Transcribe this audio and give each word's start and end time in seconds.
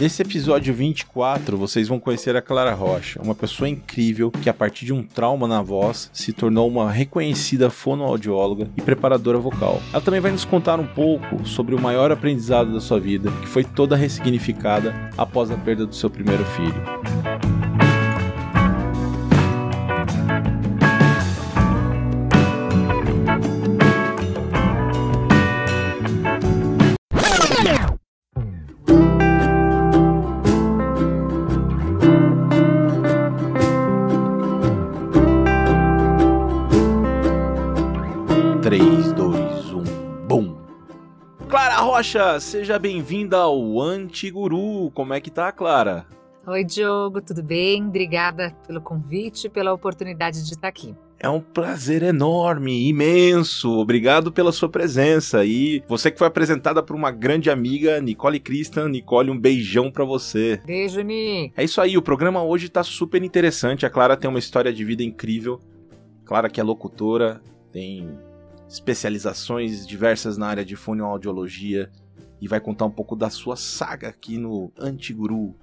Nesse 0.00 0.22
episódio 0.22 0.72
24, 0.72 1.58
vocês 1.58 1.86
vão 1.86 2.00
conhecer 2.00 2.34
a 2.34 2.40
Clara 2.40 2.72
Rocha, 2.72 3.20
uma 3.22 3.34
pessoa 3.34 3.68
incrível 3.68 4.30
que, 4.30 4.48
a 4.48 4.54
partir 4.54 4.86
de 4.86 4.94
um 4.94 5.02
trauma 5.02 5.46
na 5.46 5.60
voz, 5.60 6.08
se 6.10 6.32
tornou 6.32 6.66
uma 6.66 6.90
reconhecida 6.90 7.68
fonoaudióloga 7.68 8.70
e 8.78 8.80
preparadora 8.80 9.36
vocal. 9.36 9.78
Ela 9.92 10.00
também 10.00 10.20
vai 10.20 10.32
nos 10.32 10.46
contar 10.46 10.80
um 10.80 10.86
pouco 10.86 11.46
sobre 11.46 11.74
o 11.74 11.78
maior 11.78 12.10
aprendizado 12.10 12.72
da 12.72 12.80
sua 12.80 12.98
vida, 12.98 13.30
que 13.42 13.46
foi 13.46 13.62
toda 13.62 13.94
ressignificada 13.94 15.10
após 15.18 15.50
a 15.50 15.56
perda 15.58 15.84
do 15.84 15.94
seu 15.94 16.08
primeiro 16.08 16.46
filho. 16.46 17.29
Rocha, 42.10 42.40
seja 42.40 42.76
bem-vinda 42.76 43.36
ao 43.36 43.80
Antiguru. 43.80 44.90
Como 44.90 45.14
é 45.14 45.20
que 45.20 45.30
tá, 45.30 45.52
Clara? 45.52 46.04
Oi, 46.44 46.64
Diogo, 46.64 47.22
tudo 47.22 47.40
bem? 47.40 47.86
Obrigada 47.86 48.50
pelo 48.66 48.80
convite 48.80 49.46
e 49.46 49.48
pela 49.48 49.72
oportunidade 49.72 50.44
de 50.44 50.50
estar 50.50 50.66
aqui. 50.66 50.92
É 51.20 51.28
um 51.28 51.40
prazer 51.40 52.02
enorme, 52.02 52.88
imenso. 52.88 53.78
Obrigado 53.78 54.32
pela 54.32 54.50
sua 54.50 54.68
presença. 54.68 55.44
E 55.44 55.84
você 55.86 56.10
que 56.10 56.18
foi 56.18 56.26
apresentada 56.26 56.82
por 56.82 56.96
uma 56.96 57.12
grande 57.12 57.48
amiga, 57.48 58.00
Nicole 58.00 58.40
Christian. 58.40 58.88
Nicole, 58.88 59.30
um 59.30 59.38
beijão 59.38 59.88
para 59.88 60.04
você. 60.04 60.60
Beijo, 60.66 61.02
Ni. 61.02 61.52
É 61.56 61.62
isso 61.62 61.80
aí, 61.80 61.96
o 61.96 62.02
programa 62.02 62.42
hoje 62.42 62.68
tá 62.68 62.82
super 62.82 63.22
interessante. 63.22 63.86
A 63.86 63.90
Clara 63.90 64.16
tem 64.16 64.28
uma 64.28 64.40
história 64.40 64.72
de 64.72 64.84
vida 64.84 65.04
incrível. 65.04 65.60
Clara 66.24 66.50
que 66.50 66.60
é 66.60 66.64
locutora, 66.64 67.40
tem 67.70 68.18
especializações 68.70 69.84
diversas 69.84 70.38
na 70.38 70.46
área 70.46 70.64
de 70.64 70.76
fonoaudiologia 70.76 71.90
e 72.40 72.46
vai 72.46 72.60
contar 72.60 72.86
um 72.86 72.90
pouco 72.90 73.16
da 73.16 73.28
sua 73.28 73.56
saga 73.56 74.08
aqui 74.08 74.38
no 74.38 74.72
Antiguru. 74.78 75.56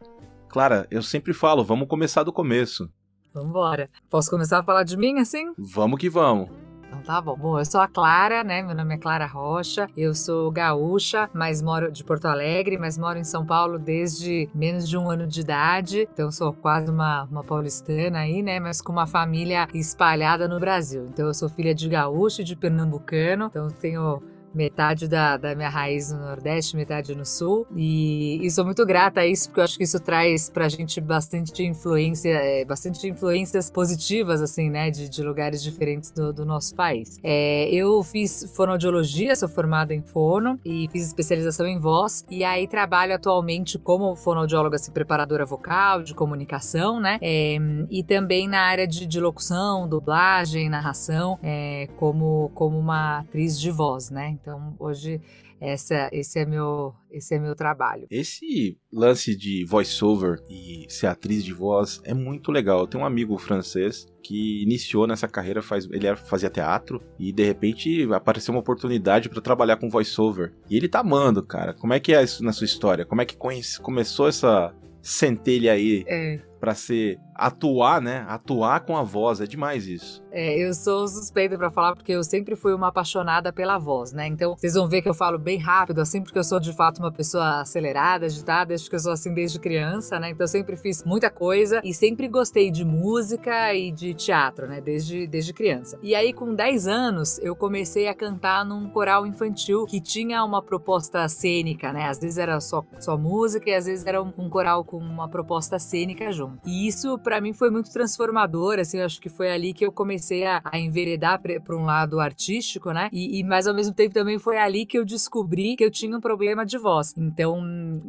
Clara, 0.50 0.86
eu 0.92 1.02
sempre 1.02 1.34
falo, 1.34 1.64
vamos 1.64 1.88
começar 1.88 2.24
do 2.24 2.34
começo. 2.34 2.92
Vambora. 3.34 3.90
Posso 4.10 4.30
começar 4.30 4.60
a 4.60 4.64
falar 4.64 4.84
de 4.84 4.98
mim 4.98 5.20
assim? 5.20 5.54
Vamos 5.58 6.00
que 6.00 6.10
vamos. 6.10 6.50
Então 6.88 7.02
tá 7.02 7.22
bom. 7.22 7.36
Bom, 7.36 7.60
eu 7.60 7.66
sou 7.66 7.82
a 7.82 7.88
Clara, 7.88 8.44
né? 8.44 8.62
Meu 8.62 8.76
nome 8.76 8.96
é 8.96 8.98
Clara 8.98 9.26
Rocha. 9.26 9.90
Eu 9.96 10.16
sou 10.16 10.50
gaúcha, 10.52 11.30
mas 11.34 11.62
moro 11.62 11.92
de 11.92 12.04
Porto 12.04 12.26
Alegre, 12.26 12.78
mas 12.78 12.98
moro 12.98 13.20
em 13.20 13.24
São 13.24 13.46
Paulo 13.46 13.78
desde 13.78 14.50
menos 14.56 14.88
de 14.88 14.98
um 14.98 15.10
ano 15.10 15.28
de 15.28 15.42
idade. 15.42 16.08
Então 16.14 16.32
sou 16.32 16.54
quase 16.54 16.90
uma, 16.90 17.24
uma 17.24 17.44
paulistana 17.44 18.20
aí, 18.20 18.42
né? 18.42 18.60
Mas 18.60 18.82
com 18.82 18.92
uma 18.92 19.06
família 19.06 19.68
espalhada 19.74 20.48
no 20.48 20.60
Brasil. 20.60 21.06
Então 21.08 21.28
eu 21.28 21.34
sou 21.34 21.50
filha 21.50 21.76
de 21.76 21.90
gaúcho 21.90 22.42
e 22.42 22.46
de 22.46 22.56
pernambucano. 22.56 23.48
Então 23.48 23.68
tenho 23.70 24.22
metade 24.53 25.08
da, 25.08 25.38
da 25.38 25.56
minha 25.56 25.70
raiz 25.70 26.12
no 26.12 26.20
Nordeste, 26.20 26.76
metade 26.76 27.16
no 27.16 27.26
Sul. 27.26 27.67
E, 27.76 28.40
e 28.45 28.50
sou 28.52 28.66
muito 28.66 28.86
grata 28.86 29.22
a 29.22 29.28
isso, 29.28 29.50
porque 29.50 29.59
eu 29.59 29.64
acho 29.64 29.78
que 29.78 29.84
isso 29.84 30.00
traz 30.00 30.50
pra 30.50 30.67
gente 30.70 31.00
bastante 31.00 31.64
influência, 31.64 32.30
é, 32.30 32.66
bastante 32.66 33.08
influências 33.08 33.70
positivas, 33.70 34.42
assim, 34.42 34.70
né, 34.70 34.89
de, 34.89 35.09
de 35.09 35.23
lugares 35.23 35.62
diferentes 35.62 36.12
do, 36.12 36.34
do 36.34 36.45
nosso 36.45 36.76
país. 36.76 37.20
É, 37.23 37.70
eu 37.70 38.02
fiz 38.04 38.52
fonoaudiologia, 38.56 39.36
sou 39.36 39.50
formada 39.50 39.94
em 39.94 40.02
fono 40.02 40.59
e 40.66 40.88
fiz 40.92 41.06
especialização 41.08 41.67
em 41.67 41.80
voz. 41.80 42.26
E 42.30 42.43
aí 42.43 42.67
trabalho 42.67 43.16
atualmente 43.16 43.77
como 43.77 44.16
fonoaudióloga, 44.16 44.76
assim, 44.76 44.92
preparadora 44.92 45.45
vocal, 45.45 46.02
de 46.02 46.14
comunicação, 46.14 46.99
né? 46.99 47.17
É, 47.22 47.58
e 47.89 48.04
também 48.04 48.48
na 48.48 48.61
área 48.61 48.88
de, 48.88 49.05
de 49.05 49.20
locução, 49.20 49.88
dublagem, 49.88 50.70
narração, 50.70 51.38
é, 51.43 51.88
como, 51.98 52.52
como 52.54 52.77
uma 52.77 53.20
atriz 53.20 53.60
de 53.60 53.72
voz, 53.72 54.10
né? 54.10 54.36
Então, 54.42 54.75
hoje 54.80 55.21
essa, 55.59 56.09
esse 56.11 56.39
é 56.39 56.45
meu 56.45 56.93
esse 57.11 57.33
é 57.33 57.39
meu 57.39 57.55
trabalho. 57.55 58.05
Esse 58.11 58.77
lance 58.92 59.36
de 59.36 59.65
voiceover 59.65 60.39
e 60.49 60.86
ser 60.89 61.08
atriz 61.08 61.43
de 61.43 61.53
voz 61.53 62.02
é 62.03 62.14
muito 62.14 62.52
legal. 62.52 62.81
Eu 62.81 62.87
tenho 62.87 63.03
um 63.03 63.08
amigo 63.08 63.37
francês 63.37 64.08
que 64.21 64.61
iniciou 64.61 65.08
nessa 65.08 65.27
carreira 65.27 65.61
faz 65.61 65.87
ele 65.89 66.15
fazia 66.15 66.49
teatro 66.49 67.02
e 67.17 67.31
de 67.31 67.43
repente 67.43 68.08
apareceu 68.14 68.53
uma 68.53 68.59
oportunidade 68.59 69.30
para 69.30 69.42
trabalhar 69.42 69.77
com 69.77 69.89
voiceover. 69.89 70.54
E 70.69 70.75
ele 70.75 70.87
tá 70.87 70.99
amando, 70.99 71.42
cara. 71.42 71.73
Como 71.73 71.93
é 71.93 71.99
que 71.99 72.14
é 72.14 72.23
isso 72.23 72.43
na 72.43 72.52
sua 72.52 72.65
história? 72.65 73.05
Como 73.05 73.21
é 73.21 73.25
que 73.25 73.37
começou 73.81 74.27
essa 74.27 74.73
centelha 75.02 75.71
aí 75.71 76.04
é. 76.05 76.39
Para 76.60 76.73
ser 76.73 77.20
atuar, 77.38 78.02
né? 78.02 78.26
Atuar 78.28 78.82
com 78.82 78.98
a 78.98 79.04
voz, 79.04 79.40
é 79.40 79.45
demais 79.45 79.88
isso. 79.88 80.23
É, 80.32 80.58
eu 80.58 80.73
sou 80.73 81.08
suspeita 81.08 81.58
para 81.58 81.70
falar 81.70 81.95
porque 81.95 82.12
eu 82.12 82.23
sempre 82.23 82.56
fui 82.56 82.73
uma 82.73 82.88
apaixonada 82.88 83.54
pela 83.54 83.78
voz, 83.78 84.12
né? 84.12 84.28
Então, 84.28 84.56
vocês 84.58 84.73
vão 84.73 84.88
ver 84.88 85.02
que 85.02 85.10
eu 85.10 85.14
falo 85.14 85.38
bem 85.38 85.58
rápido, 85.58 86.02
assim, 86.02 86.22
porque 86.22 86.38
eu 86.38 86.44
sou 86.44 86.60
de 86.60 86.73
fato 86.73 87.00
uma 87.00 87.12
pessoa 87.12 87.62
acelerada, 87.62 88.26
agitada, 88.26 88.73
acho 88.73 88.90
que 88.90 88.96
eu 88.96 89.00
sou 89.00 89.12
assim 89.12 89.34
desde 89.34 89.60
criança, 89.60 90.20
né? 90.20 90.32
Então, 90.32 90.44
eu 90.44 90.48
sempre 90.48 90.76
fiz 90.76 91.04
muita 91.04 91.30
coisa 91.30 91.82
e 91.84 91.94
sempre 91.94 92.28
gostei 92.28 92.72
de 92.72 92.84
música 92.84 93.73
e 93.73 93.92
de 93.92 94.14
teatro, 94.14 94.67
né? 94.67 94.82
Desde, 94.82 95.28
desde 95.28 95.54
criança. 95.54 95.98
E 96.02 96.16
aí, 96.16 96.34
com 96.34 96.54
10 96.54 96.88
anos, 96.88 97.40
eu 97.40 97.56
comecei 97.56 98.08
a 98.08 98.16
cantar 98.16 98.66
num 98.66 98.90
coral 98.90 99.26
infantil 99.28 99.86
que 99.86 100.02
tinha 100.02 100.44
uma 100.44 100.62
proposta 100.62 101.28
cênica, 101.30 101.94
né? 101.94 102.08
Às 102.08 102.20
vezes 102.20 102.38
era 102.38 102.60
só, 102.60 102.84
só 103.00 103.17
música 103.17 103.70
e 103.70 103.76
às 103.76 103.86
vezes 103.86 104.06
era 104.06 104.22
um, 104.22 104.34
um 104.38 104.50
coral 104.50 104.84
com 104.84 104.98
uma 104.98 105.28
proposta 105.28 105.78
cênica 105.78 106.32
junto. 106.32 106.47
E 106.66 106.88
isso 106.88 107.18
para 107.20 107.42
mim 107.42 107.54
foi 107.54 107.70
muito 107.70 107.92
transformador, 107.92 108.80
assim, 108.80 109.00
eu 109.00 109.06
acho 109.06 109.22
que 109.22 109.30
foi 109.30 109.52
ali 109.52 109.74
que 109.74 109.86
eu 109.86 109.92
comecei 109.92 110.46
a, 110.46 110.62
a 110.64 110.78
enveredar 110.78 111.42
para 111.42 111.76
um 111.76 111.86
lado 111.86 112.20
artístico, 112.20 112.92
né? 112.92 113.10
E, 113.12 113.40
e, 113.40 113.44
mas 113.44 113.68
ao 113.68 113.74
mesmo 113.74 113.94
tempo 113.94 114.14
também 114.14 114.38
foi 114.40 114.58
ali 114.58 114.86
que 114.86 114.98
eu 114.98 115.06
descobri 115.06 115.76
que 115.76 115.84
eu 115.84 115.92
tinha 115.92 116.16
um 116.16 116.22
problema 116.22 116.66
de 116.66 116.78
voz. 116.78 117.14
Então, 117.18 117.62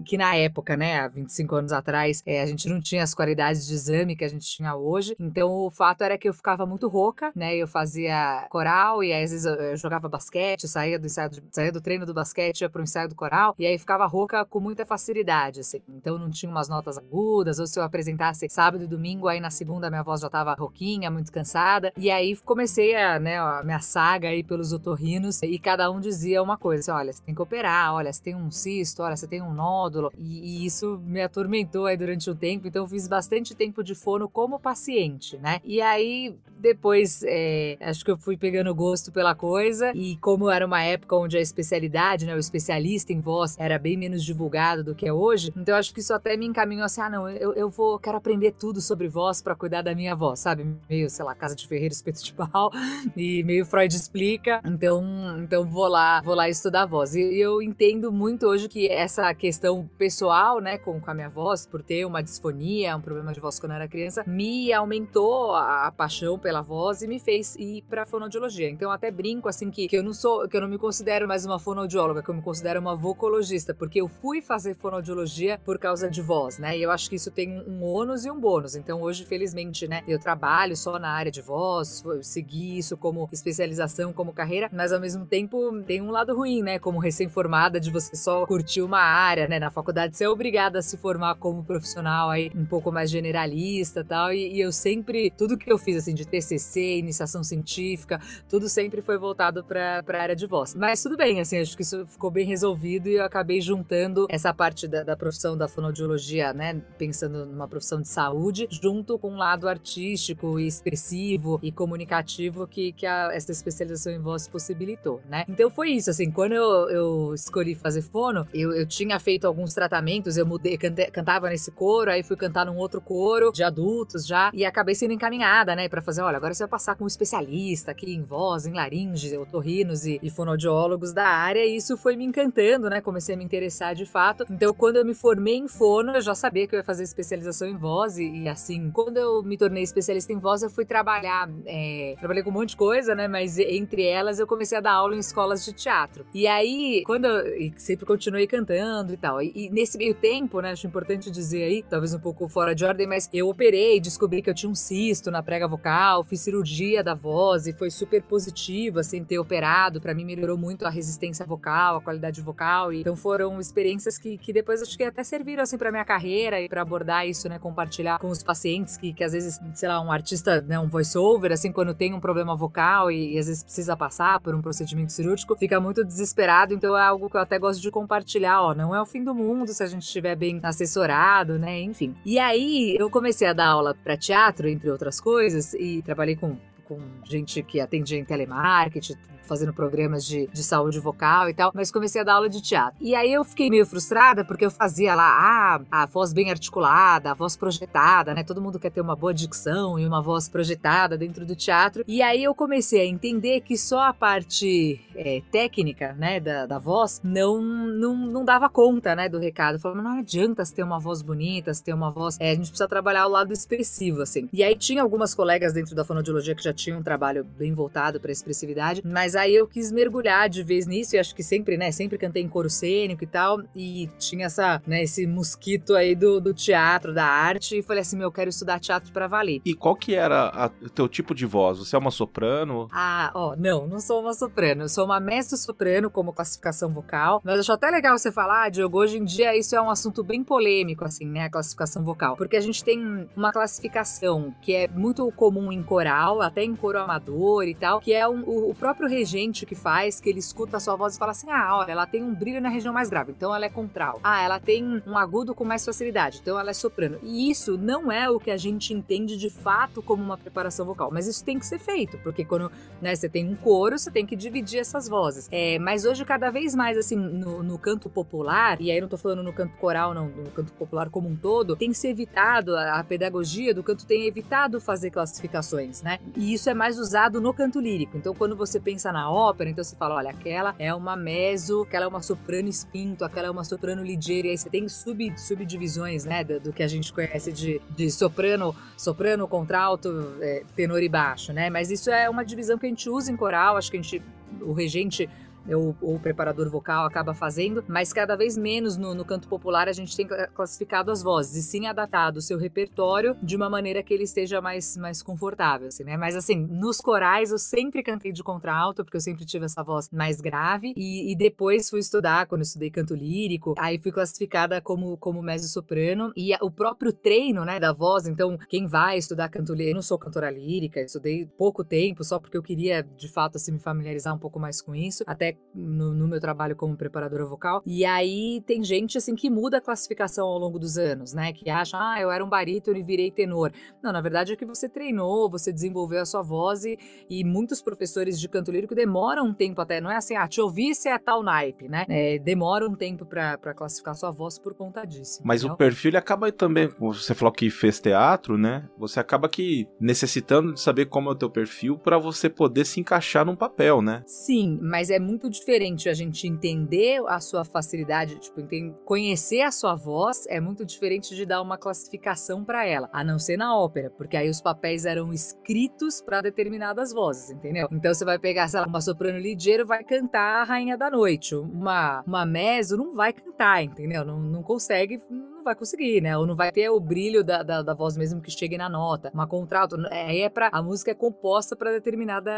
que 0.05 0.17
na 0.17 0.35
época, 0.35 0.77
né, 0.77 1.01
há 1.01 1.09
25 1.09 1.57
anos 1.57 1.73
atrás, 1.73 2.23
é, 2.27 2.43
a 2.43 2.47
gente 2.47 2.69
não 2.69 2.81
tinha 2.81 3.03
as 3.03 3.15
qualidades 3.15 3.67
de 3.67 3.75
exame 3.75 4.17
que 4.17 4.25
a 4.25 4.29
gente 4.29 4.47
tinha 4.47 4.75
hoje. 4.75 5.15
Então, 5.19 5.51
o 5.51 5.71
fato 5.71 6.03
era 6.03 6.19
que 6.19 6.29
eu 6.29 6.35
ficava 6.35 6.67
muito 6.67 6.89
rouca, 6.89 7.33
né? 7.35 7.57
Eu 7.57 7.67
fazia 7.67 8.47
coral 8.51 9.03
e 9.03 9.13
às 9.13 9.31
vezes 9.31 9.45
eu 9.45 9.77
jogava 9.77 10.09
basquete, 10.09 10.67
saía 10.69 10.99
do 10.99 11.07
ensaio, 11.07 11.31
saía 11.51 11.73
do 11.73 11.81
treino 11.81 12.07
do 12.07 12.15
basquete, 12.15 12.63
ia 12.63 12.71
pro 12.71 12.83
ensaio 12.83 13.09
do 13.09 13.15
coral 13.15 13.55
e 13.59 13.67
aí 13.67 13.79
ficava 13.79 14.07
rouca 14.07 14.45
com 14.45 14.61
muita 14.61 14.85
facilidade, 14.85 15.61
assim. 15.61 15.81
Então, 15.89 16.19
não 16.19 16.31
tinha 16.31 16.51
umas 16.51 16.69
notas 16.69 16.99
agudas, 16.99 17.59
ou 17.59 17.67
se 17.67 17.79
eu 17.79 17.83
apresentasse 18.29 18.49
sábado 18.49 18.85
e 18.85 18.87
domingo, 18.87 19.29
aí 19.29 19.41
na 19.41 19.51
segunda 19.51 19.89
minha 19.91 20.03
voz 20.03 20.21
já 20.21 20.29
tava 20.29 20.55
rouquinha, 20.55 21.11
muito 21.11 21.33
cansada. 21.33 21.93
E 21.97 22.11
aí 22.11 22.37
comecei 22.45 22.95
a, 22.95 23.19
né, 23.19 23.39
a 23.39 23.63
minha 23.65 23.81
saga 23.81 24.29
aí 24.29 24.43
pelos 24.43 24.73
otorrinos 24.73 25.43
e 25.43 25.59
cada 25.59 25.91
um 25.91 26.01
dizia 26.01 26.43
uma 26.43 26.57
coisa, 26.57 26.93
assim, 26.93 27.01
olha, 27.01 27.13
você 27.13 27.23
tem 27.23 27.35
que 27.35 27.43
operar, 27.43 27.95
olha, 27.95 28.13
você 28.13 28.23
tem 28.23 28.35
um 28.35 28.51
cisto, 28.51 29.03
olha, 29.03 29.17
você 29.17 29.27
tem 29.27 29.43
um 29.43 29.53
nódulo. 29.53 30.13
E, 30.17 30.63
e 30.63 30.67
isso 30.67 31.01
me 31.05 31.23
atormentou 31.23 31.87
aí 31.87 31.97
durante 31.97 32.31
um 32.31 32.37
tempo, 32.37 32.67
então 32.67 32.85
eu 32.85 32.89
fiz 32.89 33.09
bastante 33.09 33.55
tempo 33.55 33.83
de 33.83 33.95
fono 33.95 34.29
como 34.29 34.59
paciente, 34.59 35.37
né? 35.39 35.61
E 35.65 35.81
aí 35.81 36.37
depois 36.59 37.23
é, 37.25 37.77
acho 37.81 38.05
que 38.05 38.11
eu 38.11 38.17
fui 38.17 38.37
pegando 38.37 38.75
gosto 38.75 39.13
pela 39.13 39.35
coisa 39.35 39.93
e 39.95 40.17
como 40.17 40.51
era 40.51 40.67
uma 40.67 40.83
época 40.83 41.17
onde 41.17 41.37
a 41.37 41.41
especialidade, 41.41 42.27
né, 42.27 42.35
o 42.35 42.39
especialista 42.39 43.13
em 43.13 43.21
voz 43.21 43.57
era 43.59 43.79
bem 43.79 43.97
menos 43.97 44.25
divulgado 44.25 44.83
do 44.83 44.95
que 44.95 45.07
é 45.07 45.13
hoje, 45.13 45.53
então 45.57 45.77
acho 45.77 45.95
que 45.95 46.01
isso 46.01 46.13
até 46.13 46.37
me 46.37 46.47
encaminhou 46.47 46.85
assim, 46.85 47.01
ah 47.01 47.09
não, 47.09 47.29
eu, 47.29 47.53
eu 47.55 47.71
vou, 47.71 47.99
quero 47.99 48.18
aprender 48.19 48.53
tudo 48.53 48.81
sobre 48.81 49.09
voz 49.09 49.41
para 49.41 49.55
cuidar 49.55 49.83
da 49.83 49.95
minha 49.95 50.15
voz, 50.15 50.41
sabe? 50.41 50.67
Meio, 50.89 51.09
sei 51.09 51.25
lá, 51.25 51.35
casa 51.35 51.57
de 51.57 51.67
ferreiro, 51.67 51.93
espeto 51.93 52.23
de 52.23 52.33
pau, 52.33 52.71
e 53.17 53.43
meio 53.45 53.65
Freud 53.65 53.95
explica. 53.95 54.61
Então, 54.65 55.03
então 55.41 55.65
vou 55.65 55.89
lá, 55.89 56.21
vou 56.23 56.35
lá 56.35 56.49
estudar 56.49 56.87
voz. 56.87 57.15
E 57.15 57.39
eu 57.39 57.63
entendo 57.63 58.13
muito 58.13 58.47
hoje 58.47 58.69
que 58.69 58.89
essa 58.89 59.33
questão 59.35 59.89
pessoal, 59.99 60.61
né, 60.61 60.79
com, 60.79 61.01
com 61.01 61.11
a 61.11 61.15
minha 61.15 61.29
voz, 61.29 61.67
por 61.67 61.83
ter 61.83 62.05
uma 62.05 62.23
disfonia, 62.23 62.97
um 62.97 63.01
problema 63.01 63.33
de 63.33 63.41
voz 63.41 63.59
quando 63.59 63.73
eu 63.73 63.77
era 63.77 63.89
criança, 63.89 64.25
me 64.27 64.73
aumentou 64.73 65.55
a, 65.55 65.87
a 65.87 65.93
paixão 65.93 66.39
pela 66.39 66.61
voz 66.61 67.03
e 67.03 67.09
me 67.09 67.19
fez 67.19 67.57
ir 67.57 67.83
para 67.89 68.05
fonoaudiologia. 68.05 68.69
Então, 68.69 68.91
até 68.91 69.11
brinco 69.11 69.49
assim 69.49 69.71
que, 69.71 69.89
que 69.89 69.97
eu 69.97 70.03
não 70.03 70.13
sou, 70.13 70.49
que 70.49 70.57
eu 70.57 70.61
não 70.61 70.69
me 70.69 70.79
considero 70.79 71.27
mais 71.27 71.45
uma 71.45 71.59
fonoaudióloga, 71.59 72.23
que 72.23 72.29
eu 72.29 72.35
me 72.35 72.43
considero 72.43 72.81
uma 72.81 72.97
vocologista, 72.97 73.75
porque 73.75 74.01
eu 74.01 74.09
fui 74.09 74.41
fazer 74.41 74.75
fonoaudiologia 74.75 75.61
por 75.65 75.79
causa 75.79 76.11
de 76.11 76.21
voz, 76.21 76.59
né? 76.59 76.77
E 76.77 76.83
eu 76.83 76.91
acho 76.91 77.09
que 77.09 77.17
isso 77.17 77.31
tem 77.31 77.61
um 77.69 77.85
ônus 77.85 78.08
e 78.25 78.31
um 78.31 78.39
bônus. 78.39 78.75
Então, 78.75 79.03
hoje, 79.03 79.25
felizmente, 79.25 79.87
né, 79.87 80.03
eu 80.07 80.19
trabalho 80.19 80.77
só 80.77 80.99
na 80.99 81.11
área 81.11 81.31
de 81.31 81.41
voz, 81.41 82.03
segui 82.23 82.79
isso 82.79 82.97
como 82.97 83.29
especialização, 83.33 84.13
como 84.13 84.33
carreira, 84.33 84.69
mas 84.73 84.93
ao 84.93 85.01
mesmo 85.01 85.27
tempo 85.27 85.83
tem 85.83 86.01
um 86.01 86.11
lado 86.11 86.35
ruim, 86.37 86.63
né, 86.63 86.79
como 86.79 86.99
recém-formada 86.99 87.81
de 87.81 87.91
você 87.91 88.17
só 88.17 88.47
curtir 88.47 88.83
uma 88.83 89.01
área, 89.01 89.47
né, 89.49 89.59
na 89.59 89.71
faculdade 89.71 90.17
você 90.17 90.25
é 90.25 90.29
obrigada 90.29 90.79
a 90.79 90.83
se 90.83 90.97
formar 90.97 91.37
como 91.37 91.65
profissional 91.65 92.31
aí 92.31 92.51
um 92.55 92.65
pouco 92.65 92.91
mais 92.91 93.11
generalista 93.11 94.05
tal, 94.05 94.33
e, 94.33 94.55
e 94.55 94.61
eu 94.61 94.73
sempre, 94.73 95.31
tudo 95.31 95.57
que 95.57 95.71
eu 95.71 95.79
fiz, 95.79 95.97
assim, 95.97 96.15
de 96.15 96.27
TCC, 96.27 96.99
iniciação 96.99 97.43
científica, 97.45 98.21
tudo 98.49 98.69
sempre 98.69 99.03
foi 99.03 99.19
voltado 99.19 99.65
para 99.65 100.03
a 100.07 100.23
área 100.23 100.37
de 100.37 100.47
voz. 100.47 100.75
Mas 100.75 101.03
tudo 101.03 101.17
bem, 101.17 101.41
assim, 101.41 101.59
acho 101.59 101.77
que 101.77 101.83
isso 101.83 102.07
ficou 102.07 102.31
bem 102.31 102.47
resolvido 102.47 103.09
e 103.09 103.17
eu 103.17 103.25
acabei 103.25 103.61
juntando 103.61 104.27
essa 104.29 104.53
parte 104.53 104.87
da, 104.87 105.03
da 105.03 105.17
profissão 105.17 105.57
da 105.57 105.69
fonoaudiologia, 105.69 106.53
né, 106.53 106.81
pensando 106.97 107.47
numa 107.47 107.69
profissão 107.69 107.98
de 108.01 108.09
saúde, 108.09 108.69
junto 108.71 109.19
com 109.19 109.31
um 109.31 109.37
lado 109.37 109.69
artístico 109.69 110.59
e 110.59 110.67
expressivo 110.67 111.59
e 111.63 111.73
comunicativo 111.73 112.67
que, 112.67 112.93
que 112.93 113.07
a, 113.07 113.31
essa 113.33 113.53
especialização 113.53 114.13
em 114.13 114.19
voz 114.19 114.49
possibilitou, 114.49 115.21
né? 115.29 115.45
Então 115.49 115.71
foi 115.71 115.91
isso, 115.91 116.11
assim, 116.11 116.31
quando 116.31 116.53
eu, 116.53 116.91
eu 116.91 117.35
escolhi 117.35 117.75
fazer 117.75 118.03
fono, 118.03 118.47
eu, 118.53 118.73
eu 118.73 118.87
tinha 118.87 119.19
feito 119.19 119.47
alguns 119.47 119.75
tratamentos, 119.75 120.37
eu 120.37 120.47
mudei, 120.47 120.77
cante, 120.77 121.11
cantava 121.11 121.49
nesse 121.49 121.71
coro, 121.71 122.11
aí 122.11 122.23
fui 122.23 122.37
cantar 122.37 122.67
num 122.67 122.77
outro 122.77 123.01
coro 123.01 123.53
de 123.53 123.63
adultos 123.63 124.27
já, 124.27 124.51
e 124.53 124.65
acabei 124.65 124.95
sendo 124.95 125.13
encaminhada, 125.13 125.75
né, 125.75 125.89
para 125.89 126.03
fazer, 126.03 126.23
olha, 126.23 126.37
agora 126.37 126.55
você 126.55 126.63
vai 126.63 126.71
passar 126.71 126.95
com 126.95 127.05
um 127.05 127.07
especialista 127.07 127.91
aqui 127.91 128.15
em 128.15 128.23
voz, 128.23 128.67
em 128.67 128.73
laringe, 128.73 129.37
otorrinos 129.37 130.07
e, 130.07 130.19
e 130.23 130.31
fonoaudiólogos 130.31 131.13
da 131.13 131.27
área, 131.27 131.65
e 131.65 131.77
isso 131.77 131.97
foi 131.97 132.17
me 132.17 132.25
encantando, 132.25 132.89
né, 132.89 133.01
comecei 133.01 133.35
a 133.35 133.39
me 133.39 133.45
interessar 133.45 133.95
de 133.95 134.07
fato. 134.07 134.45
Então, 134.51 134.73
quando 134.75 134.97
eu 134.97 135.05
me 135.05 135.15
formei 135.15 135.57
em 135.57 135.69
fono, 135.69 136.13
eu 136.13 136.21
já 136.21 136.35
sabia 136.35 136.67
que 136.67 136.75
eu 136.75 136.79
ia 136.79 136.85
fazer 136.85 137.03
especialização 137.03 137.69
em 137.69 137.77
voz, 137.77 137.88
e, 138.19 138.43
e 138.43 138.49
assim, 138.49 138.91
quando 138.91 139.17
eu 139.17 139.43
me 139.43 139.57
tornei 139.57 139.83
especialista 139.83 140.33
em 140.33 140.39
voz, 140.39 140.63
eu 140.63 140.71
fui 140.71 140.85
trabalhar, 140.85 141.49
é, 141.67 142.15
trabalhei 142.19 142.43
com 142.43 142.51
um 142.51 142.55
monte 142.55 142.71
de 142.71 142.77
coisa, 142.77 143.15
né, 143.15 143.29
mas 143.29 143.59
entre 143.59 144.05
elas 144.05 144.39
eu 144.39 144.47
comecei 144.47 144.77
a 144.79 144.81
dar 144.81 144.93
aula 144.93 145.15
em 145.15 145.19
escolas 145.19 145.65
de 145.65 145.73
teatro. 145.73 146.27
E 146.35 146.47
aí, 146.47 147.03
quando 147.07 147.27
eu 147.27 147.73
sempre 147.77 148.05
continuei 148.05 148.47
cantando 148.47 149.13
e 149.13 149.17
tal, 149.17 149.41
e, 149.41 149.53
e 149.55 149.71
nesse 149.71 149.97
meio 149.97 150.15
tempo, 150.15 150.61
né, 150.61 150.73
acho 150.73 150.87
importante 150.87 151.31
dizer 151.31 151.65
aí, 151.65 151.83
talvez 151.83 152.15
um 152.15 152.21
pouco 152.21 152.49
fora 152.49 152.75
de 152.75 152.85
ordem, 152.85 153.07
mas 153.07 153.29
eu 153.33 153.49
operei, 153.49 154.01
descobri 154.01 154.43
que 154.43 154.51
eu 154.51 154.55
tinha 154.55 154.71
um 154.71 154.75
cisto 154.75 155.31
na 155.31 155.43
prega 155.43 155.67
vocal, 155.67 156.25
fiz 156.25 156.41
cirurgia 156.41 157.03
da 157.03 157.15
voz 157.15 157.67
e 157.67 157.73
foi 157.73 157.91
super 157.91 158.23
positivo, 158.23 158.99
assim, 158.99 159.25
ter 159.25 159.39
operado. 159.39 160.01
Para 160.01 160.15
mim 160.15 160.25
melhorou 160.25 160.57
muito 160.57 160.87
a 160.87 160.91
resistência 160.91 161.45
vocal, 161.45 161.97
a 161.97 162.01
qualidade 162.01 162.41
vocal. 162.41 162.93
E, 162.93 163.01
então 163.01 163.17
foram 163.17 163.59
experiências 163.61 164.19
que, 164.19 164.39
que 164.39 164.53
depois 164.53 164.83
acho 164.83 164.97
que 164.97 165.05
até 165.05 165.23
serviram, 165.23 165.63
assim, 165.63 165.79
pra 165.79 165.91
minha 165.91 166.05
carreira 166.05 166.61
e 166.61 166.69
para 166.69 166.83
abordar 166.83 167.27
isso, 167.27 167.49
né, 167.49 167.59
compartilhar 167.79 168.19
com 168.19 168.29
os 168.29 168.43
pacientes 168.43 168.97
que, 168.97 169.13
que 169.13 169.23
às 169.23 169.33
vezes, 169.33 169.61
sei 169.75 169.89
lá, 169.89 170.01
um 170.01 170.11
artista, 170.11 170.61
né, 170.63 170.81
um 170.81 170.89
voice-over, 170.89 171.53
assim, 171.53 171.71
quando 171.71 171.95
tem 171.95 172.13
um 172.13 172.19
problema 172.19 172.57
vocal 172.57 173.09
e, 173.09 173.35
e 173.35 173.39
às 173.39 173.47
vezes 173.47 173.63
precisa 173.63 173.97
passar 173.97 174.41
por 174.41 174.53
um 174.53 174.61
procedimento 174.61 175.13
cirúrgico, 175.13 175.57
fica 175.57 175.79
muito 175.79 176.05
desesperado. 176.05 176.75
Então 176.75 176.97
é 176.97 177.03
algo 177.03 177.31
que 177.31 177.37
eu 177.37 177.41
até 177.41 177.57
gosto 177.57 177.81
de 177.81 177.91
compartilhar, 177.91 178.61
ó, 178.63 178.75
não 178.75 178.95
é 178.95 179.01
o 179.01 179.07
fim 179.07 179.23
do 179.23 179.33
mundo 179.33 179.73
se 179.73 179.83
a 179.83 179.87
gente 179.87 180.03
estiver 180.03 180.35
bem 180.35 180.59
assessorado, 180.63 181.57
né, 181.57 181.81
enfim. 181.81 182.17
E 182.25 182.39
aí 182.39 182.97
eu 182.99 183.09
comecei 183.09 183.47
a 183.47 183.53
dar 183.53 183.69
aula 183.69 183.95
para 183.95 184.17
teatro, 184.17 184.69
entre 184.69 184.91
outras 184.91 185.21
coisas, 185.21 185.73
e 185.75 186.03
trabalhei 186.03 186.35
com 186.35 186.57
com 186.89 186.99
gente 187.25 187.63
que 187.63 187.81
atendia 187.81 188.19
em 188.19 188.25
telemarketing, 188.25 189.15
fazendo 189.49 189.73
programas 189.73 190.25
de, 190.25 190.47
de 190.47 190.63
saúde 190.63 191.01
vocal 191.01 191.49
e 191.49 191.55
tal, 191.55 191.73
mas 191.75 191.91
comecei 191.91 192.21
a 192.21 192.25
dar 192.25 192.35
aula 192.35 192.49
de 192.49 192.61
teatro. 192.61 192.97
E 193.01 193.15
aí 193.15 193.33
eu 193.33 193.43
fiquei 193.43 193.71
meio 193.71 193.87
frustrada 193.87 194.45
porque 194.45 194.65
eu 194.65 194.71
fazia 194.71 195.15
lá 195.15 195.25
ah, 195.25 195.81
a 195.91 196.07
voz 196.07 196.33
bem 196.33 196.51
articulada, 196.51 197.31
a 197.31 197.35
voz 197.35 197.57
projetada, 197.57 198.35
né? 198.35 198.45
Todo 198.45 198.61
mundo 198.61 198.79
quer 198.79 198.91
ter 198.91 199.01
uma 199.01 199.17
boa 199.17 199.33
dicção 199.33 199.99
e 199.99 200.07
uma 200.07 200.21
voz 200.21 200.49
projetada 200.49 201.17
dentro 201.17 201.47
do 201.47 201.57
teatro. 201.57 202.05
E 202.07 202.21
aí 202.21 202.45
eu 202.45 202.55
comecei 202.55 203.01
a 203.01 203.07
entender 203.07 203.63
que 203.63 203.77
só 203.77 204.01
a 204.01 204.13
parte 204.13 205.01
é, 205.17 205.43
técnica, 205.51 206.13
né, 206.13 206.39
da, 206.39 206.67
da 206.67 206.79
voz 206.79 207.21
não, 207.25 207.63
não, 207.63 208.15
não 208.15 208.45
dava 208.45 208.69
conta, 208.69 209.17
né, 209.17 209.29
do 209.29 209.39
recado. 209.39 209.77
Eu 209.77 209.81
falava, 209.81 210.03
não 210.03 210.19
adianta 210.19 210.63
ter 210.75 210.83
uma 210.83 210.99
voz 210.99 211.23
bonita, 211.23 211.73
ter 211.83 211.95
uma 211.95 212.11
voz. 212.11 212.37
É, 212.39 212.51
a 212.51 212.55
gente 212.55 212.69
precisa 212.69 212.89
trabalhar 212.89 213.27
o 213.27 213.31
lado 213.31 213.53
expressivo, 213.53 214.21
assim. 214.21 214.49
E 214.53 214.63
aí 214.63 214.77
tinha 214.77 215.03
algumas 215.03 215.35
colegas 215.35 215.73
dentro 215.73 215.95
da 215.95 216.05
fonoaudiologia 216.05 216.55
que 216.55 216.63
já 216.63 216.75
tinham 216.79 217.01
um 217.01 217.03
trabalho 217.03 217.45
bem 217.45 217.75
voltado 217.75 218.21
para 218.21 218.31
expressividade, 218.31 219.03
mas 219.05 219.35
aí 219.35 219.55
eu 219.55 219.67
quis 219.67 219.91
mergulhar 219.91 220.49
de 220.49 220.63
vez 220.63 220.87
nisso 220.87 221.17
e 221.17 221.19
acho 221.19 221.35
que 221.35 221.43
sempre, 221.43 221.77
né, 221.77 221.91
sempre 221.91 222.17
cantei 222.17 222.43
em 222.43 222.49
coro 222.49 222.71
cênico 222.71 223.25
e 223.25 223.27
tal, 223.27 223.61
e 223.75 224.09
tinha 224.19 224.47
essa, 224.47 224.81
né, 224.87 225.03
esse 225.03 225.27
mosquito 225.27 225.95
aí 225.95 226.15
do, 226.15 226.41
do 226.41 226.55
teatro, 226.55 227.13
da 227.13 227.25
arte, 227.25 227.79
e 227.79 227.83
falei 227.83 228.03
assim, 228.03 228.17
meu, 228.17 228.29
eu 228.29 228.33
quero 228.33 228.49
estudar 228.49 228.79
teatro 228.79 229.13
para 229.13 229.27
valer. 229.27 229.61
E 229.65 229.75
qual 229.75 229.97
que 229.97 230.15
era 230.15 230.71
o 230.81 230.89
teu 230.89 231.09
tipo 231.09 231.35
de 231.35 231.45
voz? 231.45 231.79
Você 231.79 231.97
é 231.97 231.99
uma 231.99 232.11
soprano? 232.11 232.89
Ah, 232.93 233.31
ó, 233.35 233.57
não, 233.57 233.87
não 233.87 233.99
sou 233.99 234.21
uma 234.21 234.33
soprano, 234.33 234.83
eu 234.83 234.89
sou 234.89 235.05
uma 235.05 235.19
mestre-soprano 235.19 236.11
como 236.11 236.33
classificação 236.33 236.93
vocal, 236.93 237.41
mas 237.45 237.59
acho 237.59 237.73
até 237.73 237.91
legal 237.91 238.17
você 238.17 238.31
falar, 238.31 238.71
Diogo, 238.71 238.99
hoje 238.99 239.19
em 239.19 239.25
dia 239.25 239.57
isso 239.57 239.75
é 239.75 239.83
um 239.83 239.91
assunto 239.91 240.23
bem 240.23 240.45
polêmico, 240.45 241.05
assim, 241.05 241.27
né, 241.27 241.45
a 241.45 241.51
classificação 241.51 242.05
vocal, 242.05 242.37
porque 242.37 242.57
a 242.57 242.61
gente 242.61 242.85
tem 242.85 243.29
uma 243.37 243.53
classificação 243.53 244.55
que 244.63 244.75
é 244.75 244.89
muito 244.89 245.31
comum 245.33 245.73
em 245.73 245.83
coral, 245.83 246.41
até 246.41 246.68
em 246.69 246.77
coro 246.77 246.99
amador 246.99 247.65
e 247.65 247.75
tal, 247.75 248.01
que 248.01 248.13
é 248.13 248.29
um, 248.29 248.43
o, 248.43 248.71
o 248.71 248.75
próprio 248.75 249.09
regente 249.09 249.67
que 249.67 249.75
faz, 249.75 250.21
que 250.21 250.29
ele 250.29 250.39
escuta 250.39 250.77
a 250.77 250.81
sua 250.81 250.97
voz 250.97 251.15
e 251.15 251.19
fala 251.19 251.33
assim: 251.33 251.51
ah, 251.51 251.79
olha, 251.79 251.93
ela 251.93 252.07
tem 252.07 252.23
um 252.23 252.35
brilho 252.35 252.61
na 252.61 252.69
região 252.69 252.93
mais 252.93 253.09
grave, 253.09 253.33
então 253.33 253.55
ela 253.55 253.65
é 253.65 253.69
contral. 253.69 254.21
Ah, 254.23 254.43
ela 254.43 254.61
tem 254.61 255.03
um 255.07 255.17
agudo 255.17 255.55
com 255.55 255.65
mais 255.65 255.85
facilidade, 255.85 256.39
então 256.43 256.59
ela 256.59 256.71
é 256.71 256.75
soprano. 256.75 257.19
E 257.23 257.51
isso 257.51 257.77
não 257.79 258.11
é 258.11 258.29
o 258.29 258.39
que 258.39 258.51
a 258.51 258.57
gente 258.57 258.93
entende 258.93 259.37
de 259.37 259.51
fato 259.51 260.03
como 260.03 260.23
uma 260.23 260.37
preparação 260.37 260.87
vocal, 260.87 261.11
mas 261.13 261.27
isso 261.27 261.45
tem 261.45 261.59
que 261.59 261.67
ser 261.67 261.79
feito, 261.79 262.19
porque 262.19 262.45
quando 262.45 262.71
né, 263.01 263.15
você 263.15 263.29
tem 263.29 263.49
um 263.49 263.55
coro, 263.55 263.99
você 263.99 264.11
tem 264.11 264.27
que 264.27 264.37
dividir 264.37 264.81
essas 264.81 265.09
vozes. 265.09 265.49
É, 265.51 265.79
mas 265.79 266.05
hoje, 266.05 266.25
cada 266.25 266.51
vez 266.51 266.75
mais, 266.75 266.97
assim, 266.99 267.17
no, 267.17 267.63
no 267.63 267.79
canto 267.79 268.09
popular, 268.09 268.81
e 268.81 268.91
aí 268.91 269.01
não 269.01 269.09
tô 269.09 269.17
falando 269.17 269.43
no 269.43 269.53
canto 269.53 269.77
coral, 269.77 270.13
não, 270.15 270.29
no 270.29 270.51
canto 270.51 270.73
popular 270.73 271.09
como 271.11 271.29
um 271.29 271.37
todo, 271.37 271.77
tem 271.77 271.93
se 271.93 272.09
evitado, 272.09 272.77
a, 272.77 272.99
a 272.99 273.05
pedagogia 273.05 273.73
do 273.73 273.83
canto 273.83 274.07
tem 274.07 274.27
evitado 274.27 274.81
fazer 274.81 275.11
classificações, 275.11 276.03
né? 276.03 276.19
E 276.37 276.58
isso 276.59 276.69
é 276.69 276.75
mais 276.75 276.99
usado 276.99 277.41
no 277.41 277.55
canto 277.55 277.81
lírico. 277.81 278.19
Então, 278.19 278.35
quando 278.35 278.57
você 278.57 278.81
pensa 278.81 279.13
na 279.13 279.31
ópera, 279.31 279.71
então 279.71 279.83
você 279.83 279.95
fala, 279.97 280.17
olha, 280.17 280.31
aquela 280.31 280.75
é 280.79 280.93
uma 280.93 281.17
mezzo, 281.17 281.83
aquela 281.83 282.05
é 282.05 282.09
uma 282.09 282.21
soprano 282.21 282.69
espinto, 282.69 283.25
aquela 283.25 283.47
é 283.47 283.51
uma 283.51 283.65
soprano 283.65 284.03
ligeira, 284.03 284.49
e 284.49 284.51
aí 284.51 284.59
você 284.59 284.69
tem 284.69 284.89
sub, 284.89 285.33
subdivisões, 285.39 286.25
né, 286.25 286.43
do, 286.43 286.61
do 286.61 286.73
que 286.73 286.83
a 286.83 286.89
gente 286.89 287.13
conhece 287.13 287.53
de, 287.53 287.81
de 287.97 288.11
soprano, 288.11 288.75
soprano, 288.97 289.47
contralto, 289.47 290.35
é, 290.41 290.65
tenor 290.75 291.03
e 291.03 291.09
baixo, 291.09 291.53
né? 291.53 291.71
Mas 291.71 291.91
isso 291.91 292.11
é 292.11 292.29
uma 292.29 292.45
divisão 292.45 292.77
que 292.77 292.87
a 292.87 292.89
gente 292.89 293.09
usa 293.09 293.31
em 293.31 293.37
coral, 293.37 293.77
acho 293.77 293.91
que 293.91 293.97
a 293.97 294.03
gente, 294.03 294.21
o 294.61 294.73
regente 294.73 295.31
ou, 295.75 295.97
o 296.01 296.19
preparador 296.19 296.69
vocal 296.71 297.07
acaba 297.07 297.35
fazendo, 297.35 297.85
mas 297.89 298.13
cada 298.13 298.37
vez 298.37 298.57
menos 298.57 298.97
no, 298.97 299.15
no, 299.15 299.25
canto 299.25 299.49
popular 299.49 299.89
a 299.89 299.93
gente 299.93 300.17
tem 300.17 300.27
classificado 300.55 301.11
as 301.11 301.23
vozes 301.23 301.57
e 301.57 301.63
sim 301.69 301.87
adaptado 301.87 302.39
o 302.39 302.43
seu 302.43 302.59
repertório 302.59 303.37
de 303.43 303.57
uma 303.57 303.69
maneira 303.69 304.03
que 304.03 304.15
ele 304.15 304.25
esteja 304.25 304.61
mais, 304.61 304.97
mais 304.97 305.23
confortável, 305.23 305.89
assim, 305.89 306.05
né? 306.05 306.17
Mas 306.17 306.35
assim, 306.35 306.57
nos 306.57 306.99
corais 306.99 307.51
eu 307.51 307.59
sempre 307.59 308.03
cantei 308.03 308.33
de 308.33 308.43
contralto, 308.43 309.05
porque 309.05 309.17
eu 309.17 309.21
sempre 309.21 309.45
tive 309.45 309.67
essa 309.67 309.83
voz 309.83 310.09
mais 310.11 310.41
grave 310.41 310.93
e, 310.97 311.33
e 311.33 311.37
depois 311.37 311.91
fui 311.91 312.01
estudar, 312.01 312.47
quando 312.47 312.63
estudei 312.63 312.91
canto 312.91 313.15
lírico, 313.15 313.75
aí 313.79 313.99
fui 313.99 314.13
classificada 314.13 314.81
como, 314.81 315.17
como 315.19 315.43
mezzo-soprano 315.43 316.33
e 316.37 316.53
o 316.61 316.71
próprio 316.71 317.13
treino, 317.13 317.65
né, 317.65 317.79
da 317.79 317.93
voz, 317.93 318.27
então 318.27 318.57
quem 318.69 318.87
vai 318.87 319.19
estudar 319.19 319.49
canto 319.49 319.73
lírico, 319.73 319.91
eu 319.91 319.95
não 319.95 320.03
sou 320.03 320.19
cantora 320.19 320.51
lírica, 320.51 321.01
estudei 321.01 321.47
pouco 321.47 321.85
tempo 321.85 322.25
só 322.25 322.39
porque 322.39 322.57
eu 322.57 322.63
queria 322.63 323.03
de 323.03 323.29
fato 323.29 323.57
assim 323.57 323.73
me 323.73 323.79
familiarizar 323.79 324.35
um 324.35 324.39
pouco 324.39 324.59
mais 324.59 324.81
com 324.81 324.95
isso, 324.95 325.25
até 325.27 325.58
no, 325.75 326.13
no, 326.13 326.27
meu 326.27 326.41
trabalho 326.41 326.75
como 326.75 326.97
preparadora 326.97 327.45
vocal. 327.47 327.83
E 327.87 328.05
aí 328.05 328.63
tem 328.67 328.83
gente 328.83 329.17
assim 329.17 329.35
que 329.35 329.49
muda 329.49 329.79
a 329.79 329.81
classificação 329.81 330.47
ao 330.47 330.59
longo 330.59 330.79
dos 330.79 330.99
anos, 330.99 331.33
né? 331.33 331.53
Que 331.53 331.71
acha, 331.71 331.97
ah, 331.99 332.21
eu 332.21 332.31
era 332.31 332.45
um 332.45 332.49
barítono 332.49 332.97
e 332.99 333.03
virei 333.03 333.31
tenor. 333.31 333.73
Não, 334.03 334.13
na 334.13 334.21
verdade 334.21 334.53
é 334.53 334.57
que 334.57 334.65
você 334.65 334.89
treinou, 334.89 335.49
você 335.49 335.73
desenvolveu 335.73 336.21
a 336.21 336.25
sua 336.25 336.43
voz 336.43 336.85
e, 336.85 336.99
e 337.29 337.45
muitos 337.45 337.81
professores 337.81 338.41
de 338.41 338.49
canto 338.49 338.73
lírico 338.73 338.95
demoram 338.95 339.47
um 339.47 339.55
tempo 339.55 339.81
até, 339.81 340.01
não 340.01 340.11
é 340.11 340.17
assim, 340.17 340.37
ah, 340.37 340.49
te 340.49 340.61
ouvi 340.61 340.95
se 340.95 341.09
é 341.09 341.19
tal 341.19 341.43
naipe, 341.43 341.89
né? 341.89 342.05
É, 342.09 342.39
demora 342.39 342.89
um 342.89 342.95
tempo 342.95 343.25
para 343.25 343.75
classificar 343.75 344.15
sua 344.15 344.31
voz 344.31 344.59
por 344.59 344.75
conta 344.75 345.05
disso. 345.05 345.41
Mas 345.45 345.61
entendeu? 345.61 345.75
o 345.75 345.79
perfil 345.79 346.11
ele 346.11 346.17
acaba 346.17 346.51
também, 346.51 346.89
você 346.99 347.35
falou 347.35 347.53
que 347.53 347.71
fez 347.71 348.01
teatro, 348.01 348.59
né? 348.59 348.89
Você 348.99 349.21
acaba 349.21 349.49
que 349.49 349.87
necessitando 350.01 350.73
de 350.73 350.81
saber 350.81 351.07
como 351.07 351.29
é 351.29 351.33
o 351.33 351.37
teu 351.37 351.51
perfil 351.51 351.99
para 351.99 352.19
você 352.19 352.49
poder 352.49 352.85
se 352.85 353.01
encaixar 353.01 353.45
num 353.45 353.57
papel, 353.57 354.01
né? 354.03 354.23
Sim, 354.27 354.79
mas 354.83 355.11
é 355.11 355.19
muito 355.19 355.38
diferente 355.47 356.09
a 356.09 356.15
gente 356.15 356.49
entender 356.49 357.21
a 357.27 357.39
sua 357.39 357.67
facilidade, 357.67 358.39
tipo, 358.39 358.63
conhecer 359.05 359.61
a 359.61 359.71
sua 359.71 359.95
voz 359.95 360.47
é 360.49 360.59
muito 360.59 360.87
diferente 360.87 361.37
de 361.37 361.45
dar 361.45 361.61
uma 361.61 361.77
classificação 361.77 362.65
para 362.65 362.87
ela, 362.87 363.11
a 363.13 363.23
não 363.23 363.39
ser 363.39 363.59
na 363.59 363.77
ópera, 363.77 364.11
porque 364.11 364.39
aí 364.39 364.49
os 364.49 364.63
papéis 364.63 365.05
eram 365.05 365.35
escritos 365.35 366.23
para 366.23 366.41
determinadas 366.41 367.13
vozes, 367.13 367.51
entendeu? 367.51 367.89
Então 367.93 368.15
você 368.15 368.25
vai 368.25 368.39
pegar, 368.39 368.69
sei 368.69 368.81
lá, 368.81 368.87
uma 368.87 369.03
soprano 369.03 369.39
ligeiro 369.39 369.87
vai 369.87 370.03
cantar 370.03 370.63
a 370.63 370.65
Rainha 370.65 370.97
da 370.97 371.11
Noite, 371.11 371.55
uma, 371.55 372.23
uma 372.27 372.47
mezzo 372.47 372.97
não 372.97 373.15
vai 373.15 373.35
cantar, 373.35 373.83
entendeu? 373.83 374.25
Não, 374.25 374.41
não 374.41 374.63
consegue, 374.63 375.21
vai 375.69 375.75
conseguir, 375.75 376.21
né? 376.21 376.37
Ou 376.37 376.47
não 376.47 376.57
vai 376.57 376.73
ter 376.73 376.89
o 376.89 376.99
brilho 376.99 377.45
da, 377.45 377.63
da, 377.63 377.83
da 377.83 377.95
voz 377.95 378.17
mesmo 378.17 378.41
que 378.41 378.51
chegue 378.51 378.77
na 378.77 378.89
nota. 378.89 379.31
Uma 379.33 379.47
contralto, 379.47 379.97
aí 380.11 380.43
é 380.43 380.49
para 380.49 380.69
a 380.73 380.83
música 380.83 381.11
é 381.11 381.15
composta 381.15 381.77
para 381.77 381.93
determinada 381.93 382.51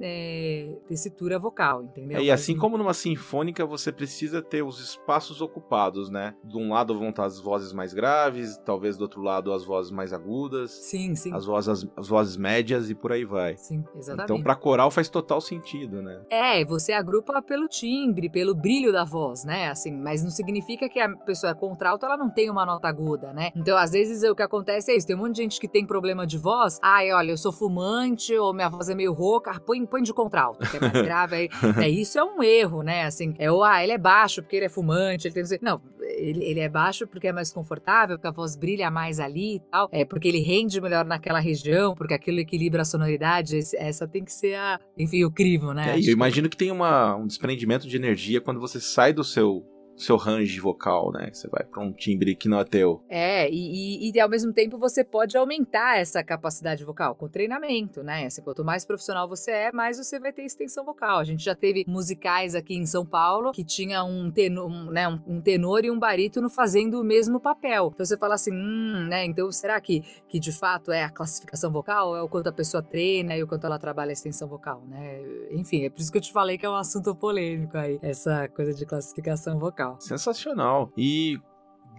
é, 0.00 0.76
tessitura 0.86 1.38
vocal, 1.38 1.82
entendeu? 1.82 2.18
É, 2.18 2.22
e 2.22 2.30
assim 2.30 2.56
como 2.56 2.76
numa 2.78 2.94
sinfônica, 2.94 3.64
você 3.64 3.90
precisa 3.90 4.42
ter 4.42 4.62
os 4.62 4.80
espaços 4.80 5.40
ocupados, 5.40 6.10
né? 6.10 6.34
De 6.44 6.56
um 6.56 6.72
lado 6.72 6.98
vão 6.98 7.10
estar 7.10 7.24
as 7.24 7.40
vozes 7.40 7.72
mais 7.72 7.92
graves, 7.94 8.56
talvez 8.64 8.96
do 8.96 9.02
outro 9.02 9.22
lado 9.22 9.52
as 9.52 9.64
vozes 9.64 9.90
mais 9.90 10.12
agudas. 10.12 10.70
Sim, 10.70 11.14
sim. 11.14 11.32
As 11.32 11.44
vozes, 11.44 11.68
as, 11.68 11.88
as 11.96 12.08
vozes 12.08 12.36
médias 12.36 12.90
e 12.90 12.94
por 12.94 13.12
aí 13.12 13.24
vai. 13.24 13.56
Sim, 13.56 13.84
exatamente. 13.96 14.24
Então, 14.24 14.42
para 14.42 14.54
coral 14.54 14.90
faz 14.90 15.08
total 15.08 15.40
sentido, 15.40 16.02
né? 16.02 16.20
É, 16.30 16.64
você 16.64 16.92
agrupa 16.92 17.40
pelo 17.42 17.68
timbre, 17.68 18.28
pelo 18.28 18.54
brilho 18.54 18.92
da 18.92 19.04
voz, 19.04 19.44
né? 19.44 19.68
Assim, 19.70 19.92
mas 19.92 20.22
não 20.22 20.30
significa 20.30 20.88
que 20.88 21.00
a 21.00 21.08
pessoa 21.16 21.52
é 21.52 21.54
contralto, 21.54 22.04
ela 22.04 22.16
não 22.16 22.30
tem 22.30 22.50
uma 22.50 22.57
nota 22.66 22.88
aguda, 22.88 23.32
né? 23.32 23.50
Então, 23.54 23.76
às 23.76 23.92
vezes, 23.92 24.22
o 24.22 24.34
que 24.34 24.42
acontece 24.42 24.92
é 24.92 24.96
isso. 24.96 25.06
Tem 25.06 25.16
um 25.16 25.20
monte 25.20 25.36
de 25.36 25.42
gente 25.42 25.60
que 25.60 25.68
tem 25.68 25.86
problema 25.86 26.26
de 26.26 26.38
voz. 26.38 26.78
Ai, 26.82 27.12
olha, 27.12 27.30
eu 27.30 27.38
sou 27.38 27.52
fumante, 27.52 28.34
ou 28.36 28.52
minha 28.54 28.68
voz 28.68 28.88
é 28.88 28.94
meio 28.94 29.12
rouca. 29.12 29.58
Põe, 29.60 29.84
põe 29.86 30.02
de 30.02 30.12
contralto, 30.12 30.68
que 30.70 30.76
é 30.76 30.80
mais 30.80 31.02
grave. 31.02 31.36
Aí, 31.36 31.48
é, 31.82 31.88
isso 31.88 32.18
é 32.18 32.24
um 32.24 32.42
erro, 32.42 32.82
né? 32.82 33.04
Assim, 33.04 33.34
é 33.38 33.50
o, 33.50 33.62
ah, 33.62 33.82
ele 33.82 33.92
é 33.92 33.98
baixo 33.98 34.42
porque 34.42 34.56
ele 34.56 34.66
é 34.66 34.68
fumante, 34.68 35.28
ele 35.28 35.34
tem... 35.34 35.58
Não, 35.62 35.80
ele, 36.00 36.44
ele 36.44 36.60
é 36.60 36.68
baixo 36.68 37.06
porque 37.06 37.28
é 37.28 37.32
mais 37.32 37.52
confortável, 37.52 38.16
porque 38.16 38.28
a 38.28 38.32
voz 38.32 38.56
brilha 38.56 38.90
mais 38.90 39.20
ali 39.20 39.56
e 39.56 39.60
tal. 39.60 39.88
É 39.92 40.04
porque 40.04 40.28
ele 40.28 40.40
rende 40.40 40.80
melhor 40.80 41.04
naquela 41.04 41.40
região, 41.40 41.94
porque 41.94 42.14
aquilo 42.14 42.40
equilibra 42.40 42.82
a 42.82 42.84
sonoridade. 42.84 43.58
Essa 43.76 44.06
tem 44.06 44.24
que 44.24 44.32
ser 44.32 44.54
a, 44.54 44.80
enfim, 44.96 45.24
o 45.24 45.30
crivo, 45.30 45.72
né? 45.72 45.94
É, 45.94 45.98
eu 45.98 46.12
imagino 46.12 46.48
que 46.48 46.56
tem 46.56 46.70
uma, 46.70 47.16
um 47.16 47.26
desprendimento 47.26 47.86
de 47.86 47.96
energia 47.96 48.40
quando 48.40 48.60
você 48.60 48.80
sai 48.80 49.12
do 49.12 49.24
seu 49.24 49.64
seu 49.98 50.16
range 50.16 50.60
vocal, 50.60 51.12
né? 51.12 51.30
Você 51.32 51.48
vai 51.48 51.64
para 51.64 51.82
um 51.82 51.92
timbre 51.92 52.34
que 52.34 52.48
não 52.48 52.60
é 52.60 52.64
teu. 52.64 53.02
É, 53.08 53.50
e, 53.50 54.08
e, 54.08 54.12
e, 54.12 54.20
ao 54.20 54.28
mesmo 54.28 54.52
tempo 54.52 54.78
você 54.78 55.02
pode 55.02 55.36
aumentar 55.36 55.98
essa 55.98 56.22
capacidade 56.22 56.84
vocal 56.84 57.14
com 57.14 57.28
treinamento, 57.28 58.02
né? 58.02 58.26
Assim, 58.26 58.42
quanto 58.42 58.64
mais 58.64 58.84
profissional 58.84 59.28
você 59.28 59.50
é, 59.50 59.72
mais 59.72 59.98
você 59.98 60.18
vai 60.18 60.32
ter 60.32 60.44
extensão 60.44 60.84
vocal. 60.84 61.18
A 61.18 61.24
gente 61.24 61.44
já 61.44 61.54
teve 61.54 61.84
musicais 61.86 62.54
aqui 62.54 62.76
em 62.76 62.86
São 62.86 63.04
Paulo 63.04 63.52
que 63.52 63.64
tinha 63.64 64.04
um 64.04 64.30
tenor, 64.30 64.66
um, 64.66 64.90
né, 64.90 65.08
um, 65.08 65.40
tenor 65.40 65.84
e 65.84 65.90
um 65.90 65.98
barítono 65.98 66.48
fazendo 66.48 67.00
o 67.00 67.04
mesmo 67.04 67.40
papel. 67.40 67.90
Então 67.92 68.06
você 68.06 68.16
fala 68.16 68.34
assim, 68.34 68.52
hum, 68.52 69.08
né? 69.08 69.24
Então 69.24 69.50
será 69.50 69.80
que, 69.80 70.02
que 70.28 70.38
de 70.38 70.52
fato 70.52 70.92
é 70.92 71.02
a 71.02 71.10
classificação 71.10 71.72
vocal? 71.72 72.16
É 72.16 72.22
o 72.22 72.28
quanto 72.28 72.48
a 72.48 72.52
pessoa 72.52 72.82
treina 72.82 73.36
e 73.36 73.42
o 73.42 73.48
quanto 73.48 73.66
ela 73.66 73.78
trabalha 73.78 74.10
a 74.10 74.12
extensão 74.12 74.48
vocal, 74.48 74.82
né? 74.88 75.20
Enfim, 75.50 75.84
é 75.84 75.90
por 75.90 76.00
isso 76.00 76.12
que 76.12 76.18
eu 76.18 76.22
te 76.22 76.32
falei 76.32 76.56
que 76.56 76.66
é 76.66 76.70
um 76.70 76.76
assunto 76.76 77.14
polêmico 77.14 77.76
aí, 77.76 77.98
essa 78.02 78.48
coisa 78.48 78.72
de 78.72 78.86
classificação 78.86 79.58
vocal 79.58 79.87
legal. 79.88 79.96
Sensacional. 80.00 80.92
E 80.96 81.38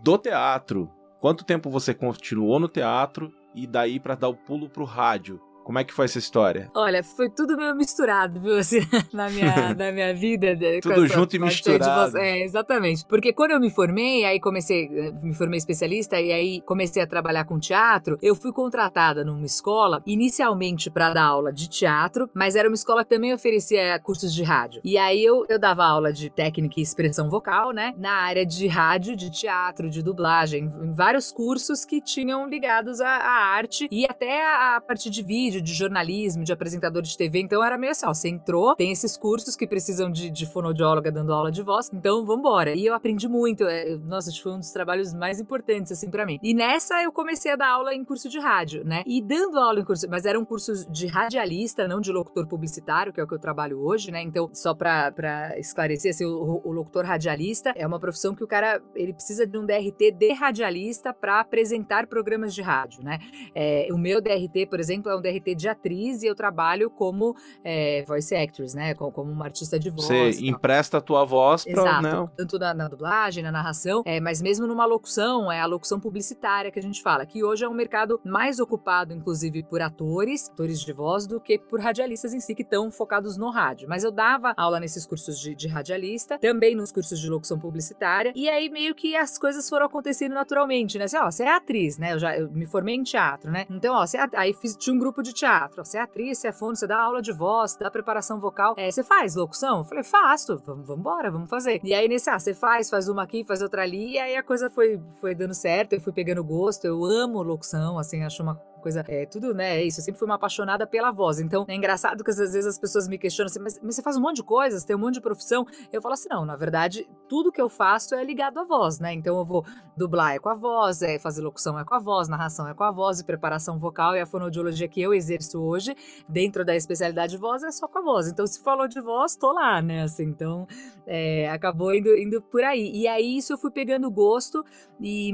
do 0.03 0.17
teatro, 0.17 0.89
quanto 1.19 1.43
tempo 1.43 1.69
você 1.69 1.93
continuou 1.93 2.59
no 2.59 2.67
teatro 2.67 3.33
e 3.55 3.65
daí 3.65 3.99
para 3.99 4.15
dar 4.15 4.29
o 4.29 4.35
pulo 4.35 4.69
pro 4.69 4.85
rádio? 4.85 5.41
Como 5.69 5.77
é 5.77 5.83
que 5.83 5.93
foi 5.93 6.05
essa 6.05 6.17
história? 6.17 6.67
Olha, 6.73 7.03
foi 7.03 7.29
tudo 7.29 7.55
meio 7.55 7.75
misturado, 7.75 8.39
viu? 8.39 8.57
Assim, 8.57 8.79
na, 9.13 9.29
minha, 9.29 9.71
na 9.77 9.91
minha 9.91 10.15
vida. 10.15 10.57
tudo 10.81 11.05
junto 11.05 11.35
e 11.35 11.39
misturado. 11.39 12.17
É, 12.17 12.39
exatamente. 12.39 13.05
Porque 13.05 13.31
quando 13.31 13.51
eu 13.51 13.59
me 13.59 13.69
formei, 13.69 14.25
aí 14.25 14.39
comecei, 14.39 14.89
eh, 14.91 15.11
me 15.21 15.31
formei 15.31 15.59
especialista 15.59 16.19
e 16.19 16.31
aí 16.31 16.61
comecei 16.61 17.03
a 17.03 17.05
trabalhar 17.05 17.45
com 17.45 17.59
teatro, 17.59 18.17
eu 18.19 18.33
fui 18.33 18.51
contratada 18.51 19.23
numa 19.23 19.45
escola, 19.45 20.01
inicialmente 20.07 20.89
para 20.89 21.13
dar 21.13 21.25
aula 21.25 21.53
de 21.53 21.69
teatro, 21.69 22.27
mas 22.33 22.55
era 22.55 22.67
uma 22.67 22.73
escola 22.73 23.03
que 23.03 23.11
também 23.11 23.31
oferecia 23.31 23.99
cursos 23.99 24.33
de 24.33 24.41
rádio. 24.41 24.81
E 24.83 24.97
aí 24.97 25.23
eu, 25.23 25.45
eu 25.47 25.59
dava 25.59 25.85
aula 25.85 26.11
de 26.11 26.31
técnica 26.31 26.79
e 26.79 26.81
expressão 26.81 27.29
vocal, 27.29 27.73
né? 27.73 27.93
Na 27.95 28.13
área 28.13 28.43
de 28.43 28.65
rádio, 28.65 29.15
de 29.15 29.29
teatro, 29.29 29.87
de 29.87 30.01
dublagem, 30.01 30.63
em 30.63 30.93
vários 30.93 31.31
cursos 31.31 31.85
que 31.85 32.01
tinham 32.01 32.49
ligados 32.49 32.99
à, 32.99 33.07
à 33.07 33.53
arte 33.53 33.87
e 33.91 34.07
até 34.07 34.43
a, 34.43 34.77
a 34.77 34.81
parte 34.81 35.11
de 35.11 35.21
vídeo 35.21 35.58
de 35.61 35.73
jornalismo, 35.73 36.43
de 36.43 36.51
apresentador 36.51 37.01
de 37.01 37.17
TV. 37.17 37.39
Então 37.39 37.63
era 37.63 37.77
meio 37.77 37.91
assim: 37.91 38.05
ó, 38.05 38.13
você 38.13 38.29
entrou, 38.29 38.75
tem 38.75 38.91
esses 38.91 39.17
cursos 39.17 39.55
que 39.55 39.67
precisam 39.67 40.11
de, 40.11 40.29
de 40.29 40.45
fonoaudióloga 40.45 41.11
dando 41.11 41.33
aula 41.33 41.51
de 41.51 41.61
voz, 41.61 41.89
então 41.93 42.25
vambora. 42.25 42.73
E 42.73 42.85
eu 42.85 42.93
aprendi 42.93 43.27
muito. 43.27 43.63
É, 43.65 43.97
nossa, 43.97 44.31
foi 44.31 44.53
um 44.53 44.59
dos 44.59 44.71
trabalhos 44.71 45.13
mais 45.13 45.39
importantes, 45.39 45.91
assim, 45.91 46.09
para 46.09 46.25
mim. 46.25 46.39
E 46.41 46.53
nessa 46.53 47.01
eu 47.03 47.11
comecei 47.11 47.51
a 47.51 47.55
dar 47.55 47.69
aula 47.69 47.93
em 47.93 48.03
curso 48.03 48.29
de 48.29 48.39
rádio, 48.39 48.83
né? 48.83 49.03
E 49.05 49.21
dando 49.21 49.57
aula 49.57 49.79
em 49.79 49.83
curso, 49.83 50.07
mas 50.09 50.25
era 50.25 50.39
um 50.39 50.45
curso 50.45 50.89
de 50.89 51.07
radialista, 51.07 51.87
não 51.87 51.99
de 51.99 52.11
locutor 52.11 52.47
publicitário, 52.47 53.13
que 53.13 53.19
é 53.19 53.23
o 53.23 53.27
que 53.27 53.33
eu 53.33 53.39
trabalho 53.39 53.79
hoje, 53.79 54.11
né? 54.11 54.21
Então, 54.21 54.49
só 54.53 54.73
pra, 54.73 55.11
pra 55.11 55.57
esclarecer, 55.59 56.11
assim, 56.11 56.25
o, 56.25 56.61
o 56.63 56.71
locutor 56.71 57.05
radialista 57.05 57.73
é 57.75 57.85
uma 57.85 57.99
profissão 57.99 58.35
que 58.35 58.43
o 58.43 58.47
cara, 58.47 58.81
ele 58.95 59.13
precisa 59.13 59.45
de 59.45 59.57
um 59.57 59.65
DRT 59.65 60.11
de 60.11 60.33
radialista 60.33 61.13
para 61.13 61.39
apresentar 61.39 62.07
programas 62.07 62.53
de 62.53 62.61
rádio, 62.61 63.03
né? 63.03 63.19
É, 63.53 63.87
o 63.91 63.97
meu 63.97 64.21
DRT, 64.21 64.67
por 64.69 64.79
exemplo, 64.79 65.11
é 65.11 65.15
um 65.15 65.21
DRT 65.21 65.48
de 65.55 65.67
atriz 65.67 66.23
e 66.23 66.27
eu 66.27 66.35
trabalho 66.35 66.89
como 66.89 67.35
é, 67.63 68.03
voice 68.03 68.35
actress, 68.35 68.75
né? 68.75 68.93
Como, 68.93 69.11
como, 69.11 69.31
uma 69.31 69.45
artista 69.45 69.79
de 69.79 69.89
voz. 69.89 70.05
Você 70.05 70.45
empresta 70.45 70.97
a 70.97 71.01
tua 71.01 71.25
voz 71.25 71.63
para 71.63 71.81
Exato, 71.81 72.01
né? 72.01 72.29
tanto 72.35 72.59
na, 72.59 72.73
na, 72.73 72.87
dublagem, 72.87 73.43
na 73.43 73.51
narração, 73.51 74.03
é, 74.05 74.19
mas 74.19 74.41
mesmo 74.41 74.67
numa 74.67 74.85
locução, 74.85 75.51
é 75.51 75.59
a 75.59 75.65
locução 75.65 75.99
publicitária 75.99 76.71
que 76.71 76.79
a 76.79 76.81
gente 76.81 77.01
fala, 77.01 77.25
que 77.25 77.43
hoje 77.43 77.63
é 77.63 77.69
um 77.69 77.73
mercado 77.73 78.19
mais 78.23 78.59
ocupado, 78.59 79.13
inclusive, 79.13 79.63
por 79.63 79.81
atores, 79.81 80.49
atores 80.49 80.81
de 80.81 80.93
voz, 80.93 81.27
do 81.27 81.39
que 81.39 81.57
por 81.57 81.79
radialistas 81.79 82.33
em 82.33 82.39
si, 82.39 82.55
que 82.55 82.63
estão 82.63 82.89
focados 82.91 83.37
no 83.37 83.49
rádio. 83.49 83.87
Mas 83.87 84.03
eu 84.03 84.11
dava 84.11 84.53
aula 84.57 84.79
nesses 84.79 85.05
cursos 85.05 85.39
de, 85.39 85.55
de 85.55 85.67
radialista, 85.67 86.37
também 86.39 86.75
nos 86.75 86.91
cursos 86.91 87.19
de 87.19 87.29
locução 87.29 87.59
publicitária, 87.59 88.31
e 88.35 88.49
aí 88.49 88.69
meio 88.69 88.95
que 88.95 89.15
as 89.15 89.37
coisas 89.37 89.67
foram 89.69 89.85
acontecendo 89.85 90.33
naturalmente, 90.33 90.97
né? 90.97 91.05
Assim, 91.05 91.17
ó, 91.17 91.29
você 91.29 91.43
é 91.43 91.55
atriz, 91.55 91.97
né? 91.97 92.13
Eu 92.13 92.19
já 92.19 92.37
eu 92.37 92.49
me 92.51 92.65
formei 92.65 92.95
em 92.95 93.03
teatro, 93.03 93.51
né? 93.51 93.65
Então, 93.69 93.95
ó, 93.95 94.05
você 94.05 94.17
é, 94.17 94.27
aí 94.33 94.53
fiz, 94.53 94.75
tinha 94.75 94.95
um 94.95 94.99
grupo 94.99 95.21
de 95.21 95.28
teatro. 95.33 95.83
Você 95.83 95.97
é 95.97 96.01
atriz, 96.01 96.37
você 96.37 96.47
é 96.49 96.51
fono, 96.51 96.75
você 96.75 96.87
dá 96.87 96.99
aula 96.99 97.21
de 97.21 97.31
voz, 97.31 97.75
dá 97.75 97.89
preparação 97.89 98.39
vocal. 98.39 98.75
É, 98.77 98.89
você 98.89 99.03
faz 99.03 99.35
locução? 99.35 99.79
Eu 99.79 99.83
falei, 99.83 100.03
faço. 100.03 100.61
Vamos 100.65 100.89
embora, 100.89 101.31
vamos 101.31 101.49
fazer. 101.49 101.79
E 101.83 101.93
aí, 101.93 102.07
nesse, 102.07 102.29
ah, 102.29 102.39
você 102.39 102.53
faz, 102.53 102.89
faz 102.89 103.07
uma 103.07 103.23
aqui, 103.23 103.43
faz 103.43 103.61
outra 103.61 103.83
ali. 103.83 104.13
E 104.13 104.19
aí 104.19 104.35
a 104.35 104.43
coisa 104.43 104.69
foi, 104.69 104.99
foi 105.19 105.35
dando 105.35 105.53
certo, 105.53 105.93
eu 105.93 106.01
fui 106.01 106.13
pegando 106.13 106.43
gosto. 106.43 106.85
Eu 106.85 107.03
amo 107.03 107.41
locução, 107.41 107.97
assim, 107.97 108.23
acho 108.23 108.43
uma 108.43 108.55
coisa. 108.79 109.03
É 109.07 109.25
tudo, 109.25 109.53
né? 109.53 109.77
É 109.77 109.83
isso. 109.83 109.99
Eu 109.99 110.03
sempre 110.03 110.19
fui 110.19 110.27
uma 110.27 110.35
apaixonada 110.35 110.87
pela 110.87 111.11
voz. 111.11 111.39
Então 111.39 111.65
é 111.67 111.75
engraçado 111.75 112.23
que 112.23 112.29
às 112.29 112.37
vezes 112.37 112.65
as 112.65 112.79
pessoas 112.79 113.07
me 113.07 113.17
questionam 113.17 113.47
assim, 113.47 113.59
mas, 113.59 113.79
mas, 113.81 113.95
você 113.95 114.01
faz 114.01 114.17
um 114.17 114.21
monte 114.21 114.37
de 114.37 114.43
coisas, 114.43 114.83
tem 114.83 114.95
um 114.95 114.99
monte 114.99 115.15
de 115.15 115.21
profissão. 115.21 115.65
Eu 115.91 116.01
falo 116.01 116.13
assim, 116.13 116.29
não, 116.29 116.45
na 116.45 116.55
verdade, 116.55 117.07
tudo 117.27 117.51
que 117.51 117.61
eu 117.61 117.69
faço 117.69 118.15
é 118.15 118.23
ligado 118.23 118.59
à 118.59 118.63
voz, 118.63 118.99
né? 118.99 119.13
Então 119.13 119.37
eu 119.37 119.45
vou 119.45 119.65
dublar 119.95 120.33
é 120.33 120.39
com 120.39 120.49
a 120.49 120.55
voz, 120.55 121.01
é 121.01 121.19
fazer 121.19 121.41
locução 121.41 121.77
é 121.77 121.83
com 121.83 121.93
a 121.93 121.99
voz, 121.99 122.29
narração 122.29 122.67
é 122.67 122.73
com 122.73 122.83
a 122.83 122.91
voz, 122.91 123.19
e 123.19 123.25
preparação 123.25 123.77
vocal 123.77 124.15
e 124.15 124.21
a 124.21 124.25
fonoaudiologia 124.25 124.87
que 124.87 125.01
eu 125.01 125.13
exerço 125.13 125.61
hoje, 125.61 125.95
dentro 126.27 126.63
da 126.63 126.75
especialidade 126.75 127.33
de 127.33 127.37
voz, 127.37 127.63
é 127.63 127.71
só 127.71 127.87
com 127.87 127.99
a 127.99 128.01
voz. 128.01 128.27
Então, 128.27 128.45
se 128.47 128.61
falou 128.61 128.87
de 128.87 129.01
voz, 129.01 129.35
tô 129.35 129.51
lá, 129.51 129.81
né? 129.81 130.03
Assim, 130.03 130.23
então, 130.23 130.67
é, 131.05 131.49
acabou 131.49 131.93
indo, 131.93 132.15
indo 132.15 132.41
por 132.41 132.63
aí. 132.63 132.91
E 132.93 133.07
aí, 133.07 133.37
isso 133.37 133.53
eu 133.53 133.57
fui 133.57 133.71
pegando 133.71 134.09
gosto 134.09 134.63
e. 134.99 135.33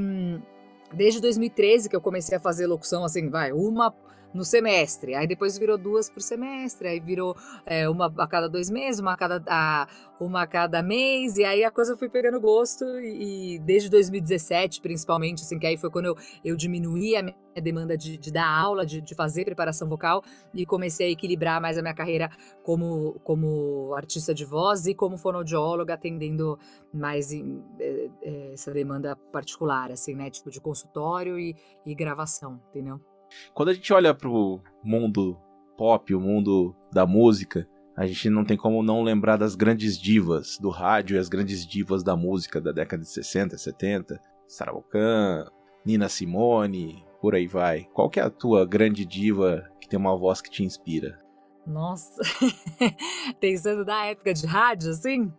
Desde 0.96 1.20
2013 1.20 1.90
que 1.90 1.96
eu 1.96 2.02
comecei 2.02 2.38
a 2.38 2.40
fazer 2.40 2.68
locução, 2.68 3.04
assim, 3.04 3.30
vai, 3.30 3.52
uma 3.52 3.94
no 4.36 4.44
semestre. 4.44 5.16
Aí 5.16 5.26
depois 5.26 5.58
virou 5.58 5.78
duas 5.78 6.10
por 6.10 6.22
semestre, 6.22 6.90
aí 6.90 7.00
virou 7.00 7.36
é, 7.66 7.90
uma 7.90 8.14
a 8.18 8.28
cada 8.28 8.50
dois 8.50 8.70
meses, 8.70 9.00
uma 9.00 9.14
a 9.14 9.18
cada, 9.18 9.42
a, 9.48 9.88
uma 10.20 10.42
a 10.42 10.48
cada 10.48 10.84
mês, 10.84 11.38
e 11.38 11.46
aí 11.46 11.64
a 11.64 11.72
coisa 11.72 11.96
foi 11.96 12.10
pegando 12.10 12.40
gosto, 12.42 12.84
e, 13.00 13.56
e, 13.56 13.60
desde 13.60 13.90
2017, 13.90 14.82
principalmente, 14.82 15.42
assim, 15.42 15.58
que 15.58 15.66
aí 15.66 15.78
foi 15.78 15.90
quando 15.90 16.08
eu, 16.08 16.18
eu 16.44 16.56
diminuí 16.58 17.16
a 17.16 17.24
minha 17.24 17.36
demanda 17.64 17.98
de, 17.98 18.18
de 18.18 18.30
dar 18.30 18.46
aula, 18.46 18.86
de, 18.86 19.00
de, 19.00 19.16
fazer 19.16 19.46
preparação 19.46 19.88
vocal, 19.88 20.22
e 20.54 20.66
comecei 20.66 21.08
a 21.08 21.12
equilibrar 21.12 21.62
mais 21.62 21.78
a 21.78 21.82
minha 21.82 21.94
carreira 21.94 22.30
como, 22.62 23.14
como 23.24 23.94
artista 23.96 24.34
de 24.34 24.44
voz 24.44 24.86
e 24.86 24.94
como 24.94 25.18
fonoaudióloga, 25.18 25.94
atendendo 25.94 26.60
mais 26.94 27.32
em, 27.32 27.64
é, 27.80 28.10
é, 28.22 28.54
essa 28.54 28.72
demanda 28.72 29.16
particular, 29.32 29.92
assim, 29.92 30.14
né, 30.14 30.30
tipo 30.30 30.52
de 30.52 30.60
consultório 30.60 31.40
e, 31.40 31.56
e 31.86 31.96
gravação, 31.96 32.60
entendeu? 32.70 33.00
Quando 33.54 33.70
a 33.70 33.74
gente 33.74 33.92
olha 33.94 34.14
pro 34.14 34.62
mundo 34.84 35.38
pop, 35.78 36.14
o 36.14 36.20
mundo 36.20 36.76
da 36.92 37.06
música, 37.06 37.68
a 37.96 38.06
gente 38.06 38.30
não 38.30 38.44
tem 38.44 38.58
como 38.58 38.84
não 38.84 39.02
lembrar 39.02 39.38
das 39.38 39.56
grandes 39.56 39.98
divas 39.98 40.58
do 40.58 40.70
rádio 40.70 41.16
e 41.16 41.20
as 41.20 41.30
grandes 41.30 41.66
divas 41.66 42.04
da 42.04 42.16
música 42.16 42.60
da 42.60 42.72
década 42.72 43.04
de 43.04 43.10
60, 43.10 43.58
70, 43.58 44.20
Sarah 44.48 44.74
Vaughan, 44.74 45.50
Nina 45.86 46.10
Simone, 46.10 47.06
por 47.22 47.36
aí 47.36 47.48
vai. 47.48 47.88
Qual 47.94 48.10
que 48.10 48.20
é 48.20 48.24
a 48.24 48.30
tua 48.30 48.66
grande 48.66 49.06
diva 49.06 49.70
que 49.80 49.88
tem 49.88 50.00
uma 50.00 50.18
voz 50.18 50.42
que 50.42 50.50
te 50.50 50.64
inspira? 50.64 51.20
Nossa, 51.66 52.22
pensando 53.40 53.86
na 53.86 54.06
época 54.06 54.34
de 54.34 54.46
rádio, 54.46 54.92
assim, 54.92 55.34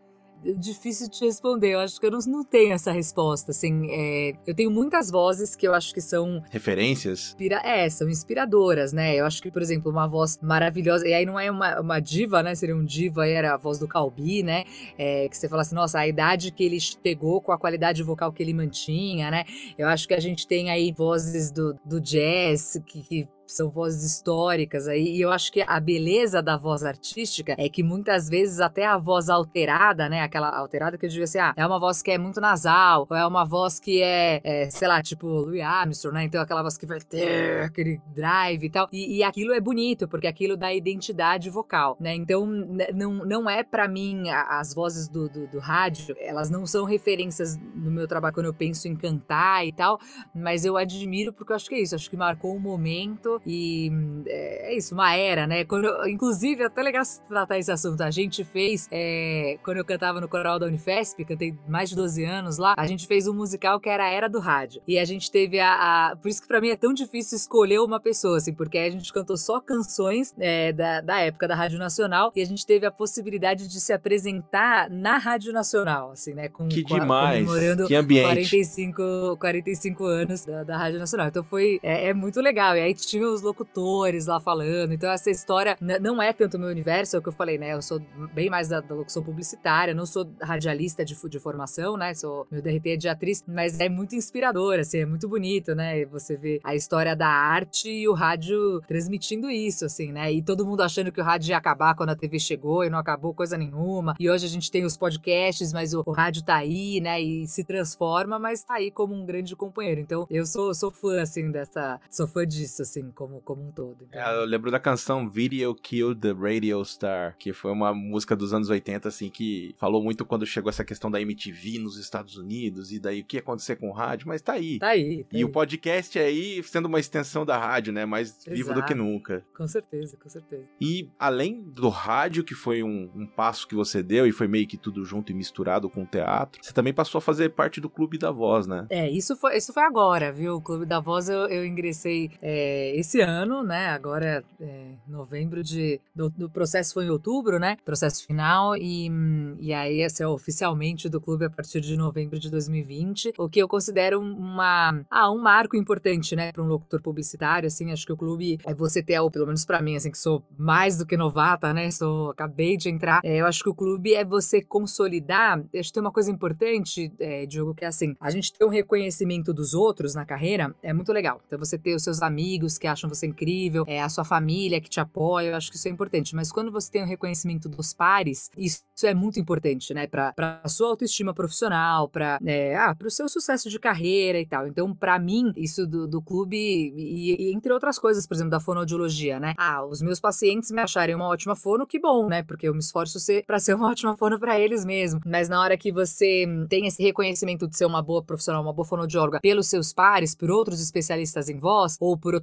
difícil 0.57 1.09
de 1.09 1.25
responder. 1.25 1.75
Eu 1.75 1.81
acho 1.81 1.99
que 2.01 2.07
eu 2.07 2.11
não, 2.11 2.19
não 2.27 2.45
tenho 2.45 2.73
essa 2.73 2.93
resposta. 2.93 3.51
Assim, 3.51 3.89
é, 3.91 4.35
eu 4.47 4.55
tenho 4.55 4.71
muitas 4.71 5.11
vozes 5.11 5.57
que 5.57 5.67
eu 5.67 5.75
acho 5.75 5.93
que 5.93 6.01
são. 6.01 6.43
Referências? 6.51 7.29
Inspira 7.29 7.61
é, 7.65 7.89
são 7.89 8.09
inspiradoras, 8.09 8.93
né? 8.93 9.15
Eu 9.17 9.27
acho 9.27 9.43
que, 9.43 9.51
por 9.51 9.63
exemplo, 9.63 9.91
uma 9.91 10.07
voz 10.07 10.39
maravilhosa. 10.43 11.07
E 11.07 11.13
aí 11.13 11.27
não 11.27 11.39
é 11.39 11.51
uma, 11.51 11.81
uma 11.81 12.01
diva, 12.01 12.43
né? 12.43 12.55
Seria 12.55 12.77
um 12.77 12.85
diva, 12.85 13.27
era 13.27 13.55
a 13.55 13.57
voz 13.57 13.79
do 13.79 13.89
Calbi, 13.89 14.43
né? 14.43 14.65
É, 14.99 15.29
que 15.29 15.37
você 15.37 15.49
fala 15.49 15.63
assim, 15.63 15.75
nossa, 15.75 15.99
a 15.99 16.07
idade 16.07 16.51
que 16.51 16.65
ele 16.65 16.79
chegou 16.81 17.41
com 17.41 17.53
a 17.53 17.59
qualidade 17.59 18.03
vocal 18.03 18.33
que 18.33 18.43
ele 18.43 18.55
mantinha, 18.55 19.31
né? 19.31 19.45
Eu 19.77 19.89
acho 19.89 20.07
que 20.07 20.15
a 20.15 20.21
gente 20.21 20.47
tem 20.47 20.71
aí 20.71 20.93
vozes 20.93 21.51
do, 21.51 21.79
do 21.85 22.01
jazz 22.01 22.81
que, 22.87 23.03
que 23.03 23.29
são 23.47 23.71
vozes 23.71 24.05
históricas 24.05 24.89
aí, 24.89 25.17
e 25.17 25.21
eu 25.21 25.31
acho 25.31 25.53
que 25.53 25.65
a 25.67 25.79
beleza 25.79 26.43
da 26.43 26.57
voz 26.57 26.85
artística 26.85 27.55
é 27.59 27.69
que 27.69 27.83
muitas 27.83 28.29
vezes 28.29 28.61
até 28.61 28.85
a 28.85 28.97
voz 28.97 29.29
alterada, 29.29 30.09
né, 30.09 30.23
aquela 30.23 30.49
alterada 30.57 30.99
que 30.99 31.07
eu 31.07 31.11
digo 31.11 31.25
assim, 31.25 31.39
ah, 31.39 31.55
é 31.57 31.67
uma 31.67 31.79
voz 31.79 32.03
que 32.03 32.11
é 32.11 32.19
muito 32.19 32.41
nasal, 32.41 33.07
ou 33.09 33.17
é 33.17 33.27
uma 33.27 33.45
voz 33.45 33.79
que 33.79 34.03
é, 34.03 34.41
é 34.43 34.71
sei 34.71 34.89
lá, 34.89 35.03
tipo 35.03 35.27
Louis 35.27 35.61
Armstrong, 35.61 36.15
né, 36.15 36.25
então 36.25 36.41
aquela 36.41 36.63
voz 36.63 36.77
que 36.77 36.87
vai 36.87 37.01
ter 37.01 37.63
aquele 37.63 38.01
drive 38.15 38.65
e 38.65 38.71
tal, 38.71 38.89
e, 38.93 39.19
e 39.19 39.23
aquilo 39.23 39.53
é 39.53 39.61
bonito, 39.61 40.09
porque 40.09 40.27
aquilo 40.27 40.57
dá 40.57 40.73
identidade 40.73 41.49
vocal, 41.51 41.97
né, 42.01 42.15
então 42.15 42.47
não, 42.47 43.25
não 43.25 43.51
é 43.51 43.63
para 43.63 43.87
mim 43.87 44.29
as 44.31 44.75
vozes 44.75 45.09
do, 45.09 45.29
do, 45.29 45.47
do 45.47 45.59
rádio, 45.59 46.17
elas 46.19 46.51
não 46.51 46.67
são 46.67 46.85
referências 46.85 47.57
no 47.57 47.91
meu 47.91 48.09
trabalho 48.09 48.35
quando 48.35 48.47
eu 48.47 48.55
penso 48.55 48.89
em 48.89 48.97
cantar 48.97 49.67
e 49.67 49.73
tal, 49.73 50.01
mas 50.35 50.65
eu 50.65 50.77
admiro 50.77 51.33
porque 51.33 51.53
eu 51.53 51.57
acho 51.57 51.69
que 51.69 51.75
é 51.75 51.81
isso, 51.81 51.95
acho 51.95 52.11
que 52.11 52.17
marcou 52.17 52.55
um 52.55 52.59
momento 52.59 53.36
e 53.45 53.91
é, 54.27 54.73
é 54.73 54.77
isso, 54.77 54.95
uma 54.95 55.15
era, 55.15 55.47
né? 55.47 55.65
Quando, 55.65 55.89
inclusive, 56.09 56.63
é 56.63 56.67
até 56.67 56.83
legal 56.83 57.03
tratar 57.29 57.59
esse 57.59 57.71
assunto. 57.71 58.01
A 58.03 58.11
gente 58.11 58.45
fez, 58.45 58.89
é, 58.91 59.59
quando 59.63 59.79
eu 59.79 59.85
cantava 59.85 60.21
no 60.21 60.29
coral 60.29 60.59
da 60.59 60.67
Unifesp, 60.67 61.25
cantei 61.25 61.55
mais 61.69 61.91
de 61.91 61.97
12 61.97 62.25
anos 62.25 62.59
lá, 62.59 62.75
a 62.77 62.87
gente 62.87 63.07
fez 63.07 63.27
um 63.27 63.35
musical 63.35 63.81
que 63.81 63.89
era 63.89 64.05
a 64.05 64.09
Era 64.09 64.29
do 64.29 64.39
Rádio. 64.39 64.83
E 64.87 64.99
a 64.99 65.05
gente 65.05 65.31
teve 65.31 65.59
a. 65.61 66.11
a 66.11 66.17
por 66.17 66.29
isso 66.29 66.41
que 66.41 66.49
pra 66.49 66.61
mim 66.61 66.69
é 66.69 66.77
tão 66.77 66.93
difícil 66.93 67.37
escolher 67.37 67.81
uma 67.81 68.01
pessoa, 68.01 68.39
assim, 68.39 68.53
porque 68.53 68.79
a 68.79 68.91
gente 68.91 69.13
cantou 69.13 69.37
só 69.37 69.61
canções 69.61 70.35
é, 70.39 70.73
da, 70.73 71.01
da 71.01 71.19
época 71.21 71.49
da 71.49 71.55
Rádio 71.55 71.79
Nacional 71.79 72.33
e 72.35 72.41
a 72.41 72.47
gente 72.47 72.65
teve 72.67 72.87
a 72.87 72.91
possibilidade 72.91 73.69
de 73.69 73.81
se 73.81 73.93
apresentar 73.93 74.89
na 74.91 75.19
Rádio 75.19 75.53
Nacional, 75.53 76.13
assim, 76.13 76.35
né? 76.35 76.49
Com, 76.49 76.69
que 76.69 76.83
com 76.83 76.99
demais! 76.99 77.45
comemorando 77.45 77.87
que 77.87 77.95
ambiente! 77.95 78.27
45, 78.27 79.37
45 79.39 80.05
anos 80.05 80.45
da, 80.45 80.65
da 80.65 80.77
Rádio 80.77 80.99
Nacional. 80.99 81.29
Então 81.29 81.45
foi. 81.45 81.79
É, 81.83 82.09
é 82.09 82.15
muito 82.15 82.41
legal. 82.41 82.77
E 82.77 82.81
aí 82.81 82.95
os 83.27 83.43
locutores 83.43 84.27
lá 84.27 84.41
falando. 84.41 84.93
Então, 84.93 85.11
essa 85.11 85.31
história 85.31 85.77
não 85.81 86.23
é 86.23 86.33
tanto 86.33 86.57
o 86.57 86.61
meu 86.61 86.69
universo, 86.69 87.17
é 87.17 87.19
o 87.19 87.23
que 87.23 87.29
eu 87.29 87.33
falei, 87.33 87.59
né? 87.59 87.73
Eu 87.73 87.83
sou 87.83 88.01
bem 88.35 88.51
mais 88.51 88.69
da, 88.69 88.81
da 88.81 88.95
locução 88.95 89.23
publicitária, 89.23 89.95
não 89.95 90.07
sou 90.07 90.29
radialista 90.41 91.05
de, 91.05 91.17
de 91.29 91.39
formação, 91.39 91.97
né? 91.97 92.15
Sou, 92.15 92.47
meu 92.51 92.63
DRT 92.63 92.91
é 92.91 92.97
de 92.97 93.09
atriz, 93.09 93.45
mas 93.47 93.79
é 93.81 93.89
muito 93.89 94.15
inspirador, 94.15 94.79
assim, 94.79 94.99
é 94.99 95.07
muito 95.07 95.29
bonito, 95.29 95.75
né? 95.75 96.05
Você 96.07 96.37
vê 96.37 96.61
a 96.65 96.75
história 96.75 97.15
da 97.15 97.29
arte 97.29 97.89
e 97.89 98.09
o 98.09 98.13
rádio 98.13 98.81
transmitindo 98.87 99.51
isso, 99.51 99.85
assim, 99.85 100.13
né? 100.13 100.33
E 100.33 100.43
todo 100.43 100.67
mundo 100.67 100.83
achando 100.83 101.13
que 101.13 101.21
o 101.21 101.25
rádio 101.25 101.51
ia 101.51 101.57
acabar 101.57 101.95
quando 101.95 102.11
a 102.11 102.17
TV 102.17 102.39
chegou 102.39 102.85
e 102.85 102.91
não 102.91 102.99
acabou 102.99 103.35
coisa 103.35 103.57
nenhuma. 103.57 104.15
E 104.19 104.31
hoje 104.31 104.47
a 104.47 104.49
gente 104.49 104.71
tem 104.71 104.85
os 104.85 104.97
podcasts, 104.97 105.73
mas 105.73 105.95
o, 105.95 106.03
o 106.05 106.13
rádio 106.13 106.45
tá 106.45 106.57
aí, 106.57 107.01
né? 107.01 107.21
E 107.21 107.47
se 107.47 107.65
transforma, 107.65 108.39
mas 108.39 108.63
tá 108.65 108.75
aí 108.75 108.91
como 108.91 109.15
um 109.15 109.25
grande 109.25 109.55
companheiro. 109.57 110.01
Então, 110.01 110.27
eu 110.31 110.47
sou, 110.47 110.75
sou 110.75 110.91
fã, 110.91 111.21
assim, 111.21 111.51
dessa. 111.51 112.01
Sou 112.11 112.27
fã 112.27 112.47
disso, 112.47 112.83
assim, 112.83 113.11
como, 113.17 113.41
como 113.41 113.67
um 113.67 113.73
todo. 113.73 113.97
Então... 114.03 114.21
É, 114.21 114.41
eu 114.41 114.45
lembro 114.45 114.71
da 114.71 114.79
canção 114.79 115.29
Video 115.29 115.75
Killed 115.75 116.21
the 116.21 116.33
Radio 116.33 116.85
Star, 116.85 117.35
que 117.39 117.53
foi 117.53 117.73
uma 117.73 117.93
música 117.93 118.37
dos 118.37 118.53
anos 118.53 118.69
80, 118.69 119.09
assim, 119.09 119.31
que 119.31 119.75
falou 119.79 120.03
muito 120.03 120.25
quando 120.25 120.47
chegou 120.47 120.69
essa 120.69 120.85
questão 120.85 121.11
da 121.11 121.21
MTV 121.21 121.79
nos 121.79 121.99
Estados 121.99 122.37
Unidos, 122.37 122.93
e 122.93 123.01
daí 123.01 123.23
o 123.23 123.25
que 123.25 123.39
ia 123.39 123.41
acontecer 123.41 123.77
com 123.77 123.89
o 123.89 123.93
rádio, 123.93 124.29
mas 124.29 124.43
tá 124.43 124.53
aí. 124.53 124.79
Tá 124.79 124.89
aí. 124.89 125.25
Tá 125.25 125.31
e 125.33 125.39
aí. 125.39 125.45
o 125.45 125.49
podcast 125.49 126.19
é 126.19 126.27
aí 126.27 126.63
sendo 126.63 126.87
uma 126.87 127.01
extensão 127.01 127.45
da 127.47 127.57
rádio, 127.57 127.93
né? 127.93 128.05
Mais 128.05 128.37
Exato. 128.37 128.55
vivo 128.55 128.75
do 128.75 128.85
que 128.85 128.95
nunca. 128.95 129.45
Com 129.57 129.67
certeza, 129.67 130.17
com 130.17 130.29
certeza. 130.29 130.65
E 130.79 131.09
além 131.19 131.63
do 131.63 131.89
rádio, 131.89 132.45
que 132.45 132.55
foi 132.55 132.83
um, 132.83 133.11
um 133.15 133.27
passo 133.27 133.67
que 133.67 133.75
você 133.75 134.03
deu 134.03 134.27
e 134.27 134.33
foi 134.33 134.47
meio 134.47 134.67
que 134.67 134.77
tudo 134.77 135.05
junto 135.05 135.33
e 135.33 135.35
misturado 135.35 135.89
com 135.89 136.03
o 136.03 136.07
teatro, 136.07 136.63
você 136.63 136.73
também 136.73 136.93
passou 136.93 137.19
a 137.19 137.23
fazer 137.23 137.51
parte 137.51 137.81
do 137.81 137.89
Clube 137.89 138.19
da 138.19 138.31
Voz, 138.31 138.67
né? 138.67 138.87
É, 138.91 139.11
isso 139.11 139.35
foi, 139.37 139.57
isso 139.57 139.73
foi 139.73 139.85
agora, 139.85 140.31
viu? 140.31 140.57
O 140.57 140.61
Clube 140.61 140.85
da 140.85 141.01
Voz 141.01 141.31
eu, 141.31 141.47
eu 141.47 141.65
ingressei 141.65 142.31
é, 142.43 142.93
esse 143.07 143.21
ano 143.21 143.63
né? 143.63 143.89
Agora 143.89 144.45
é 144.61 144.93
novembro 145.07 145.63
de. 145.63 146.01
Do, 146.15 146.31
do, 146.31 146.51
processo 146.51 146.95
foi 146.95 147.07
em 147.07 147.11
outubro, 147.11 147.59
né? 147.59 147.77
Processo 147.85 148.27
final. 148.27 148.77
E, 148.77 149.11
e 149.59 149.73
aí, 149.73 150.01
esse 150.01 150.23
é 150.23 150.29
oficialmente 150.29 151.09
do 151.09 151.21
clube 151.21 151.45
a 151.45 151.51
partir 151.51 151.81
de 151.81 151.97
novembro 151.97 152.39
de 152.39 152.51
2020. 152.51 153.35
O 153.39 153.49
que 153.49 153.61
eu 153.61 153.69
considero 153.69 154.21
uma. 154.21 155.05
Ah, 155.11 155.31
um 155.31 155.39
marco 155.39 155.77
importante, 155.77 156.35
né? 156.35 156.53
Para 156.53 156.63
um 156.63 156.67
locutor 156.67 157.01
publicitário, 157.01 157.67
assim. 157.67 157.93
Acho 157.93 158.07
que 158.07 158.13
o 158.13 158.17
clube 158.17 158.59
é 158.65 158.75
você 158.75 159.03
ter, 159.03 159.19
ou 159.21 159.31
pelo 159.31 159.47
menos 159.47 159.65
para 159.65 159.81
mim, 159.81 159.97
assim, 159.97 160.11
que 160.11 160.19
sou 160.19 160.43
mais 160.57 160.99
do 160.99 161.07
que 161.07 161.17
novata, 161.17 161.73
né? 161.73 161.91
Sou, 161.91 162.31
acabei 162.31 162.77
de 162.77 162.89
entrar. 162.89 163.21
É, 163.25 163.37
eu 163.37 163.47
acho 163.47 163.63
que 163.63 163.71
o 163.71 163.75
clube 163.75 164.15
é 164.15 164.25
você 164.25 164.63
consolidar. 164.63 165.59
Acho 165.75 165.89
que 165.89 165.93
tem 165.93 166.01
uma 166.01 166.13
coisa 166.13 166.31
importante, 166.31 167.13
é, 167.19 167.47
Diogo, 167.47 167.75
que 167.75 167.85
é 167.85 167.89
assim: 167.89 168.17
a 168.21 168.31
gente 168.31 168.53
ter 168.53 168.65
um 168.65 168.71
reconhecimento 168.71 169.53
dos 169.53 169.75
outros 169.75 170.15
na 170.15 170.25
carreira 170.25 170.75
é 170.83 170.93
muito 170.93 171.13
legal. 171.13 171.41
Então, 171.47 171.59
você 171.59 171.79
ter 171.79 171.95
os 171.95 172.03
seus 172.03 172.23
amigos 172.23 172.79
que 172.79 172.87
acham 172.87 172.96
você 173.05 173.27
incrível, 173.27 173.85
é 173.87 174.03
a 174.03 174.09
sua 174.09 174.25
família 174.25 174.81
que 174.81 174.89
te 174.89 175.01
apoia, 175.01 175.49
eu 175.49 175.57
acho 175.57 175.71
que 175.71 175.77
isso 175.77 175.89
é 175.89 175.91
importante. 175.91 176.35
Mas 176.35 176.51
quando 176.51 176.71
você 176.71 176.91
tem 176.91 177.03
o 177.03 177.07
reconhecimento 177.07 177.69
dos 177.69 177.93
pares, 177.93 178.51
isso 178.57 178.83
é 179.05 179.15
muito 179.15 179.39
importante, 179.39 179.93
né? 179.93 180.07
Para 180.07 180.61
a 180.63 180.69
sua 180.69 180.89
autoestima 180.89 181.35
profissional, 181.35 182.09
para 182.09 182.39
é, 182.45 182.77
ah, 182.77 182.97
o 183.05 183.11
seu 183.11 183.29
sucesso 183.29 183.69
de 183.69 183.79
carreira 183.79 184.39
e 184.41 184.47
tal. 184.47 184.67
Então, 184.67 184.95
para 184.95 185.19
mim, 185.19 185.53
isso 185.57 185.87
do, 185.87 186.07
do 186.07 186.23
clube, 186.23 186.57
e, 186.57 187.49
e, 187.49 187.53
entre 187.53 187.73
outras 187.73 187.99
coisas, 187.99 188.27
por 188.27 188.35
exemplo, 188.35 188.51
da 188.51 188.61
fonoaudiologia, 188.61 189.39
né? 189.39 189.55
Ah, 189.59 189.85
os 189.85 190.01
meus 190.01 190.21
pacientes 190.21 190.71
me 190.71 190.81
acharem 190.81 191.15
uma 191.15 191.27
ótima 191.27 191.55
fono, 191.55 191.87
que 191.87 191.99
bom, 191.99 192.29
né? 192.29 192.43
Porque 192.43 192.69
eu 192.69 192.73
me 192.73 192.81
esforço 192.81 193.19
para 193.47 193.59
ser 193.59 193.75
uma 193.75 193.89
ótima 193.91 194.17
fono 194.17 194.39
para 194.39 194.59
eles 194.59 194.85
mesmo. 194.85 195.21
Mas 195.25 195.49
na 195.49 195.61
hora 195.61 195.77
que 195.77 195.93
você 195.93 196.47
tem 196.69 196.87
esse 196.87 197.03
reconhecimento 197.03 197.67
de 197.69 197.77
ser 197.77 197.87
uma 197.87 198.03
boa 198.03 198.23
profissional, 198.23 198.63
uma 198.63 198.73
boa 198.73 198.87
fonoaudióloga 198.87 199.41
pelos 199.41 199.67
seus 199.69 199.93
pares, 199.93 200.35
por 200.35 200.51
outros 200.51 200.81
especialistas 200.81 201.49
em 201.49 201.59
voz, 201.59 201.97
ou 202.01 202.17
por 202.17 202.35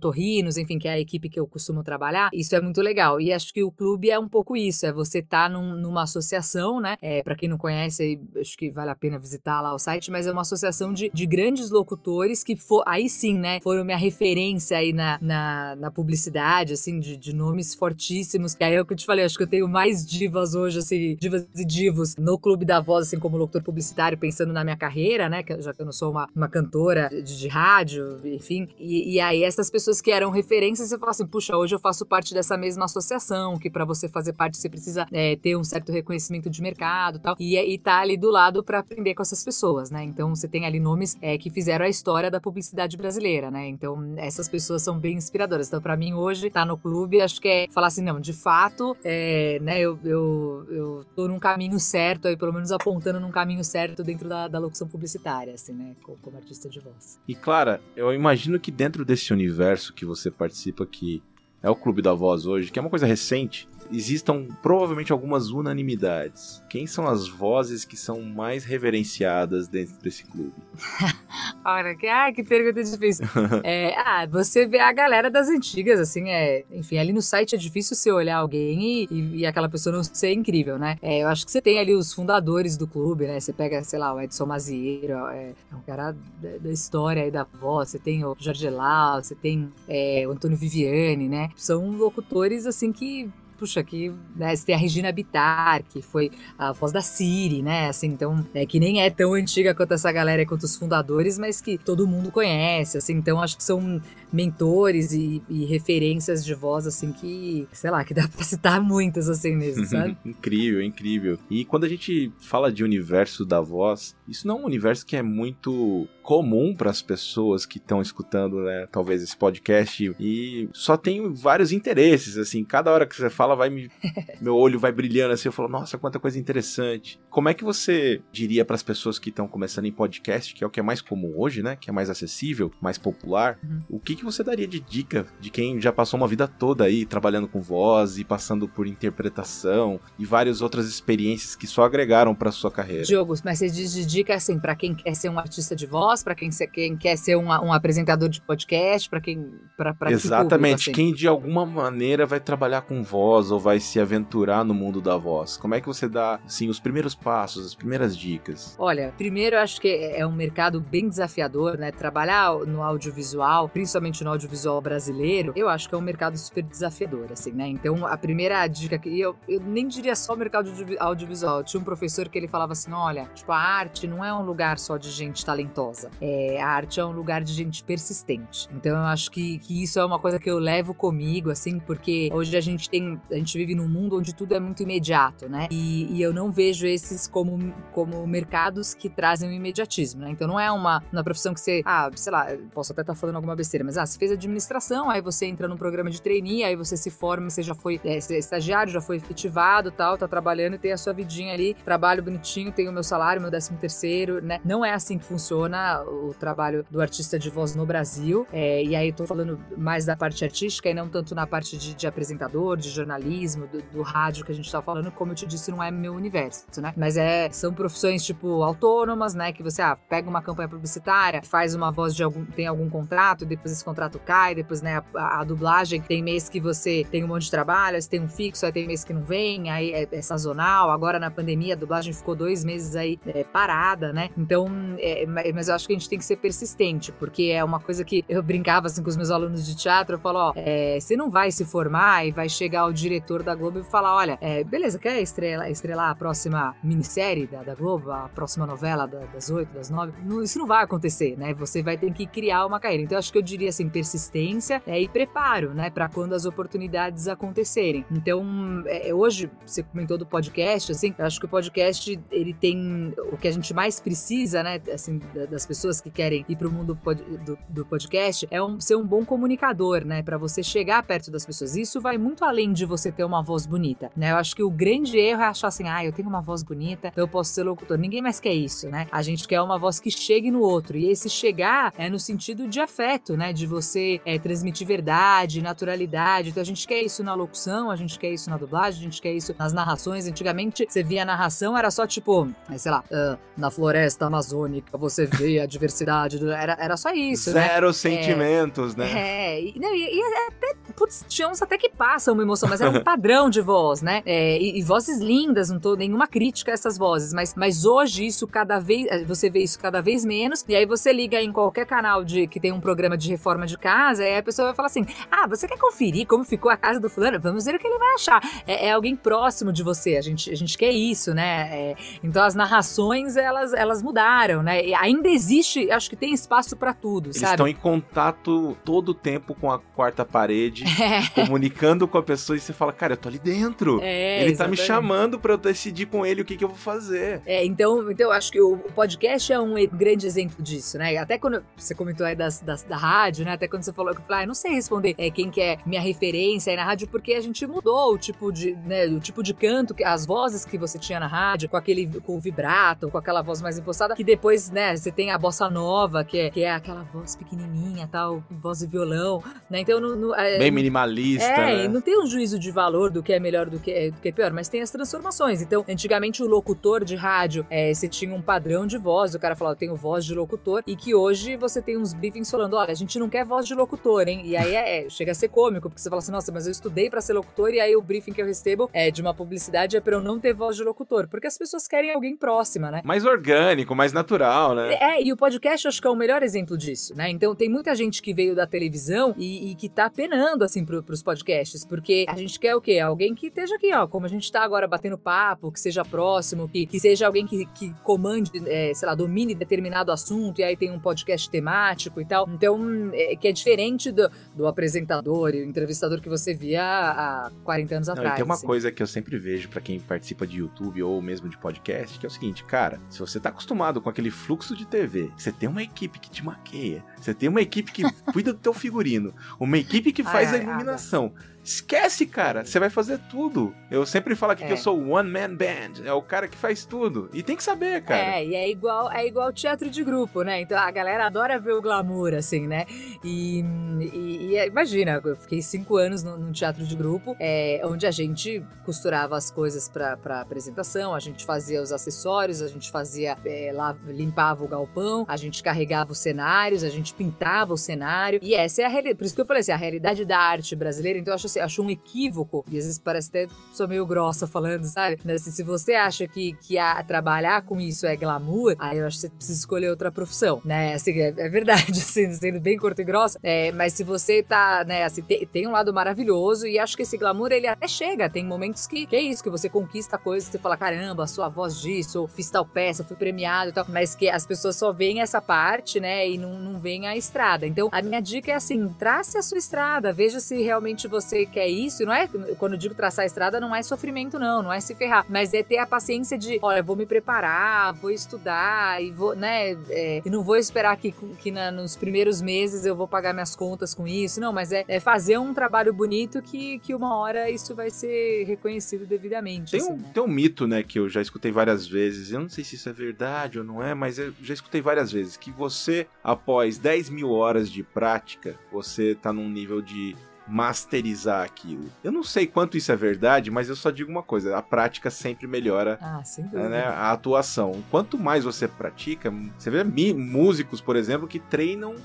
enfim, 0.58 0.80
que 0.80 0.88
é 0.88 0.94
a 0.94 1.00
equipe 1.00 1.30
que 1.30 1.40
eu 1.40 1.48
costumo 1.48 1.84
trabalhar, 1.84 2.30
isso 2.34 2.56
é 2.56 2.62
muito 2.62 2.82
legal. 2.82 3.20
E 3.20 3.32
acho 3.32 3.54
que 3.54 3.64
o 3.64 3.72
clube 3.72 4.10
é 4.10 4.18
um 4.18 4.30
pouco 4.30 4.56
isso, 4.56 4.86
é 4.86 4.92
você 4.92 5.20
estar 5.20 5.44
tá 5.44 5.50
num, 5.50 5.76
numa 5.76 6.04
associação, 6.04 6.80
né? 6.80 6.98
É, 7.02 7.22
para 7.24 7.36
quem 7.36 7.50
não 7.50 7.58
conhece, 7.58 8.20
acho 8.40 8.58
que 8.58 8.72
vale 8.72 8.92
a 8.92 8.96
pena 8.96 9.20
visitar 9.20 9.62
lá 9.62 9.74
o 9.74 9.80
site, 9.80 10.12
mas 10.12 10.28
é 10.28 10.32
uma 10.32 10.42
associação 10.42 10.94
de, 10.94 11.10
de 11.14 11.26
grandes 11.26 11.70
locutores 11.70 12.44
que 12.44 12.56
for, 12.56 12.84
aí 12.86 13.10
sim, 13.10 13.38
né, 13.38 13.60
foram 13.62 13.84
minha 13.84 13.98
referência 13.98 14.78
aí 14.78 14.94
na, 14.94 15.18
na, 15.22 15.76
na 15.76 15.92
publicidade, 15.92 16.74
assim, 16.74 17.00
de, 17.00 17.18
de, 17.18 17.34
nomes 17.34 17.74
fortíssimos. 17.74 18.56
Que 18.56 18.64
aí 18.64 18.76
é 18.76 18.82
o 18.82 18.86
que 18.86 18.94
eu 18.94 18.98
te 18.98 19.06
falei, 19.06 19.26
acho 19.26 19.38
que 19.38 19.44
eu 19.44 19.48
tenho 19.48 19.68
mais 19.68 20.06
divas 20.06 20.56
hoje, 20.56 20.80
assim, 20.80 21.16
divas 21.20 21.48
e 21.56 21.66
divos 21.66 22.16
no 22.16 22.38
clube 22.38 22.66
da 22.66 22.80
voz, 22.80 23.08
assim, 23.08 23.20
como 23.20 23.38
locutor 23.38 23.64
publicitário, 23.64 24.18
pensando 24.18 24.54
na 24.54 24.64
minha 24.64 24.78
carreira, 24.78 25.30
né? 25.30 25.44
Já 25.60 25.74
que 25.74 25.82
eu 25.82 25.86
não 25.86 25.94
sou 25.94 26.12
uma, 26.12 26.28
uma 26.36 26.48
cantora 26.48 27.10
de, 27.10 27.38
de 27.38 27.48
rádio, 27.48 28.20
enfim. 28.24 28.68
E, 28.80 29.16
e 29.16 29.20
aí 29.20 29.44
essas 29.44 29.70
pessoas 29.70 30.02
que 30.02 30.12
eram 30.12 30.23
referências 30.30 30.90
você 30.90 30.98
fala 30.98 31.12
assim, 31.12 31.26
puxa, 31.26 31.56
hoje 31.58 31.76
eu 31.76 31.80
faço 31.80 32.06
parte 32.06 32.34
dessa 32.34 32.58
mesma 32.58 32.86
associação, 32.86 33.58
que 33.58 33.70
para 33.70 33.86
você 33.86 34.08
fazer 34.08 34.34
parte 34.34 34.58
você 34.58 34.70
precisa 34.70 35.06
é, 35.12 35.36
ter 35.36 35.56
um 35.56 35.64
certo 35.64 35.92
reconhecimento 35.92 36.50
de 36.50 36.62
mercado 36.62 37.20
tal, 37.20 37.36
e 37.40 37.56
tal, 37.56 37.66
e 37.66 37.78
tá 37.78 38.00
ali 38.00 38.18
do 38.18 38.30
lado 38.30 38.64
para 38.64 38.80
aprender 38.80 39.14
com 39.14 39.22
essas 39.22 39.44
pessoas, 39.44 39.90
né? 39.90 40.04
Então 40.04 40.36
você 40.36 40.48
tem 40.48 40.66
ali 40.66 40.80
nomes 40.80 41.18
é, 41.22 41.38
que 41.38 41.50
fizeram 41.50 41.86
a 41.86 41.90
história 41.90 42.30
da 42.30 42.40
publicidade 42.40 42.98
brasileira, 42.98 43.50
né? 43.50 43.68
Então 43.68 44.14
essas 44.18 44.48
pessoas 44.48 44.82
são 44.82 44.98
bem 44.98 45.18
inspiradoras. 45.18 45.68
Então 45.68 45.82
para 45.82 45.98
mim 45.98 46.14
hoje 46.14 46.50
tá 46.50 46.66
no 46.66 46.78
clube, 46.78 47.22
acho 47.22 47.42
que 47.42 47.48
é 47.48 47.68
falar 47.72 47.88
assim, 47.88 48.04
não, 48.04 48.20
de 48.20 48.34
fato, 48.34 48.96
é, 49.04 49.60
né, 49.62 49.80
eu, 49.80 49.98
eu, 50.04 50.66
eu 50.70 51.06
tô 51.16 51.28
num 51.28 51.40
caminho 51.40 51.80
certo, 51.80 52.28
aí 52.28 52.38
pelo 52.38 52.54
menos 52.54 52.72
apontando 52.72 53.20
num 53.20 53.32
caminho 53.32 53.64
certo 53.64 54.04
dentro 54.04 54.30
da, 54.30 54.48
da 54.48 54.60
locução 54.60 54.88
publicitária, 54.88 55.54
assim, 55.54 55.74
né, 55.74 55.96
como, 56.04 56.18
como 56.20 56.38
artista 56.38 56.70
de 56.70 56.80
voz. 56.80 57.20
E 57.28 57.36
Clara, 57.36 57.82
eu 57.96 58.14
imagino 58.14 58.60
que 58.60 58.72
dentro 58.72 59.04
desse 59.04 59.34
universo 59.34 59.94
que 59.94 60.06
você 60.06 60.13
participa, 60.32 60.86
que 60.86 61.22
é 61.62 61.70
o 61.70 61.76
Clube 61.76 62.02
da 62.02 62.14
Voz 62.14 62.46
hoje, 62.46 62.72
que 62.72 62.78
é 62.78 62.82
uma 62.82 62.90
coisa 62.90 63.06
recente, 63.06 63.68
existam 63.94 64.48
provavelmente 64.62 65.12
algumas 65.12 65.50
unanimidades. 65.50 66.62
Quem 66.70 66.88
são 66.88 67.08
as 67.08 67.28
vozes 67.28 67.86
que 67.86 67.96
são 67.96 68.22
mais 68.22 68.66
reverenciadas 68.66 69.68
dentro 69.68 69.96
desse 70.02 70.24
clube? 70.26 70.54
Olha, 71.66 71.96
que, 71.96 72.08
ah, 72.08 72.32
que 72.34 72.44
pergunta 72.44 72.84
difícil. 72.84 73.26
é, 73.64 73.94
ah, 73.98 74.26
você 74.26 74.66
vê 74.66 74.80
a 74.80 74.92
galera 74.92 75.30
das 75.30 75.48
antigas, 75.48 76.00
assim, 76.00 76.30
é. 76.30 76.66
Enfim, 76.72 76.98
ali 76.98 77.14
no 77.14 77.22
site 77.22 77.56
é 77.56 77.58
difícil 77.58 77.96
você 77.96 78.12
olhar 78.12 78.38
alguém 78.38 79.08
e, 79.10 79.38
e 79.38 79.46
aquela 79.46 79.70
pessoa 79.70 79.96
não 79.96 80.04
ser 80.04 80.34
incrível, 80.34 80.78
né? 80.78 80.98
É, 81.02 81.20
eu 81.20 81.28
acho 81.28 81.46
que 81.46 81.52
você 81.52 81.62
tem 81.62 81.80
ali 81.80 81.94
os 81.94 82.12
fundadores 82.12 82.76
do 82.76 82.88
clube, 82.88 83.28
né? 83.28 83.40
Você 83.40 83.54
pega, 83.54 83.84
sei 83.84 84.00
lá, 84.00 84.14
o 84.14 84.20
Edson 84.20 84.46
Mazieiro, 84.46 85.14
é, 85.28 85.54
é 85.72 85.76
um 85.76 85.82
cara 85.82 86.16
da, 86.42 86.58
da, 86.60 86.72
história 86.72 87.24
aí 87.24 87.32
da 87.32 87.44
voz, 87.44 87.90
você 87.90 88.00
tem 88.00 88.26
o 88.26 88.36
Jorge 88.40 88.70
Lau, 88.70 89.24
você 89.24 89.36
tem 89.36 89.72
é, 89.88 90.26
o 90.28 90.32
Antônio 90.32 90.58
Viviane, 90.58 91.30
né? 91.30 91.50
São 91.56 91.92
locutores, 91.92 92.66
assim, 92.66 92.92
que 92.92 93.30
puxa, 93.64 93.80
aqui, 93.80 94.12
né, 94.36 94.54
você 94.54 94.66
tem 94.66 94.76
a 94.76 94.78
Regina 94.78 95.10
Bittar, 95.10 95.84
que 95.84 96.02
foi 96.02 96.30
a 96.58 96.74
voz 96.74 96.92
da 96.92 97.02
Siri, 97.02 97.62
né? 97.62 97.88
Assim, 97.88 98.08
então, 98.08 98.46
é 98.54 98.66
que 98.66 98.78
nem 98.78 99.02
é 99.02 99.10
tão 99.10 99.34
antiga 99.34 99.74
quanto 99.74 99.94
essa 99.94 100.12
galera, 100.12 100.46
quanto 100.46 100.64
os 100.64 100.76
fundadores, 100.76 101.40
mas 101.40 101.62
que 101.62 101.78
todo 101.78 102.06
mundo 102.06 102.30
conhece, 102.30 102.98
assim. 102.98 103.14
Então, 103.14 103.42
acho 103.42 103.56
que 103.56 103.64
são 103.64 104.02
mentores 104.34 105.14
e, 105.14 105.42
e 105.48 105.64
referências 105.64 106.44
de 106.44 106.54
voz, 106.54 106.86
assim, 106.86 107.14
que, 107.14 107.66
sei 107.72 107.90
lá, 107.90 108.04
que 108.04 108.14
dá 108.14 108.28
pra 108.36 108.44
citar 108.44 108.82
muitas, 108.82 109.30
assim, 109.30 109.56
mesmo, 109.56 109.86
sabe? 109.86 110.18
incrível, 110.26 110.82
incrível. 110.82 111.40
E 111.50 111.64
quando 111.64 111.86
a 111.86 111.90
gente 111.90 112.34
fala 112.42 112.70
de 112.70 112.84
universo 112.84 113.46
da 113.46 113.62
voz, 113.62 114.14
isso 114.28 114.46
não 114.46 114.58
é 114.58 114.62
um 114.62 114.66
universo 114.66 115.06
que 115.06 115.16
é 115.16 115.22
muito 115.22 116.06
comum 116.22 116.74
para 116.74 116.90
as 116.90 117.02
pessoas 117.02 117.66
que 117.66 117.78
estão 117.78 118.02
escutando, 118.02 118.64
né, 118.64 118.88
talvez 118.92 119.22
esse 119.22 119.36
podcast 119.36 120.16
e 120.18 120.70
só 120.72 120.96
tem 120.96 121.34
vários 121.34 121.74
interesses, 121.74 122.38
assim, 122.38 122.64
cada 122.64 122.92
hora 122.92 123.06
que 123.06 123.16
você 123.16 123.30
fala 123.30 123.53
vai 123.56 123.70
me 123.70 123.90
meu 124.42 124.56
olho 124.56 124.80
vai 124.80 124.92
brilhando 124.92 125.34
assim, 125.34 125.48
eu 125.48 125.52
falo, 125.52 125.70
nossa, 125.70 125.98
quanta 125.98 126.20
coisa 126.20 126.40
interessante. 126.40 127.20
Como 127.30 127.50
é 127.50 127.54
que 127.54 127.64
você 127.64 128.22
diria 128.32 128.64
para 128.64 128.76
as 128.76 128.84
pessoas 128.84 129.18
que 129.18 129.30
estão 129.30 129.48
começando 129.48 129.86
em 129.86 129.92
podcast, 129.92 130.54
que 130.54 130.64
é 130.64 130.68
o 130.68 130.70
que 130.70 130.80
é 130.80 130.84
mais 130.84 131.02
comum 131.02 131.34
hoje, 131.38 131.64
né, 131.64 131.76
que 131.76 131.90
é 131.90 131.94
mais 131.94 132.10
acessível, 132.10 132.72
mais 132.82 132.98
popular, 132.98 133.58
uhum. 133.64 133.82
o 133.90 134.00
que 134.00 134.16
que 134.16 134.24
você 134.24 134.44
daria 134.44 134.68
de 134.68 134.80
dica 134.80 135.26
de 135.40 135.50
quem 135.50 135.82
já 135.82 135.92
passou 135.92 136.18
uma 136.18 136.28
vida 136.28 136.48
toda 136.48 136.84
aí 136.84 137.06
trabalhando 137.06 137.48
com 137.48 137.62
voz 137.62 138.18
e 138.18 138.24
passando 138.24 138.68
por 138.68 138.88
interpretação 138.88 140.00
e 140.20 140.26
várias 140.26 140.62
outras 140.62 140.88
experiências 140.88 141.56
que 141.56 141.68
só 141.68 141.84
agregaram 141.84 142.36
para 142.36 142.52
sua 142.52 142.72
carreira? 142.72 143.04
Diogo, 143.04 143.34
mas 143.44 143.60
você 143.60 143.70
diz 143.70 143.94
de 143.94 144.06
dica 144.06 144.36
assim 144.36 144.60
para 144.60 144.76
quem 144.76 144.94
quer 144.94 145.16
ser 145.16 145.30
um 145.30 145.40
artista 145.40 145.76
de 145.76 145.86
voz 145.86 146.04
voz, 146.04 146.24
para 146.24 146.36
quem, 146.36 146.50
quem, 146.72 146.98
quer 146.98 147.18
ser 147.18 147.36
um, 147.36 147.48
um, 147.48 147.72
apresentador 147.72 148.28
de 148.30 148.42
podcast, 148.42 149.10
para 149.10 149.22
quem. 149.22 149.52
Pra, 149.78 149.94
pra 149.94 150.12
Exatamente, 150.12 150.86
que 150.86 150.92
público, 150.92 150.92
assim? 150.92 150.92
quem 150.92 151.14
de 151.14 151.28
alguma 151.28 151.66
maneira 151.66 152.26
vai 152.26 152.40
trabalhar 152.40 152.82
com 152.82 153.02
voz 153.02 153.24
ou 153.34 153.60
vai 153.60 153.80
se 153.80 154.00
aventurar 154.00 154.64
no 154.64 154.74
mundo 154.74 155.02
da 155.02 155.18
voz. 155.18 155.58
Como 155.58 155.76
é 155.76 155.82
que 155.82 155.88
você 155.88 156.08
dá, 156.08 156.40
assim, 156.46 156.70
os 156.70 156.80
primeiros 156.80 157.16
passos, 157.16 157.66
as 157.66 157.76
primeiras 157.76 158.18
dicas? 158.18 158.76
Olha, 158.78 159.14
primeiro 159.18 159.56
eu 159.56 159.60
acho 159.60 159.80
que 159.80 159.88
é 159.88 160.26
um 160.26 160.32
mercado 160.32 160.80
bem 160.80 161.08
desafiador, 161.08 161.78
né? 161.78 161.92
Trabalhar 161.92 162.54
no 162.66 162.84
audiovisual, 162.84 163.70
principalmente 163.70 164.24
no 164.24 164.30
audiovisual 164.30 164.82
brasileiro, 164.82 165.54
eu 165.56 165.70
acho 165.70 165.88
que 165.90 165.96
é 165.96 165.98
um 165.98 166.02
mercado 166.02 166.38
super 166.38 166.64
desafiador, 166.64 167.28
assim, 167.32 167.52
né? 167.52 167.68
Então, 167.68 168.06
a 168.06 168.18
primeira 168.18 168.66
dica 168.68 168.98
que 168.98 169.20
eu, 169.20 169.36
eu 169.48 169.60
nem 169.60 169.88
diria 169.88 170.16
só 170.16 170.34
o 170.34 170.38
mercado 170.38 170.72
audiovisual. 171.00 171.64
Tinha 171.64 171.80
um 171.80 171.84
professor 171.84 172.28
que 172.30 172.38
ele 172.38 172.48
falava 172.48 172.74
assim: 172.74 172.92
olha, 172.92 173.30
tipo, 173.34 173.52
a 173.52 173.58
arte 173.58 174.08
não 174.08 174.24
é 174.24 174.34
um 174.34 174.44
lugar 174.44 174.78
só 174.80 174.98
de 174.98 175.10
gente 175.10 175.46
talentosa. 175.46 176.10
É, 176.22 176.62
a 176.62 176.68
arte 176.68 177.00
é 177.00 177.06
um 177.06 177.12
lugar 177.12 177.44
de 177.44 177.54
gente 177.54 177.84
persistente. 177.84 178.68
Então 178.74 178.92
eu 178.92 179.06
acho 179.06 179.32
que, 179.32 179.60
que 179.60 179.84
isso 179.84 180.00
é 180.00 180.06
uma 180.06 180.20
coisa 180.20 180.40
que 180.40 180.50
eu 180.50 180.60
levo 180.60 180.94
comigo, 180.94 181.50
assim, 181.50 181.80
porque 181.80 182.30
hoje 182.34 182.56
a 182.56 182.62
gente 182.62 182.90
tem. 182.90 183.20
A 183.32 183.36
gente 183.36 183.58
vive 183.58 183.76
num 183.76 183.88
mundo 183.88 184.18
onde 184.18 184.34
tudo 184.34 184.54
é 184.54 184.60
muito 184.60 184.84
imediato, 184.84 185.50
né? 185.50 185.68
E, 185.72 186.12
e 186.12 186.22
eu 186.22 186.34
não 186.34 186.52
vejo 186.52 186.86
esses 186.86 187.28
como, 187.28 187.74
como 187.92 188.26
mercados 188.28 188.94
que 188.94 189.10
trazem 189.10 189.50
o 189.50 189.54
imediatismo, 189.54 190.22
né? 190.22 190.30
Então 190.32 190.48
não 190.48 190.60
é 190.60 190.72
uma, 190.72 191.04
uma 191.12 191.24
profissão 191.24 191.54
que 191.54 191.60
você. 191.60 191.82
Ah, 191.86 192.10
sei 192.16 192.32
lá, 192.32 192.48
posso 192.74 192.92
até 192.92 193.02
estar 193.02 193.14
tá 193.14 193.20
falando 193.20 193.36
alguma 193.36 193.56
besteira, 193.56 193.84
mas 193.84 193.98
ah, 193.98 194.06
você 194.06 194.18
fez 194.18 194.32
administração, 194.32 195.10
aí 195.10 195.22
você 195.22 195.46
entra 195.46 195.68
num 195.68 195.78
programa 195.78 196.10
de 196.10 196.22
trainee, 196.22 196.64
aí 196.64 196.76
você 196.76 196.98
se 196.98 197.10
forma, 197.10 197.50
você 197.50 197.62
já 197.62 197.76
foi 197.76 198.00
é, 198.04 198.18
é 198.18 198.38
estagiário, 198.38 198.92
já 198.92 199.02
foi 199.02 199.18
efetivado 199.18 199.92
tal, 199.92 200.18
tá 200.18 200.28
trabalhando 200.28 200.76
e 200.76 200.78
tem 200.78 200.92
a 200.92 200.98
sua 200.98 201.14
vidinha 201.14 201.54
ali, 201.54 201.74
trabalho 201.86 202.24
bonitinho, 202.24 202.72
tenho 202.72 202.92
o 202.92 202.94
meu 202.94 203.04
salário, 203.04 203.42
meu 203.42 203.52
décimo 203.52 203.78
terceiro, 203.78 204.42
né? 204.42 204.60
Não 204.64 204.84
é 204.84 204.94
assim 204.94 205.18
que 205.18 205.26
funciona 205.26 206.04
o 206.04 206.34
trabalho 206.34 206.86
do 206.90 207.02
artista 207.02 207.38
de 207.38 207.50
voz 207.50 207.76
no 207.76 207.86
Brasil. 207.86 208.48
É, 208.52 208.84
e 208.84 208.96
aí 208.96 209.10
eu 209.10 209.14
tô 209.14 209.26
falando 209.26 209.60
mais 209.78 210.06
da 210.06 210.16
parte 210.16 210.44
artística 210.44 210.90
e 210.90 210.94
não 210.94 211.08
tanto 211.08 211.36
na 211.36 211.46
parte 211.46 211.78
de, 211.78 211.94
de 211.94 212.08
apresentador, 212.08 212.78
de 212.78 212.90
jornalismo, 213.14 213.68
do, 213.68 213.82
do, 213.82 214.02
rádio 214.02 214.46
que 214.46 214.52
a 214.52 214.56
gente 214.56 214.72
tá 214.72 214.82
falando. 214.82 215.12
Como 215.12 215.32
eu 215.32 215.36
te 215.36 215.46
disse, 215.46 215.72
não 215.72 215.82
é 215.82 215.92
meu 215.92 216.14
universo, 216.14 216.66
né? 216.78 216.94
Mas 216.98 217.18
é, 217.18 217.50
são 217.52 217.74
profissões, 217.74 218.24
tipo, 218.24 218.64
autônomas, 218.64 219.34
né? 219.34 219.52
Que 219.52 219.62
você 219.62 219.82
ah, 219.82 219.96
pega 220.10 220.30
uma 220.30 220.42
campanha 220.42 220.68
publicitária, 220.68 221.42
faz 221.44 221.76
uma 221.76 221.92
voz 221.92 222.16
de 222.16 222.24
algum. 222.24 222.46
tem 222.46 222.68
algum 222.68 222.90
contrato, 222.90 223.46
depois 223.46 223.72
esse 223.72 223.84
contrato 223.84 224.20
cai, 224.20 224.56
depois, 224.56 224.82
né, 224.82 225.02
a, 225.16 225.42
a 225.42 225.44
dublagem 225.44 226.02
tem 226.02 226.22
mês 226.22 226.50
que 226.50 226.60
você 226.60 227.06
tem 227.10 227.24
um 227.24 227.28
monte 227.28 227.44
de 227.44 227.52
trabalho, 227.52 228.02
você 228.02 228.10
tem 228.10 228.22
um 228.22 228.28
fixo, 228.28 228.66
aí 228.66 228.72
tem 228.72 228.88
mês 228.88 229.04
que 229.04 229.14
não 229.14 229.24
vem, 229.24 229.70
aí 229.70 229.92
é, 229.92 230.08
é 230.12 230.22
sazonal. 230.22 230.92
Agora 230.92 231.20
na 231.20 231.32
pandemia 231.32 231.74
a 231.74 231.78
dublagem 231.78 232.14
ficou 232.14 232.36
dois 232.36 232.64
meses 232.64 232.96
aí 232.96 233.20
é, 233.28 233.44
parada, 233.44 234.12
né? 234.12 234.30
Então, 234.38 234.68
é, 235.00 235.26
mas 235.54 235.68
eu 235.68 235.76
acho 235.76 235.88
que 235.88 235.94
a 235.94 235.98
gente 235.98 236.10
tem 236.10 236.18
que 236.18 236.26
ser 236.26 236.38
persistente, 236.38 237.12
porque 237.12 237.44
é 237.44 237.64
uma 237.64 237.80
coisa 237.80 238.04
que 238.04 238.24
eu 238.28 238.42
brincava 238.42 238.88
assim 238.88 239.04
com 239.04 239.10
os 239.10 239.18
meus 239.18 239.32
alunos 239.32 239.66
de 239.66 239.76
teatro, 239.76 240.16
eu 240.16 240.20
falo, 240.20 240.40
ó, 240.40 240.54
é, 240.56 240.98
você 241.00 241.16
não 241.16 241.30
vai 241.30 241.52
se 241.52 241.66
formar 241.66 242.26
e 242.26 242.32
vai 242.32 242.50
chegar 242.50 242.86
o 242.86 242.94
diretor 243.04 243.44
da 243.44 243.54
Globo 243.54 243.80
e 243.80 243.84
falar, 243.84 244.16
olha, 244.16 244.38
é, 244.42 244.64
beleza, 244.64 244.98
quer 244.98 245.22
estrelar, 245.22 245.70
estrelar 245.70 246.10
a 246.10 246.16
próxima 246.16 246.76
minissérie 246.84 247.48
da, 247.48 247.64
da 247.64 247.76
Globo, 247.76 248.12
a 248.12 248.30
próxima 248.30 248.66
novela 248.66 249.06
da, 249.06 249.20
das 249.26 249.50
oito, 249.50 249.74
das 249.74 249.90
nove? 249.90 250.14
Isso 250.44 250.58
não 250.58 250.66
vai 250.66 250.84
acontecer, 250.84 251.38
né? 251.38 251.54
Você 251.54 251.84
vai 251.84 251.98
ter 251.98 252.12
que 252.14 252.26
criar 252.26 252.66
uma 252.66 252.80
carreira. 252.80 253.04
Então, 253.04 253.18
acho 253.18 253.32
que 253.32 253.38
eu 253.38 253.42
diria 253.42 253.70
assim, 253.70 253.90
persistência 253.90 254.82
é, 254.88 255.00
e 255.00 255.08
preparo, 255.08 255.74
né, 255.74 255.90
para 255.90 256.08
quando 256.08 256.34
as 256.34 256.46
oportunidades 256.46 257.28
acontecerem. 257.28 258.06
Então, 258.12 258.84
é, 258.86 259.14
hoje, 259.14 259.52
você 259.66 259.84
comentou 259.84 260.18
do 260.18 260.26
podcast, 260.26 260.92
assim, 260.92 261.14
eu 261.18 261.26
acho 261.26 261.40
que 261.40 261.46
o 261.46 261.50
podcast, 261.50 262.20
ele 262.32 262.54
tem 262.54 263.14
o 263.32 263.38
que 263.38 263.48
a 263.48 263.52
gente 263.52 263.74
mais 263.74 264.00
precisa, 264.00 264.64
né, 264.64 264.82
assim, 264.92 265.20
das 265.50 265.66
pessoas 265.66 266.00
que 266.00 266.10
querem 266.10 266.46
ir 266.48 266.56
para 266.56 266.68
o 266.68 266.72
mundo 266.72 266.98
do, 267.46 267.58
do, 267.70 267.86
podcast 267.86 268.48
é 268.50 268.62
um, 268.62 268.80
ser 268.80 268.96
um 268.96 269.06
bom 269.06 269.26
comunicador, 269.26 270.06
né? 270.06 270.22
Para 270.24 270.38
você 270.38 270.64
chegar 270.64 271.04
perto 271.04 271.32
das 271.32 271.46
pessoas. 271.46 271.76
Isso 271.76 272.00
vai 272.00 272.18
muito 272.18 272.46
além 272.46 272.72
de 272.72 272.86
você 272.86 272.93
ter 273.12 273.24
uma 273.24 273.42
voz 273.42 273.66
bonita, 273.66 274.12
né? 274.16 274.32
Eu 274.32 274.38
acho 274.38 274.56
que 274.56 274.64
o 274.64 274.70
grande 274.70 275.18
erro 275.18 275.42
é 275.42 275.46
achar 275.46 275.68
assim, 275.68 275.88
ah, 275.88 276.04
eu 276.04 276.12
tenho 276.12 276.28
uma 276.28 276.42
voz 276.42 276.64
bonita, 276.64 277.10
então 277.10 277.24
eu 277.24 277.28
posso 277.28 277.52
ser 277.52 277.64
locutor. 277.64 277.98
Ninguém 277.98 278.22
mais 278.22 278.40
quer 278.40 278.54
isso, 278.54 278.90
né? 278.90 279.08
A 279.12 279.22
gente 279.22 279.48
quer 279.48 279.62
uma 279.62 279.78
voz 279.78 280.00
que 280.00 280.10
chegue 280.12 280.52
no 280.52 280.62
outro. 280.62 280.98
E 280.98 281.10
esse 281.10 281.30
chegar 281.30 281.94
é 281.98 282.10
no 282.10 282.20
sentido 282.20 282.68
de 282.68 282.80
afeto, 282.80 283.36
né? 283.38 283.54
De 283.54 283.66
você 283.66 284.20
é, 284.26 284.38
transmitir 284.38 284.86
verdade, 284.88 285.62
naturalidade. 285.62 286.50
Então 286.50 286.62
a 286.62 286.66
gente 286.66 286.88
quer 286.88 287.02
isso 287.02 287.24
na 287.24 287.34
locução, 287.34 287.90
a 287.90 287.96
gente 287.96 288.18
quer 288.20 288.32
isso 288.32 288.50
na 288.50 288.58
dublagem, 288.58 289.02
a 289.02 289.04
gente 289.04 289.22
quer 289.22 289.34
isso 289.34 289.56
nas 289.58 289.74
narrações. 289.74 290.28
Antigamente, 290.28 290.86
você 290.88 291.04
via 291.04 291.24
a 291.24 291.26
narração, 291.26 291.78
era 291.78 291.90
só 291.92 292.06
tipo, 292.06 292.48
sei 292.78 292.92
lá, 292.92 293.04
uh, 293.12 293.38
na 293.58 293.70
floresta 293.70 294.26
amazônica, 294.26 294.98
você 294.98 295.26
vê 295.26 295.60
a 295.60 295.66
diversidade, 295.66 296.44
era, 296.50 296.78
era 296.80 296.98
só 296.98 297.12
isso, 297.12 297.52
né? 297.54 297.68
Zero 297.68 297.88
né? 297.88 297.94
sentimentos, 297.94 298.94
é, 298.94 298.98
né? 298.98 299.12
É, 299.14 299.62
e, 299.62 299.80
não, 299.80 299.94
e, 299.94 300.20
e 300.20 300.22
até, 300.48 300.76
putz, 300.96 301.26
tinha 301.28 301.50
uns 301.50 301.62
até 301.62 301.78
que 301.78 301.90
passam 301.90 302.34
uma 302.34 302.44
emoção, 302.44 302.70
mas 302.70 302.82
era 302.84 303.00
um 303.00 303.02
padrão 303.04 303.50
de 303.50 303.62
voz, 303.62 304.02
né? 304.02 304.22
É, 304.26 304.58
e, 304.60 304.80
e, 304.80 304.84
vozes 304.84 305.20
lindas, 305.20 305.70
não 305.70 305.80
tô 305.80 305.96
nenhuma 305.96 306.28
crítica 306.28 306.72
a 306.72 306.74
essas 306.74 306.98
vozes, 306.98 307.34
mas, 307.34 307.56
mas 307.56 307.86
hoje 307.86 308.26
isso 308.26 308.48
cada 308.48 308.80
vez, 308.80 309.08
eh, 309.10 309.24
você 309.24 309.50
vê 309.50 309.60
isso 309.60 309.80
cada 309.80 310.02
vez 310.02 310.26
menos, 310.26 310.64
e 310.68 310.76
aí 310.76 310.86
você 310.86 311.12
liga 311.12 311.42
em 311.42 311.52
qualquer 311.52 311.86
canal 311.86 312.24
de 312.24 312.48
que 312.48 312.60
tem 312.60 312.72
um 312.72 312.80
programa 312.80 313.18
de 313.18 313.30
reforma 313.30 313.66
de 313.66 313.78
casa, 313.78 314.24
e 314.24 314.38
a 314.38 314.44
pessoa 314.44 314.68
vai 314.68 314.76
falar 314.76 314.88
assim, 314.88 315.06
ah, 315.32 315.48
você 315.48 315.68
quer 315.68 315.78
conferir 315.78 316.28
como 316.28 316.44
ficou 316.44 316.72
a 316.72 316.78
casa 316.78 317.00
do 317.00 317.10
fulano? 317.10 317.40
Vamos 317.40 317.66
ver 317.66 317.76
o 317.76 317.80
que 317.80 317.88
ele 317.88 317.98
vai 317.98 318.14
achar. 318.16 318.42
É, 318.68 318.88
é 318.88 318.92
alguém 318.92 319.16
próximo 319.16 319.72
de 319.72 319.84
você, 319.84 320.18
a 320.18 320.22
gente, 320.22 320.52
a 320.52 320.56
gente 320.56 320.78
quer 320.78 320.92
isso, 320.92 321.34
né? 321.34 321.70
É, 321.72 321.96
então 322.24 322.44
as 322.44 322.56
narrações, 322.56 323.38
elas, 323.38 323.74
elas 323.74 324.02
mudaram, 324.02 324.62
né? 324.62 324.86
E 324.86 324.94
ainda 324.94 325.30
existe 325.30 325.54
existe, 325.54 325.92
acho 325.92 326.10
que 326.10 326.16
tem 326.16 326.34
espaço 326.34 326.76
para 326.76 326.94
tudo, 326.94 327.28
Eles 327.28 327.38
sabe? 327.38 327.54
estão 327.54 327.68
em 327.68 327.76
contato 327.76 328.78
todo 328.84 329.10
o 329.10 329.14
tempo 329.14 329.54
com 329.54 329.72
a 329.72 329.80
quarta 329.80 330.26
parede, 330.26 330.84
é. 331.02 331.28
comunicando 331.30 332.08
com 332.08 332.18
a 332.18 332.24
pessoa 332.24 332.58
e 332.58 332.60
você 332.60 332.73
fala, 332.74 332.94
cara, 332.94 333.14
eu 333.14 333.18
tô 333.18 333.30
ali 333.30 333.40
dentro. 333.40 334.00
É, 334.02 334.42
ele 334.42 334.52
exatamente. 334.52 334.78
tá 334.78 334.84
me 334.84 334.88
chamando 334.88 335.40
para 335.40 335.54
eu 335.54 335.58
decidir 335.58 336.08
com 336.08 336.26
ele 336.26 336.42
o 336.42 336.46
que, 336.46 336.58
que 336.58 336.64
eu 336.64 336.70
vou 336.70 336.78
fazer. 336.78 337.42
É, 337.46 337.64
então, 337.66 338.12
então 338.12 338.28
eu 338.28 338.32
acho 338.32 338.52
que 338.52 338.62
o 338.62 338.78
podcast 338.78 339.52
é 339.52 339.60
um 339.60 339.74
grande 339.88 340.26
exemplo 340.26 340.62
disso, 340.62 340.98
né? 340.98 341.18
Até 341.18 341.38
quando 341.38 341.64
você 341.76 341.94
comentou 341.96 342.26
aí 342.26 342.36
das, 342.36 342.62
das 342.62 342.84
da 342.84 342.98
rádio, 342.98 343.46
né? 343.46 343.54
Até 343.54 343.68
quando 343.68 343.84
você 343.84 343.94
falou 343.94 344.14
que 344.14 344.22
eu 344.22 344.26
falei, 344.26 344.42
ah, 344.42 344.44
eu 344.44 344.48
não 344.48 344.54
sei 344.54 344.74
responder 344.74 345.16
é, 345.18 345.30
quem 345.30 345.50
que 345.50 345.62
é 345.62 345.78
minha 345.86 346.02
referência 346.02 346.72
aí 346.72 346.78
na 346.78 346.84
rádio, 346.84 347.08
porque 347.08 347.34
a 347.34 347.42
gente 347.42 347.66
mudou 347.66 348.14
o 348.14 348.18
tipo 348.18 348.52
de, 348.52 348.76
né, 348.86 349.06
o 349.08 349.20
tipo 349.20 349.44
de 349.44 349.54
canto, 349.54 349.96
as 350.04 350.26
vozes 350.26 350.66
que 350.66 350.78
você 350.78 350.98
tinha 350.98 351.20
na 351.20 351.28
rádio, 351.28 351.70
com 351.70 351.78
aquele 351.78 352.08
com 352.22 352.36
o 352.36 352.40
vibrato, 352.40 353.10
com 353.10 353.18
aquela 353.18 353.42
voz 353.42 353.62
mais 353.62 353.78
impostada, 353.78 354.16
que 354.16 354.24
depois, 354.24 354.70
né, 354.70 354.96
você 354.96 355.12
tem 355.12 355.32
a 355.32 355.38
bossa 355.38 355.70
nova, 355.70 356.24
que 356.24 356.40
é, 356.40 356.50
que 356.50 356.64
é 356.64 356.72
aquela 356.72 357.04
voz 357.04 357.36
pequenininha, 357.36 358.08
tal, 358.12 358.44
voz 358.50 358.80
de 358.80 358.88
violão, 358.88 359.44
né? 359.70 359.80
Então, 359.80 360.34
é, 360.36 360.58
bem 360.58 360.72
minimalista. 360.72 361.46
É, 361.46 361.84
né? 361.84 361.88
não 361.88 362.02
tem 362.02 362.20
um 362.20 362.26
juízo 362.26 362.58
de 362.64 362.72
valor 362.72 363.12
do 363.12 363.22
que 363.22 363.34
é 363.34 363.40
melhor 363.40 363.70
do 363.70 363.80
que 363.80 363.92
é, 363.92 364.10
do 364.10 364.20
que 364.20 364.30
é 364.30 364.32
pior, 364.32 364.52
mas 364.52 364.70
tem 364.70 364.82
as 364.82 364.90
transformações. 364.90 365.62
Então, 365.62 365.86
antigamente 365.88 366.42
o 366.42 366.48
locutor 366.48 367.04
de 367.04 367.16
rádio, 367.16 367.66
é, 367.70 367.94
você 367.94 368.08
tinha 368.08 368.34
um 368.34 368.42
padrão 368.42 368.88
de 368.88 368.98
voz, 368.98 369.36
o 369.36 369.40
cara 369.40 369.56
falava, 369.56 369.76
eu 369.76 369.80
tenho 369.80 369.96
voz 369.96 370.26
de 370.26 370.34
locutor, 370.34 370.84
e 370.88 370.96
que 370.96 371.14
hoje 371.14 371.56
você 371.58 371.82
tem 371.82 371.98
uns 371.98 372.14
briefings 372.14 372.50
falando, 372.50 372.76
olha, 372.76 372.92
a 372.92 372.96
gente 372.96 373.20
não 373.20 373.30
quer 373.30 373.46
voz 373.46 373.68
de 373.68 373.76
locutor, 373.76 374.28
hein? 374.28 374.42
E 374.46 374.56
aí 374.56 374.76
é, 374.76 375.06
é 375.06 375.10
chega 375.10 375.32
a 375.32 375.36
ser 375.36 375.50
cômico, 375.50 375.90
porque 375.90 376.02
você 376.02 376.10
fala 376.10 376.20
assim, 376.20 376.32
nossa, 376.32 376.52
mas 376.52 376.66
eu 376.66 376.72
estudei 376.72 377.10
para 377.10 377.22
ser 377.22 377.34
locutor, 377.34 377.74
e 377.74 377.80
aí 377.80 377.96
o 377.96 378.02
briefing 378.02 378.32
que 378.34 378.42
eu 378.42 378.46
recebo 378.46 378.90
é 378.94 379.12
de 379.12 379.22
uma 379.22 379.34
publicidade 379.34 379.98
é 379.98 380.02
para 380.02 380.16
eu 380.16 380.22
não 380.22 380.40
ter 380.40 380.54
voz 380.54 380.76
de 380.76 380.84
locutor, 380.84 381.28
porque 381.28 381.48
as 381.48 381.58
pessoas 381.58 381.88
querem 381.88 382.14
alguém 382.14 382.36
próxima, 382.36 382.90
né? 382.90 383.02
Mais 383.04 383.26
orgânico, 383.26 383.94
mais 383.94 384.14
natural, 384.14 384.74
né? 384.76 384.94
É, 384.96 385.24
e 385.24 385.32
o 385.32 385.38
podcast 385.38 385.88
acho 385.88 386.02
que 386.02 386.08
é 386.08 386.10
o 386.10 386.16
melhor 386.16 386.42
exemplo 386.42 386.78
disso, 386.78 387.16
né? 387.16 387.30
Então 387.30 387.54
tem 387.54 387.70
muita 387.70 387.94
gente 387.96 388.22
que 388.22 388.34
veio 388.34 388.56
da 388.56 388.66
televisão 388.66 389.36
e, 389.38 389.72
e 389.72 389.76
que 389.76 389.90
tá 389.90 390.10
penando, 390.10 390.64
assim, 390.64 390.86
pro, 390.86 391.04
pros 391.04 391.22
podcasts, 391.22 391.86
porque 391.86 392.26
a 392.28 392.36
gente 392.36 392.43
gente 392.48 392.60
quer 392.60 392.76
o 392.76 392.82
quê? 392.82 393.00
Alguém 393.00 393.34
que 393.34 393.48
esteja 393.48 393.76
aqui, 393.76 393.94
ó, 393.94 394.08
como 394.08 394.26
a 394.26 394.30
gente 394.30 394.52
tá 394.52 394.64
agora 394.64 394.88
batendo 394.88 395.18
papo, 395.18 395.72
que 395.72 395.80
seja 395.80 396.04
próximo, 396.06 396.68
que, 396.68 396.86
que 396.86 397.00
seja 397.00 397.28
alguém 397.28 397.46
que, 397.46 397.66
que 397.68 397.94
comande, 398.04 398.52
é, 398.68 398.94
sei 398.94 399.08
lá, 399.08 399.16
domine 399.16 399.56
determinado 399.56 400.12
assunto 400.12 400.60
e 400.60 400.64
aí 400.64 400.76
tem 400.76 400.92
um 400.92 401.00
podcast 401.00 401.50
temático 401.50 402.22
e 402.22 402.26
tal. 402.26 402.50
Então, 402.50 403.10
é, 403.14 403.36
que 403.36 403.48
é 403.48 403.52
diferente 403.52 404.12
do, 404.12 404.30
do 404.56 404.68
apresentador 404.68 405.56
e 405.56 405.64
entrevistador 405.64 406.22
que 406.22 406.30
você 406.30 406.54
via 406.54 406.84
há 406.84 407.52
40 407.64 407.96
anos 407.96 408.08
Não, 408.08 408.14
atrás. 408.16 408.36
tem 408.36 408.46
uma 408.46 408.54
assim. 408.56 408.66
coisa 408.66 408.92
que 408.92 409.02
eu 409.02 409.08
sempre 409.08 409.38
vejo 409.38 409.70
para 409.70 409.82
quem 409.82 410.00
participa 410.00 410.46
de 410.46 410.58
YouTube 410.58 411.02
ou 411.04 411.22
mesmo 411.22 411.50
de 411.50 411.58
podcast, 411.58 412.20
que 412.20 412.26
é 412.26 412.30
o 412.30 412.32
seguinte, 412.32 412.64
cara, 412.64 413.00
se 413.10 413.20
você 413.20 413.40
tá 413.40 413.50
acostumado 413.50 414.02
com 414.02 414.10
aquele 414.10 414.32
fluxo 414.32 414.76
de 414.76 414.86
TV, 414.86 415.32
você 415.38 415.52
tem 415.52 415.70
uma 415.70 415.84
equipe 415.84 416.20
que 416.20 416.30
te 416.30 416.44
maqueia, 416.44 417.04
você 417.20 417.34
tem 417.34 417.50
uma 417.50 417.62
equipe 417.62 417.92
que 417.92 418.04
cuida 418.32 418.54
do 418.54 418.60
teu 418.60 418.74
figurino, 418.74 419.34
uma 419.60 419.78
equipe 419.78 420.12
que 420.12 420.24
faz 420.24 420.54
ai, 420.54 420.60
a 420.60 420.64
iluminação. 420.64 421.32
Ai, 421.36 421.53
Esquece, 421.64 422.26
cara. 422.26 422.66
Você 422.66 422.80
vai 422.80 422.90
fazer 422.90 423.20
tudo. 423.30 423.74
Eu 423.90 424.06
sempre 424.06 424.36
falo 424.36 424.52
aqui 424.52 424.64
é. 424.64 424.68
que 424.68 424.74
eu 424.74 424.78
sou 424.78 425.00
one 425.10 425.30
man 425.30 425.56
band. 425.56 426.04
É 426.04 426.12
o 426.12 426.22
cara 426.22 426.48
que 426.48 426.58
faz 426.58 426.86
tudo. 426.86 427.30
E 427.34 427.42
tem 427.42 427.56
que 427.56 427.64
saber, 427.64 428.04
cara. 428.04 428.38
É, 428.38 428.46
e 428.46 428.56
é 428.56 428.70
igual, 428.70 429.12
é 429.12 429.26
igual 429.26 429.54
teatro 429.54 429.90
de 429.90 430.04
grupo, 430.04 430.44
né? 430.44 430.60
Então 430.62 430.78
a 430.78 430.92
galera 430.92 431.26
adora 431.26 431.58
ver 431.58 431.74
o 431.74 431.82
glamour, 431.82 432.34
assim, 432.34 432.68
né? 432.68 432.86
E, 433.24 433.64
e, 434.02 434.56
e 434.56 434.66
imagina, 434.68 435.22
eu 435.24 435.36
fiquei 435.36 435.62
cinco 435.62 435.96
anos 435.96 436.24
num 436.24 436.52
teatro 436.52 436.86
de 436.86 436.96
grupo, 436.96 437.36
é, 437.40 437.82
onde 437.86 438.06
a 438.06 438.12
gente 438.12 438.64
costurava 438.86 439.38
as 439.38 439.50
coisas 439.50 439.88
pra, 439.88 440.18
pra 440.18 440.42
apresentação, 440.42 441.16
a 441.16 441.20
gente 441.20 441.46
fazia 441.46 441.82
os 441.82 441.92
acessórios, 441.92 442.62
a 442.62 442.68
gente 442.68 442.92
fazia 442.92 443.38
é, 443.46 443.72
lá, 443.74 443.96
limpava 444.06 444.64
o 444.64 444.68
galpão, 444.68 445.26
a 445.28 445.38
gente 445.38 445.64
carregava 445.64 446.12
os 446.12 446.20
cenários, 446.20 446.84
a 446.84 446.90
gente 446.90 447.14
pintava 447.14 447.74
o 447.74 447.78
cenário. 447.78 448.40
E 448.42 448.54
essa 448.54 448.82
é 448.82 448.86
a 448.86 448.90
realidade. 448.90 449.18
Por 449.18 449.26
isso 449.26 449.36
que 449.36 449.42
eu 449.42 449.46
falei 449.46 449.62
assim, 449.62 449.72
a 449.72 449.78
realidade 449.78 450.26
da 450.26 450.38
arte 450.38 450.76
brasileira. 450.76 451.20
Então 451.20 451.32
eu 451.32 451.36
acho 451.36 451.53
você 451.54 451.60
acha 451.60 451.82
um 451.82 451.90
equívoco, 451.90 452.66
e 452.70 452.78
às 452.78 452.86
vezes 452.86 453.00
parece 453.00 453.30
até 453.30 453.48
sou 453.72 453.88
meio 453.88 454.06
grossa 454.06 454.48
falando, 454.48 454.84
sabe? 454.86 455.20
Mas 455.24 455.42
assim, 455.42 455.52
se 455.52 455.64
você 455.64 455.94
acha 455.94 456.28
que, 456.28 456.54
que 456.54 456.78
a, 456.78 457.04
trabalhar 457.04 457.62
com 457.64 457.80
isso 457.80 458.06
é 458.06 458.16
glamour, 458.16 458.76
aí 458.80 458.98
eu 458.98 459.08
acho 459.08 459.18
que 459.18 459.22
você 459.22 459.30
precisa 459.30 459.60
escolher 459.60 459.90
outra 459.90 460.12
profissão, 460.12 460.62
né? 460.66 460.94
Assim, 460.94 461.12
é, 461.20 461.34
é 461.38 461.50
verdade, 461.50 461.92
assim, 462.00 462.32
sendo 462.34 462.60
bem 462.60 462.78
curto 462.78 463.02
e 463.02 463.04
grossa. 463.04 463.40
É, 463.44 463.72
mas 463.72 463.94
se 463.94 464.04
você 464.04 464.42
tá, 464.42 464.84
né, 464.86 465.04
assim, 465.04 465.22
tem, 465.22 465.46
tem, 465.46 465.68
um 465.68 465.72
lado 465.72 465.94
maravilhoso 465.94 466.68
e 466.68 466.80
acho 466.80 466.96
que 466.96 467.04
esse 467.04 467.18
glamour, 467.18 467.52
ele 467.52 467.68
até 467.68 467.88
chega. 467.88 468.30
Tem 468.30 468.44
momentos 468.44 468.88
que, 468.88 469.06
que 469.06 469.16
é 469.16 469.22
isso, 469.22 469.44
que 469.44 469.50
você 469.50 469.70
conquista 469.70 470.18
coisas, 470.18 470.50
você 470.50 470.58
fala, 470.58 470.76
caramba, 470.76 471.28
sua 471.28 471.50
voz 471.50 471.80
disso, 471.80 472.28
fiz 472.28 472.50
tal 472.50 472.66
peça, 472.66 473.04
fui 473.04 473.16
premiado 473.16 473.70
e 473.70 473.74
tal. 473.74 473.86
Mas 473.88 474.16
que 474.16 474.30
as 474.30 474.46
pessoas 474.46 474.76
só 474.76 474.92
veem 474.92 475.22
essa 475.22 475.42
parte, 475.42 476.00
né, 476.00 476.28
e 476.28 476.38
não, 476.38 476.58
não 476.60 476.80
veem 476.80 477.08
a 477.08 477.16
estrada. 477.16 477.68
Então, 477.68 477.90
a 477.92 478.02
minha 478.02 478.22
dica 478.22 478.52
é 478.52 478.56
assim, 478.56 478.88
trace 479.00 479.38
a 479.38 479.42
sua 479.42 479.58
estrada, 479.58 480.12
veja 480.12 480.40
se 480.40 480.62
realmente 480.62 481.08
você 481.08 481.43
quer 481.46 481.68
isso, 481.68 482.06
não 482.06 482.14
é, 482.14 482.28
quando 482.58 482.74
eu 482.74 482.78
digo 482.78 482.94
traçar 482.94 483.24
a 483.24 483.26
estrada, 483.26 483.60
não 483.60 483.76
é 483.76 483.82
sofrimento 483.84 484.40
não, 484.40 484.62
não 484.62 484.74
é 484.74 484.80
se 484.80 484.96
ferrar, 484.96 485.26
mas 485.30 485.54
é 485.54 485.64
ter 485.64 485.78
a 485.78 485.86
paciência 485.86 486.38
de, 486.38 486.60
olha, 486.62 486.82
vou 486.82 486.96
me 486.96 487.06
preparar, 487.06 487.94
vou 487.94 488.12
estudar 488.12 489.02
e 489.02 489.12
vou, 489.12 489.36
né, 489.36 489.78
é, 489.90 490.22
e 490.26 490.30
não 490.30 490.44
vou 490.44 490.56
esperar 490.56 490.96
que, 490.98 491.12
que 491.12 491.52
na, 491.52 491.72
nos 491.72 491.96
primeiros 491.96 492.42
meses 492.42 492.86
eu 492.86 492.96
vou 492.96 493.08
pagar 493.08 493.34
minhas 493.34 493.56
contas 493.56 493.94
com 493.94 494.08
isso, 494.08 494.40
não, 494.40 494.54
mas 494.54 494.72
é, 494.72 494.84
é, 494.88 495.00
fazer 495.00 495.38
um 495.38 495.54
trabalho 495.54 495.94
bonito 495.94 496.42
que, 496.42 496.80
que 496.80 496.94
uma 496.94 497.16
hora 497.16 497.50
isso 497.50 497.76
vai 497.76 497.90
ser 497.90 498.46
reconhecido 498.46 499.06
devidamente. 499.06 499.72
Tem, 499.72 499.80
assim, 499.80 499.94
um, 499.94 499.98
né? 499.98 500.12
tem 500.14 500.24
um 500.24 500.28
mito, 500.28 500.68
né, 500.68 500.84
que 500.84 501.00
eu 501.00 501.10
já 501.10 501.22
escutei 501.22 501.52
várias 501.52 501.88
vezes, 501.88 502.32
eu 502.32 502.40
não 502.40 502.50
sei 502.50 502.64
se 502.64 502.76
isso 502.76 502.90
é 502.90 502.94
verdade 502.94 503.60
ou 503.60 503.66
não 503.66 503.82
é, 503.82 503.94
mas 503.94 504.18
eu 504.18 504.34
já 504.42 504.54
escutei 504.54 504.82
várias 504.82 505.12
vezes, 505.12 505.38
que 505.38 505.52
você, 505.52 506.08
após 506.24 506.78
10 506.78 507.10
mil 507.10 507.32
horas 507.32 507.70
de 507.70 507.84
prática, 507.84 508.56
você 508.72 509.16
tá 509.16 509.32
num 509.32 509.50
nível 509.50 509.82
de 509.82 510.16
masterizar 510.48 511.44
aquilo. 511.44 511.90
Eu 512.04 512.12
não 512.12 512.24
sei 512.24 512.46
quanto 512.46 512.78
isso 512.78 512.92
é 512.92 512.96
verdade, 512.96 513.50
mas 513.50 513.70
eu 513.70 513.76
só 513.76 513.90
digo 513.90 514.12
uma 514.12 514.24
coisa: 514.24 514.58
a 514.58 514.62
prática 514.62 515.10
sempre 515.10 515.48
melhora 515.48 515.98
ah, 516.02 516.22
né, 516.52 516.84
a 516.84 517.12
atuação. 517.12 517.84
Quanto 517.90 518.18
mais 518.18 518.44
você 518.44 518.68
pratica, 518.68 519.34
você 519.58 519.70
vê 519.70 519.84
músicos, 520.14 520.82
por 520.82 520.96
exemplo, 520.96 521.28
que 521.28 521.40
treinam, 521.40 521.96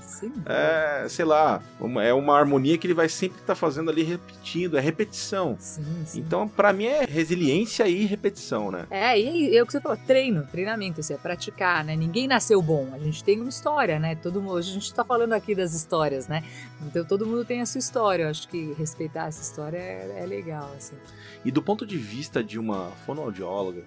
é, 0.45 1.05
sei 1.09 1.25
lá, 1.25 1.61
uma, 1.79 2.03
é 2.03 2.13
uma 2.13 2.37
harmonia 2.37 2.77
que 2.77 2.87
ele 2.87 2.93
vai 2.93 3.09
sempre 3.09 3.39
estar 3.39 3.53
tá 3.53 3.55
fazendo 3.55 3.89
ali 3.91 4.03
repetindo, 4.03 4.77
é 4.77 4.81
repetição. 4.81 5.57
Sim, 5.59 5.83
sim. 6.05 6.19
Então, 6.19 6.47
para 6.47 6.71
mim 6.71 6.85
é 6.85 7.05
resiliência 7.05 7.87
e 7.87 8.05
repetição, 8.05 8.71
né? 8.71 8.85
É, 8.89 9.19
e 9.19 9.55
é 9.55 9.61
o 9.61 9.65
que 9.65 9.71
você 9.71 9.81
falou, 9.81 9.97
treino, 10.07 10.47
treinamento, 10.47 11.01
assim, 11.01 11.13
é 11.13 11.17
praticar, 11.17 11.83
né? 11.83 11.95
Ninguém 11.95 12.27
nasceu 12.27 12.61
bom, 12.61 12.89
a 12.93 12.99
gente 12.99 13.23
tem 13.23 13.39
uma 13.39 13.49
história, 13.49 13.99
né? 13.99 14.15
Todo 14.15 14.41
mundo, 14.41 14.53
hoje 14.53 14.71
a 14.71 14.73
gente 14.73 14.93
tá 14.93 15.03
falando 15.03 15.33
aqui 15.33 15.53
das 15.53 15.73
histórias, 15.73 16.27
né? 16.27 16.43
Então 16.81 17.03
todo 17.03 17.25
mundo 17.25 17.43
tem 17.43 17.61
a 17.61 17.65
sua 17.65 17.79
história 17.79 18.28
acho 18.29 18.47
que 18.47 18.73
respeitar 18.73 19.27
essa 19.27 19.41
história 19.41 19.77
é, 19.77 20.19
é 20.21 20.25
legal, 20.25 20.71
assim. 20.75 20.95
E 21.43 21.51
do 21.51 21.61
ponto 21.61 21.85
de 21.85 21.97
vista 21.97 22.43
de 22.43 22.59
uma 22.59 22.91
fonoaudióloga, 23.05 23.83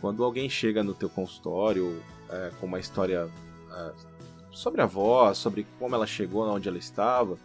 quando 0.00 0.24
alguém 0.24 0.48
chega 0.48 0.82
no 0.82 0.94
teu 0.94 1.08
consultório 1.08 2.02
é, 2.28 2.50
com 2.60 2.66
uma 2.66 2.78
história 2.78 3.28
é, 3.70 3.92
sobre 4.50 4.82
a 4.82 4.86
voz, 4.86 5.38
sobre 5.38 5.66
como 5.78 5.94
ela 5.94 6.06
chegou 6.06 6.46
onde 6.48 6.68
ela 6.68 6.78
estava, 6.78 7.38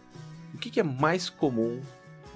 o 0.54 0.58
que, 0.58 0.70
que 0.70 0.80
é 0.80 0.82
mais 0.82 1.30
comum 1.30 1.80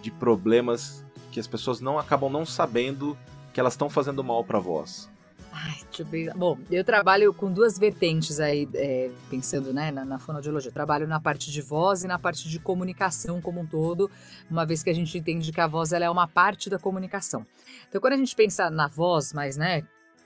de 0.01 0.11
problemas 0.11 1.05
que 1.31 1.41
as 1.41 1.47
pessoas 1.47 1.81
não 1.81 1.99
acabam 1.99 2.31
não 2.31 2.47
sabendo 2.47 3.19
que 3.53 3.61
elas 3.61 3.75
estão 3.75 3.91
fazendo 3.91 4.23
mal 4.23 4.45
para 4.45 4.59
a 4.59 4.61
voz? 4.61 5.11
Ai, 5.57 5.79
deixa 5.85 6.03
eu 6.03 6.07
ver. 6.07 6.35
Bom, 6.35 6.59
eu 6.69 6.83
trabalho 6.83 7.33
com 7.33 7.53
duas 7.53 7.79
vertentes 7.79 8.41
aí, 8.41 8.69
é, 8.75 9.09
pensando 9.31 9.73
né, 9.73 9.93
na, 9.93 10.05
na 10.05 10.19
fonoaudiologia. 10.19 10.69
Eu 10.69 10.75
trabalho 10.75 11.07
na 11.07 11.21
parte 11.21 11.53
de 11.53 11.63
voz 11.63 12.03
e 12.03 12.09
na 12.09 12.19
parte 12.19 12.49
de 12.49 12.59
comunicação 12.59 13.41
como 13.41 13.61
um 13.61 13.67
todo, 13.67 14.11
uma 14.51 14.67
vez 14.67 14.83
que 14.83 14.91
a 14.91 14.93
gente 14.93 15.17
entende 15.17 15.53
que 15.53 15.61
a 15.61 15.69
voz 15.69 15.93
ela 15.93 16.05
é 16.05 16.11
uma 16.11 16.27
parte 16.27 16.69
da 16.69 16.77
comunicação. 16.77 17.47
Então, 17.89 18.01
quando 18.01 18.15
a 18.15 18.17
gente 18.17 18.35
pensa 18.35 18.69
na 18.69 18.89
voz, 18.89 19.33
mas 19.33 19.57
né, 19.57 19.85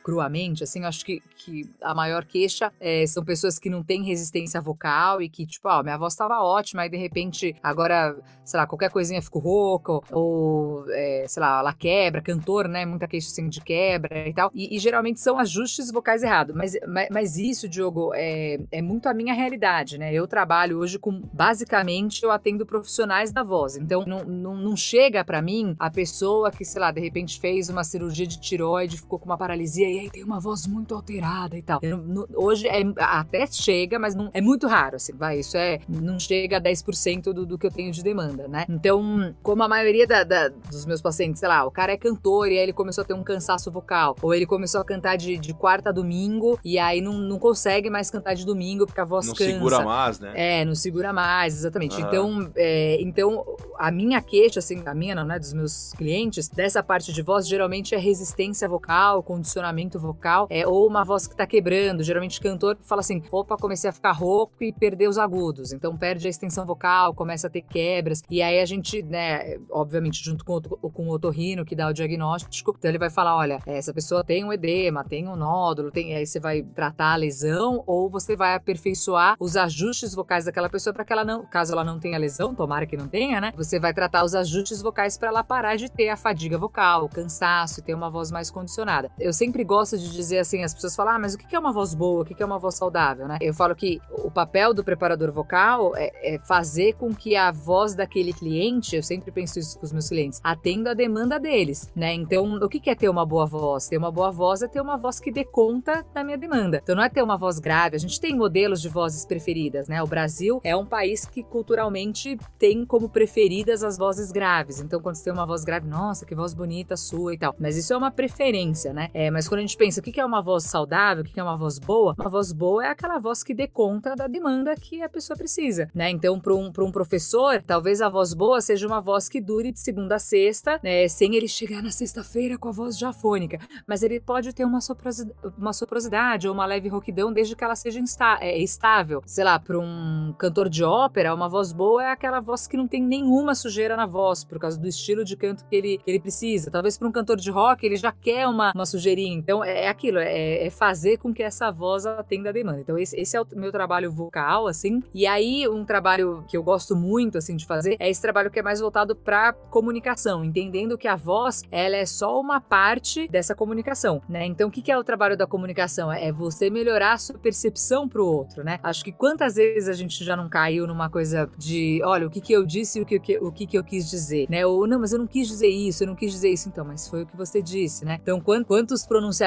cruamente, 0.08 0.64
assim, 0.64 0.82
acho 0.86 1.04
que, 1.04 1.22
que 1.36 1.68
a 1.82 1.94
maior 1.94 2.24
queixa 2.24 2.72
é, 2.80 3.06
são 3.06 3.22
pessoas 3.22 3.58
que 3.58 3.68
não 3.68 3.82
têm 3.82 4.02
resistência 4.02 4.58
vocal 4.58 5.20
e 5.20 5.28
que, 5.28 5.44
tipo, 5.44 5.68
ó, 5.68 5.82
minha 5.82 5.98
voz 5.98 6.14
estava 6.14 6.42
ótima 6.42 6.86
e 6.86 6.88
de 6.88 6.96
repente 6.96 7.54
agora, 7.62 8.16
sei 8.42 8.58
lá, 8.58 8.66
qualquer 8.66 8.90
coisinha 8.90 9.20
ficou 9.20 9.42
rouca 9.42 10.00
ou, 10.10 10.82
é, 10.88 11.26
sei 11.28 11.42
lá, 11.42 11.58
ela 11.58 11.74
quebra, 11.74 12.22
cantor, 12.22 12.68
né? 12.68 12.86
Muita 12.86 13.06
queixa 13.06 13.28
assim 13.28 13.50
de 13.50 13.60
quebra 13.60 14.26
e 14.26 14.32
tal. 14.32 14.50
E, 14.54 14.74
e 14.74 14.78
geralmente 14.78 15.20
são 15.20 15.38
ajustes 15.38 15.90
vocais 15.92 16.22
errados. 16.22 16.56
Mas, 16.56 16.72
mas, 16.88 17.08
mas, 17.10 17.36
isso, 17.36 17.68
Diogo, 17.68 18.14
é, 18.14 18.58
é 18.72 18.80
muito 18.80 19.10
a 19.10 19.12
minha 19.12 19.34
realidade, 19.34 19.98
né? 19.98 20.10
Eu 20.14 20.26
trabalho 20.26 20.78
hoje 20.78 20.98
com, 20.98 21.20
basicamente, 21.34 22.22
eu 22.22 22.30
atendo 22.30 22.64
profissionais 22.64 23.30
da 23.30 23.42
voz. 23.42 23.76
Então, 23.76 24.06
não, 24.06 24.24
não, 24.24 24.56
não 24.56 24.74
chega 24.74 25.22
para 25.22 25.42
mim 25.42 25.76
a 25.78 25.90
pessoa 25.90 26.50
que, 26.50 26.64
sei 26.64 26.80
lá, 26.80 26.90
de 26.90 27.00
repente 27.02 27.38
fez 27.38 27.68
uma 27.68 27.84
cirurgia 27.84 28.26
de 28.26 28.40
tiroide, 28.40 28.96
ficou 28.96 29.18
com 29.18 29.26
uma 29.26 29.36
paralisia 29.36 29.97
e 29.98 30.02
aí 30.02 30.10
tem 30.10 30.22
uma 30.22 30.38
voz 30.38 30.66
muito 30.66 30.94
alterada 30.94 31.58
e 31.58 31.62
tal. 31.62 31.80
Eu, 31.82 31.98
no, 31.98 32.28
hoje 32.34 32.68
é, 32.68 32.82
até 32.98 33.46
chega, 33.46 33.98
mas 33.98 34.14
não, 34.14 34.30
é 34.32 34.40
muito 34.40 34.66
raro, 34.68 34.96
assim, 34.96 35.12
vai. 35.12 35.40
Isso 35.40 35.56
é, 35.56 35.80
não 35.88 36.20
chega 36.20 36.58
a 36.58 36.60
10% 36.60 37.32
do, 37.32 37.44
do 37.44 37.58
que 37.58 37.66
eu 37.66 37.70
tenho 37.70 37.90
de 37.90 38.02
demanda, 38.02 38.46
né? 38.46 38.64
Então, 38.68 39.34
como 39.42 39.62
a 39.62 39.68
maioria 39.68 40.06
da, 40.06 40.22
da, 40.22 40.48
dos 40.48 40.86
meus 40.86 41.02
pacientes, 41.02 41.40
sei 41.40 41.48
lá, 41.48 41.64
o 41.64 41.70
cara 41.70 41.92
é 41.92 41.96
cantor 41.96 42.48
e 42.48 42.52
aí 42.52 42.62
ele 42.62 42.72
começou 42.72 43.02
a 43.02 43.04
ter 43.04 43.14
um 43.14 43.24
cansaço 43.24 43.70
vocal, 43.72 44.14
ou 44.22 44.32
ele 44.32 44.46
começou 44.46 44.80
a 44.80 44.84
cantar 44.84 45.16
de, 45.16 45.36
de 45.36 45.52
quarta 45.52 45.88
a 45.88 45.92
domingo 45.92 46.58
e 46.64 46.78
aí 46.78 47.00
não, 47.00 47.14
não 47.14 47.38
consegue 47.38 47.90
mais 47.90 48.10
cantar 48.10 48.34
de 48.34 48.46
domingo 48.46 48.86
porque 48.86 49.00
a 49.00 49.04
voz 49.04 49.26
não 49.26 49.34
cansa. 49.34 49.50
Não 49.50 49.58
segura 49.58 49.80
mais, 49.84 50.20
né? 50.20 50.32
É, 50.34 50.64
não 50.64 50.74
segura 50.76 51.12
mais, 51.12 51.54
exatamente. 51.54 52.00
Então, 52.00 52.50
é, 52.54 52.98
então, 53.00 53.44
a 53.76 53.90
minha 53.90 54.22
queixa, 54.22 54.60
assim, 54.60 54.80
a 54.86 54.94
minha 54.94 55.14
não, 55.14 55.24
né, 55.24 55.38
dos 55.38 55.52
meus 55.52 55.92
clientes, 55.94 56.48
dessa 56.48 56.82
parte 56.82 57.12
de 57.12 57.22
voz, 57.22 57.48
geralmente 57.48 57.94
é 57.94 57.98
resistência 57.98 58.68
vocal, 58.68 59.22
condicionamento 59.22 59.77
vocal, 59.86 60.46
é, 60.50 60.66
ou 60.66 60.86
uma 60.86 61.04
voz 61.04 61.26
que 61.26 61.36
tá 61.36 61.46
quebrando. 61.46 62.02
Geralmente 62.02 62.40
cantor 62.40 62.76
fala 62.82 63.00
assim: 63.00 63.22
opa, 63.30 63.56
comecei 63.56 63.90
a 63.90 63.92
ficar 63.92 64.12
rouco 64.12 64.54
e 64.60 64.72
perder 64.72 65.08
os 65.08 65.18
agudos. 65.18 65.72
Então 65.72 65.96
perde 65.96 66.26
a 66.26 66.30
extensão 66.30 66.66
vocal, 66.66 67.14
começa 67.14 67.46
a 67.46 67.50
ter 67.50 67.62
quebras. 67.62 68.22
E 68.28 68.42
aí 68.42 68.60
a 68.60 68.66
gente, 68.66 69.02
né, 69.02 69.58
obviamente, 69.70 70.24
junto 70.24 70.44
com 70.44 70.56
o, 70.56 70.90
com 70.90 71.08
o 71.08 71.12
otorrino 71.12 71.64
que 71.64 71.76
dá 71.76 71.88
o 71.88 71.92
diagnóstico, 71.92 72.74
então 72.76 72.90
ele 72.90 72.98
vai 72.98 73.10
falar: 73.10 73.36
olha, 73.36 73.60
essa 73.66 73.92
pessoa 73.92 74.24
tem 74.24 74.44
um 74.44 74.52
edema, 74.52 75.04
tem 75.04 75.28
um 75.28 75.36
nódulo, 75.36 75.90
tem. 75.90 76.14
Aí 76.14 76.26
você 76.26 76.40
vai 76.40 76.62
tratar 76.62 77.12
a 77.12 77.16
lesão 77.16 77.82
ou 77.86 78.08
você 78.08 78.34
vai 78.34 78.54
aperfeiçoar 78.54 79.36
os 79.38 79.56
ajustes 79.56 80.14
vocais 80.14 80.44
daquela 80.46 80.68
pessoa 80.68 80.92
para 80.94 81.04
que 81.04 81.12
ela 81.12 81.24
não, 81.24 81.44
caso 81.44 81.72
ela 81.72 81.84
não 81.84 81.98
tenha 81.98 82.18
lesão, 82.18 82.54
tomara 82.54 82.86
que 82.86 82.96
não 82.96 83.08
tenha, 83.08 83.40
né? 83.40 83.52
Você 83.56 83.78
vai 83.78 83.92
tratar 83.92 84.24
os 84.24 84.34
ajustes 84.34 84.80
vocais 84.80 85.18
para 85.18 85.28
ela 85.28 85.44
parar 85.44 85.76
de 85.76 85.90
ter 85.90 86.08
a 86.08 86.16
fadiga 86.16 86.56
vocal, 86.56 87.04
o 87.04 87.08
cansaço 87.08 87.80
e 87.80 87.82
ter 87.82 87.94
uma 87.94 88.10
voz 88.10 88.30
mais 88.30 88.50
condicionada. 88.50 89.10
Eu 89.18 89.32
sempre 89.32 89.64
gosto 89.68 89.98
de 89.98 90.10
dizer 90.10 90.38
assim, 90.38 90.64
as 90.64 90.74
pessoas 90.74 90.96
falam, 90.96 91.14
ah, 91.14 91.18
mas 91.18 91.34
o 91.34 91.38
que 91.38 91.54
é 91.54 91.58
uma 91.58 91.72
voz 91.72 91.94
boa? 91.94 92.22
O 92.22 92.24
que 92.24 92.42
é 92.42 92.46
uma 92.46 92.58
voz 92.58 92.74
saudável, 92.74 93.28
né? 93.28 93.38
Eu 93.40 93.54
falo 93.54 93.76
que 93.76 94.00
o 94.10 94.30
papel 94.30 94.72
do 94.72 94.82
preparador 94.82 95.30
vocal 95.30 95.94
é, 95.94 96.34
é 96.34 96.38
fazer 96.38 96.94
com 96.94 97.14
que 97.14 97.36
a 97.36 97.52
voz 97.52 97.94
daquele 97.94 98.32
cliente, 98.32 98.96
eu 98.96 99.02
sempre 99.02 99.30
penso 99.30 99.58
isso 99.58 99.78
com 99.78 99.84
os 99.84 99.92
meus 99.92 100.08
clientes, 100.08 100.40
atenda 100.42 100.92
a 100.92 100.94
demanda 100.94 101.38
deles, 101.38 101.92
né? 101.94 102.14
Então, 102.14 102.56
o 102.56 102.68
que 102.68 102.88
é 102.88 102.94
ter 102.94 103.08
uma 103.08 103.26
boa 103.26 103.46
voz? 103.46 103.86
Ter 103.86 103.98
uma 103.98 104.10
boa 104.10 104.30
voz 104.30 104.62
é 104.62 104.68
ter 104.68 104.80
uma 104.80 104.96
voz 104.96 105.20
que 105.20 105.30
dê 105.30 105.44
conta 105.44 106.04
da 106.14 106.24
minha 106.24 106.38
demanda. 106.38 106.80
Então, 106.82 106.96
não 106.96 107.02
é 107.02 107.08
ter 107.08 107.22
uma 107.22 107.36
voz 107.36 107.58
grave. 107.58 107.96
A 107.96 107.98
gente 107.98 108.20
tem 108.20 108.34
modelos 108.34 108.80
de 108.80 108.88
vozes 108.88 109.26
preferidas, 109.26 109.88
né? 109.88 110.02
O 110.02 110.06
Brasil 110.06 110.60
é 110.64 110.74
um 110.74 110.86
país 110.86 111.26
que 111.26 111.42
culturalmente 111.42 112.38
tem 112.58 112.86
como 112.86 113.08
preferidas 113.08 113.84
as 113.84 113.98
vozes 113.98 114.32
graves. 114.32 114.80
Então, 114.80 115.00
quando 115.00 115.16
você 115.16 115.24
tem 115.24 115.32
uma 115.32 115.46
voz 115.46 115.64
grave, 115.64 115.86
nossa, 115.86 116.24
que 116.24 116.34
voz 116.34 116.54
bonita 116.54 116.96
sua 116.96 117.34
e 117.34 117.38
tal. 117.38 117.54
Mas 117.58 117.76
isso 117.76 117.92
é 117.92 117.96
uma 117.96 118.10
preferência, 118.10 118.92
né? 118.92 119.10
É, 119.12 119.30
mas 119.30 119.48
quando 119.48 119.57
a 119.58 119.62
gente 119.62 119.76
pensa 119.76 120.00
o 120.00 120.02
que 120.02 120.20
é 120.20 120.24
uma 120.24 120.40
voz 120.40 120.64
saudável, 120.64 121.22
o 121.22 121.26
que 121.26 121.38
é 121.38 121.42
uma 121.42 121.56
voz 121.56 121.78
boa, 121.78 122.14
uma 122.18 122.28
voz 122.28 122.52
boa 122.52 122.84
é 122.84 122.90
aquela 122.90 123.18
voz 123.18 123.42
que 123.42 123.54
dê 123.54 123.66
conta 123.66 124.14
da 124.14 124.26
demanda 124.26 124.74
que 124.74 125.02
a 125.02 125.08
pessoa 125.08 125.36
precisa, 125.36 125.90
né? 125.94 126.10
Então, 126.10 126.38
para 126.40 126.54
um, 126.54 126.72
um 126.78 126.92
professor, 126.92 127.62
talvez 127.62 128.00
a 128.00 128.08
voz 128.08 128.34
boa 128.34 128.60
seja 128.60 128.86
uma 128.86 129.00
voz 129.00 129.28
que 129.28 129.40
dure 129.40 129.72
de 129.72 129.80
segunda 129.80 130.16
a 130.16 130.18
sexta, 130.18 130.80
né? 130.82 131.06
Sem 131.08 131.34
ele 131.34 131.48
chegar 131.48 131.82
na 131.82 131.90
sexta-feira 131.90 132.58
com 132.58 132.68
a 132.68 132.72
voz 132.72 132.96
diafônica. 132.96 133.58
Mas 133.86 134.02
ele 134.02 134.20
pode 134.20 134.52
ter 134.52 134.64
uma, 134.64 134.80
soprosidade, 134.80 135.38
uma 135.56 135.72
soprosidade 135.72 136.48
ou 136.48 136.54
uma 136.54 136.66
leve 136.66 136.88
rouquidão 136.88 137.32
desde 137.32 137.54
que 137.54 137.64
ela 137.64 137.74
seja 137.74 138.00
é, 138.40 138.58
estável. 138.58 139.22
Sei 139.26 139.44
lá, 139.44 139.58
para 139.58 139.78
um 139.78 140.34
cantor 140.38 140.68
de 140.68 140.84
ópera, 140.84 141.34
uma 141.34 141.48
voz 141.48 141.72
boa 141.72 142.04
é 142.04 142.10
aquela 142.12 142.40
voz 142.40 142.66
que 142.66 142.76
não 142.76 142.86
tem 142.86 143.02
nenhuma 143.02 143.54
sujeira 143.54 143.96
na 143.96 144.06
voz, 144.06 144.44
por 144.44 144.58
causa 144.58 144.78
do 144.78 144.86
estilo 144.86 145.24
de 145.24 145.36
canto 145.36 145.64
que 145.64 145.76
ele, 145.76 145.98
que 145.98 146.10
ele 146.10 146.20
precisa. 146.20 146.70
Talvez 146.70 146.98
para 146.98 147.08
um 147.08 147.12
cantor 147.12 147.36
de 147.36 147.50
rock, 147.50 147.84
ele 147.84 147.96
já 147.96 148.12
quer 148.12 148.46
uma, 148.46 148.72
uma 148.74 148.86
sujeirinha. 148.86 149.42
Então, 149.48 149.64
é, 149.64 149.84
é 149.84 149.88
aquilo, 149.88 150.18
é, 150.18 150.66
é, 150.66 150.68
fazer 150.68 151.16
com 151.16 151.32
que 151.32 151.42
essa 151.42 151.70
voz 151.70 152.04
atenda 152.04 152.50
a 152.50 152.52
demanda. 152.52 152.80
Então, 152.80 152.98
esse, 152.98 153.18
esse 153.18 153.34
é 153.34 153.40
o 153.40 153.46
meu 153.56 153.72
trabalho 153.72 154.12
vocal, 154.12 154.66
assim. 154.66 155.02
E 155.14 155.26
aí, 155.26 155.66
um 155.66 155.86
trabalho 155.86 156.44
que 156.46 156.54
eu 156.54 156.62
gosto 156.62 156.94
muito, 156.94 157.38
assim, 157.38 157.56
de 157.56 157.64
fazer 157.64 157.96
é 157.98 158.10
esse 158.10 158.20
trabalho 158.20 158.50
que 158.50 158.58
é 158.58 158.62
mais 158.62 158.78
voltado 158.78 159.16
para 159.16 159.54
comunicação, 159.54 160.44
entendendo 160.44 160.98
que 160.98 161.08
a 161.08 161.16
voz, 161.16 161.62
ela 161.70 161.96
é 161.96 162.04
só 162.04 162.38
uma 162.38 162.60
parte 162.60 163.26
dessa 163.28 163.54
comunicação, 163.54 164.20
né? 164.28 164.44
Então, 164.44 164.68
o 164.68 164.70
que, 164.70 164.82
que 164.82 164.92
é 164.92 164.98
o 164.98 165.02
trabalho 165.02 165.34
da 165.34 165.46
comunicação? 165.46 166.12
É 166.12 166.30
você 166.30 166.68
melhorar 166.68 167.14
a 167.14 167.18
sua 167.18 167.38
percepção 167.38 168.06
pro 168.06 168.26
outro, 168.26 168.62
né? 168.62 168.78
Acho 168.82 169.02
que 169.02 169.12
quantas 169.12 169.54
vezes 169.54 169.88
a 169.88 169.94
gente 169.94 170.22
já 170.22 170.36
não 170.36 170.50
caiu 170.50 170.86
numa 170.86 171.08
coisa 171.08 171.50
de, 171.56 172.02
olha, 172.04 172.26
o 172.26 172.30
que 172.30 172.42
que 172.42 172.52
eu 172.52 172.66
disse 172.66 172.98
e 172.98 173.02
o 173.02 173.06
que, 173.06 173.38
o 173.38 173.50
que 173.50 173.66
que 173.66 173.78
eu 173.78 173.82
quis 173.82 174.10
dizer, 174.10 174.46
né? 174.50 174.66
Ou, 174.66 174.86
não, 174.86 175.00
mas 175.00 175.14
eu 175.14 175.18
não 175.18 175.26
quis 175.26 175.48
dizer 175.48 175.68
isso, 175.68 176.02
eu 176.02 176.06
não 176.06 176.14
quis 176.14 176.32
dizer 176.32 176.50
isso, 176.50 176.68
então, 176.68 176.84
mas 176.84 177.08
foi 177.08 177.22
o 177.22 177.26
que 177.26 177.34
você 177.34 177.62
disse, 177.62 178.04
né? 178.04 178.20
Então, 178.22 178.38
quantos 178.42 179.06
pronunciamentos 179.06 179.37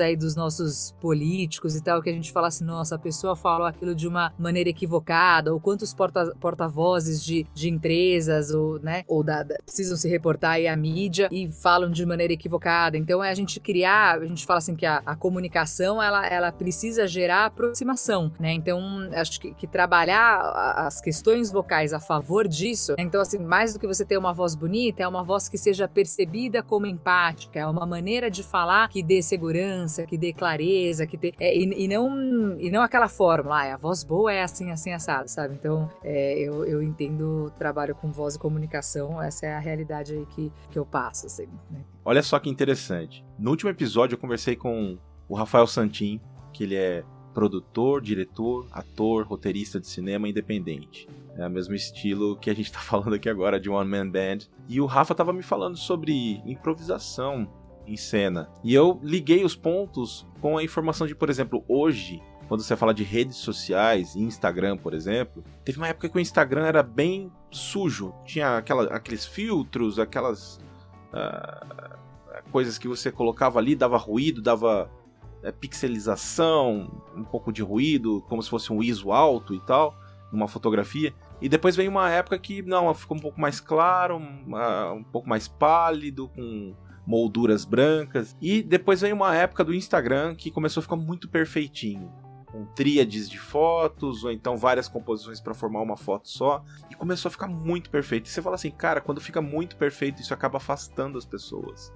aí 0.00 0.16
dos 0.16 0.34
nossos 0.34 0.94
políticos 1.00 1.76
e 1.76 1.82
tal, 1.82 2.02
que 2.02 2.10
a 2.10 2.12
gente 2.12 2.32
fala 2.32 2.48
assim, 2.48 2.64
nossa, 2.64 2.94
a 2.94 2.98
pessoa 2.98 3.36
falou 3.36 3.66
aquilo 3.66 3.94
de 3.94 4.06
uma 4.06 4.32
maneira 4.38 4.70
equivocada, 4.70 5.52
ou 5.52 5.60
quantos 5.60 5.94
porta-vozes 5.94 7.18
porta 7.18 7.26
de, 7.26 7.46
de 7.54 7.68
empresas, 7.68 8.50
ou, 8.50 8.78
né, 8.80 9.04
ou 9.06 9.22
da, 9.22 9.42
da, 9.42 9.56
precisam 9.64 9.96
se 9.96 10.08
reportar 10.08 10.52
aí 10.52 10.66
à 10.66 10.76
mídia 10.76 11.28
e 11.30 11.48
falam 11.50 11.90
de 11.90 12.04
maneira 12.04 12.32
equivocada. 12.32 12.96
Então, 12.96 13.22
é 13.22 13.30
a 13.30 13.34
gente 13.34 13.60
criar, 13.60 14.18
a 14.20 14.26
gente 14.26 14.44
fala 14.46 14.58
assim 14.58 14.74
que 14.74 14.86
a, 14.86 15.02
a 15.04 15.16
comunicação, 15.16 16.02
ela, 16.02 16.26
ela 16.26 16.52
precisa 16.52 17.06
gerar 17.06 17.46
aproximação, 17.46 18.32
né? 18.38 18.52
Então, 18.52 18.80
acho 19.12 19.40
que, 19.40 19.54
que 19.54 19.66
trabalhar 19.66 20.40
as 20.76 21.00
questões 21.00 21.50
vocais 21.50 21.92
a 21.92 22.00
favor 22.00 22.46
disso, 22.48 22.94
então, 22.98 23.20
assim, 23.20 23.38
mais 23.38 23.72
do 23.72 23.80
que 23.80 23.86
você 23.86 24.04
ter 24.04 24.18
uma 24.18 24.32
voz 24.32 24.54
bonita, 24.54 25.02
é 25.02 25.08
uma 25.08 25.22
voz 25.22 25.48
que 25.48 25.58
seja 25.58 25.88
percebida 25.88 26.62
como 26.62 26.86
empática, 26.86 27.58
é 27.58 27.66
uma 27.66 27.86
maneira 27.86 28.30
de 28.30 28.42
falar 28.42 28.88
que 28.88 29.02
dê 29.02 29.22
segurança, 29.34 30.06
que 30.06 30.16
dê 30.16 30.32
clareza, 30.32 31.06
que 31.06 31.16
dê, 31.16 31.34
é, 31.38 31.56
e, 31.56 31.84
e, 31.84 31.88
não, 31.88 32.58
e 32.58 32.70
não 32.70 32.82
aquela 32.82 33.08
fórmula, 33.08 33.62
ah, 33.62 33.74
a 33.74 33.76
voz 33.76 34.04
boa 34.04 34.32
é 34.32 34.42
assim, 34.42 34.70
assim, 34.70 34.92
assado, 34.92 35.28
sabe? 35.28 35.54
Então, 35.54 35.90
é, 36.02 36.38
eu, 36.38 36.64
eu 36.64 36.82
entendo 36.82 37.52
trabalho 37.58 37.94
com 37.94 38.10
voz 38.10 38.36
e 38.36 38.38
comunicação, 38.38 39.20
essa 39.20 39.46
é 39.46 39.54
a 39.54 39.58
realidade 39.58 40.14
aí 40.14 40.26
que, 40.26 40.52
que 40.70 40.78
eu 40.78 40.86
passo, 40.86 41.26
assim, 41.26 41.48
né? 41.70 41.80
Olha 42.04 42.22
só 42.22 42.38
que 42.38 42.50
interessante. 42.50 43.24
No 43.38 43.50
último 43.50 43.70
episódio 43.70 44.14
eu 44.14 44.18
conversei 44.18 44.54
com 44.54 44.98
o 45.28 45.34
Rafael 45.34 45.66
Santin, 45.66 46.20
que 46.52 46.64
ele 46.64 46.76
é 46.76 47.02
produtor, 47.32 48.00
diretor, 48.00 48.66
ator, 48.70 49.26
roteirista 49.26 49.80
de 49.80 49.88
cinema 49.88 50.28
independente. 50.28 51.08
É 51.36 51.46
o 51.46 51.50
mesmo 51.50 51.74
estilo 51.74 52.36
que 52.36 52.48
a 52.48 52.54
gente 52.54 52.66
está 52.66 52.78
falando 52.80 53.14
aqui 53.14 53.28
agora 53.28 53.58
de 53.58 53.68
One 53.68 53.90
Man 53.90 54.08
Band. 54.08 54.38
E 54.68 54.80
o 54.80 54.86
Rafa 54.86 55.12
estava 55.12 55.32
me 55.32 55.42
falando 55.42 55.76
sobre 55.76 56.40
improvisação 56.46 57.48
em 57.86 57.96
cena. 57.96 58.48
E 58.62 58.74
eu 58.74 59.00
liguei 59.02 59.44
os 59.44 59.54
pontos 59.54 60.26
com 60.40 60.58
a 60.58 60.62
informação 60.62 61.06
de, 61.06 61.14
por 61.14 61.30
exemplo, 61.30 61.64
hoje, 61.68 62.22
quando 62.48 62.62
você 62.62 62.76
fala 62.76 62.92
de 62.92 63.02
redes 63.02 63.36
sociais, 63.36 64.16
Instagram, 64.16 64.76
por 64.76 64.94
exemplo, 64.94 65.42
teve 65.64 65.78
uma 65.78 65.88
época 65.88 66.08
que 66.08 66.16
o 66.16 66.20
Instagram 66.20 66.66
era 66.66 66.82
bem 66.82 67.30
sujo. 67.50 68.14
Tinha 68.24 68.58
aquela, 68.58 68.84
aqueles 68.94 69.24
filtros, 69.24 69.98
aquelas 69.98 70.58
uh, 71.12 71.98
coisas 72.50 72.78
que 72.78 72.88
você 72.88 73.10
colocava 73.10 73.58
ali, 73.58 73.74
dava 73.74 73.96
ruído, 73.96 74.42
dava 74.42 74.90
é, 75.42 75.52
pixelização, 75.52 77.02
um 77.16 77.24
pouco 77.24 77.52
de 77.52 77.62
ruído, 77.62 78.22
como 78.28 78.42
se 78.42 78.50
fosse 78.50 78.72
um 78.72 78.82
ISO 78.82 79.12
alto 79.12 79.54
e 79.54 79.60
tal, 79.60 79.94
numa 80.32 80.48
fotografia. 80.48 81.14
E 81.40 81.48
depois 81.48 81.76
vem 81.76 81.88
uma 81.88 82.10
época 82.10 82.38
que 82.38 82.62
não, 82.62 82.92
ficou 82.94 83.16
um 83.16 83.20
pouco 83.20 83.40
mais 83.40 83.60
claro, 83.60 84.16
um, 84.16 84.54
uh, 84.54 84.94
um 84.94 85.04
pouco 85.04 85.28
mais 85.28 85.48
pálido, 85.48 86.28
com 86.28 86.74
molduras 87.06 87.64
brancas. 87.64 88.36
E 88.40 88.62
depois 88.62 89.00
vem 89.00 89.12
uma 89.12 89.34
época 89.34 89.64
do 89.64 89.74
Instagram 89.74 90.34
que 90.34 90.50
começou 90.50 90.80
a 90.80 90.82
ficar 90.82 90.96
muito 90.96 91.28
perfeitinho. 91.28 92.12
Com 92.46 92.64
tríades 92.66 93.28
de 93.28 93.38
fotos, 93.38 94.22
ou 94.22 94.30
então 94.30 94.56
várias 94.56 94.86
composições 94.86 95.40
para 95.40 95.54
formar 95.54 95.82
uma 95.82 95.96
foto 95.96 96.28
só. 96.28 96.64
E 96.90 96.94
começou 96.94 97.28
a 97.28 97.32
ficar 97.32 97.48
muito 97.48 97.90
perfeito. 97.90 98.26
E 98.26 98.30
você 98.30 98.40
fala 98.40 98.54
assim, 98.54 98.70
cara, 98.70 99.00
quando 99.00 99.20
fica 99.20 99.42
muito 99.42 99.76
perfeito, 99.76 100.22
isso 100.22 100.32
acaba 100.32 100.58
afastando 100.58 101.18
as 101.18 101.24
pessoas. 101.24 101.92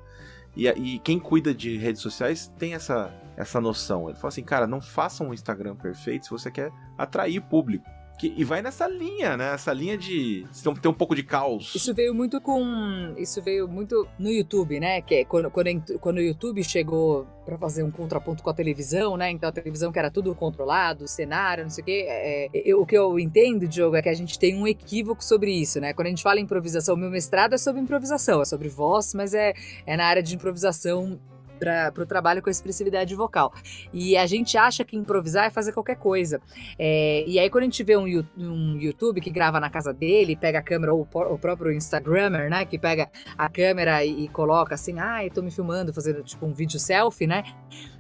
E, 0.57 0.67
e, 0.67 0.99
quem 0.99 1.21
cuida 1.21 1.55
de 1.55 1.77
redes 1.77 2.03
sociais 2.03 2.53
tem 2.59 2.75
essa, 2.75 3.15
essa 3.37 3.61
noção. 3.61 4.09
Ele 4.09 4.19
fala 4.19 4.29
assim, 4.29 4.43
cara, 4.43 4.67
não 4.67 4.81
faça 4.81 5.23
um 5.23 5.33
Instagram 5.33 5.77
perfeito 5.77 6.25
se 6.25 6.31
você 6.31 6.51
quer 6.51 6.73
atrair 6.97 7.41
público. 7.41 7.87
Que, 8.19 8.35
e 8.37 8.43
vai 8.43 8.61
nessa 8.61 8.89
linha, 8.89 9.37
né? 9.37 9.55
Essa 9.55 9.73
linha 9.73 9.97
de 9.97 10.45
ter 10.83 10.89
um 10.89 10.93
pouco 10.93 11.15
de 11.15 11.23
caos. 11.23 11.73
Isso 11.75 11.95
veio 11.95 12.13
muito 12.13 12.41
com. 12.41 13.15
Isso 13.17 13.41
veio 13.41 13.69
muito 13.69 14.09
no 14.19 14.29
YouTube, 14.29 14.81
né? 14.81 15.01
Que 15.01 15.17
é 15.17 15.25
quando, 15.25 15.51
quando, 15.51 15.99
quando 16.01 16.17
o 16.17 16.21
YouTube 16.21 16.63
chegou 16.65 17.27
para 17.47 17.57
fazer 17.57 17.83
um 17.83 17.91
contraponto 17.91 18.43
com 18.43 18.51
a 18.51 18.55
televisão, 18.55 19.17
né? 19.17 19.31
Então 19.31 19.49
a 19.49 19.53
televisão 19.53 19.93
que 19.93 19.99
era 19.99 20.11
tudo 20.11 20.35
controlado, 20.35 21.07
cenário, 21.07 21.63
não 21.63 21.71
sei 21.71 21.83
o 21.83 21.85
quê. 21.85 22.07
É, 22.09 22.51
eu, 22.53 22.83
o 22.83 22.87
que 22.87 22.99
eu 22.99 23.19
entendo, 23.19 23.69
Diogo, 23.69 23.97
é 23.97 24.03
que 24.03 24.09
a 24.09 24.15
gente 24.15 24.39
tem 24.39 24.57
um 24.57 24.67
equívoco 24.67 25.23
sobre 25.23 25.53
isso, 25.53 25.81
né? 25.81 25.93
Quando 25.93 26.09
a 26.09 26.11
gente 26.11 26.23
fala 26.23 26.41
improvisação, 26.41 26.97
meu 26.97 27.11
mestrado 27.11 27.55
é 27.55 27.59
sobre 27.59 27.81
improvisação, 27.81 28.43
é 28.43 28.45
sobre 28.45 28.69
voz, 28.69 29.15
mas 29.15 29.33
é, 29.33 29.55
é 29.87 29.97
na 29.97 30.05
área 30.05 30.23
de 30.23 30.35
improvisação 30.35 31.21
para 31.59 31.93
o 31.97 32.07
trabalho 32.07 32.43
com 32.43 32.49
expressividade 32.51 33.15
vocal. 33.15 33.53
E 33.93 34.17
a 34.17 34.27
gente 34.27 34.57
acha 34.57 34.85
que 34.85 34.97
improvisar 34.97 35.47
é 35.47 35.51
fazer 35.51 35.73
qualquer 35.73 35.97
coisa. 35.97 36.41
É, 36.79 37.25
e 37.27 37.39
aí, 37.39 37.51
quando 37.51 37.63
a 37.63 37.67
gente 37.67 37.83
vê 37.83 37.97
um, 37.97 38.07
um, 38.37 38.77
YouTube 38.79 39.21
que 39.21 39.31
grava 39.31 39.61
na 39.61 39.69
casa 39.69 39.93
dele, 39.93 40.37
pega 40.37 40.59
a 40.59 40.63
câmera, 40.63 40.95
ou 40.95 41.07
o 41.13 41.39
próprio 41.39 41.73
Instagrammer, 41.73 42.49
né, 42.51 42.65
que 42.65 42.79
pega 42.79 43.11
a 43.37 43.49
câmera 43.49 44.05
e, 44.05 44.25
e 44.25 44.29
coloca 44.29 44.75
assim, 44.75 44.99
ah, 44.99 45.25
eu 45.25 45.31
tô 45.31 45.43
me 45.43 45.51
filmando, 45.51 45.93
fazendo 45.93 46.23
tipo 46.23 46.47
um 46.47 46.53
vídeo 46.53 46.79
selfie, 46.79 47.27
né? 47.27 47.45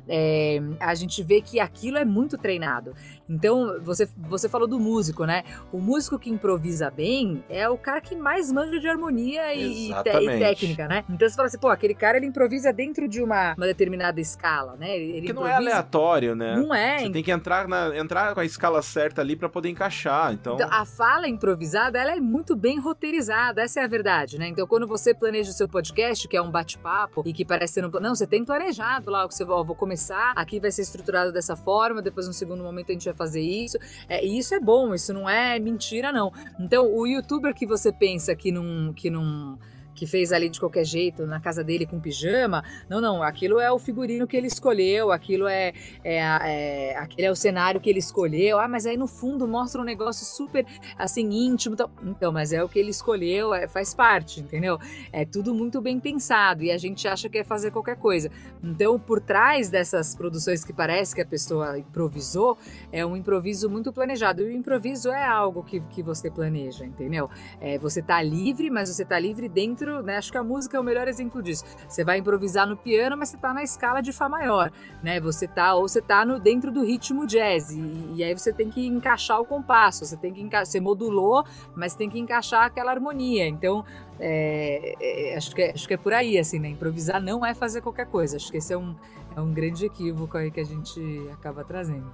É, 0.09 0.61
a 0.81 0.95
gente 0.95 1.23
vê 1.23 1.41
que 1.41 1.61
aquilo 1.61 1.99
é 1.99 2.05
muito 2.05 2.39
treinado. 2.39 2.95
Então, 3.29 3.79
você, 3.83 4.09
você 4.17 4.49
falou 4.49 4.67
do 4.67 4.81
músico, 4.81 5.25
né? 5.25 5.45
O 5.71 5.79
músico 5.79 6.19
que 6.19 6.31
improvisa 6.31 6.91
bem 6.91 7.45
é 7.49 7.69
o 7.69 7.77
cara 7.77 8.01
que 8.01 8.17
mais 8.17 8.51
manja 8.51 8.81
de 8.81 8.89
harmonia 8.89 9.55
e, 9.55 9.91
e, 9.91 9.95
técnica, 10.03 10.89
né? 10.89 11.05
Então 11.11 11.29
você 11.29 11.37
fala 11.37 11.47
assim, 11.47 11.59
pô, 11.59 11.69
aquele 11.69 11.95
cara 11.95 12.17
ele 12.17 12.27
improvisa 12.27 12.73
dentro 12.73 13.07
de 13.07 13.23
uma, 13.23 13.55
uma 13.55 13.67
determinada 13.67 14.21
escala, 14.21 14.77
né? 14.77 14.97
Ele 14.97 15.27
que 15.27 15.33
não 15.33 15.47
é 15.47 15.55
aleatório, 15.55 16.35
né? 16.35 16.57
Não 16.57 16.75
é. 16.75 17.01
Você 17.01 17.11
tem 17.11 17.23
que 17.23 17.31
entrar, 17.31 17.69
na, 17.69 17.97
entrar 17.97 18.33
com 18.35 18.41
a 18.41 18.45
escala 18.45 18.81
certa 18.81 19.21
ali 19.21 19.37
para 19.37 19.49
poder 19.49 19.69
encaixar. 19.69 20.33
Então... 20.33 20.55
então... 20.55 20.69
a 20.71 20.85
fala 20.87 21.29
improvisada, 21.29 21.99
ela 21.99 22.17
é 22.17 22.21
muito 22.21 22.57
bem 22.57 22.79
roteirizada, 22.79 23.63
essa 23.63 23.81
é 23.81 23.85
a 23.85 23.89
verdade, 23.89 24.39
né? 24.39 24.49
Então, 24.49 24.67
quando 24.67 24.87
você 24.87 25.13
planeja 25.13 25.51
o 25.51 25.55
seu 25.55 25.69
podcast, 25.69 26.27
que 26.27 26.37
é 26.37 26.41
um 26.41 26.51
bate-papo 26.51 27.23
e 27.27 27.33
que 27.33 27.45
parece 27.45 27.75
ser 27.75 27.85
um... 27.85 27.91
Não, 28.01 28.15
você 28.15 28.27
tem 28.27 28.45
planejado 28.45 29.11
lá 29.11 29.25
o 29.25 29.29
que 29.29 29.35
você 29.35 29.45
ó, 29.45 29.63
vou 29.63 29.77
começar, 29.77 29.98
aqui 30.37 30.61
vai 30.61 30.71
ser 30.71 30.83
estruturado 30.83 31.33
dessa 31.33 31.57
forma, 31.57 32.01
depois 32.03 32.27
no 32.27 32.33
segundo 32.33 32.63
momento 32.63 32.91
a 32.91 32.93
gente 32.93 33.05
vai 33.05 33.15
fazer 33.15 33.41
isso. 33.41 33.79
É, 34.09 34.25
e 34.25 34.39
isso 34.39 34.55
é 34.55 34.61
bom, 34.61 34.95
isso 34.95 35.13
não 35.13 35.29
é 35.29 35.59
mentira, 35.59 36.13
não. 36.13 36.33
Então, 36.59 36.87
o 36.93 37.07
youtuber 37.07 37.55
que 37.55 37.67
você 37.67 37.93
pensa 37.93 38.35
que 38.35 38.53
não. 38.53 38.93
Que 38.93 39.11
não 39.11 39.59
que 39.99 40.07
fez 40.07 40.33
ali 40.33 40.49
de 40.49 40.61
qualquer 40.61 40.85
jeito 40.85 41.27
na 41.27 41.41
casa 41.41 41.65
dele 41.65 41.85
com 41.85 41.99
pijama. 41.99 42.63
Não, 42.89 43.01
não, 43.01 43.21
aquilo 43.21 43.59
é 43.59 43.71
o 43.73 43.79
figurino 43.81 44.29
que 44.29 44.37
ele 44.37 44.47
escolheu, 44.47 45.11
aquilo 45.11 45.49
é, 45.49 45.73
é, 46.05 46.19
é 46.19 46.97
aquele 46.97 47.27
é 47.27 47.31
o 47.31 47.35
cenário 47.35 47.81
que 47.81 47.91
ele 47.91 47.99
escolheu. 47.99 48.61
Ah, 48.61 48.69
mas 48.69 48.87
aí 48.87 48.97
no 48.97 49.09
fundo 49.09 49.49
mostra 49.49 49.81
um 49.81 49.85
negócio 49.85 50.25
super 50.25 50.65
assim 50.97 51.29
íntimo. 51.31 51.75
Então, 51.75 51.91
então 52.05 52.33
mas 52.33 52.53
é 52.53 52.63
o 52.63 52.69
que 52.69 52.79
ele 52.79 52.91
escolheu, 52.91 53.53
é, 53.53 53.67
faz 53.67 53.93
parte, 53.93 54.41
entendeu? 54.41 54.79
É 55.13 55.25
tudo 55.25 55.53
muito 55.53 55.81
bem 55.81 55.99
pensado 55.99 56.63
e 56.63 56.71
a 56.71 56.79
gente 56.79 57.09
acha 57.09 57.29
que 57.29 57.39
é 57.39 57.45
fazer 57.45 57.73
qualquer 57.73 57.97
coisa. 57.97 58.31
Então, 58.63 59.01
por 59.01 59.21
trás 59.21 59.69
dessas 59.69 60.15
produções 60.15 60.65
que 60.65 60.73
parece 60.73 61.15
que 61.15 61.21
a 61.21 61.27
pessoa 61.27 61.79
improvisou, 61.79 62.57
é 62.93 63.05
um 63.05 63.17
improviso 63.17 63.69
muito 63.69 63.93
planejado. 63.93 64.43
E 64.43 64.47
o 64.47 64.53
improviso 64.53 65.11
é 65.11 65.25
algo 65.25 65.65
que, 65.65 65.81
que 65.81 66.03
você 66.03 66.31
planeja, 66.31 66.85
entendeu? 66.85 67.29
É, 67.61 67.79
você 67.79 68.01
tá 68.01 68.23
livre, 68.23 68.71
mas 68.71 68.89
você 68.89 69.05
tá 69.05 69.19
livre 69.19 69.49
dentro, 69.49 69.88
né? 70.03 70.17
Acho 70.17 70.31
que 70.31 70.39
a 70.39 70.45
música 70.45 70.77
é 70.77 70.81
o 70.81 70.85
melhor 70.85 71.09
exemplo 71.09 71.43
disso. 71.43 71.65
Você 71.89 72.05
vai 72.05 72.19
improvisar 72.19 72.67
no 72.67 72.77
piano, 72.77 73.17
mas 73.17 73.31
você 73.31 73.37
tá 73.37 73.53
na 73.53 73.63
escala 73.63 74.01
de 74.01 74.13
Fá 74.13 74.29
maior, 74.29 74.71
né? 75.03 75.21
Você 75.21 75.47
tá, 75.47 75.75
ou 75.75 75.89
você 75.89 76.01
tá 76.01 76.25
no, 76.25 76.39
dentro 76.39 76.71
do 76.71 76.85
ritmo 76.85 77.27
jazz, 77.27 77.71
e, 77.71 78.13
e 78.15 78.25
aí 78.25 78.37
você 78.37 78.53
tem 78.53 78.71
que 78.71 78.87
encaixar 78.87 79.41
o 79.41 79.45
compasso, 79.45 80.05
você 80.05 80.17
tem 80.17 80.33
que 80.33 80.49
você 80.65 80.81
modulou, 80.81 81.45
mas 81.75 81.95
tem 81.95 82.09
que 82.09 82.19
encaixar 82.19 82.65
aquela 82.65 82.91
harmonia. 82.91 83.47
Então, 83.47 83.85
é, 84.21 84.95
é, 85.01 85.37
acho, 85.37 85.55
que 85.55 85.63
é, 85.63 85.73
acho 85.73 85.87
que 85.87 85.95
é 85.95 85.97
por 85.97 86.13
aí, 86.13 86.39
assim, 86.39 86.59
né? 86.59 86.69
Improvisar 86.69 87.21
não 87.21 87.45
é 87.45 87.55
fazer 87.55 87.81
qualquer 87.81 88.07
coisa. 88.07 88.37
Acho 88.37 88.51
que 88.51 88.59
esse 88.59 88.73
é 88.73 88.79
um, 88.79 88.95
é 89.37 89.41
um 89.41 89.53
grande 89.53 89.87
equívoco 89.87 90.37
aí 90.37 90.51
que 90.51 90.61
a 90.61 90.65
gente 90.65 91.01
acaba 91.33 91.65
trazendo. 91.65 92.11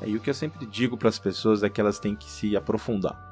É, 0.00 0.08
e 0.08 0.16
o 0.16 0.20
que 0.20 0.30
eu 0.30 0.34
sempre 0.34 0.66
digo 0.66 0.96
para 0.96 1.08
as 1.08 1.18
pessoas 1.18 1.62
é 1.62 1.68
que 1.68 1.80
elas 1.80 1.98
têm 1.98 2.16
que 2.16 2.28
se 2.28 2.56
aprofundar. 2.56 3.30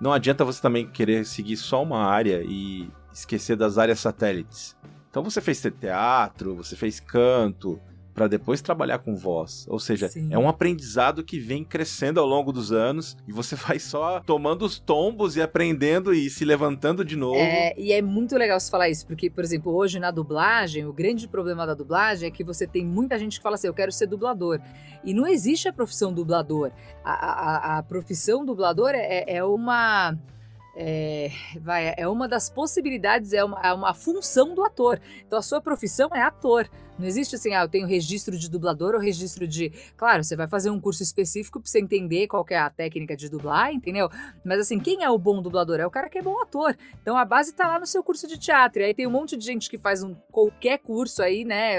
Não 0.00 0.12
adianta 0.12 0.44
você 0.44 0.62
também 0.62 0.86
querer 0.86 1.24
seguir 1.24 1.56
só 1.56 1.82
uma 1.82 2.04
área 2.04 2.42
e 2.44 2.88
esquecer 3.18 3.56
das 3.56 3.78
áreas 3.78 4.00
satélites. 4.00 4.76
Então 5.10 5.22
você 5.22 5.40
fez 5.40 5.60
teatro, 5.80 6.54
você 6.54 6.76
fez 6.76 7.00
canto, 7.00 7.80
para 8.18 8.26
depois 8.26 8.60
trabalhar 8.60 8.98
com 8.98 9.14
voz. 9.14 9.64
Ou 9.68 9.78
seja, 9.78 10.08
Sim. 10.08 10.28
é 10.32 10.36
um 10.36 10.48
aprendizado 10.48 11.22
que 11.22 11.38
vem 11.38 11.62
crescendo 11.62 12.18
ao 12.18 12.26
longo 12.26 12.52
dos 12.52 12.72
anos 12.72 13.16
e 13.28 13.32
você 13.32 13.54
vai 13.56 13.78
só 13.78 14.18
tomando 14.20 14.64
os 14.64 14.80
tombos 14.80 15.36
e 15.36 15.40
aprendendo 15.40 16.12
e 16.12 16.28
se 16.28 16.44
levantando 16.44 17.04
de 17.04 17.14
novo. 17.14 17.38
É, 17.38 17.72
e 17.78 17.92
é 17.92 18.02
muito 18.02 18.36
legal 18.36 18.58
você 18.58 18.68
falar 18.68 18.88
isso, 18.88 19.06
porque, 19.06 19.30
por 19.30 19.44
exemplo, 19.44 19.72
hoje 19.72 20.00
na 20.00 20.10
dublagem, 20.10 20.84
o 20.84 20.92
grande 20.92 21.28
problema 21.28 21.64
da 21.64 21.74
dublagem 21.74 22.26
é 22.26 22.30
que 22.30 22.42
você 22.42 22.66
tem 22.66 22.84
muita 22.84 23.16
gente 23.16 23.38
que 23.38 23.42
fala 23.42 23.54
assim: 23.54 23.68
eu 23.68 23.74
quero 23.74 23.92
ser 23.92 24.08
dublador. 24.08 24.60
E 25.04 25.14
não 25.14 25.24
existe 25.24 25.68
a 25.68 25.72
profissão 25.72 26.12
dublador. 26.12 26.72
A, 27.04 27.12
a, 27.12 27.78
a 27.78 27.82
profissão 27.84 28.44
dublador 28.44 28.90
é, 28.94 29.24
é 29.28 29.44
uma 29.44 30.18
é, 30.80 31.32
vai, 31.60 31.92
é 31.96 32.06
uma 32.06 32.28
das 32.28 32.48
possibilidades, 32.48 33.32
é 33.32 33.42
uma, 33.42 33.60
é 33.60 33.72
uma 33.72 33.92
função 33.92 34.54
do 34.54 34.62
ator. 34.64 35.00
Então 35.26 35.36
a 35.36 35.42
sua 35.42 35.60
profissão 35.60 36.08
é 36.14 36.22
ator. 36.22 36.70
Não 36.98 37.06
existe 37.06 37.36
assim, 37.36 37.54
ah, 37.54 37.62
eu 37.62 37.68
tenho 37.68 37.86
registro 37.86 38.36
de 38.36 38.50
dublador 38.50 38.94
ou 38.94 39.00
registro 39.00 39.46
de. 39.46 39.72
Claro, 39.96 40.24
você 40.24 40.34
vai 40.34 40.48
fazer 40.48 40.70
um 40.70 40.80
curso 40.80 41.02
específico 41.02 41.60
para 41.60 41.70
você 41.70 41.78
entender 41.78 42.26
qual 42.26 42.44
é 42.50 42.56
a 42.56 42.68
técnica 42.68 43.16
de 43.16 43.28
dublar, 43.28 43.72
entendeu? 43.72 44.10
Mas 44.44 44.60
assim, 44.60 44.78
quem 44.78 45.04
é 45.04 45.10
o 45.10 45.18
bom 45.18 45.40
dublador? 45.40 45.78
É 45.78 45.86
o 45.86 45.90
cara 45.90 46.08
que 46.08 46.18
é 46.18 46.22
bom 46.22 46.40
ator. 46.42 46.76
Então 47.00 47.16
a 47.16 47.24
base 47.24 47.52
tá 47.52 47.68
lá 47.68 47.78
no 47.78 47.86
seu 47.86 48.02
curso 48.02 48.26
de 48.26 48.38
teatro. 48.38 48.82
E 48.82 48.86
aí 48.86 48.94
tem 48.94 49.06
um 49.06 49.10
monte 49.10 49.36
de 49.36 49.44
gente 49.44 49.70
que 49.70 49.78
faz 49.78 50.02
um 50.02 50.14
qualquer 50.32 50.78
curso 50.78 51.22
aí, 51.22 51.44
né? 51.44 51.78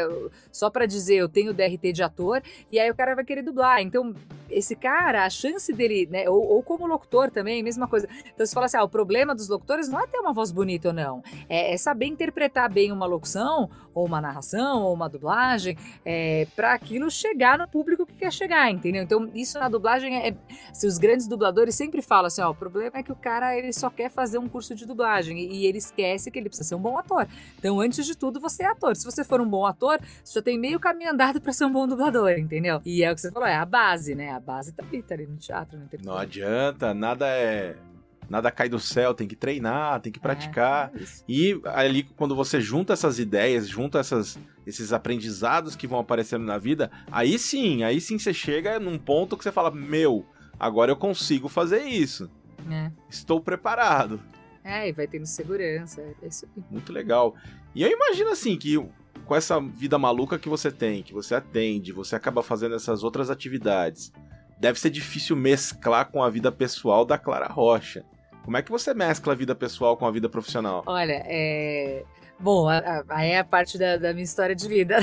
Só 0.51 0.69
para 0.69 0.85
dizer, 0.85 1.15
eu 1.15 1.29
tenho 1.29 1.53
DRT 1.53 1.91
de 1.93 2.03
ator, 2.03 2.41
e 2.71 2.79
aí 2.79 2.89
o 2.89 2.95
cara 2.95 3.15
vai 3.15 3.25
querer 3.25 3.41
dublar. 3.41 3.81
Então, 3.81 4.13
esse 4.49 4.75
cara, 4.75 5.25
a 5.25 5.29
chance 5.29 5.71
dele, 5.73 6.07
né? 6.09 6.29
Ou, 6.29 6.41
ou 6.41 6.63
como 6.63 6.87
locutor 6.87 7.29
também, 7.29 7.61
mesma 7.61 7.87
coisa. 7.87 8.07
Então 8.33 8.45
você 8.45 8.53
fala 8.53 8.65
assim, 8.65 8.77
ah, 8.77 8.83
o 8.83 8.89
problema 8.89 9.35
dos 9.35 9.47
locutores 9.47 9.87
não 9.89 9.99
é 9.99 10.07
ter 10.07 10.19
uma 10.19 10.33
voz 10.33 10.51
bonita 10.51 10.89
ou 10.89 10.93
não. 10.93 11.21
É, 11.47 11.73
é 11.73 11.77
saber 11.77 12.07
interpretar 12.07 12.71
bem 12.71 12.91
uma 12.91 13.05
locução, 13.05 13.69
ou 13.99 14.05
uma 14.05 14.21
narração, 14.21 14.83
ou 14.83 14.93
uma 14.93 15.09
dublagem, 15.09 15.77
é, 16.05 16.47
para 16.55 16.73
aquilo 16.73 17.11
chegar 17.11 17.57
no 17.57 17.67
público 17.67 18.05
que 18.05 18.13
quer 18.13 18.31
chegar, 18.31 18.71
entendeu? 18.71 19.03
Então, 19.03 19.29
isso 19.33 19.59
na 19.59 19.67
dublagem 19.67 20.15
é. 20.15 20.35
Se 20.73 20.87
os 20.87 20.97
grandes 20.97 21.27
dubladores 21.27 21.75
sempre 21.75 22.01
falam 22.01 22.27
assim, 22.27 22.41
ó, 22.41 22.51
o 22.51 22.55
problema 22.55 22.97
é 22.97 23.03
que 23.03 23.11
o 23.11 23.15
cara 23.15 23.57
ele 23.57 23.73
só 23.73 23.89
quer 23.89 24.09
fazer 24.09 24.37
um 24.37 24.47
curso 24.47 24.73
de 24.73 24.85
dublagem 24.85 25.37
e, 25.37 25.59
e 25.59 25.65
ele 25.65 25.77
esquece 25.77 26.31
que 26.31 26.39
ele 26.39 26.49
precisa 26.49 26.69
ser 26.69 26.75
um 26.75 26.81
bom 26.81 26.97
ator. 26.97 27.27
Então, 27.57 27.79
antes 27.79 28.05
de 28.05 28.15
tudo, 28.15 28.39
você 28.39 28.63
é 28.63 28.67
ator. 28.67 28.95
Se 28.95 29.05
você 29.05 29.23
for 29.23 29.41
um 29.41 29.49
bom 29.49 29.65
ator, 29.65 29.99
você 30.23 30.35
já 30.35 30.41
tem 30.41 30.57
meio 30.57 30.79
caminho 30.79 31.11
andado 31.11 31.41
para 31.41 31.51
ser 31.51 31.65
um 31.65 31.71
bom 31.71 31.87
dublador, 31.87 32.31
entendeu? 32.31 32.81
E 32.85 33.03
é 33.03 33.11
o 33.11 33.15
que 33.15 33.21
você 33.21 33.31
falou, 33.31 33.47
é 33.47 33.55
a 33.55 33.65
base, 33.65 34.15
né? 34.15 34.31
A 34.31 34.39
base 34.39 34.71
tá 34.71 34.83
ali, 34.83 35.01
tá 35.01 35.15
ali 35.15 35.27
no 35.27 35.37
teatro, 35.37 35.77
no 35.77 35.87
Não 36.03 36.17
adianta, 36.17 36.93
nada 36.93 37.27
é 37.27 37.75
nada 38.29 38.51
cai 38.51 38.69
do 38.69 38.79
céu, 38.79 39.13
tem 39.13 39.27
que 39.27 39.35
treinar, 39.35 39.99
tem 40.01 40.11
que 40.11 40.19
é, 40.19 40.21
praticar. 40.21 40.91
É, 40.95 41.03
e 41.27 41.59
ali, 41.65 42.03
quando 42.03 42.35
você 42.35 42.61
junta 42.61 42.93
essas 42.93 43.19
ideias, 43.19 43.67
junta 43.67 43.99
essas, 43.99 44.37
esses 44.65 44.93
aprendizados 44.93 45.75
que 45.75 45.87
vão 45.87 45.99
aparecendo 45.99 46.45
na 46.45 46.57
vida, 46.57 46.91
aí 47.11 47.39
sim, 47.39 47.83
aí 47.83 47.99
sim 47.99 48.19
você 48.19 48.33
chega 48.33 48.79
num 48.79 48.97
ponto 48.97 49.35
que 49.35 49.43
você 49.43 49.51
fala: 49.51 49.71
Meu, 49.71 50.25
agora 50.59 50.91
eu 50.91 50.95
consigo 50.95 51.49
fazer 51.49 51.83
isso. 51.83 52.29
É. 52.69 52.91
Estou 53.09 53.41
preparado. 53.41 54.21
É, 54.63 54.89
e 54.89 54.91
vai 54.91 55.07
tendo 55.07 55.25
segurança. 55.25 56.01
É 56.21 56.27
isso 56.27 56.45
aí. 56.45 56.63
Muito 56.69 56.93
legal. 56.93 57.35
E 57.73 57.81
eu 57.81 57.89
imagino 57.89 58.29
assim 58.29 58.57
que 58.57 58.77
com 59.25 59.35
essa 59.35 59.59
vida 59.59 59.97
maluca 59.97 60.39
que 60.39 60.49
você 60.49 60.71
tem, 60.71 61.03
que 61.03 61.13
você 61.13 61.35
atende, 61.35 61.91
você 61.91 62.15
acaba 62.15 62.41
fazendo 62.41 62.75
essas 62.75 63.03
outras 63.03 63.29
atividades. 63.29 64.11
Deve 64.59 64.79
ser 64.79 64.89
difícil 64.89 65.35
mesclar 65.35 66.11
com 66.11 66.21
a 66.21 66.29
vida 66.29 66.51
pessoal 66.51 67.05
da 67.05 67.17
Clara 67.17 67.47
Rocha. 67.47 68.03
Como 68.43 68.57
é 68.57 68.61
que 68.61 68.71
você 68.71 68.93
mescla 68.93 69.33
a 69.33 69.35
vida 69.35 69.53
pessoal 69.53 69.95
com 69.97 70.05
a 70.05 70.11
vida 70.11 70.29
profissional? 70.29 70.83
Olha, 70.85 71.23
é. 71.25 72.03
Bom, 72.39 72.67
aí 73.09 73.31
é 73.31 73.39
a 73.39 73.43
parte 73.43 73.77
da, 73.77 73.97
da, 73.97 74.13
minha 74.13 74.23
história 74.23 74.55
de 74.55 74.67
vida. 74.67 74.97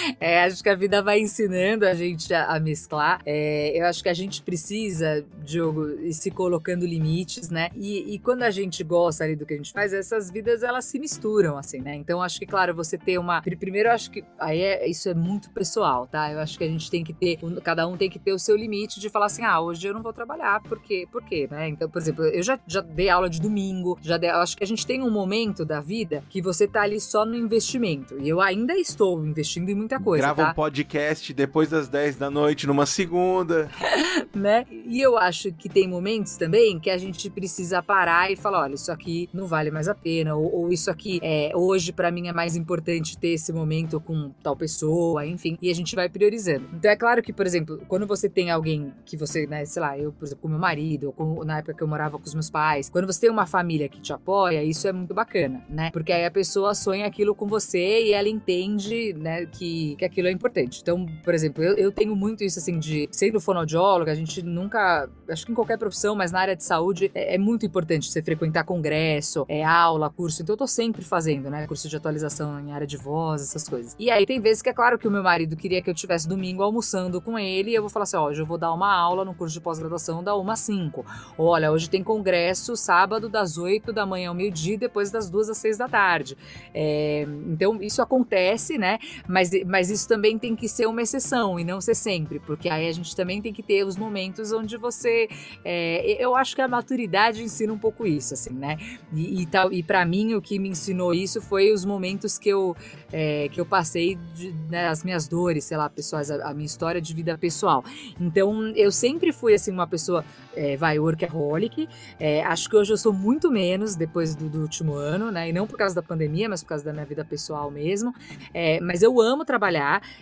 é, 0.20 0.44
acho 0.44 0.62
que 0.62 0.68
a 0.68 0.74
vida 0.74 1.02
vai 1.02 1.20
ensinando 1.20 1.86
a 1.86 1.94
gente 1.94 2.32
a, 2.32 2.46
a 2.46 2.60
mesclar. 2.60 3.20
É, 3.24 3.78
eu 3.78 3.86
acho 3.86 4.02
que 4.02 4.08
a 4.08 4.14
gente 4.14 4.42
precisa, 4.42 5.24
Diogo, 5.44 5.88
ir 6.00 6.14
se 6.14 6.30
colocando 6.30 6.86
limites, 6.86 7.50
né? 7.50 7.70
E, 7.74 8.14
e, 8.14 8.18
quando 8.18 8.42
a 8.42 8.50
gente 8.50 8.84
gosta 8.84 9.24
ali 9.24 9.34
do 9.34 9.44
que 9.44 9.54
a 9.54 9.56
gente 9.56 9.72
faz, 9.72 9.92
essas 9.92 10.30
vidas 10.30 10.62
elas 10.62 10.84
se 10.84 10.98
misturam, 10.98 11.56
assim, 11.56 11.80
né? 11.80 11.94
Então 11.94 12.22
acho 12.22 12.38
que, 12.38 12.46
claro, 12.46 12.74
você 12.74 12.96
ter 12.96 13.18
uma. 13.18 13.42
Primeiro, 13.42 13.88
eu 13.88 13.92
acho 13.92 14.10
que 14.10 14.24
aí 14.38 14.60
é, 14.60 14.88
isso 14.88 15.08
é 15.08 15.14
muito 15.14 15.50
pessoal, 15.50 16.06
tá? 16.06 16.30
Eu 16.30 16.38
acho 16.38 16.56
que 16.56 16.64
a 16.64 16.68
gente 16.68 16.90
tem 16.90 17.02
que 17.02 17.12
ter. 17.12 17.38
Cada 17.62 17.86
um 17.86 17.96
tem 17.96 18.08
que 18.08 18.18
ter 18.18 18.32
o 18.32 18.38
seu 18.38 18.56
limite 18.56 19.00
de 19.00 19.08
falar 19.08 19.26
assim: 19.26 19.42
ah, 19.42 19.60
hoje 19.60 19.86
eu 19.86 19.94
não 19.94 20.02
vou 20.02 20.12
trabalhar, 20.12 20.62
porque, 20.62 21.08
por 21.10 21.22
quê, 21.22 21.48
né? 21.50 21.68
Então, 21.68 21.88
por 21.88 22.00
exemplo, 22.00 22.24
eu 22.24 22.42
já, 22.42 22.58
já 22.66 22.80
dei 22.80 23.08
aula 23.08 23.28
de 23.28 23.40
domingo, 23.40 23.98
já 24.00 24.16
dei, 24.16 24.30
acho 24.30 24.56
que 24.56 24.64
a 24.64 24.66
gente 24.66 24.86
tem 24.86 25.02
um 25.02 25.10
momento 25.10 25.64
da 25.64 25.80
vida 25.80 26.22
que 26.28 26.40
você 26.40 26.60
você 26.60 26.66
tá 26.68 26.82
ali 26.82 27.00
só 27.00 27.24
no 27.24 27.34
investimento. 27.34 28.18
E 28.20 28.28
eu 28.28 28.40
ainda 28.40 28.74
estou 28.74 29.24
investindo 29.24 29.70
em 29.70 29.74
muita 29.90 29.98
coisa. 29.98 30.22
Grava 30.22 30.44
tá? 30.44 30.50
um 30.50 30.54
podcast 30.54 31.32
depois 31.34 31.68
das 31.68 31.88
10 31.88 32.16
da 32.16 32.30
noite, 32.30 32.66
numa 32.66 32.86
segunda. 32.86 33.68
né? 34.34 34.64
E 34.70 35.00
eu 35.00 35.18
acho 35.18 35.52
que 35.52 35.68
tem 35.68 35.88
momentos 35.88 36.36
também 36.36 36.78
que 36.78 36.90
a 36.90 36.98
gente 36.98 37.28
precisa 37.28 37.82
parar 37.82 38.30
e 38.30 38.36
falar: 38.36 38.62
olha, 38.62 38.74
isso 38.74 38.92
aqui 38.92 39.28
não 39.32 39.46
vale 39.46 39.70
mais 39.70 39.88
a 39.88 39.94
pena, 39.94 40.34
ou, 40.36 40.54
ou 40.54 40.72
isso 40.72 40.90
aqui 40.90 41.18
é 41.22 41.50
hoje 41.54 41.92
para 41.92 42.10
mim 42.10 42.28
é 42.28 42.32
mais 42.32 42.54
importante 42.54 43.18
ter 43.18 43.30
esse 43.30 43.52
momento 43.52 44.00
com 44.00 44.30
tal 44.42 44.56
pessoa, 44.56 45.26
enfim. 45.26 45.58
E 45.60 45.70
a 45.70 45.74
gente 45.74 45.96
vai 45.96 46.08
priorizando. 46.08 46.68
Então 46.74 46.90
é 46.90 46.96
claro 46.96 47.22
que, 47.22 47.32
por 47.32 47.46
exemplo, 47.46 47.82
quando 47.88 48.06
você 48.06 48.28
tem 48.28 48.50
alguém 48.50 48.92
que 49.04 49.16
você, 49.16 49.46
né, 49.46 49.64
sei 49.64 49.82
lá, 49.82 49.98
eu, 49.98 50.12
por 50.12 50.24
exemplo, 50.24 50.42
com 50.42 50.48
meu 50.48 50.58
marido, 50.58 51.08
ou 51.08 51.12
com, 51.12 51.44
na 51.44 51.58
época 51.58 51.74
que 51.74 51.82
eu 51.82 51.88
morava 51.88 52.18
com 52.18 52.24
os 52.24 52.34
meus 52.34 52.50
pais, 52.50 52.88
quando 52.88 53.06
você 53.06 53.22
tem 53.22 53.30
uma 53.30 53.46
família 53.46 53.88
que 53.88 54.00
te 54.00 54.12
apoia, 54.12 54.62
isso 54.62 54.86
é 54.86 54.92
muito 54.92 55.14
bacana, 55.14 55.64
né? 55.68 55.90
Porque 55.92 56.12
aí 56.12 56.24
a 56.24 56.30
pessoa 56.30 56.74
sonha 56.74 57.06
aquilo 57.06 57.34
com 57.34 57.46
você 57.46 58.04
e 58.04 58.12
ela 58.12 58.28
entende, 58.28 59.14
né, 59.14 59.46
que, 59.46 59.79
que 59.98 60.04
aquilo 60.04 60.28
é 60.28 60.30
importante. 60.30 60.80
Então, 60.82 61.06
por 61.24 61.34
exemplo, 61.34 61.62
eu, 61.62 61.74
eu 61.76 61.92
tenho 61.92 62.14
muito 62.16 62.44
isso, 62.44 62.58
assim, 62.58 62.78
de 62.78 63.08
sendo 63.10 63.40
fonoaudióloga, 63.40 64.12
a 64.12 64.14
gente 64.14 64.42
nunca, 64.42 65.08
acho 65.28 65.46
que 65.46 65.52
em 65.52 65.54
qualquer 65.54 65.78
profissão, 65.78 66.14
mas 66.14 66.32
na 66.32 66.40
área 66.40 66.56
de 66.56 66.64
saúde, 66.64 67.10
é, 67.14 67.34
é 67.34 67.38
muito 67.38 67.64
importante 67.66 68.10
você 68.10 68.22
frequentar 68.22 68.64
congresso, 68.64 69.44
é 69.48 69.64
aula, 69.64 70.10
curso. 70.10 70.42
Então, 70.42 70.54
eu 70.54 70.58
tô 70.58 70.66
sempre 70.66 71.02
fazendo, 71.02 71.50
né, 71.50 71.66
curso 71.66 71.88
de 71.88 71.96
atualização 71.96 72.58
em 72.60 72.72
área 72.72 72.86
de 72.86 72.96
voz, 72.96 73.42
essas 73.42 73.68
coisas. 73.68 73.94
E 73.98 74.10
aí, 74.10 74.26
tem 74.26 74.40
vezes 74.40 74.62
que 74.62 74.68
é 74.68 74.72
claro 74.72 74.98
que 74.98 75.08
o 75.08 75.10
meu 75.10 75.22
marido 75.22 75.56
queria 75.56 75.82
que 75.82 75.90
eu 75.90 75.94
tivesse 75.94 76.28
domingo 76.28 76.62
almoçando 76.62 77.20
com 77.20 77.38
ele 77.38 77.70
e 77.70 77.74
eu 77.74 77.82
vou 77.82 77.90
falar 77.90 78.04
assim: 78.04 78.16
ó, 78.16 78.28
hoje 78.28 78.40
eu 78.40 78.46
vou 78.46 78.58
dar 78.58 78.72
uma 78.72 78.92
aula 78.92 79.24
no 79.24 79.34
curso 79.34 79.54
de 79.54 79.60
pós-graduação 79.60 80.22
da 80.22 80.36
1 80.36 80.50
às 80.50 80.60
5. 80.60 81.04
Olha, 81.38 81.70
hoje 81.70 81.88
tem 81.88 82.02
congresso 82.02 82.76
sábado 82.76 83.28
das 83.28 83.58
8 83.58 83.92
da 83.92 84.06
manhã 84.06 84.30
ao 84.30 84.34
meio-dia, 84.34 84.78
depois 84.78 85.10
das 85.10 85.30
2 85.30 85.50
às 85.50 85.58
6 85.58 85.78
da 85.78 85.88
tarde. 85.88 86.36
É, 86.74 87.26
então, 87.46 87.80
isso 87.82 88.02
acontece, 88.02 88.78
né? 88.78 88.98
Mas, 89.26 89.50
mas 89.70 89.88
isso 89.88 90.08
também 90.08 90.36
tem 90.36 90.56
que 90.56 90.68
ser 90.68 90.86
uma 90.86 91.00
exceção 91.00 91.58
e 91.58 91.64
não 91.64 91.80
ser 91.80 91.94
sempre, 91.94 92.40
porque 92.40 92.68
aí 92.68 92.88
a 92.88 92.92
gente 92.92 93.14
também 93.14 93.40
tem 93.40 93.52
que 93.52 93.62
ter 93.62 93.84
os 93.84 93.96
momentos 93.96 94.52
onde 94.52 94.76
você. 94.76 95.28
É, 95.64 96.16
eu 96.22 96.34
acho 96.34 96.56
que 96.56 96.60
a 96.60 96.66
maturidade 96.66 97.42
ensina 97.42 97.72
um 97.72 97.78
pouco 97.78 98.04
isso, 98.04 98.34
assim, 98.34 98.52
né? 98.52 98.76
E, 99.14 99.42
e, 99.42 99.46
tal, 99.46 99.72
e 99.72 99.82
para 99.82 100.04
mim, 100.04 100.34
o 100.34 100.42
que 100.42 100.58
me 100.58 100.68
ensinou 100.68 101.14
isso 101.14 101.40
foi 101.40 101.72
os 101.72 101.84
momentos 101.84 102.36
que 102.36 102.48
eu, 102.48 102.76
é, 103.12 103.48
que 103.48 103.60
eu 103.60 103.66
passei, 103.66 104.18
de, 104.34 104.52
né, 104.68 104.88
as 104.88 105.04
minhas 105.04 105.28
dores, 105.28 105.64
sei 105.64 105.76
lá, 105.76 105.88
pessoais, 105.88 106.30
a, 106.30 106.50
a, 106.50 106.54
minha 106.54 106.66
história 106.66 107.00
de 107.00 107.14
vida 107.14 107.38
pessoal. 107.38 107.84
Então, 108.20 108.72
eu 108.74 108.90
sempre 108.90 109.32
fui, 109.32 109.54
assim, 109.54 109.70
uma 109.70 109.86
pessoa, 109.86 110.24
é, 110.56 110.76
vai, 110.76 110.98
workaholic. 110.98 111.88
É, 112.18 112.42
acho 112.42 112.68
que 112.68 112.76
hoje 112.76 112.92
eu 112.92 112.96
sou 112.96 113.12
muito 113.12 113.50
menos 113.50 113.94
depois 113.94 114.34
do, 114.34 114.48
do, 114.48 114.62
último 114.62 114.94
ano, 114.94 115.30
né? 115.30 115.48
E 115.48 115.52
não 115.52 115.66
por 115.66 115.78
causa 115.78 115.94
da 115.94 116.02
pandemia, 116.02 116.48
mas 116.48 116.62
por 116.62 116.70
causa 116.70 116.84
da 116.84 116.92
minha 116.92 117.06
vida 117.06 117.24
pessoal 117.24 117.70
mesmo. 117.70 118.12
É, 118.52 118.80
mas 118.80 119.02
eu 119.02 119.20
amo 119.20 119.44
trabalhar, 119.44 119.59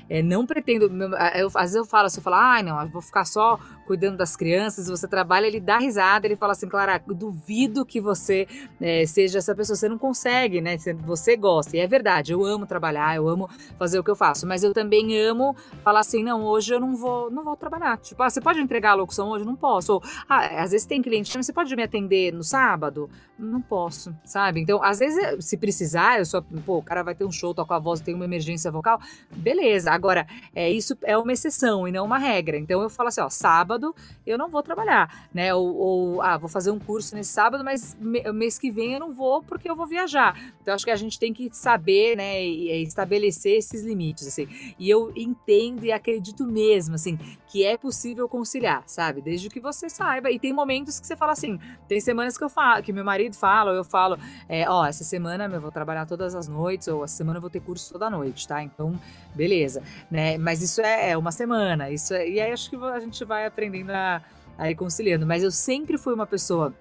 é, 0.09 0.23
não 0.23 0.47
pretendo. 0.47 0.91
Eu, 1.35 1.49
às 1.49 1.73
vezes 1.73 1.77
eu 1.77 1.85
falo 1.85 2.07
assim, 2.07 2.19
eu 2.19 2.23
falo, 2.23 2.37
ai, 2.37 2.61
ah, 2.61 2.63
não, 2.63 2.81
eu 2.83 2.89
vou 2.89 3.03
ficar 3.03 3.25
só 3.25 3.59
cuidando 3.87 4.19
das 4.19 4.37
crianças, 4.37 4.87
você 4.87 5.09
trabalha, 5.09 5.47
ele 5.47 5.61
dá 5.61 5.79
risada, 5.79 6.27
ele 6.27 6.37
fala 6.37 6.53
assim, 6.53 6.69
Clara, 6.69 7.03
duvido 7.07 7.87
que 7.87 8.03
você 8.03 8.47
é, 8.79 9.07
seja 9.07 9.39
essa 9.39 9.55
pessoa, 9.55 9.77
você 9.77 9.89
não 9.89 9.97
consegue, 9.97 10.61
né? 10.61 10.77
Você 11.07 11.37
gosta. 11.37 11.75
E 11.75 11.81
é 11.81 11.87
verdade, 11.87 12.33
eu 12.33 12.45
amo 12.45 12.67
trabalhar, 12.67 13.17
eu 13.17 13.27
amo 13.27 13.49
fazer 13.79 13.99
o 13.99 14.05
que 14.05 14.11
eu 14.11 14.17
faço, 14.17 14.47
mas 14.47 14.63
eu 14.63 14.75
também 14.75 15.19
amo 15.19 15.57
falar 15.83 16.01
assim, 16.01 16.23
não, 16.23 16.45
hoje 16.45 16.75
eu 16.75 16.81
não 16.81 16.95
vou, 16.95 17.31
não 17.31 17.43
vou 17.43 17.57
trabalhar. 17.57 17.97
Tipo, 17.97 18.23
ah, 18.23 18.29
você 18.29 18.43
pode 18.43 18.61
entregar 18.61 18.91
a 18.91 18.95
locução 18.95 19.31
hoje? 19.31 19.45
Não 19.45 19.57
posso. 19.57 19.95
Ou, 19.95 20.03
ah, 20.29 20.63
às 20.63 20.73
vezes 20.73 20.87
tem 20.87 21.01
cliente, 21.01 21.35
você 21.35 21.53
pode 21.53 21.75
me 21.75 21.83
atender 21.83 22.31
no 22.33 22.45
sábado? 22.45 23.09
Não 23.39 23.61
posso, 23.61 24.15
sabe? 24.25 24.61
Então, 24.61 24.83
às 24.83 24.99
vezes, 24.99 25.45
se 25.45 25.57
precisar, 25.57 26.19
eu 26.19 26.27
só, 26.27 26.43
pô, 26.67 26.79
o 26.79 26.83
cara 26.83 27.03
vai 27.03 27.15
ter 27.15 27.25
um 27.25 27.33
show, 27.33 27.55
toca 27.55 27.75
a 27.75 27.79
voz, 27.79 28.01
tem 28.01 28.15
uma 28.15 28.25
emergência 28.25 28.71
vocal, 28.71 29.01
beleza. 29.31 29.91
Agora, 29.91 30.27
é, 30.55 30.71
isso 30.71 30.97
é 31.03 31.17
uma 31.17 31.33
exceção 31.33 31.87
e 31.87 31.93
não 31.93 32.05
uma 32.05 32.19
regra. 32.19 32.57
Então, 32.57 32.83
eu 32.83 32.91
falo 32.91 33.09
assim, 33.09 33.21
ó, 33.21 33.29
sábado 33.29 33.95
eu 34.27 34.37
não 34.37 34.49
vou 34.49 34.63
trabalhar, 34.63 35.29
né? 35.33 35.55
Ou, 35.55 35.77
ou 35.77 36.23
ah, 36.23 36.37
vou 36.37 36.49
fazer 36.49 36.71
um 36.71 36.79
curso 36.79 37.15
nesse 37.15 37.33
sábado, 37.33 37.65
mas 37.65 37.97
mês 38.01 38.59
que 38.59 38.71
vem 38.71 38.95
eu 38.95 39.01
não 39.01 39.13
vou 39.13 39.43
porque 39.43 39.69
eu 39.71 39.77
vou 39.77 39.87
viajar. 39.87 40.39
Então 40.61 40.75
acho 40.75 40.85
que 40.85 40.91
a 40.91 40.97
gente 40.97 41.19
tem 41.19 41.33
que 41.33 41.49
saber, 41.53 42.17
né, 42.17 42.45
e 42.45 42.83
estabelecer 42.83 43.57
esses 43.57 43.83
limites, 43.83 44.27
assim. 44.27 44.49
E 44.79 44.89
eu 44.89 45.13
entendo 45.17 45.85
e 45.85 45.93
acredito 45.93 46.47
mesmo, 46.47 46.95
assim, 46.95 47.19
que 47.47 47.65
é 47.65 47.77
possível 47.77 48.29
conciliar, 48.29 48.83
sabe? 48.87 49.23
Desde 49.23 49.49
que 49.49 49.61
você 49.61 49.89
saiba. 49.89 50.31
E 50.31 50.39
tem 50.39 50.53
momentos 50.53 51.01
que 51.01 51.07
você 51.07 51.17
fala 51.17 51.33
assim, 51.33 51.59
tem 51.87 52.01
semanas 52.01 52.37
que 52.37 52.45
eu 52.45 52.51
falo, 52.51 52.83
que 52.83 52.93
meu 52.93 53.05
marido 53.05 53.35
fala, 53.35 53.71
ou 53.71 53.77
eu 53.77 53.85
falo, 53.85 54.19
é, 54.49 54.69
ó, 54.69 54.85
essa 54.85 55.05
semana 55.05 55.45
eu 55.45 55.61
vou 55.61 55.73
trabalhar 55.73 56.07
todas 56.07 56.35
as 56.35 56.49
noites, 56.49 56.89
ou 56.89 57.05
essa 57.05 57.17
semana 57.17 57.39
eu 57.39 57.41
vou 57.41 57.51
ter 57.51 57.61
curso 57.61 57.93
toda 57.93 58.11
noite, 58.11 58.47
tá? 58.47 58.63
Então, 58.63 58.99
beleza, 59.35 59.83
né? 60.11 60.39
Mas 60.39 60.63
isso 60.63 60.81
é, 60.81 61.11
é 61.11 61.17
uma 61.17 61.33
semana, 61.33 61.91
isso 61.91 62.15
é, 62.15 62.29
e 62.29 62.41
aí 62.41 62.53
acho 62.53 62.71
que 62.71 62.77
a 62.77 63.01
gente 63.01 63.25
vai 63.25 63.47
aprendendo 63.47 63.91
a, 63.91 64.23
a 64.57 64.71
ir 64.71 64.75
conciliando. 64.75 65.27
Mas 65.27 65.43
eu 65.43 65.51
sempre 65.51 65.97
fui 65.97 66.15
uma 66.15 66.27
pessoa 66.27 66.75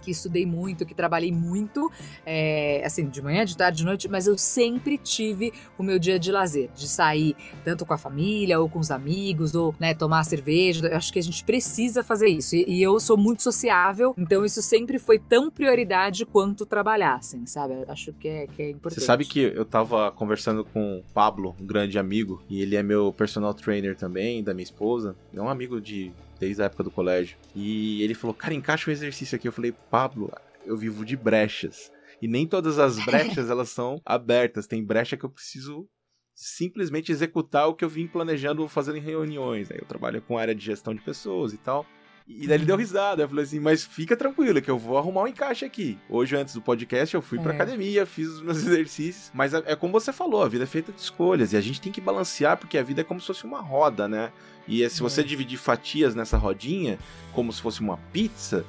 que 0.00 0.10
estudei 0.10 0.46
muito, 0.46 0.86
que 0.86 0.94
trabalhei 0.94 1.32
muito, 1.32 1.90
é, 2.24 2.82
assim, 2.84 3.08
de 3.08 3.22
manhã, 3.22 3.44
de 3.44 3.56
tarde, 3.56 3.78
de 3.78 3.84
noite, 3.84 4.08
mas 4.08 4.26
eu 4.26 4.36
sempre 4.36 4.98
tive 4.98 5.52
o 5.78 5.82
meu 5.82 5.98
dia 5.98 6.18
de 6.18 6.32
lazer, 6.32 6.70
de 6.74 6.88
sair 6.88 7.36
tanto 7.64 7.84
com 7.84 7.94
a 7.94 7.98
família 7.98 8.58
ou 8.60 8.68
com 8.68 8.78
os 8.78 8.90
amigos, 8.90 9.54
ou, 9.54 9.74
né, 9.78 9.94
tomar 9.94 10.24
cerveja. 10.24 10.86
Eu 10.86 10.96
acho 10.96 11.12
que 11.12 11.18
a 11.18 11.22
gente 11.22 11.44
precisa 11.44 12.02
fazer 12.02 12.28
isso. 12.28 12.56
E, 12.56 12.64
e 12.66 12.82
eu 12.82 12.98
sou 12.98 13.16
muito 13.16 13.42
sociável, 13.42 14.14
então 14.16 14.44
isso 14.44 14.62
sempre 14.62 14.98
foi 14.98 15.18
tão 15.18 15.50
prioridade 15.50 16.24
quanto 16.24 16.64
trabalhar, 16.66 17.16
assim, 17.16 17.46
sabe? 17.46 17.74
Eu 17.74 17.84
acho 17.88 18.12
que 18.14 18.28
é, 18.28 18.46
que 18.46 18.62
é 18.62 18.70
importante. 18.70 19.00
Você 19.00 19.06
sabe 19.06 19.24
que 19.24 19.40
eu 19.40 19.64
tava 19.64 20.10
conversando 20.12 20.64
com 20.64 20.98
o 20.98 21.02
Pablo, 21.12 21.54
um 21.60 21.66
grande 21.66 21.98
amigo, 21.98 22.42
e 22.48 22.62
ele 22.62 22.76
é 22.76 22.82
meu 22.82 23.12
personal 23.12 23.54
trainer 23.54 23.96
também, 23.96 24.42
da 24.42 24.54
minha 24.54 24.64
esposa. 24.64 25.16
É 25.34 25.40
um 25.40 25.48
amigo 25.48 25.80
de 25.80 26.12
desde 26.40 26.62
a 26.62 26.64
época 26.64 26.82
do 26.82 26.90
colégio. 26.90 27.36
E 27.54 28.02
ele 28.02 28.14
falou, 28.14 28.34
cara, 28.34 28.54
encaixa 28.54 28.90
um 28.90 28.92
exercício 28.92 29.36
aqui. 29.36 29.46
Eu 29.46 29.52
falei, 29.52 29.72
Pablo, 29.90 30.32
eu 30.64 30.76
vivo 30.76 31.04
de 31.04 31.16
brechas. 31.16 31.92
E 32.20 32.26
nem 32.26 32.46
todas 32.46 32.78
as 32.78 32.98
brechas 33.04 33.48
elas 33.50 33.68
são 33.68 34.00
abertas. 34.04 34.66
Tem 34.66 34.82
brecha 34.82 35.16
que 35.16 35.24
eu 35.24 35.30
preciso 35.30 35.86
simplesmente 36.34 37.12
executar 37.12 37.68
o 37.68 37.74
que 37.74 37.84
eu 37.84 37.88
vim 37.88 38.06
planejando 38.06 38.66
fazendo 38.66 38.96
em 38.96 39.02
reuniões. 39.02 39.70
Aí 39.70 39.78
eu 39.78 39.86
trabalho 39.86 40.22
com 40.22 40.38
área 40.38 40.54
de 40.54 40.64
gestão 40.64 40.94
de 40.94 41.02
pessoas 41.02 41.52
e 41.52 41.58
tal. 41.58 41.86
E 42.26 42.46
daí 42.46 42.58
ele 42.58 42.64
deu 42.64 42.76
risada. 42.76 43.22
Eu 43.22 43.28
falei 43.28 43.44
assim, 43.44 43.58
mas 43.58 43.84
fica 43.84 44.16
tranquilo 44.16 44.62
que 44.62 44.70
eu 44.70 44.78
vou 44.78 44.96
arrumar 44.96 45.22
um 45.22 45.26
encaixe 45.26 45.64
aqui. 45.64 45.98
Hoje, 46.08 46.36
antes 46.36 46.54
do 46.54 46.62
podcast, 46.62 47.14
eu 47.14 47.20
fui 47.20 47.38
é. 47.38 47.42
pra 47.42 47.52
academia, 47.52 48.06
fiz 48.06 48.28
os 48.28 48.40
meus 48.40 48.58
exercícios. 48.64 49.30
Mas 49.34 49.52
é, 49.52 49.62
é 49.66 49.76
como 49.76 49.92
você 49.92 50.12
falou, 50.12 50.42
a 50.42 50.48
vida 50.48 50.64
é 50.64 50.66
feita 50.66 50.92
de 50.92 51.00
escolhas. 51.00 51.52
E 51.52 51.56
a 51.56 51.60
gente 51.60 51.80
tem 51.80 51.90
que 51.90 52.00
balancear, 52.00 52.56
porque 52.56 52.78
a 52.78 52.82
vida 52.82 53.00
é 53.00 53.04
como 53.04 53.20
se 53.20 53.26
fosse 53.26 53.44
uma 53.44 53.60
roda, 53.60 54.06
né? 54.06 54.32
E 54.70 54.88
se 54.88 55.00
você 55.00 55.20
é. 55.20 55.24
dividir 55.24 55.58
fatias 55.58 56.14
nessa 56.14 56.38
rodinha, 56.38 56.98
como 57.32 57.52
se 57.52 57.60
fosse 57.60 57.80
uma 57.80 57.96
pizza, 58.12 58.64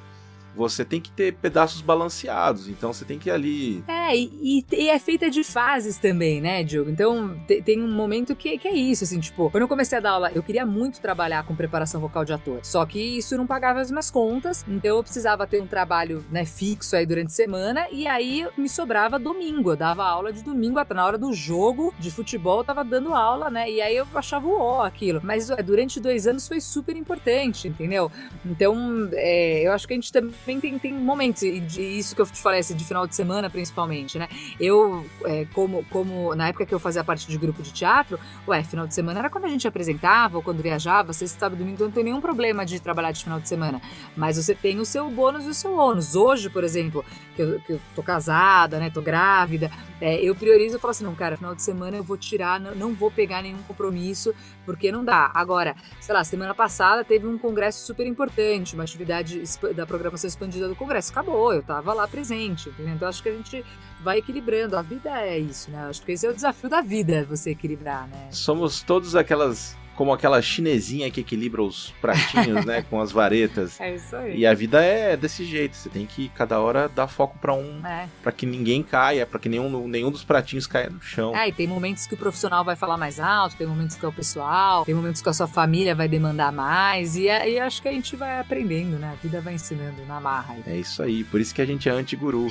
você 0.54 0.84
tem 0.84 1.00
que 1.00 1.10
ter 1.10 1.34
pedaços 1.34 1.80
balanceados, 1.80 2.68
então 2.68 2.92
você 2.92 3.04
tem 3.04 3.18
que 3.18 3.28
ir 3.28 3.32
ali. 3.32 3.84
É, 3.88 4.16
e, 4.16 4.64
e 4.70 4.88
é 4.88 4.98
feita 4.98 5.30
de 5.30 5.42
fases 5.42 5.98
também, 5.98 6.40
né, 6.40 6.62
Diogo? 6.62 6.90
Então 6.90 7.38
te, 7.46 7.62
tem 7.62 7.82
um 7.82 7.90
momento 7.90 8.34
que, 8.36 8.58
que 8.58 8.68
é 8.68 8.74
isso, 8.74 9.04
assim, 9.04 9.20
tipo, 9.20 9.50
quando 9.50 9.62
eu 9.62 9.68
comecei 9.68 9.98
a 9.98 10.00
dar 10.00 10.10
aula, 10.12 10.30
eu 10.34 10.42
queria 10.42 10.66
muito 10.66 11.00
trabalhar 11.00 11.44
com 11.44 11.54
preparação 11.54 12.00
vocal 12.00 12.24
de 12.24 12.32
ator, 12.32 12.60
só 12.62 12.84
que 12.84 12.98
isso 12.98 13.36
não 13.36 13.46
pagava 13.46 13.80
as 13.80 13.90
minhas 13.90 14.10
contas, 14.10 14.64
então 14.68 14.96
eu 14.96 15.02
precisava 15.02 15.46
ter 15.46 15.60
um 15.60 15.66
trabalho, 15.66 16.24
né, 16.30 16.44
fixo 16.44 16.96
aí 16.96 17.06
durante 17.06 17.28
a 17.28 17.30
semana, 17.30 17.86
e 17.90 18.06
aí 18.06 18.46
me 18.56 18.68
sobrava 18.68 19.18
domingo, 19.18 19.72
eu 19.72 19.76
dava 19.76 20.04
aula 20.04 20.32
de 20.32 20.42
domingo, 20.42 20.78
na 20.92 21.06
hora 21.06 21.16
do 21.16 21.32
jogo 21.32 21.94
de 21.98 22.10
futebol 22.10 22.58
eu 22.58 22.64
tava 22.64 22.84
dando 22.84 23.14
aula, 23.14 23.50
né, 23.50 23.70
e 23.70 23.80
aí 23.80 23.96
eu 23.96 24.06
achava 24.14 24.46
o 24.46 24.58
ó 24.58 24.84
aquilo, 24.84 25.20
mas 25.22 25.48
durante 25.64 26.00
dois 26.00 26.26
anos 26.26 26.46
foi 26.46 26.60
super 26.60 26.96
importante, 26.96 27.68
entendeu? 27.68 28.10
Então, 28.44 29.08
é, 29.12 29.66
eu 29.66 29.72
acho 29.72 29.86
que 29.86 29.94
a 29.94 29.96
gente 29.96 30.12
também 30.12 30.32
também 30.42 30.60
tem, 30.60 30.78
tem 30.78 30.92
momentos, 30.92 31.42
e 31.42 31.60
de, 31.60 31.82
isso 31.82 32.14
que 32.14 32.20
eu 32.20 32.26
te 32.26 32.40
falei, 32.40 32.60
assim, 32.60 32.74
de 32.74 32.84
final 32.84 33.06
de 33.06 33.14
semana 33.14 33.48
principalmente, 33.48 34.18
né? 34.18 34.28
Eu, 34.58 35.06
é, 35.24 35.46
como, 35.52 35.84
como 35.90 36.34
na 36.34 36.48
época 36.48 36.66
que 36.66 36.74
eu 36.74 36.78
fazia 36.78 37.02
parte 37.02 37.26
de 37.26 37.38
grupo 37.38 37.62
de 37.62 37.72
teatro, 37.72 38.18
ué, 38.46 38.62
final 38.62 38.86
de 38.86 38.94
semana 38.94 39.20
era 39.20 39.30
quando 39.30 39.44
a 39.44 39.48
gente 39.48 39.66
apresentava 39.66 40.36
ou 40.36 40.42
quando 40.42 40.62
viajava, 40.62 41.12
sexta, 41.12 41.38
sábado, 41.38 41.58
domingo, 41.58 41.74
então 41.74 41.86
não 41.86 41.94
tem 41.94 42.04
nenhum 42.04 42.20
problema 42.20 42.66
de 42.66 42.80
trabalhar 42.80 43.12
de 43.12 43.22
final 43.22 43.40
de 43.40 43.48
semana. 43.48 43.80
Mas 44.16 44.36
você 44.36 44.54
tem 44.54 44.80
o 44.80 44.84
seu 44.84 45.08
bônus 45.10 45.46
e 45.46 45.48
o 45.48 45.54
seu 45.54 45.76
ônus. 45.76 46.14
Hoje, 46.14 46.50
por 46.50 46.64
exemplo, 46.64 47.04
que 47.34 47.42
eu, 47.42 47.60
que 47.60 47.72
eu 47.74 47.80
tô 47.94 48.02
casada, 48.02 48.78
né, 48.78 48.90
tô 48.90 49.00
grávida, 49.00 49.70
é, 50.00 50.16
eu 50.16 50.34
priorizo 50.34 50.76
e 50.76 50.80
falo 50.80 50.90
assim, 50.90 51.04
não, 51.04 51.14
cara, 51.14 51.36
final 51.36 51.54
de 51.54 51.62
semana 51.62 51.96
eu 51.96 52.02
vou 52.02 52.16
tirar, 52.16 52.58
não, 52.58 52.74
não 52.74 52.94
vou 52.94 53.10
pegar 53.10 53.42
nenhum 53.42 53.62
compromisso, 53.62 54.34
porque 54.64 54.90
não 54.90 55.04
dá. 55.04 55.30
Agora, 55.34 55.76
sei 56.00 56.14
lá, 56.14 56.24
semana 56.24 56.54
passada 56.54 57.04
teve 57.04 57.26
um 57.26 57.38
congresso 57.38 57.86
super 57.86 58.06
importante, 58.06 58.74
uma 58.74 58.84
atividade 58.84 59.42
da 59.74 59.86
programação 59.86 60.28
expandida 60.32 60.68
do 60.68 60.76
Congresso. 60.76 61.10
Acabou, 61.12 61.52
eu 61.52 61.62
tava 61.62 61.92
lá 61.92 62.06
presente, 62.08 62.68
entendeu? 62.68 62.94
Então 62.94 63.08
acho 63.08 63.22
que 63.22 63.28
a 63.28 63.32
gente 63.32 63.64
vai 64.02 64.18
equilibrando. 64.18 64.76
A 64.76 64.82
vida 64.82 65.10
é 65.10 65.38
isso, 65.38 65.70
né? 65.70 65.86
Acho 65.88 66.02
que 66.02 66.12
esse 66.12 66.26
é 66.26 66.30
o 66.30 66.34
desafio 66.34 66.68
da 66.68 66.80
vida, 66.80 67.24
você 67.24 67.50
equilibrar, 67.50 68.08
né? 68.08 68.28
Somos 68.30 68.82
todos 68.82 69.14
aquelas 69.14 69.76
como 69.96 70.12
aquela 70.12 70.40
chinesinha 70.40 71.10
que 71.10 71.20
equilibra 71.20 71.62
os 71.62 71.92
pratinhos, 72.00 72.64
né, 72.64 72.82
com 72.88 73.00
as 73.00 73.12
varetas. 73.12 73.80
É 73.80 73.94
isso 73.94 74.14
aí. 74.16 74.38
E 74.38 74.46
a 74.46 74.54
vida 74.54 74.82
é 74.82 75.16
desse 75.16 75.44
jeito, 75.44 75.76
você 75.76 75.88
tem 75.88 76.06
que 76.06 76.28
cada 76.30 76.60
hora 76.60 76.88
dar 76.88 77.08
foco 77.08 77.38
para 77.38 77.54
um, 77.54 77.84
é. 77.86 78.08
para 78.22 78.32
que 78.32 78.46
ninguém 78.46 78.82
caia, 78.82 79.26
para 79.26 79.38
que 79.38 79.48
nenhum, 79.48 79.86
nenhum 79.88 80.10
dos 80.10 80.24
pratinhos 80.24 80.66
caia 80.66 80.90
no 80.90 81.00
chão. 81.00 81.36
É, 81.36 81.48
e 81.48 81.52
tem 81.52 81.66
momentos 81.66 82.06
que 82.06 82.14
o 82.14 82.16
profissional 82.16 82.64
vai 82.64 82.76
falar 82.76 82.96
mais 82.96 83.20
alto, 83.20 83.56
tem 83.56 83.66
momentos 83.66 83.96
que 83.96 84.04
é 84.04 84.08
o 84.08 84.12
pessoal, 84.12 84.84
tem 84.84 84.94
momentos 84.94 85.22
que 85.22 85.28
a 85.28 85.32
sua 85.32 85.46
família 85.46 85.94
vai 85.94 86.08
demandar 86.08 86.52
mais, 86.52 87.16
e 87.16 87.28
aí 87.28 87.58
acho 87.58 87.82
que 87.82 87.88
a 87.88 87.92
gente 87.92 88.16
vai 88.16 88.40
aprendendo, 88.40 88.98
né? 88.98 89.12
A 89.12 89.22
vida 89.22 89.40
vai 89.40 89.54
ensinando 89.54 90.04
na 90.06 90.20
marra. 90.20 90.56
É 90.66 90.76
isso 90.76 91.02
aí, 91.02 91.24
por 91.24 91.40
isso 91.40 91.54
que 91.54 91.62
a 91.62 91.66
gente 91.66 91.88
é 91.88 91.92
anti-guru. 91.92 92.48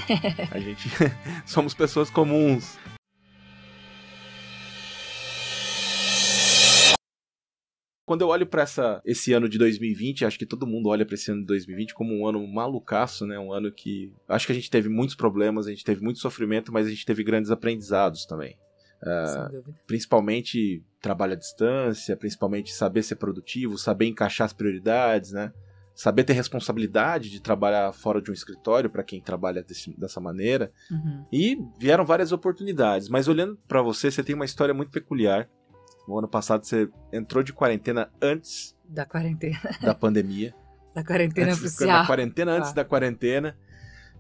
a 0.52 0.60
gente 0.60 0.90
somos 1.46 1.74
pessoas 1.74 2.10
comuns. 2.10 2.78
Quando 8.12 8.24
eu 8.24 8.28
olho 8.28 8.46
para 8.46 8.66
esse 9.06 9.32
ano 9.32 9.48
de 9.48 9.58
2020, 9.58 10.26
acho 10.26 10.38
que 10.38 10.46
todo 10.46 10.68
mundo 10.68 10.90
olha 10.90 11.06
para 11.06 11.16
esse 11.16 11.32
ano 11.32 11.40
de 11.40 11.48
2020 11.48 11.94
como 11.94 12.14
um 12.14 12.28
ano 12.28 12.46
malucaço, 12.46 13.26
né? 13.26 13.40
Um 13.40 13.54
ano 13.54 13.72
que 13.72 14.12
acho 14.28 14.46
que 14.46 14.52
a 14.52 14.56
gente 14.56 14.70
teve 14.70 14.90
muitos 14.90 15.16
problemas, 15.16 15.66
a 15.66 15.70
gente 15.70 15.86
teve 15.86 16.04
muito 16.04 16.20
sofrimento, 16.20 16.74
mas 16.74 16.88
a 16.88 16.90
gente 16.90 17.06
teve 17.06 17.24
grandes 17.24 17.52
aprendizados 17.52 18.26
também. 18.26 18.58
Uh, 19.02 19.64
principalmente 19.88 20.84
trabalho 21.00 21.32
à 21.32 21.36
distância, 21.38 22.18
principalmente 22.18 22.74
saber 22.74 23.02
ser 23.02 23.16
produtivo, 23.16 23.78
saber 23.78 24.08
encaixar 24.08 24.44
as 24.44 24.52
prioridades, 24.52 25.32
né? 25.32 25.54
Saber 25.96 26.26
ter 26.26 26.34
responsabilidade 26.34 27.30
de 27.30 27.42
trabalhar 27.42 27.94
fora 27.94 28.22
de 28.22 28.30
um 28.30 28.34
escritório 28.34 28.90
para 28.90 29.04
quem 29.04 29.22
trabalha 29.22 29.64
desse, 29.64 29.98
dessa 29.98 30.20
maneira. 30.20 30.70
Uhum. 30.92 31.26
E 31.32 31.58
vieram 31.80 32.04
várias 32.04 32.34
oportunidades. 32.34 33.08
Mas 33.08 33.30
olhando 33.30 33.58
para 33.70 33.82
você, 33.82 34.12
você 34.12 34.22
tem 34.22 34.36
uma 34.36 34.44
história 34.44 34.74
muito 34.74 34.92
peculiar 34.92 35.50
no 36.08 36.18
ano 36.18 36.28
passado 36.28 36.66
você 36.66 36.90
entrou 37.12 37.44
de 37.44 37.54
quarentena 37.54 38.12
antes 38.22 38.76
da 38.92 39.06
quarentena. 39.06 39.60
Da 39.82 39.96
pandemia. 39.96 40.54
da 40.94 41.04
quarentena 41.04 41.52
antes, 41.52 41.64
oficial. 41.64 42.02
Da 42.02 42.06
quarentena 42.06 42.52
antes 42.52 42.72
ah. 42.72 42.74
da 42.74 42.86
quarentena. 42.86 43.58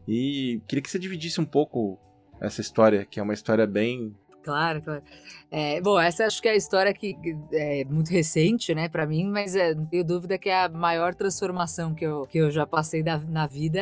E 0.08 0.62
queria 0.68 0.82
que 0.82 0.90
você 0.90 0.98
dividisse 0.98 1.40
um 1.40 1.46
pouco 1.46 2.00
essa 2.40 2.62
história, 2.62 3.06
que 3.06 3.20
é 3.20 3.24
uma 3.24 3.34
história 3.34 3.68
bem 3.68 4.16
Claro, 4.44 4.82
claro. 4.82 5.04
É, 5.52 5.82
bom, 5.82 6.00
essa 6.00 6.26
acho 6.26 6.42
que 6.42 6.48
é 6.48 6.52
a 6.52 6.56
história 6.56 6.94
que 6.94 7.18
é 7.52 7.84
muito 7.84 8.10
recente, 8.10 8.74
né, 8.74 8.88
para 8.88 9.06
mim, 9.06 9.28
mas 9.28 9.54
é, 9.54 9.76
não 9.76 9.86
tenho 9.86 10.04
dúvida 10.04 10.38
que 10.38 10.50
a 10.50 10.70
maior 10.70 11.14
transformação 11.14 11.94
que 11.94 12.06
eu, 12.06 12.26
que 12.26 12.38
eu 12.38 12.50
já 12.50 12.66
passei 12.66 13.04
da, 13.04 13.18
na 13.18 13.48
vida 13.48 13.82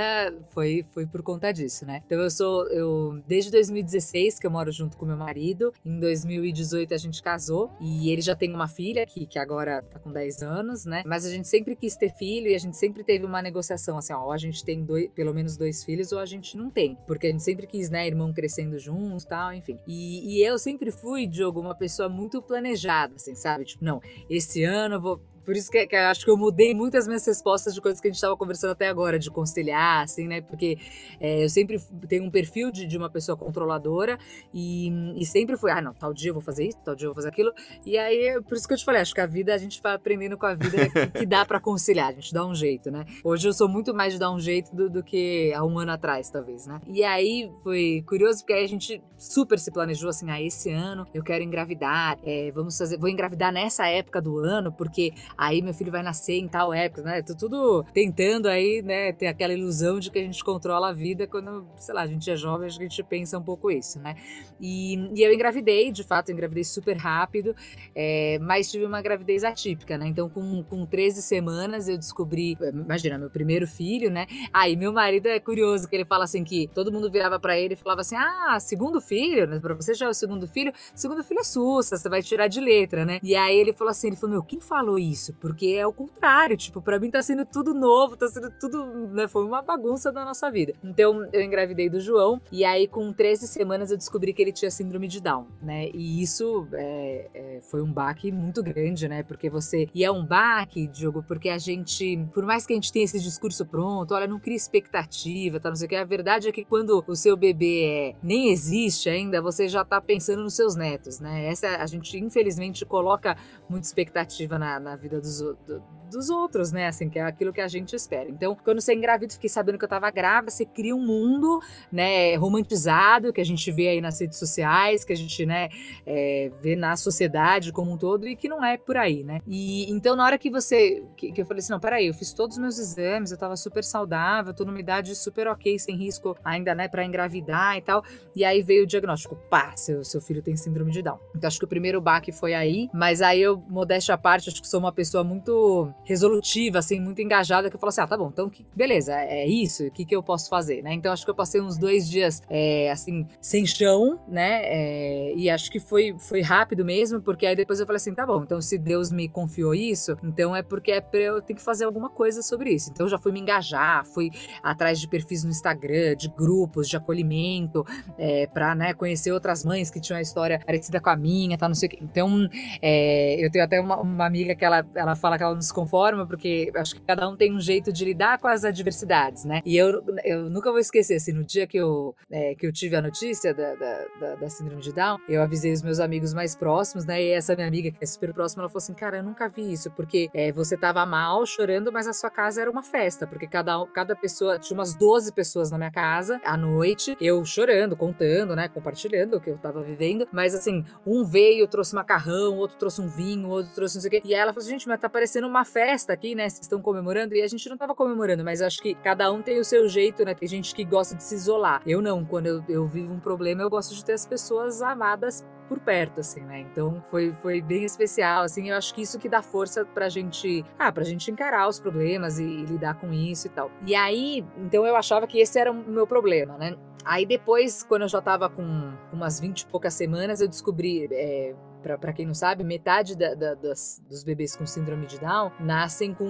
foi, 0.50 0.84
foi 0.92 1.06
por 1.06 1.22
conta 1.22 1.52
disso, 1.52 1.86
né? 1.86 2.02
Então 2.08 2.20
eu 2.20 2.32
sou, 2.32 2.68
eu, 2.70 3.22
desde 3.28 3.52
2016 3.52 4.40
que 4.40 4.48
eu 4.48 4.52
moro 4.52 4.72
junto 4.72 4.98
com 4.98 5.06
meu 5.06 5.16
marido, 5.16 5.72
em 5.86 6.00
2018 6.00 6.92
a 6.94 6.98
gente 6.98 7.22
casou 7.22 7.72
e 7.80 8.10
ele 8.10 8.22
já 8.22 8.36
tem 8.36 8.52
uma 8.52 8.68
filha 8.68 9.06
que, 9.06 9.28
que 9.28 9.38
agora 9.38 9.84
tá 9.84 10.00
com 10.00 10.12
10 10.12 10.42
anos, 10.42 10.86
né? 10.86 11.04
Mas 11.06 11.24
a 11.24 11.30
gente 11.30 11.48
sempre 11.48 11.76
quis 11.76 11.96
ter 11.96 12.12
filho 12.12 12.48
e 12.48 12.56
a 12.56 12.60
gente 12.60 12.78
sempre 12.78 13.04
teve 13.04 13.26
uma 13.26 13.44
negociação 13.44 13.98
assim, 13.98 14.12
ó, 14.12 14.24
ou 14.24 14.32
a 14.32 14.38
gente 14.38 14.66
tem 14.66 14.84
dois, 14.84 15.08
pelo 15.10 15.36
menos 15.36 15.56
dois 15.56 15.84
filhos 15.84 16.12
ou 16.12 16.20
a 16.20 16.26
gente 16.26 16.58
não 16.58 16.72
tem, 16.72 16.98
porque 17.06 17.28
a 17.28 17.32
gente 17.32 17.44
sempre 17.44 17.68
quis, 17.68 17.92
né, 17.92 18.08
irmão 18.08 18.34
crescendo 18.34 18.80
juntos, 18.80 19.24
tal, 19.24 19.54
enfim. 19.54 19.78
E, 19.86 20.38
e 20.38 20.44
eu 20.44 20.49
sempre 20.58 20.92
fui, 20.92 21.28
Diogo, 21.28 21.60
uma 21.60 21.76
pessoa 21.76 22.10
muito 22.10 22.42
planejada, 22.42 23.16
assim, 23.16 23.36
sabe? 23.36 23.66
Tipo, 23.66 23.84
não, 23.84 24.02
esse 24.30 24.64
ano 24.64 24.96
eu 24.96 25.02
vou 25.02 25.22
por 25.50 25.58
isso 25.58 25.72
que, 25.72 25.88
que 25.88 25.96
acho 25.96 26.24
que 26.24 26.30
eu 26.30 26.38
mudei 26.38 26.76
muito 26.76 26.96
as 26.96 27.08
minhas 27.08 27.26
respostas 27.26 27.74
de 27.74 27.82
coisas 27.82 28.00
que 28.00 28.08
a 28.08 28.12
gente 28.12 28.18
estava 28.18 28.38
conversando 28.38 28.70
até 28.70 28.88
agora, 28.88 29.18
de 29.18 29.32
conciliar, 29.32 30.04
assim, 30.04 30.28
né? 30.28 30.42
Porque 30.42 30.78
é, 31.20 31.44
eu 31.44 31.50
sempre 31.50 31.80
tenho 32.08 32.24
um 32.24 32.30
perfil 32.30 32.70
de, 32.70 32.86
de 32.86 32.96
uma 32.96 33.10
pessoa 33.10 33.36
controladora 33.36 34.20
e, 34.54 34.92
e, 35.20 35.26
sempre 35.26 35.58
fui, 35.58 35.72
ah, 35.72 35.82
não, 35.82 35.92
tal 35.92 36.14
dia 36.14 36.30
eu 36.30 36.36
vou 36.36 36.44
fazer 36.44 36.68
isso, 36.68 36.78
tal 36.86 36.94
dia 36.94 37.08
eu 37.08 37.10
vou 37.10 37.16
fazer 37.16 37.30
aquilo. 37.30 37.52
E 37.84 37.98
aí, 37.98 38.40
por 38.44 38.56
isso 38.56 38.68
que 38.68 38.76
eu 38.76 38.78
te 38.78 38.86
falei, 38.86 39.02
acho 39.02 39.12
que 39.12 39.22
a 39.22 39.26
vida, 39.26 39.52
a 39.52 39.58
gente 39.58 39.82
vai 39.82 39.96
aprendendo 39.96 40.38
com 40.38 40.46
a 40.46 40.54
vida 40.54 40.88
que, 40.88 41.08
que 41.22 41.26
dá 41.26 41.44
para 41.44 41.60
conciliar, 41.60 42.10
a 42.10 42.14
gente 42.14 42.32
dá 42.32 42.46
um 42.46 42.54
jeito, 42.54 42.92
né? 42.92 43.08
Hoje 43.24 43.50
eu 43.50 43.54
sou 43.54 43.68
muito 43.68 43.92
mais 43.92 44.14
de 44.14 44.20
dar 44.20 44.30
um 44.30 44.40
jeito 44.40 44.76
do, 44.76 44.88
do 44.88 45.02
que 45.02 45.52
há 45.56 45.66
um 45.66 45.80
ano 45.80 45.94
atrás, 45.94 46.30
talvez, 46.30 46.68
né? 46.68 46.80
E 46.88 47.04
aí 47.04 47.52
foi 47.64 48.04
curioso, 48.06 48.42
porque 48.42 48.54
aí 48.54 48.66
a 48.66 48.70
gente 48.70 49.02
super 49.18 49.58
se 49.58 49.72
planejou 49.72 50.10
assim, 50.10 50.30
ah, 50.30 50.40
esse 50.40 50.72
ano 50.72 51.08
eu 51.12 51.24
quero 51.24 51.44
engravidar, 51.44 52.20
é, 52.24 52.52
vamos 52.52 52.78
fazer, 52.78 53.00
vou 53.00 53.10
engravidar 53.10 53.52
nessa 53.52 53.88
época 53.88 54.22
do 54.22 54.38
ano, 54.38 54.72
porque 54.72 55.12
aí 55.40 55.62
meu 55.62 55.74
filho 55.74 55.90
vai 55.90 56.04
nascer 56.04 56.34
em 56.34 56.50
tal 56.50 56.74
época, 56.74 57.02
né? 57.02 57.22
Tô 57.22 57.34
tudo 57.34 57.86
tentando 57.94 58.48
aí, 58.48 58.82
né, 58.82 59.14
ter 59.14 59.28
aquela 59.28 59.54
ilusão 59.54 59.98
de 59.98 60.12
que 60.12 60.20
a 60.20 60.22
gente 60.22 60.44
controla 60.44 60.90
a 60.90 60.94
vida 60.94 61.26
quando, 61.26 61.66
sei 61.78 61.96
lá, 61.96 62.02
a 62.02 62.08
gente 62.08 62.30
é 62.30 62.36
jovem, 62.36 62.68
a 62.68 62.70
gente 62.70 63.02
pensa 63.04 63.40
um 63.40 63.42
pouco 63.42 63.72
isso, 63.72 64.00
né? 64.00 64.16
E, 64.60 64.96
e 65.16 65.24
eu 65.24 65.34
engravidei, 65.34 65.92
de 65.92 66.04
fato, 66.04 66.30
engravidei 66.30 66.66
super 66.66 66.98
rápido, 66.98 67.56
é, 67.96 68.38
mas 68.40 68.70
tive 68.70 68.86
uma 68.86 69.02
gravidez 69.02 69.46
atípica, 69.46 69.98
né? 69.98 70.08
Então, 70.08 70.28
com, 70.28 70.62
com 70.64 70.86
13 70.86 71.22
semanas, 71.22 71.88
eu 71.88 71.98
descobri, 71.98 72.58
imagina, 72.74 73.18
meu 73.18 73.30
primeiro 73.30 73.66
filho, 73.66 74.12
né? 74.12 74.28
Aí, 74.52 74.76
meu 74.76 74.92
marido 74.92 75.28
é 75.28 75.40
curioso, 75.40 75.88
que 75.88 75.96
ele 75.96 76.06
fala 76.06 76.26
assim 76.26 76.44
que 76.44 76.68
todo 76.74 76.92
mundo 76.92 77.10
virava 77.10 77.40
para 77.40 77.58
ele 77.58 77.76
e 77.76 77.78
falava 77.78 78.02
assim: 78.02 78.18
ah, 78.18 78.60
segundo 78.60 79.00
filho, 79.00 79.48
né? 79.48 79.60
Pra 79.60 79.74
você 79.74 79.94
já 79.94 80.08
é 80.08 80.10
o 80.10 80.14
segundo 80.14 80.46
filho, 80.48 80.74
segundo 80.94 81.24
filho 81.24 81.40
é 81.40 81.44
sussa, 81.44 81.96
você 81.96 82.10
vai 82.10 82.22
tirar 82.22 82.48
de 82.48 82.60
letra, 82.60 83.06
né? 83.06 83.20
E 83.24 83.36
aí 83.36 83.58
ele 83.58 83.72
falou 83.72 83.92
assim: 83.92 84.08
ele 84.08 84.18
falou, 84.18 84.36
meu, 84.36 84.44
quem 84.44 84.60
falou 84.60 85.00
isso? 85.00 85.19
Isso, 85.20 85.34
porque 85.34 85.76
é 85.78 85.86
o 85.86 85.92
contrário, 85.92 86.56
tipo, 86.56 86.82
para 86.82 86.98
mim 87.00 87.12
tá 87.12 87.22
sendo 87.22 87.46
tudo 87.46 87.74
novo, 87.74 88.16
tá 88.16 88.28
sendo 88.28 88.50
tudo, 88.52 88.86
né, 89.10 89.28
foi 89.28 89.44
uma 89.44 89.62
bagunça 89.62 90.12
da 90.12 90.24
nossa 90.24 90.50
vida. 90.50 90.74
Então, 90.84 91.28
eu 91.34 91.42
engravidei 91.42 91.90
do 91.90 92.00
João 92.00 92.42
e 92.52 92.64
aí 92.64 92.88
com 92.88 93.12
13 93.12 93.48
semanas 93.48 93.92
eu 93.92 93.98
descobri 93.98 94.34
que 94.34 94.42
ele 94.42 94.54
tinha 94.54 94.72
síndrome 94.72 95.08
de 95.08 95.22
Down, 95.22 95.48
né? 95.62 95.90
E 95.94 96.22
isso 96.22 96.68
é, 96.74 97.30
é, 97.34 97.60
foi 97.62 97.82
um 97.82 97.92
baque 97.92 98.32
muito 98.32 98.64
grande, 98.64 99.08
né? 99.08 99.24
Porque 99.24 99.50
você, 99.50 99.88
e 99.94 100.04
é 100.04 100.12
um 100.12 100.26
baque, 100.26 100.88
Diogo, 100.88 101.24
porque 101.28 101.50
a 101.50 101.58
gente, 101.58 102.18
por 102.34 102.46
mais 102.46 102.66
que 102.66 102.74
a 102.74 102.76
gente 102.76 102.92
tenha 102.92 103.04
esse 103.06 103.20
discurso 103.20 103.66
pronto, 103.66 104.14
olha, 104.14 104.28
não 104.28 104.40
cria 104.40 104.56
expectativa, 104.56 105.60
tá, 105.60 105.70
não 105.70 105.76
sei 105.76 105.86
o 105.86 105.90
que, 105.90 105.96
a 105.96 106.06
verdade 106.06 106.48
é 106.48 106.52
que 106.52 106.64
quando 106.64 107.04
o 107.06 107.16
seu 107.16 107.36
bebê 107.36 107.84
é, 107.84 108.16
nem 108.24 108.50
existe 108.52 109.10
ainda, 109.10 109.42
você 109.42 109.68
já 109.68 109.84
tá 109.84 110.00
pensando 110.00 110.44
nos 110.44 110.54
seus 110.54 110.76
netos, 110.76 111.20
né? 111.20 111.46
Essa 111.48 111.78
a 111.78 111.86
gente 111.86 112.18
infelizmente 112.18 112.86
coloca 112.86 113.36
muita 113.68 113.86
expectativa 113.86 114.58
na, 114.58 114.80
na 114.80 114.96
vida 114.96 115.09
dos, 115.18 115.40
do, 115.40 115.82
dos 116.10 116.30
outros, 116.30 116.72
né? 116.72 116.88
Assim, 116.88 117.10
que 117.10 117.20
é 117.20 117.22
aquilo 117.22 117.54
que 117.54 117.62
a 117.62 117.68
gente 117.68 117.96
espera. 117.96 118.30
Então, 118.30 118.56
quando 118.56 118.82
você 118.82 118.92
é 118.92 118.96
engravido, 118.96 119.34
fiquei 119.34 119.50
sabendo 119.50 119.78
que 119.78 119.86
eu 119.86 119.90
tava 119.90 120.10
grávida, 120.12 120.52
você 120.52 120.66
cria 120.66 120.96
um 120.96 121.06
mundo, 121.06 121.62
né, 121.92 122.36
romantizado, 122.36 123.32
que 123.32 123.40
a 123.40 123.46
gente 123.46 123.72
vê 123.72 123.90
aí 123.90 124.02
nas 124.02 124.20
redes 124.20 124.38
sociais, 124.38 125.06
que 125.06 125.14
a 125.14 125.16
gente, 125.16 125.46
né, 125.46 125.70
é, 126.06 126.52
vê 126.62 126.76
na 126.76 126.96
sociedade 126.96 127.72
como 127.72 127.92
um 127.92 127.98
todo 127.98 128.28
e 128.28 128.36
que 128.36 128.50
não 128.50 128.64
é 128.64 128.78
por 128.78 128.98
aí, 128.98 129.24
né? 129.24 129.40
E 129.48 129.90
então, 129.92 130.16
na 130.16 130.26
hora 130.26 130.38
que 130.38 130.50
você, 130.50 131.04
que, 131.16 131.32
que 131.32 131.42
eu 131.42 131.46
falei 131.46 131.60
assim, 131.60 131.72
não, 131.72 131.80
peraí, 131.80 132.08
eu 132.08 132.14
fiz 132.14 132.34
todos 132.34 132.58
os 132.58 132.62
meus 132.62 132.80
exames, 132.80 133.32
eu 133.32 133.38
tava 133.38 133.56
super 133.56 133.84
saudável, 133.84 134.54
tô 134.54 134.66
numa 134.66 134.80
idade 134.80 135.16
super 135.16 135.48
ok, 135.48 135.78
sem 135.80 135.96
risco 135.96 136.36
ainda, 136.44 136.74
né, 136.76 136.88
pra 136.88 137.06
engravidar 137.06 137.78
e 137.78 137.82
tal. 137.82 138.04
E 138.36 138.44
aí 138.44 138.62
veio 138.62 138.84
o 138.84 138.88
diagnóstico, 138.88 139.36
pá, 139.50 139.76
seu, 139.76 140.04
seu 140.04 140.22
filho 140.22 140.42
tem 140.42 140.56
síndrome 140.58 140.92
de 140.92 141.02
Down. 141.02 141.20
Então, 141.36 141.48
acho 141.48 141.60
que 141.60 141.66
o 141.66 141.68
primeiro 141.68 142.02
baque 142.02 142.32
foi 142.32 142.54
aí, 142.54 142.90
mas 142.94 143.22
aí 143.22 143.42
eu, 143.42 143.58
modéstia 143.70 144.16
à 144.16 144.18
parte, 144.18 144.50
acho 144.50 144.62
que 144.62 144.68
sou 144.68 144.80
uma 144.80 144.92
pessoa 145.00 145.24
muito 145.24 145.94
resolutiva, 146.04 146.80
assim, 146.80 147.00
muito 147.00 147.22
engajada, 147.22 147.70
que 147.70 147.76
eu 147.78 147.80
falo 147.80 147.88
assim, 147.88 148.02
ah, 148.02 148.08
tá 148.08 148.18
bom, 148.18 148.30
então 148.34 148.50
que, 148.50 148.66
beleza, 148.76 149.14
é, 149.14 149.44
é 149.44 149.48
isso, 149.48 149.86
o 149.86 149.92
que, 149.92 150.04
que 150.04 150.14
eu 150.14 150.22
posso 150.22 150.50
fazer, 150.50 150.82
né? 150.82 150.94
Então 150.94 151.14
acho 151.14 151.24
que 151.24 151.32
eu 151.32 151.36
passei 151.36 151.62
uns 151.62 151.78
dois 151.78 152.10
dias, 152.10 152.42
é, 152.50 152.92
assim, 152.92 153.26
sem 153.40 153.66
chão, 153.66 154.20
né? 154.28 154.62
É, 154.66 155.34
e 155.38 155.50
acho 155.50 155.72
que 155.72 155.80
foi, 155.80 156.14
foi 156.20 156.42
rápido 156.42 156.84
mesmo, 156.84 157.22
porque 157.22 157.46
aí 157.46 157.56
depois 157.56 157.80
eu 157.80 157.86
falei 157.86 157.96
assim, 157.96 158.14
tá 158.14 158.26
bom, 158.26 158.44
então 158.44 158.60
se 158.60 158.78
Deus 158.78 159.10
me 159.10 159.30
confiou 159.30 159.74
isso, 159.74 160.18
então 160.22 160.54
é 160.54 160.62
porque 160.62 160.92
é 160.92 161.00
pra 161.00 161.22
eu 161.22 161.42
ter 161.42 161.54
que 161.54 161.62
fazer 161.62 161.86
alguma 161.86 162.10
coisa 162.10 162.42
sobre 162.42 162.72
isso. 162.72 162.90
Então 162.92 163.08
já 163.08 163.18
fui 163.18 163.32
me 163.32 163.40
engajar, 163.40 164.06
fui 164.06 164.32
atrás 164.62 165.00
de 165.00 165.08
perfis 165.08 165.46
no 165.46 165.50
Instagram, 165.50 166.14
de 166.18 166.28
grupos 166.28 166.90
de 166.90 166.98
acolhimento, 166.98 167.86
é, 168.18 168.48
pra, 168.48 168.76
né, 168.76 168.94
conhecer 168.94 169.32
outras 169.32 169.64
mães 169.64 169.90
que 169.90 170.02
tinham 170.02 170.18
uma 170.18 170.22
história 170.22 170.60
parecida 170.60 171.00
com 171.00 171.10
a 171.10 171.16
minha, 171.16 171.58
tá, 171.58 171.70
não 171.70 171.76
sei 171.76 171.88
o 171.88 171.90
quê. 171.90 172.00
Então, 172.02 172.50
é, 172.82 173.38
eu 173.40 173.50
tenho 173.50 173.64
até 173.64 173.80
uma, 173.80 173.98
uma 174.02 174.26
amiga 174.26 174.56
que 174.56 174.66
ela, 174.66 174.86
ela 174.96 175.16
fala 175.16 175.38
que 175.38 175.44
ela 175.44 175.54
não 175.54 175.62
se 175.62 175.74
forma, 175.88 176.26
porque 176.26 176.72
acho 176.76 176.96
que 176.96 177.02
cada 177.02 177.28
um 177.30 177.36
tem 177.36 177.54
um 177.54 177.60
jeito 177.60 177.92
de 177.92 178.04
lidar 178.04 178.38
com 178.40 178.48
as 178.48 178.64
adversidades, 178.64 179.46
né? 179.46 179.62
E 179.66 179.78
eu, 179.78 180.04
eu 180.24 180.50
nunca 180.50 180.72
vou 180.72 180.80
esquecer, 180.80 181.16
assim, 181.16 181.32
no 181.32 181.44
dia 181.44 181.66
que 181.68 181.78
eu, 181.78 182.16
é, 182.30 182.56
que 182.56 182.66
eu 182.66 182.74
tive 182.74 182.96
a 182.96 183.02
notícia 183.02 183.54
da, 183.54 183.76
da, 183.76 184.06
da, 184.20 184.36
da, 184.36 184.50
síndrome 184.50 184.82
de 184.82 184.92
Down, 184.92 185.20
eu 185.28 185.42
avisei 185.42 185.72
os 185.72 185.82
meus 185.82 186.00
amigos 186.00 186.34
mais 186.34 186.56
próximos, 186.56 187.06
né? 187.06 187.22
E 187.22 187.30
essa 187.30 187.56
minha 187.56 187.68
amiga, 187.68 187.92
que 187.92 187.98
é 188.02 188.06
super 188.06 188.34
próxima, 188.34 188.64
ela 188.64 188.70
falou 188.70 188.80
assim: 188.80 188.94
Cara, 188.94 189.18
eu 189.18 189.24
nunca 189.24 189.48
vi 189.48 189.72
isso, 189.72 189.90
porque 189.92 190.30
é, 190.34 190.52
você 190.52 190.76
tava 190.76 191.06
mal, 191.06 191.46
chorando, 191.46 191.92
mas 191.92 192.08
a 192.08 192.14
sua 192.14 192.30
casa 192.30 192.62
era 192.62 192.70
uma 192.70 192.84
festa, 192.84 193.26
porque 193.26 193.48
cada, 193.48 193.86
cada 193.88 194.16
pessoa, 194.16 194.60
tinha 194.60 194.78
umas 194.78 194.96
12 194.96 195.32
pessoas 195.32 195.72
na 195.72 195.78
minha 195.78 195.92
casa, 195.92 196.42
à 196.44 196.58
noite, 196.58 197.16
eu 197.22 197.44
chorando, 197.46 197.96
contando, 197.96 198.56
né? 198.56 198.68
Compartilhando 198.68 199.38
o 199.38 199.42
que 199.42 199.50
eu 199.50 199.58
tava 199.58 199.82
vivendo, 199.82 200.28
mas 200.32 200.54
assim, 200.54 200.84
um 201.06 201.24
veio, 201.24 201.68
trouxe 201.68 201.96
macarrão, 201.96 202.58
outro 202.58 202.78
trouxe 202.78 203.02
um 203.02 203.08
vinho, 203.08 203.48
outro 203.50 203.74
trouxe 203.74 203.96
não 203.96 204.02
sei 204.02 204.08
o 204.08 204.12
quê. 204.12 204.22
E 204.26 204.34
ela 204.34 204.52
falou 204.52 204.66
assim: 204.66 204.79
Gente, 204.80 204.88
mas 204.88 205.02
tá 205.02 205.10
parecendo 205.10 205.46
uma 205.46 205.66
festa 205.66 206.14
aqui, 206.14 206.34
né? 206.34 206.48
Vocês 206.48 206.62
estão 206.62 206.82
comemorando 206.82 207.36
e 207.36 207.42
a 207.42 207.48
gente 207.50 207.68
não 207.68 207.76
tava 207.76 207.94
comemorando, 207.94 208.46
mas 208.46 208.62
acho 208.62 208.82
que 208.82 208.96
cada 208.96 209.30
um 209.30 209.42
tem 209.42 209.60
o 209.60 209.66
seu 209.66 209.90
jeito, 209.90 210.24
né? 210.24 210.34
Tem 210.34 210.48
gente 210.48 210.74
que 210.74 210.86
gosta 210.86 211.16
de 211.16 211.22
se 211.22 211.36
isolar. 211.36 211.82
Eu 211.86 212.02
não, 212.02 212.24
quando 212.24 212.46
eu, 212.46 212.64
eu 212.70 212.88
vivo 212.88 213.14
um 213.14 213.20
problema, 213.20 213.62
eu 213.62 213.70
gosto 213.70 213.94
de 213.94 214.06
ter 214.06 214.14
as 214.14 214.26
pessoas 214.26 214.82
amadas 214.82 215.46
por 215.68 215.82
perto, 215.82 216.22
assim, 216.22 216.40
né? 216.40 216.62
Então 216.62 217.04
foi, 217.12 217.34
foi 217.42 217.62
bem 217.62 217.84
especial, 217.84 218.44
assim. 218.44 218.70
Eu 218.70 218.78
acho 218.78 218.96
que 218.96 219.02
isso 219.02 219.20
que 219.20 219.28
dá 219.28 219.42
força 219.42 219.84
pra 219.84 220.08
gente, 220.08 220.64
ah, 220.80 220.94
pra 220.94 221.04
gente 221.04 221.30
encarar 221.30 221.68
os 221.68 221.78
problemas 221.78 222.40
e, 222.40 222.46
e 222.46 222.64
lidar 222.64 222.94
com 223.02 223.12
isso 223.12 223.48
e 223.48 223.50
tal. 223.50 223.70
E 223.86 223.94
aí, 223.94 224.46
então 224.58 224.88
eu 224.88 224.96
achava 224.96 225.28
que 225.28 225.40
esse 225.40 225.60
era 225.60 225.70
o 225.70 225.76
meu 225.76 226.08
problema, 226.08 226.58
né? 226.58 226.78
Aí 227.10 227.26
depois, 227.26 227.82
quando 227.82 228.04
eu 228.04 228.08
já 228.08 228.22
tava 228.22 228.48
com 228.48 228.94
umas 229.12 229.40
20 229.40 229.62
e 229.62 229.66
poucas 229.66 229.96
semanas, 229.96 230.42
eu 230.42 230.48
descobri. 230.48 231.10
É, 231.12 231.56
para 231.82 232.14
quem 232.14 232.24
não 232.24 232.36
sabe, 232.36 232.64
metade 232.64 233.18
da, 233.18 233.34
da, 233.34 233.56
das, 233.56 234.00
dos 234.08 234.24
bebês 234.24 234.56
com 234.56 234.64
síndrome 234.68 235.08
de 235.08 235.18
Down 235.18 235.52
nascem 235.60 236.14
com 236.14 236.28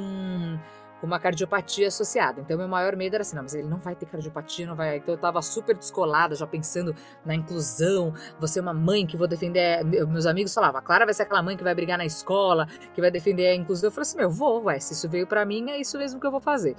com 0.99 1.07
uma 1.07 1.19
cardiopatia 1.19 1.87
associada. 1.87 2.41
Então, 2.41 2.57
meu 2.57 2.67
maior 2.67 2.95
medo 2.95 3.15
era 3.15 3.21
assim, 3.21 3.35
não, 3.35 3.43
mas 3.43 3.53
ele 3.55 3.67
não 3.67 3.77
vai 3.77 3.95
ter 3.95 4.05
cardiopatia, 4.05 4.67
não 4.67 4.75
vai. 4.75 4.97
Então, 4.97 5.15
eu 5.15 5.17
tava 5.17 5.41
super 5.41 5.75
descolada, 5.75 6.35
já 6.35 6.45
pensando 6.45 6.93
na 7.25 7.33
inclusão. 7.33 8.13
Você 8.39 8.59
é 8.59 8.61
uma 8.61 8.73
mãe 8.73 9.05
que 9.07 9.15
vou 9.15 9.27
defender. 9.27 9.83
Meus 9.85 10.25
amigos 10.25 10.53
falavam, 10.53 10.79
a 10.79 10.81
Clara 10.81 11.05
vai 11.05 11.13
ser 11.13 11.23
aquela 11.23 11.41
mãe 11.41 11.55
que 11.55 11.63
vai 11.63 11.73
brigar 11.73 11.97
na 11.97 12.05
escola, 12.05 12.67
que 12.93 12.99
vai 12.99 13.09
defender 13.09 13.47
a 13.47 13.55
inclusão. 13.55 13.87
Eu 13.87 13.91
falei 13.91 14.01
assim, 14.01 14.17
meu, 14.17 14.29
vou, 14.29 14.63
ué, 14.63 14.77
se 14.79 14.93
isso 14.93 15.07
veio 15.07 15.25
para 15.25 15.45
mim, 15.45 15.69
é 15.69 15.79
isso 15.79 15.97
mesmo 15.97 16.19
que 16.19 16.27
eu 16.27 16.31
vou 16.31 16.41
fazer. 16.41 16.75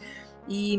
E, 0.48 0.78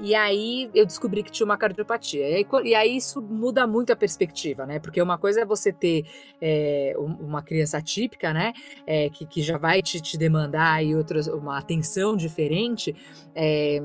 e 0.00 0.14
aí 0.14 0.70
eu 0.74 0.84
descobri 0.84 1.22
que 1.22 1.30
tinha 1.30 1.44
uma 1.44 1.56
cardiopatia. 1.56 2.28
E 2.28 2.34
aí, 2.34 2.46
e 2.64 2.74
aí, 2.74 2.96
isso 2.96 3.20
muda 3.22 3.66
muito 3.66 3.92
a 3.92 3.96
perspectiva, 3.96 4.66
né? 4.66 4.78
Porque 4.78 5.00
uma 5.00 5.18
coisa 5.18 5.42
é 5.42 5.44
você 5.44 5.72
ter 5.72 6.04
é, 6.40 6.94
uma 6.98 7.42
criança 7.42 7.78
atípica, 7.78 8.32
né? 8.32 8.52
É, 8.86 9.08
que, 9.10 9.26
que 9.26 9.42
já 9.42 9.58
vai 9.58 9.82
te, 9.82 10.00
te 10.00 10.18
demandar 10.18 10.74
aí 10.74 10.94
outras, 10.94 11.26
uma 11.26 11.58
atenção 11.58 12.16
diferente. 12.16 12.94
É, 13.34 13.80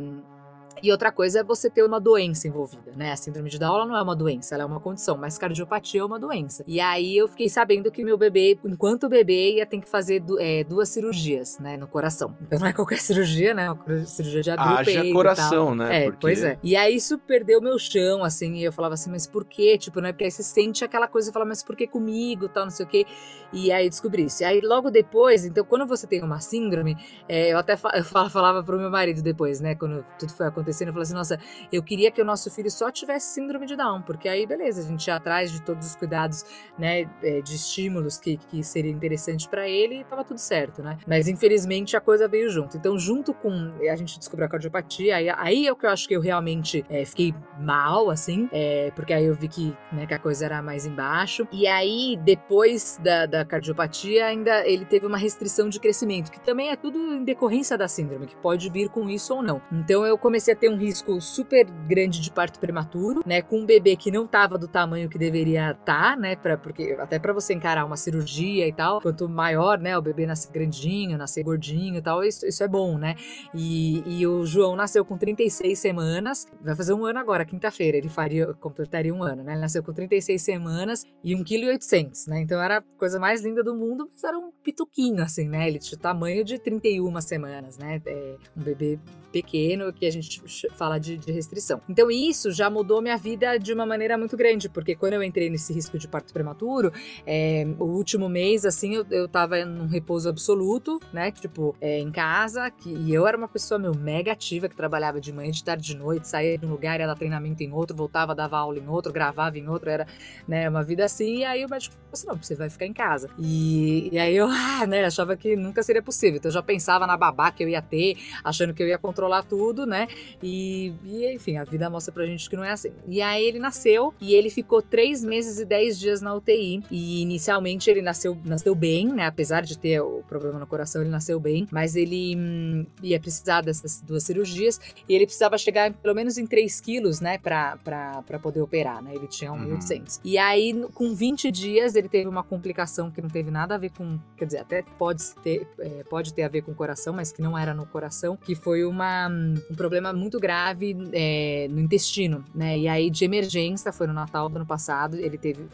E 0.81 0.91
outra 0.91 1.11
coisa 1.11 1.39
é 1.39 1.43
você 1.43 1.69
ter 1.69 1.83
uma 1.83 1.99
doença 1.99 2.47
envolvida, 2.47 2.91
né? 2.95 3.11
A 3.11 3.15
síndrome 3.15 3.49
de 3.49 3.59
Down 3.59 3.85
não 3.85 3.97
é 3.97 4.01
uma 4.01 4.15
doença, 4.15 4.55
ela 4.55 4.63
é 4.63 4.65
uma 4.65 4.79
condição, 4.79 5.17
mas 5.17 5.37
cardiopatia 5.37 6.01
é 6.01 6.03
uma 6.03 6.19
doença. 6.19 6.63
E 6.67 6.79
aí 6.79 7.17
eu 7.17 7.27
fiquei 7.27 7.49
sabendo 7.49 7.91
que 7.91 8.03
meu 8.03 8.17
bebê, 8.17 8.59
enquanto 8.63 9.09
bebê, 9.09 9.55
ia 9.55 9.65
ter 9.65 9.79
que 9.79 9.89
fazer 9.89 10.23
é, 10.39 10.63
duas 10.63 10.89
cirurgias, 10.89 11.59
né, 11.59 11.77
no 11.77 11.87
coração. 11.87 12.35
Então 12.41 12.59
não 12.59 12.67
é 12.67 12.73
qualquer 12.73 12.99
cirurgia, 13.01 13.53
né? 13.53 13.65
É 13.65 13.71
uma 13.71 14.05
cirurgia 14.05 14.41
de 14.41 14.51
abrir 14.51 14.97
Haja 14.97 15.13
coração, 15.13 15.75
né? 15.75 16.03
É, 16.03 16.05
Porque... 16.05 16.19
pois 16.21 16.43
é. 16.43 16.57
E 16.63 16.75
aí 16.75 16.95
isso 16.95 17.17
perdeu 17.17 17.61
meu 17.61 17.77
chão, 17.79 18.23
assim, 18.23 18.55
e 18.55 18.63
eu 18.63 18.71
falava 18.71 18.93
assim, 18.93 19.09
mas 19.09 19.27
por 19.27 19.45
quê? 19.45 19.77
Tipo, 19.77 19.99
né? 19.99 20.11
Porque 20.11 20.25
aí 20.25 20.31
você 20.31 20.43
sente 20.43 20.83
aquela 20.83 21.07
coisa 21.07 21.29
e 21.29 21.33
fala, 21.33 21.45
mas 21.45 21.63
por 21.63 21.75
que 21.75 21.87
comigo, 21.87 22.47
tal, 22.49 22.63
não 22.63 22.71
sei 22.71 22.85
o 22.85 22.89
quê. 22.89 23.05
E 23.51 23.71
aí 23.71 23.89
descobri 23.89 24.25
isso. 24.25 24.43
E 24.43 24.45
aí 24.45 24.61
logo 24.61 24.89
depois, 24.89 25.45
então 25.45 25.63
quando 25.63 25.85
você 25.85 26.05
tem 26.05 26.23
uma 26.23 26.39
síndrome, 26.39 26.97
é, 27.27 27.53
eu 27.53 27.57
até 27.57 27.73
eu 27.95 28.03
falava 28.03 28.63
pro 28.63 28.77
meu 28.77 28.89
marido 28.89 29.21
depois, 29.21 29.59
né, 29.61 29.75
quando 29.75 30.05
tudo 30.19 30.33
foi 30.33 30.47
acontecendo, 30.47 30.66
eu 30.67 30.93
falei 30.93 31.03
assim, 31.03 31.13
nossa, 31.13 31.39
eu 31.71 31.83
queria 31.83 32.11
que 32.11 32.21
o 32.21 32.25
nosso 32.25 32.49
filho 32.51 32.69
só 32.69 32.91
tivesse 32.91 33.33
síndrome 33.33 33.65
de 33.65 33.75
Down, 33.75 34.01
porque 34.01 34.27
aí 34.27 34.45
beleza, 34.45 34.81
a 34.81 34.85
gente 34.85 35.07
ia 35.07 35.15
atrás 35.15 35.51
de 35.51 35.61
todos 35.61 35.87
os 35.87 35.95
cuidados, 35.95 36.45
né, 36.77 37.09
é, 37.21 37.41
de 37.41 37.55
estímulos 37.55 38.17
que, 38.17 38.37
que 38.37 38.63
seria 38.63 38.91
interessante 38.91 39.47
para 39.47 39.67
ele 39.67 40.01
e 40.01 40.03
tava 40.03 40.23
tudo 40.23 40.39
certo, 40.39 40.81
né? 40.81 40.97
Mas 41.07 41.27
infelizmente 41.27 41.95
a 41.95 42.01
coisa 42.01 42.27
veio 42.27 42.49
junto. 42.49 42.77
Então, 42.77 42.97
junto 42.97 43.33
com 43.33 43.73
a 43.89 43.95
gente 43.95 44.17
descobriu 44.17 44.45
a 44.45 44.49
cardiopatia, 44.49 45.15
aí, 45.15 45.29
aí 45.29 45.67
é 45.67 45.71
o 45.71 45.75
que 45.75 45.85
eu 45.85 45.89
acho 45.89 46.07
que 46.07 46.15
eu 46.15 46.21
realmente 46.21 46.85
é, 46.89 47.05
fiquei 47.05 47.33
mal, 47.59 48.09
assim, 48.09 48.49
é, 48.51 48.91
porque 48.95 49.13
aí 49.13 49.25
eu 49.25 49.35
vi 49.35 49.47
que, 49.47 49.75
né, 49.91 50.05
que 50.05 50.13
a 50.13 50.19
coisa 50.19 50.45
era 50.45 50.61
mais 50.61 50.85
embaixo. 50.85 51.47
E 51.51 51.67
aí, 51.67 52.17
depois 52.23 52.99
da, 53.03 53.25
da 53.25 53.45
cardiopatia, 53.45 54.25
ainda 54.25 54.67
ele 54.67 54.85
teve 54.85 55.05
uma 55.05 55.17
restrição 55.17 55.69
de 55.69 55.79
crescimento, 55.79 56.31
que 56.31 56.39
também 56.39 56.69
é 56.69 56.75
tudo 56.75 56.97
em 56.97 57.23
decorrência 57.23 57.77
da 57.77 57.87
síndrome, 57.87 58.27
que 58.27 58.35
pode 58.35 58.69
vir 58.69 58.89
com 58.89 59.09
isso 59.09 59.33
ou 59.33 59.41
não. 59.41 59.61
Então, 59.71 60.05
eu 60.05 60.17
comecei 60.17 60.53
a 60.53 60.56
ter 60.57 60.69
um 60.69 60.77
risco 60.77 61.19
super 61.21 61.65
grande 61.87 62.19
de 62.19 62.31
parto 62.31 62.59
prematuro, 62.59 63.21
né, 63.25 63.41
com 63.41 63.59
um 63.59 63.65
bebê 63.65 63.95
que 63.95 64.11
não 64.11 64.27
tava 64.27 64.57
do 64.57 64.67
tamanho 64.67 65.09
que 65.09 65.17
deveria 65.17 65.71
estar, 65.71 66.15
tá, 66.15 66.15
né, 66.15 66.35
pra, 66.35 66.57
porque 66.57 66.97
até 66.99 67.19
para 67.19 67.33
você 67.33 67.53
encarar 67.53 67.85
uma 67.85 67.95
cirurgia 67.97 68.67
e 68.67 68.73
tal, 68.73 69.01
quanto 69.01 69.29
maior, 69.29 69.79
né, 69.79 69.97
o 69.97 70.01
bebê 70.01 70.25
nasce 70.25 70.51
grandinho, 70.51 71.17
nascer 71.17 71.43
gordinho 71.43 71.97
e 71.97 72.01
tal, 72.01 72.23
isso, 72.23 72.45
isso 72.45 72.63
é 72.63 72.67
bom, 72.67 72.97
né? 72.97 73.15
E, 73.53 74.03
e 74.05 74.27
o 74.27 74.45
João 74.45 74.75
nasceu 74.75 75.05
com 75.05 75.17
36 75.17 75.77
semanas, 75.77 76.45
vai 76.61 76.75
fazer 76.75 76.93
um 76.93 77.05
ano 77.05 77.19
agora, 77.19 77.45
quinta-feira, 77.45 77.97
ele 77.97 78.09
faria, 78.09 78.53
completaria 78.55 79.13
um 79.13 79.23
ano, 79.23 79.43
né? 79.43 79.53
Ele 79.53 79.61
nasceu 79.61 79.83
com 79.83 79.93
36 79.93 80.41
semanas 80.41 81.05
e 81.23 81.33
1,8 81.35 81.43
kg, 81.79 82.29
né? 82.29 82.41
Então 82.41 82.61
era 82.61 82.77
a 82.77 82.81
coisa 82.97 83.19
mais 83.19 83.41
linda 83.41 83.63
do 83.63 83.75
mundo, 83.75 84.09
mas 84.11 84.23
era 84.23 84.37
um 84.37 84.51
pituquinho, 84.63 85.23
assim, 85.23 85.47
né? 85.47 85.67
Ele 85.67 85.79
tinha 85.79 85.97
o 85.97 86.01
tamanho 86.01 86.43
de 86.43 86.59
31 86.59 87.21
semanas, 87.21 87.77
né? 87.77 88.01
É 88.05 88.35
um 88.55 88.63
bebê 88.63 88.99
pequeno 89.31 89.93
que 89.93 90.05
a 90.05 90.11
gente 90.11 90.41
fala 90.75 90.97
de, 90.99 91.17
de 91.17 91.31
restrição. 91.31 91.81
Então 91.87 92.09
isso 92.09 92.51
já 92.51 92.69
mudou 92.69 93.01
minha 93.01 93.17
vida 93.17 93.57
de 93.57 93.73
uma 93.73 93.85
maneira 93.85 94.17
muito 94.17 94.35
grande, 94.35 94.69
porque 94.69 94.95
quando 94.95 95.13
eu 95.13 95.23
entrei 95.23 95.49
nesse 95.49 95.73
risco 95.73 95.97
de 95.97 96.07
parto 96.07 96.33
prematuro, 96.33 96.91
é, 97.25 97.65
o 97.79 97.85
último 97.85 98.29
mês, 98.29 98.65
assim, 98.65 98.95
eu, 98.95 99.05
eu 99.09 99.27
tava 99.27 99.63
num 99.65 99.87
repouso 99.87 100.29
absoluto, 100.29 100.99
né? 101.11 101.31
Tipo, 101.31 101.75
é, 101.81 101.99
em 101.99 102.11
casa, 102.11 102.69
que, 102.71 102.89
e 102.89 103.13
eu 103.13 103.27
era 103.27 103.37
uma 103.37 103.47
pessoa, 103.47 103.79
meu, 103.79 103.93
mega 103.95 104.31
ativa, 104.31 104.67
que 104.67 104.75
trabalhava 104.75 105.19
de 105.19 105.31
manhã, 105.31 105.51
de 105.51 105.63
tarde, 105.63 105.83
de 105.83 105.95
noite, 105.95 106.27
saía 106.27 106.57
de 106.57 106.65
um 106.65 106.69
lugar, 106.69 106.99
ia 106.99 107.07
dar 107.07 107.15
treinamento 107.15 107.63
em 107.63 107.71
outro, 107.71 107.95
voltava, 107.95 108.33
dava 108.33 108.57
aula 108.57 108.77
em 108.77 108.87
outro, 108.87 109.11
gravava 109.11 109.57
em 109.57 109.67
outro, 109.67 109.89
era, 109.89 110.07
né, 110.47 110.69
uma 110.69 110.83
vida 110.83 111.05
assim, 111.05 111.39
e 111.39 111.45
aí 111.45 111.65
o 111.65 111.69
médico 111.69 111.95
falou 111.95 112.13
assim, 112.13 112.27
não, 112.27 112.35
você 112.37 112.55
vai 112.55 112.69
ficar 112.69 112.85
em 112.85 112.93
casa. 112.93 113.29
E, 113.37 114.09
e 114.11 114.19
aí 114.19 114.35
eu, 114.35 114.47
ah, 114.49 114.85
né, 114.87 115.05
achava 115.05 115.35
que 115.35 115.55
nunca 115.55 115.83
seria 115.83 116.01
possível, 116.01 116.37
então 116.37 116.49
eu 116.49 116.53
já 116.53 116.63
pensava 116.63 117.05
na 117.05 117.17
babá 117.17 117.51
que 117.51 117.63
eu 117.63 117.69
ia 117.69 117.81
ter, 117.81 118.17
achando 118.43 118.73
que 118.73 118.81
eu 118.81 118.87
ia 118.87 118.97
controlar 118.97 119.43
tudo, 119.43 119.85
né, 119.85 120.07
e, 120.41 120.93
e 121.03 121.33
enfim, 121.33 121.57
a 121.57 121.63
vida 121.63 121.89
mostra 121.89 122.13
pra 122.13 122.25
gente 122.25 122.49
que 122.49 122.55
não 122.55 122.63
é 122.63 122.71
assim. 122.71 122.91
E 123.07 123.21
aí 123.21 123.43
ele 123.43 123.59
nasceu, 123.59 124.13
e 124.19 124.33
ele 124.33 124.49
ficou 124.49 124.81
três 124.81 125.23
meses 125.23 125.59
e 125.59 125.65
dez 125.65 125.99
dias 125.99 126.21
na 126.21 126.33
UTI, 126.33 126.83
e 126.91 127.21
inicialmente 127.21 127.89
ele 127.89 128.01
nasceu, 128.01 128.37
nasceu 128.45 128.75
bem, 128.75 129.07
né, 129.07 129.25
apesar 129.25 129.61
de 129.61 129.77
ter 129.77 130.01
o 130.01 130.23
problema 130.27 130.59
no 130.59 130.67
coração, 130.67 131.01
ele 131.01 131.09
nasceu 131.09 131.39
bem, 131.39 131.67
mas 131.71 131.95
ele 131.95 132.35
hum, 132.35 132.85
ia 133.01 133.19
precisar 133.19 133.61
dessas 133.61 134.01
duas 134.01 134.23
cirurgias 134.23 134.79
e 135.07 135.13
ele 135.13 135.25
precisava 135.25 135.57
chegar 135.57 135.93
pelo 135.93 136.15
menos 136.15 136.37
em 136.37 136.45
3 136.45 136.79
quilos, 136.81 137.19
né, 137.19 137.37
pra, 137.37 137.77
pra, 137.77 138.21
pra 138.23 138.39
poder 138.39 138.61
operar, 138.61 139.01
né? 139.01 139.13
Ele 139.15 139.27
tinha 139.27 139.51
1.800. 139.51 139.99
Uhum. 139.99 140.21
E 140.23 140.37
aí, 140.37 140.87
com 140.93 141.13
20 141.13 141.51
dias, 141.51 141.95
ele 141.95 142.09
teve 142.09 142.27
uma 142.27 142.43
complicação 142.43 143.09
que 143.11 143.21
não 143.21 143.29
teve 143.29 143.51
nada 143.51 143.75
a 143.75 143.77
ver 143.77 143.91
com, 143.91 144.19
quer 144.37 144.45
dizer, 144.45 144.59
até 144.59 144.81
pode 144.97 145.23
ter, 145.43 145.67
é, 145.79 146.03
pode 146.03 146.33
ter 146.33 146.43
a 146.43 146.47
ver 146.47 146.61
com 146.61 146.71
o 146.71 146.75
coração, 146.75 147.13
mas 147.13 147.31
que 147.31 147.41
não 147.41 147.57
era 147.57 147.73
no 147.73 147.85
coração, 147.85 148.37
que 148.37 148.55
foi 148.55 148.83
uma, 148.83 149.29
hum, 149.29 149.55
um 149.71 149.75
problema 149.75 150.11
muito 150.13 150.26
grave 150.31 150.95
é, 151.13 151.67
no 151.69 151.79
intestino, 151.79 152.43
né? 152.53 152.77
E 152.77 152.87
aí, 152.87 153.09
de 153.09 153.23
emergência, 153.23 153.93
foi 153.93 154.07
no 154.07 154.13
Natal 154.13 154.49
do 154.49 154.57
ano 154.57 154.65
passado, 154.65 155.15
ele 155.17 155.37
teve 155.37 155.67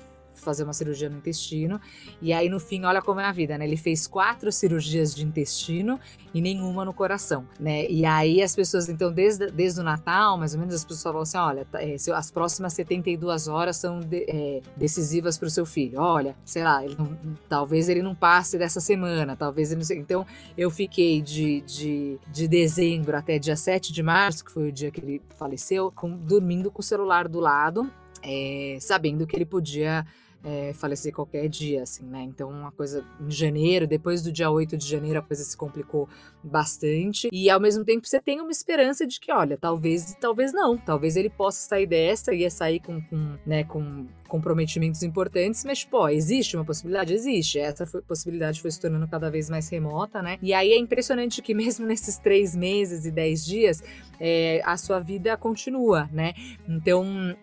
fazer 0.44 0.64
uma 0.64 0.74
cirurgia 0.74 1.10
no 1.10 1.18
intestino. 1.18 1.80
E 2.22 2.34
aí, 2.34 2.50
no 2.50 2.60
fim, 2.60 2.84
olha 2.84 3.02
como 3.02 3.20
é 3.20 3.26
a 3.26 3.32
vida, 3.32 3.58
né? 3.58 3.66
Ele 3.66 3.78
fez 3.78 4.08
quatro 4.08 4.52
cirurgias 4.52 5.16
de 5.16 5.26
intestino 5.26 6.00
e 6.34 6.41
nenhuma 6.41 6.84
no 6.84 6.94
coração, 6.94 7.48
né? 7.60 7.89
E 7.89 8.06
aí 8.06 8.41
as 8.41 8.56
pessoas, 8.56 8.89
então, 8.89 9.12
desde, 9.12 9.48
desde 9.48 9.80
o 9.80 9.84
Natal, 9.84 10.38
mais 10.38 10.54
ou 10.54 10.60
menos, 10.60 10.76
as 10.76 10.84
pessoas 10.84 11.04
falam 11.04 11.22
assim: 11.22 11.38
olha, 11.38 11.66
tá, 11.66 11.82
é, 11.82 11.96
as 12.14 12.32
próximas 12.32 12.74
72 12.74 13.48
horas 13.48 13.78
são 13.78 14.00
de, 14.00 14.26
é, 14.28 14.62
decisivas 14.76 15.38
para 15.38 15.48
o 15.48 15.50
seu 15.50 15.66
filho. 15.66 16.00
Olha, 16.00 16.36
sei 16.44 16.64
lá, 16.64 16.84
ele 16.84 16.96
não, 16.98 17.18
talvez 17.48 17.89
ele 17.89 18.02
não 18.02 18.16
passe 18.16 18.58
dessa 18.58 18.80
semana, 18.80 19.36
talvez 19.36 19.72
ele 19.72 19.80
não 19.80 19.86
sei. 19.86 19.98
Então, 19.98 20.26
eu 20.58 20.70
fiquei 20.70 21.22
de, 21.22 21.62
de, 21.62 22.20
de 22.32 22.48
dezembro 22.48 23.16
até 23.16 23.39
dia 23.39 23.56
7 23.56 23.94
de 23.94 24.04
março, 24.04 24.44
que 24.44 24.52
foi 24.52 24.70
o 24.70 24.72
dia 24.72 24.91
que 24.91 25.00
ele 25.00 25.22
faleceu, 25.38 25.91
com, 25.91 26.18
dormindo 26.18 26.72
com 26.72 26.82
o 26.82 26.84
celular 26.84 27.28
do 27.28 27.39
lado. 27.39 27.89
É, 28.26 28.78
sabendo 28.80 29.28
que 29.28 29.36
ele 29.36 29.46
podia 29.46 30.06
é, 30.44 30.74
falecer 30.74 31.14
qualquer 31.14 31.48
dia, 31.48 31.84
assim, 31.84 32.06
né? 32.06 32.22
Então, 32.24 32.50
uma 32.50 32.72
coisa 32.72 33.06
em 33.22 33.32
janeiro, 33.32 33.88
depois 33.88 34.22
do 34.22 34.32
dia 34.32 34.50
8 34.52 34.76
de 34.76 34.86
janeiro, 34.86 35.20
a 35.20 35.22
coisa 35.22 35.44
se 35.44 35.56
complicou 35.56 36.10
bastante. 36.44 37.30
E 37.32 37.50
ao 37.50 37.60
mesmo 37.60 37.86
tempo 37.86 38.06
você 38.06 38.20
tem 38.20 38.41
uma 38.41 38.52
esperança 38.52 39.08
de 39.08 39.20
que, 39.20 39.32
olha, 39.32 39.58
talvez, 39.58 40.16
talvez 40.20 40.52
não, 40.52 40.78
talvez 40.78 41.16
ele 41.16 41.30
possa 41.30 41.68
sair 41.68 41.88
dessa, 41.88 42.34
ia 42.34 42.50
sair 42.50 42.82
com, 42.82 43.02
com 43.02 43.38
né, 43.46 43.64
com 43.64 44.06
comprometimentos 44.28 45.04
importantes, 45.04 45.64
mas, 45.64 45.84
pô, 45.84 46.10
existe 46.10 46.58
uma 46.58 46.66
possibilidade? 46.66 47.14
Existe. 47.14 47.60
Essa 47.60 47.86
foi, 47.86 48.02
possibilidade 48.02 48.62
foi 48.62 48.72
se 48.72 48.82
tornando 48.82 49.08
cada 49.08 49.30
vez 49.30 49.50
mais 49.50 49.70
remota, 49.70 50.22
né? 50.22 50.39
E 50.41 50.54
aí 50.54 50.72
é 50.74 50.78
impressionante 50.78 51.41
que 51.41 51.54
mesmo 51.56 51.86
nesses 51.86 52.18
três 52.18 52.56
meses 52.56 53.06
e 53.06 53.12
dez 53.12 53.46
dias, 53.46 53.82
é, 54.20 54.62
a 54.66 54.76
sua 54.76 55.00
vida 55.00 55.38
continua, 55.38 56.10
né? 56.12 56.34
Então, 56.68 57.36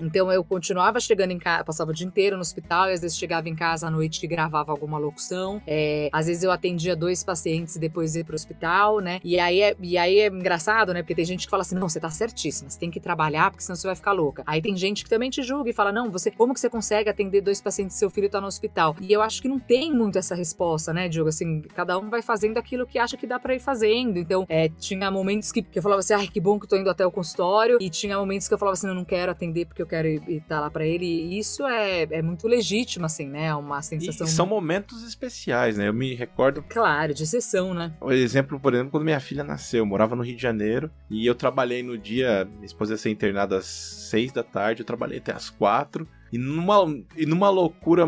então 0.00 0.30
eu 0.32 0.44
continuava 0.44 1.00
chegando 1.00 1.32
em 1.32 1.38
casa, 1.38 1.64
passava 1.64 1.90
o 1.90 1.94
dia 1.94 2.06
inteiro 2.06 2.36
no 2.36 2.42
hospital, 2.42 2.90
e 2.90 2.92
às 2.92 3.00
vezes 3.00 3.16
chegava 3.16 3.48
em 3.48 3.54
casa 3.54 3.86
à 3.86 3.90
noite 3.90 4.24
e 4.24 4.26
gravava 4.26 4.72
alguma 4.72 4.98
locução. 4.98 5.60
É, 5.66 6.08
às 6.12 6.26
vezes 6.26 6.42
eu 6.42 6.50
atendia 6.50 6.94
dois 6.96 7.22
pacientes 7.24 7.76
e 7.76 7.78
depois 7.78 8.14
ia 8.14 8.24
pro 8.24 8.34
hospital, 8.34 9.00
né? 9.00 9.20
E 9.24 9.38
aí, 9.38 9.60
é, 9.60 9.76
e 9.80 9.98
aí 9.98 10.18
é 10.20 10.28
engraçado, 10.28 10.92
né? 10.92 11.02
Porque 11.02 11.14
tem 11.14 11.24
gente 11.24 11.46
que 11.46 11.50
fala 11.50 11.62
assim: 11.62 11.74
não, 11.74 11.88
você 11.88 12.00
tá 12.00 12.10
certíssima, 12.10 12.70
você 12.70 12.78
tem 12.78 12.90
que 12.90 13.00
trabalhar, 13.00 13.50
porque 13.50 13.62
senão 13.62 13.76
você 13.76 13.86
vai 13.86 13.96
ficar 13.96 14.12
louca. 14.12 14.42
Aí 14.46 14.60
tem 14.60 14.76
gente 14.76 15.04
que 15.04 15.10
também 15.10 15.30
te 15.30 15.42
julga 15.42 15.70
e 15.70 15.72
fala: 15.72 15.92
não, 15.92 16.10
você, 16.10 16.30
como 16.30 16.54
que 16.54 16.60
você 16.60 16.70
consegue 16.70 17.08
atender 17.08 17.40
dois 17.40 17.60
pacientes 17.60 17.96
e 17.96 17.98
seu 17.98 18.10
filho 18.10 18.28
tá 18.28 18.40
no 18.40 18.46
hospital? 18.46 18.96
E 19.00 19.12
eu 19.12 19.22
acho 19.22 19.42
que 19.42 19.48
não 19.48 19.58
tem 19.58 19.92
muito 19.92 20.18
essa 20.18 20.34
resposta, 20.34 20.92
né, 20.92 21.08
Diogo? 21.08 21.28
Assim, 21.28 21.62
cada 21.74 21.98
um 21.98 22.08
vai 22.08 22.22
fazendo 22.22 22.58
aquilo 22.58 22.86
que 22.86 22.98
acha 22.98 23.16
que 23.16 23.26
dá 23.26 23.38
para 23.38 23.54
ir 23.54 23.60
fazendo. 23.60 24.18
Então, 24.18 24.46
é, 24.48 24.68
tinha 24.68 25.10
momentos 25.10 25.52
que, 25.52 25.62
que 25.62 25.78
eu 25.78 25.82
falava 25.82 26.00
assim: 26.00 26.14
ai, 26.14 26.28
que 26.28 26.40
bom 26.40 26.58
que 26.58 26.66
eu 26.66 26.68
tô 26.68 26.76
indo 26.76 26.90
até 26.90 27.04
o 27.04 27.10
consultório, 27.10 27.78
e 27.80 27.90
tinha 27.90 28.18
momentos 28.18 28.48
que 28.48 28.54
eu 28.54 28.58
falava 28.58 28.74
assim: 28.74 28.86
não, 28.86 28.94
não 28.94 29.04
quero 29.04 29.32
atender 29.32 29.66
porque 29.66 29.82
eu 29.82 29.86
quero 29.88 30.08
estar 30.08 30.60
lá 30.60 30.70
para 30.70 30.86
ele. 30.86 31.06
E 31.06 31.38
isso 31.38 31.66
é, 31.66 32.02
é 32.02 32.22
muito 32.22 32.46
legítimo, 32.46 33.06
assim, 33.06 33.26
né? 33.26 33.46
É 33.46 33.54
uma 33.54 33.82
sensação. 33.82 34.26
E 34.26 34.30
são 34.30 34.46
momentos 34.46 35.02
especiais, 35.02 35.76
né? 35.76 35.88
Eu 35.88 35.94
me 35.94 36.14
recordo. 36.14 36.62
Claro, 36.68 37.12
de 37.14 37.22
exceção, 37.22 37.74
né? 37.74 37.92
O 38.00 38.12
exemplo, 38.12 38.60
por 38.60 38.74
exemplo, 38.74 38.92
quando 38.92 39.04
minha 39.04 39.20
filha 39.20 39.42
nasceu, 39.42 39.80
eu 39.80 39.86
morava 39.86 40.14
no 40.14 40.22
Rio 40.22 40.36
de 40.36 40.42
Janeiro 40.42 40.90
e 41.10 41.26
eu 41.26 41.34
trabalhei 41.34 41.82
no 41.82 41.98
dia. 41.98 42.44
Minha 42.44 42.66
esposa 42.66 42.94
ia 42.94 42.98
ser 42.98 43.10
internada 43.10 43.58
às 43.58 43.66
seis 43.66 44.30
da 44.30 44.42
tarde, 44.42 44.82
eu 44.82 44.86
trabalhei 44.86 45.18
até 45.18 45.32
às 45.32 45.50
quatro. 45.50 46.06
E 46.32 46.38
numa, 46.38 46.84
e 47.16 47.24
numa 47.24 47.48
loucura 47.48 48.06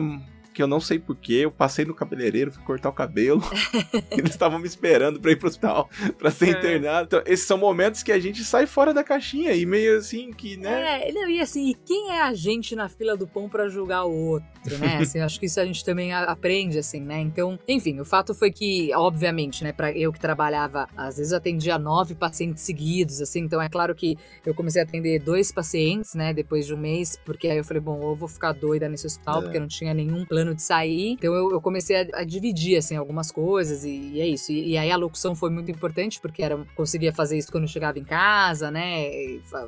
que 0.61 0.63
eu 0.63 0.69
não 0.69 0.81
sei 0.81 0.99
porquê. 0.99 1.41
Eu 1.45 1.51
passei 1.51 1.87
no 1.87 1.95
cabeleireiro, 1.95 2.53
fui 2.53 2.63
cortar 2.63 2.91
o 2.91 2.93
cabelo. 2.93 3.41
Eles 4.13 4.33
estavam 4.33 4.59
me 4.59 4.67
esperando 4.67 5.19
pra 5.19 5.33
ir 5.33 5.37
pro 5.37 5.49
hospital 5.49 5.89
pra 6.19 6.31
ser 6.31 6.49
é. 6.49 6.51
internado. 6.51 7.07
Então, 7.07 7.23
esses 7.25 7.47
são 7.47 7.57
momentos 7.57 8.03
que 8.03 8.13
a 8.13 8.19
gente 8.19 8.45
sai 8.45 8.67
fora 8.67 8.93
da 8.93 9.03
caixinha 9.03 9.55
e 9.55 9.65
meio 9.65 9.97
assim 9.97 10.31
que, 10.33 10.59
né? 10.59 11.09
É, 11.09 11.13
não, 11.13 11.31
e 11.31 11.41
assim, 11.41 11.75
quem 11.87 12.11
é 12.11 12.21
a 12.21 12.35
gente 12.35 12.77
na 12.77 12.91
fila 12.91 13.17
do 13.17 13.27
pão 13.27 13.49
para 13.49 13.71
julgar 13.71 14.05
o 14.05 14.13
outro, 14.13 14.79
né? 14.79 14.99
Assim, 15.01 15.21
acho 15.21 15.41
que 15.41 15.47
isso 15.47 15.59
a 15.59 15.65
gente 15.65 15.83
também 15.83 16.13
aprende, 16.13 16.79
assim, 16.79 17.01
né? 17.01 17.19
Então, 17.21 17.59
enfim, 17.67 17.99
o 18.01 18.05
fato 18.05 18.35
foi 18.35 18.51
que, 18.51 18.95
obviamente, 18.95 19.65
né, 19.65 19.73
pra 19.73 19.91
eu 19.93 20.13
que 20.13 20.21
trabalhava, 20.21 20.87
às 20.95 21.17
vezes 21.17 21.33
eu 21.33 21.39
atendia 21.39 21.79
nove 21.79 22.15
pacientes 22.15 22.63
seguidos, 22.63 23.23
assim, 23.23 23.41
então 23.41 23.63
é 23.63 23.69
claro 23.69 23.95
que 23.95 24.19
eu 24.45 24.55
comecei 24.55 24.83
a 24.83 24.85
atender 24.85 25.21
dois 25.21 25.51
pacientes, 25.51 26.15
né, 26.15 26.35
depois 26.35 26.67
de 26.67 26.75
um 26.75 26.77
mês, 26.77 27.19
porque 27.25 27.49
aí 27.49 27.57
eu 27.57 27.65
falei, 27.65 27.81
bom, 27.81 27.99
eu 28.03 28.15
vou 28.15 28.29
ficar 28.29 28.53
doida 28.53 28.89
nesse 28.89 29.07
hospital, 29.07 29.39
é. 29.39 29.43
porque 29.43 29.57
eu 29.57 29.61
não 29.63 29.69
tinha 29.69 29.95
nenhum 29.95 30.27
plano 30.27 30.50
de 30.55 30.63
sair. 30.63 31.13
Então 31.13 31.35
eu, 31.35 31.51
eu 31.53 31.61
comecei 31.61 31.97
a, 31.97 32.21
a, 32.21 32.25
dividir, 32.25 32.77
assim, 32.77 32.97
algumas 32.97 33.31
coisas 33.31 33.85
e, 33.85 34.13
e 34.15 34.21
é 34.21 34.27
isso. 34.27 34.53
E, 34.53 34.71
e, 34.71 34.79
aí 34.79 34.91
a 34.91 34.97
locução 34.97 35.35
foi 35.35 35.51
muito 35.51 35.71
importante, 35.71 36.21
porque 36.21 36.43
era, 36.43 36.57
conseguia 36.75 37.13
fazer 37.13 37.39
isso 37.39 37.51
quando 37.51 37.65
eu 37.65 37.69
chegava 37.69 37.99
em 37.99 38.05
casa, 38.05 38.71
né? 38.71 39.11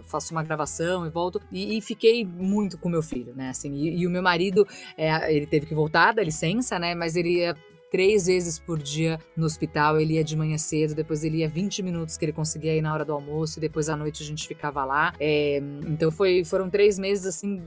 Faço 0.05 0.33
uma 0.33 0.43
gravação 0.43 1.07
e 1.07 1.11
volto. 1.11 1.41
E, 1.51 1.77
e 1.79 1.81
fiquei 1.81 2.25
muito 2.25 2.79
com 2.79 2.89
meu 2.89 3.03
filho, 3.03 3.35
né? 3.35 3.51
Assim, 3.51 3.73
e, 3.75 4.01
e 4.01 4.07
o 4.07 4.11
meu 4.11 4.23
marido, 4.23 4.67
é, 4.97 5.35
ele 5.35 5.47
teve 5.47 5.67
que 5.67 5.75
voltar 5.75 6.13
da 6.13 6.23
licença, 6.23 6.79
né? 6.79 6.95
Mas 6.95 7.17
ele 7.17 7.39
ia 7.39 7.57
três 7.93 8.25
vezes 8.25 8.59
por 8.59 8.79
dia 8.79 9.21
no 9.37 9.45
hospital. 9.45 10.01
Ele 10.01 10.15
ia 10.15 10.25
de 10.25 10.35
manhã 10.35 10.57
cedo, 10.57 10.95
depois 10.95 11.23
ele 11.23 11.39
ia 11.39 11.49
20 11.49 11.83
minutos 11.83 12.17
que 12.17 12.25
ele 12.25 12.33
conseguia 12.33 12.75
ir 12.75 12.81
na 12.81 12.93
hora 12.93 13.05
do 13.05 13.13
almoço, 13.13 13.59
e 13.59 13.61
depois 13.61 13.91
à 13.91 13.97
noite 13.97 14.23
a 14.23 14.27
gente 14.27 14.49
ficava 14.49 14.83
lá. 14.85 15.13
É, 15.21 15.59
então 15.87 16.11
foi, 16.11 16.43
foram 16.43 16.71
três 16.71 16.99
meses 16.99 17.27
assim 17.27 17.63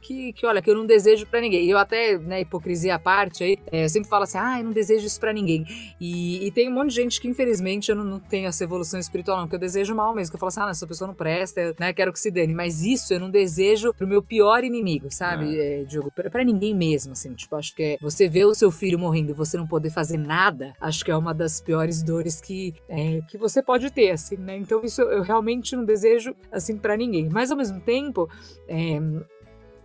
que, 0.00 0.32
que 0.32 0.46
olha, 0.46 0.60
que 0.60 0.70
eu 0.70 0.74
não 0.74 0.86
desejo 0.86 1.26
para 1.26 1.40
ninguém. 1.40 1.68
Eu 1.68 1.78
até, 1.78 2.18
né, 2.18 2.40
hipocrisia 2.40 2.94
à 2.94 2.98
parte 2.98 3.44
aí, 3.44 3.58
é, 3.70 3.84
eu 3.84 3.88
sempre 3.88 4.08
falo 4.08 4.24
assim, 4.24 4.38
ah, 4.38 4.58
eu 4.58 4.64
não 4.64 4.72
desejo 4.72 5.06
isso 5.06 5.20
para 5.20 5.32
ninguém. 5.32 5.64
E, 6.00 6.46
e, 6.46 6.50
tem 6.50 6.68
um 6.68 6.72
monte 6.72 6.90
de 6.90 6.96
gente 6.96 7.20
que, 7.20 7.28
infelizmente, 7.28 7.90
eu 7.90 7.96
não, 7.96 8.04
não, 8.04 8.20
tenho 8.20 8.48
essa 8.48 8.64
evolução 8.64 8.98
espiritual, 8.98 9.38
não, 9.38 9.48
que 9.48 9.54
eu 9.54 9.58
desejo 9.58 9.94
mal 9.94 10.14
mesmo, 10.14 10.30
que 10.30 10.36
eu 10.36 10.40
falo 10.40 10.48
assim, 10.48 10.60
ah, 10.60 10.70
essa 10.70 10.86
pessoa 10.86 11.08
não 11.08 11.14
presta, 11.14 11.74
né, 11.78 11.92
quero 11.92 12.12
que 12.12 12.20
se 12.20 12.30
dane. 12.30 12.54
Mas 12.54 12.82
isso 12.82 13.12
eu 13.12 13.20
não 13.20 13.30
desejo 13.30 13.92
pro 13.94 14.06
meu 14.06 14.22
pior 14.22 14.64
inimigo, 14.64 15.10
sabe, 15.10 15.58
é. 15.58 15.66
É, 15.66 15.84
Diogo? 15.84 16.10
Pra, 16.10 16.30
pra, 16.30 16.44
ninguém 16.44 16.74
mesmo, 16.74 17.12
assim, 17.12 17.34
tipo, 17.34 17.54
acho 17.56 17.74
que 17.74 17.82
é, 17.82 17.98
você 18.00 18.28
vê 18.28 18.44
o 18.44 18.54
seu 18.54 18.70
filho 18.70 18.98
morrendo 18.98 19.30
e 19.30 19.34
você 19.34 19.56
não 19.56 19.66
poder 19.66 19.90
fazer 19.90 20.16
nada, 20.16 20.74
acho 20.80 21.04
que 21.04 21.10
é 21.10 21.16
uma 21.16 21.34
das 21.34 21.60
piores 21.60 22.02
dores 22.02 22.40
que, 22.40 22.74
é, 22.88 23.20
que 23.28 23.36
você 23.36 23.62
pode 23.62 23.90
ter, 23.90 24.10
assim, 24.10 24.36
né? 24.36 24.56
Então 24.56 24.82
isso 24.84 25.02
eu 25.02 25.22
realmente 25.22 25.74
não 25.74 25.84
desejo, 25.84 26.34
assim, 26.50 26.76
para 26.76 26.96
ninguém. 26.96 27.28
Mas, 27.28 27.50
ao 27.50 27.56
mesmo 27.56 27.80
tempo, 27.80 28.28
é, 28.68 29.00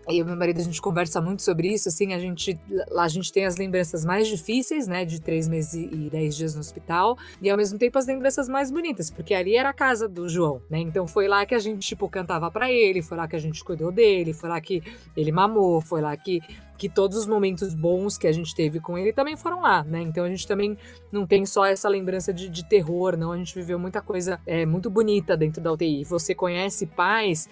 eu 0.07 0.15
e 0.15 0.23
meu 0.23 0.35
marido, 0.35 0.59
a 0.59 0.63
gente 0.63 0.81
conversa 0.81 1.21
muito 1.21 1.41
sobre 1.41 1.67
isso, 1.73 1.87
assim, 1.89 2.13
a 2.13 2.19
gente, 2.19 2.59
a 2.97 3.07
gente 3.07 3.31
tem 3.31 3.45
as 3.45 3.57
lembranças 3.57 4.03
mais 4.03 4.27
difíceis, 4.27 4.87
né, 4.87 5.05
de 5.05 5.21
três 5.21 5.47
meses 5.47 5.73
e 5.73 6.09
dez 6.09 6.35
dias 6.35 6.55
no 6.55 6.61
hospital, 6.61 7.17
e 7.41 7.49
ao 7.49 7.57
mesmo 7.57 7.77
tempo 7.77 7.97
as 7.97 8.07
lembranças 8.07 8.49
mais 8.49 8.71
bonitas, 8.71 9.09
porque 9.09 9.33
ali 9.33 9.55
era 9.55 9.69
a 9.69 9.73
casa 9.73 10.07
do 10.07 10.27
João, 10.27 10.61
né, 10.69 10.79
então 10.79 11.07
foi 11.07 11.27
lá 11.27 11.45
que 11.45 11.55
a 11.55 11.59
gente, 11.59 11.87
tipo, 11.87 12.09
cantava 12.09 12.49
para 12.49 12.71
ele, 12.71 13.01
foi 13.01 13.17
lá 13.17 13.27
que 13.27 13.35
a 13.35 13.39
gente 13.39 13.63
cuidou 13.63 13.91
dele, 13.91 14.33
foi 14.33 14.49
lá 14.49 14.59
que 14.59 14.81
ele 15.15 15.31
mamou, 15.31 15.81
foi 15.81 16.01
lá 16.01 16.15
que 16.17 16.41
que 16.81 16.89
todos 16.89 17.15
os 17.15 17.27
momentos 17.27 17.75
bons 17.75 18.17
que 18.17 18.25
a 18.25 18.31
gente 18.31 18.55
teve 18.55 18.79
com 18.79 18.97
ele 18.97 19.13
também 19.13 19.37
foram 19.37 19.61
lá, 19.61 19.83
né? 19.83 20.01
Então 20.01 20.25
a 20.25 20.27
gente 20.27 20.47
também 20.47 20.75
não 21.11 21.27
tem 21.27 21.45
só 21.45 21.63
essa 21.63 21.87
lembrança 21.87 22.33
de, 22.33 22.49
de 22.49 22.67
terror, 22.67 23.15
não. 23.15 23.31
A 23.31 23.37
gente 23.37 23.53
viveu 23.53 23.77
muita 23.77 24.01
coisa 24.01 24.41
é, 24.47 24.65
muito 24.65 24.89
bonita 24.89 25.37
dentro 25.37 25.61
da 25.61 25.71
UTI. 25.71 26.03
Você 26.05 26.33
conhece 26.33 26.87
pais 26.87 27.47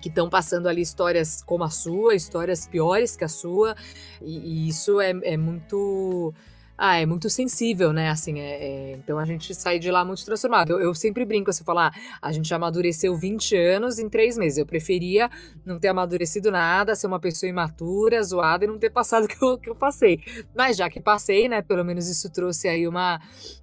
que 0.00 0.08
estão 0.08 0.28
passando 0.28 0.68
ali 0.68 0.82
histórias 0.82 1.42
como 1.42 1.64
a 1.64 1.70
sua, 1.70 2.14
histórias 2.14 2.66
piores 2.66 3.16
que 3.16 3.24
a 3.24 3.28
sua, 3.28 3.74
e, 4.20 4.38
e 4.38 4.68
isso 4.68 5.00
é, 5.00 5.10
é 5.22 5.36
muito 5.36 6.34
ah, 6.78 6.96
é 6.96 7.06
muito 7.06 7.30
sensível, 7.30 7.92
né? 7.92 8.10
Assim, 8.10 8.38
é, 8.38 8.64
é, 8.64 8.92
então 8.92 9.18
a 9.18 9.24
gente 9.24 9.54
sai 9.54 9.78
de 9.78 9.90
lá 9.90 10.04
muito 10.04 10.24
transformado. 10.24 10.72
Eu, 10.72 10.80
eu 10.80 10.94
sempre 10.94 11.24
brinco 11.24 11.48
assim, 11.48 11.64
falar, 11.64 11.90
ah, 12.20 12.28
a 12.28 12.32
gente 12.32 12.52
amadureceu 12.52 13.16
20 13.16 13.56
anos 13.56 13.98
em 13.98 14.08
três 14.08 14.36
meses. 14.36 14.58
Eu 14.58 14.66
preferia 14.66 15.30
não 15.64 15.78
ter 15.78 15.88
amadurecido 15.88 16.50
nada, 16.50 16.94
ser 16.94 17.06
uma 17.06 17.18
pessoa 17.18 17.48
imatura, 17.48 18.22
zoada 18.22 18.64
e 18.64 18.68
não 18.68 18.78
ter 18.78 18.90
passado 18.90 19.24
o 19.24 19.28
que 19.28 19.42
eu, 19.42 19.58
que 19.58 19.70
eu 19.70 19.74
passei. 19.74 20.20
Mas 20.54 20.76
já 20.76 20.90
que 20.90 21.00
passei, 21.00 21.48
né? 21.48 21.62
Pelo 21.62 21.84
menos 21.84 22.08
isso 22.08 22.30
trouxe 22.30 22.68
aí 22.68 22.86
uma, 22.86 23.20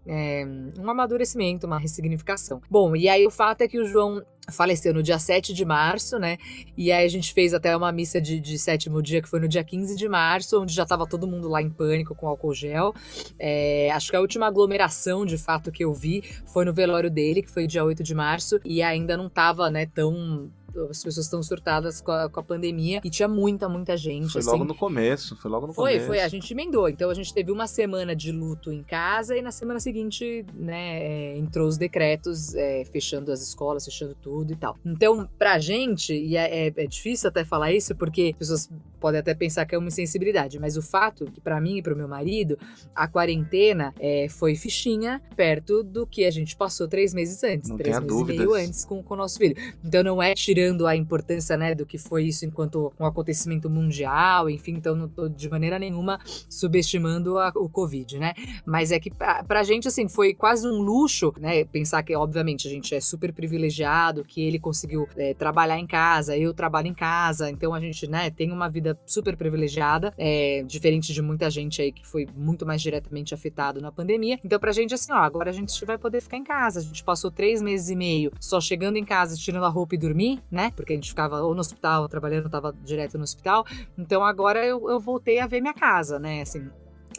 é, 0.08 0.44
um 0.80 0.90
amadurecimento, 0.90 1.68
uma 1.68 1.78
ressignificação. 1.78 2.62
Bom, 2.70 2.96
e 2.96 3.08
aí 3.08 3.28
o 3.28 3.32
fato 3.32 3.62
é 3.62 3.68
que 3.68 3.80
o 3.80 3.86
João 3.86 4.24
faleceu 4.52 4.94
no 4.94 5.02
dia 5.02 5.18
7 5.18 5.54
de 5.54 5.64
março, 5.64 6.20
né? 6.20 6.38
E 6.78 6.92
aí 6.92 7.06
a 7.06 7.10
gente 7.10 7.34
fez 7.34 7.54
até 7.54 7.76
uma 7.76 7.92
missa 7.92 8.20
de, 8.20 8.40
de 8.40 8.58
sétimo 8.58 9.02
dia, 9.02 9.22
que 9.22 9.30
foi 9.30 9.40
no 9.40 9.48
dia 9.48 9.64
15 9.64 9.96
de 9.96 10.08
março, 10.10 10.62
onde 10.62 10.74
já 10.74 10.86
tava 10.86 11.08
todo 11.08 11.28
mundo 11.28 11.48
lá 11.48 11.62
em 11.62 11.70
pânico 11.70 12.14
com 12.14 12.28
álcool 12.28 12.54
gel. 12.54 12.94
É, 13.40 13.90
acho 13.92 14.10
que 14.10 14.16
a 14.16 14.22
última 14.22 14.48
aglomeração, 14.48 15.26
de 15.26 15.38
fato, 15.38 15.72
que 15.72 15.84
eu 15.84 15.94
vi 15.94 16.24
foi 16.46 16.66
no 16.66 16.74
velório 16.74 17.10
dele, 17.10 17.42
que 17.42 17.52
foi 17.52 17.68
dia 17.68 17.84
8 17.84 18.04
de 18.04 18.14
março, 18.14 18.60
e 18.66 18.82
ainda 18.82 19.16
não 19.16 19.30
tava, 19.30 19.70
né, 19.70 19.86
tão 19.86 20.52
as 20.90 21.04
pessoas 21.04 21.26
estão 21.26 21.42
surtadas 21.42 22.02
com 22.02 22.12
a, 22.12 22.30
com 22.30 22.40
a, 22.40 22.44
pandemia 22.44 23.02
e 23.04 23.10
tinha 23.10 23.28
muita, 23.28 23.70
muita 23.70 23.96
gente. 23.96 24.32
Foi 24.32 24.42
assim. 24.42 24.50
logo 24.50 24.64
no 24.64 24.76
começo, 24.76 25.36
foi 25.38 25.50
logo 25.50 25.68
no 25.68 25.74
foi, 25.74 25.92
começo. 25.92 26.08
Foi, 26.08 26.18
foi, 26.18 26.26
a 26.26 26.28
gente 26.28 26.52
emendou. 26.52 26.90
Então 26.90 27.10
a 27.10 27.14
gente 27.14 27.34
teve 27.34 27.52
uma 27.52 27.68
semana 27.68 28.16
de 28.16 28.32
luto 28.32 28.72
em 28.72 28.84
casa 28.84 29.38
e 29.38 29.42
na 29.42 29.52
semana 29.52 29.80
seguinte, 29.80 30.46
né, 30.54 31.04
é, 31.04 31.38
entrou 31.38 31.68
os 31.68 31.78
decretos 31.78 32.56
é, 32.56 32.84
fechando 32.86 33.32
as 33.32 33.42
escolas, 33.42 33.86
fechando 33.86 34.16
tudo 34.16 34.52
e 34.52 34.56
tal. 34.56 34.78
Então, 34.86 35.30
pra 35.38 35.60
gente, 35.60 36.14
e 36.14 36.36
é, 36.36 36.68
é, 36.68 36.74
é 36.76 36.88
difícil 36.88 37.30
até 37.30 37.46
falar 37.46 37.72
isso 37.72 37.96
porque 37.96 38.32
as 38.34 38.38
pessoas 38.38 38.70
podem 39.00 39.20
até 39.20 39.34
pensar 39.34 39.66
que 39.66 39.76
é 39.76 39.78
uma 39.78 39.90
insensibilidade, 39.90 40.58
mas 40.60 40.78
o 40.78 40.82
fato 40.82 41.26
que 41.26 41.42
para 41.42 41.60
mim 41.60 41.78
e 41.78 41.82
pro 41.82 41.96
meu 41.96 42.08
marido, 42.08 42.58
a 42.96 43.06
quarentena 43.06 43.94
é, 44.00 44.28
foi 44.30 44.56
fichinha 44.56 45.22
perto 45.36 45.84
do 45.84 46.08
que 46.08 46.24
a 46.24 46.32
gente 46.32 46.56
passou 46.56 46.88
três 46.88 47.14
meses 47.14 47.44
antes, 47.44 47.70
não 47.70 47.78
três 47.78 48.00
meses 48.00 48.08
dúvidas. 48.08 48.36
e 48.36 48.40
meio 48.40 48.54
antes 48.54 48.86
com, 48.86 49.04
com 49.04 49.14
o 49.14 49.18
nosso 49.18 49.38
filho. 49.38 49.56
Então 49.84 50.04
não 50.04 50.24
é 50.24 50.34
tirando 50.34 50.63
tirando 50.64 50.88
a 50.88 50.96
importância, 50.96 51.58
né, 51.58 51.76
do 51.76 51.86
que 51.86 51.98
foi 51.98 52.24
isso 52.26 52.46
enquanto 52.46 52.94
um 53.00 53.06
acontecimento 53.06 53.70
mundial, 53.70 54.50
enfim, 54.50 54.72
então 54.72 54.96
não 54.96 55.10
tô 55.10 55.28
de 55.28 55.50
maneira 55.50 55.78
nenhuma 55.78 56.20
subestimando 56.50 57.38
a, 57.38 57.52
o 57.56 57.68
Covid, 57.68 58.18
né? 58.18 58.34
Mas 58.66 58.92
é 58.92 59.00
que 59.00 59.12
pra, 59.12 59.44
pra 59.44 59.64
gente, 59.64 59.88
assim, 59.88 60.08
foi 60.08 60.34
quase 60.34 60.66
um 60.68 60.82
luxo, 60.82 61.34
né, 61.38 61.66
pensar 61.66 62.02
que, 62.04 62.16
obviamente, 62.16 62.68
a 62.68 62.72
gente 62.72 62.96
é 62.96 63.02
super 63.02 63.34
privilegiado, 63.34 64.24
que 64.24 64.42
ele 64.42 64.58
conseguiu 64.58 65.08
é, 65.18 65.34
trabalhar 65.34 65.78
em 65.78 65.88
casa, 65.88 66.38
eu 66.38 66.54
trabalho 66.54 66.88
em 66.88 66.94
casa, 66.94 67.50
então 67.50 67.74
a 67.74 67.80
gente, 67.80 68.08
né, 68.08 68.30
tem 68.30 68.52
uma 68.52 68.70
vida 68.70 68.98
super 69.06 69.36
privilegiada, 69.36 70.14
é, 70.18 70.64
diferente 70.66 71.14
de 71.14 71.22
muita 71.22 71.50
gente 71.50 71.82
aí 71.82 71.92
que 71.92 72.08
foi 72.08 72.26
muito 72.36 72.66
mais 72.66 72.82
diretamente 72.82 73.34
afetado 73.34 73.82
na 73.82 73.92
pandemia. 73.92 74.40
Então, 74.44 74.60
pra 74.60 74.72
gente, 74.72 74.94
assim, 74.94 75.12
ó, 75.12 75.18
agora 75.18 75.50
a 75.50 75.54
gente 75.54 75.84
vai 75.86 75.98
poder 75.98 76.22
ficar 76.22 76.38
em 76.38 76.44
casa. 76.44 76.80
A 76.80 76.84
gente 76.84 77.04
passou 77.04 77.30
três 77.30 77.62
meses 77.62 77.90
e 77.90 77.96
meio 77.96 78.32
só 78.40 78.62
chegando 78.62 78.98
em 78.98 79.06
casa, 79.06 79.36
tirando 79.36 79.66
a 79.66 79.70
roupa 79.70 79.96
e 79.96 79.98
dormir, 79.98 80.42
né? 80.54 80.72
Porque 80.76 80.94
a 80.94 80.96
gente 80.96 81.10
ficava 81.10 81.42
ou 81.42 81.54
no 81.54 81.60
hospital, 81.60 82.08
trabalhando, 82.08 82.50
tava 82.50 82.74
direto 82.84 83.18
no 83.18 83.24
hospital. 83.24 83.66
Então 83.98 84.24
agora 84.24 84.66
eu, 84.66 84.90
eu 84.90 85.00
voltei 85.00 85.40
a 85.40 85.48
ver 85.48 85.60
minha 85.60 85.74
casa, 85.74 86.20
né? 86.20 86.42
Assim, 86.42 86.70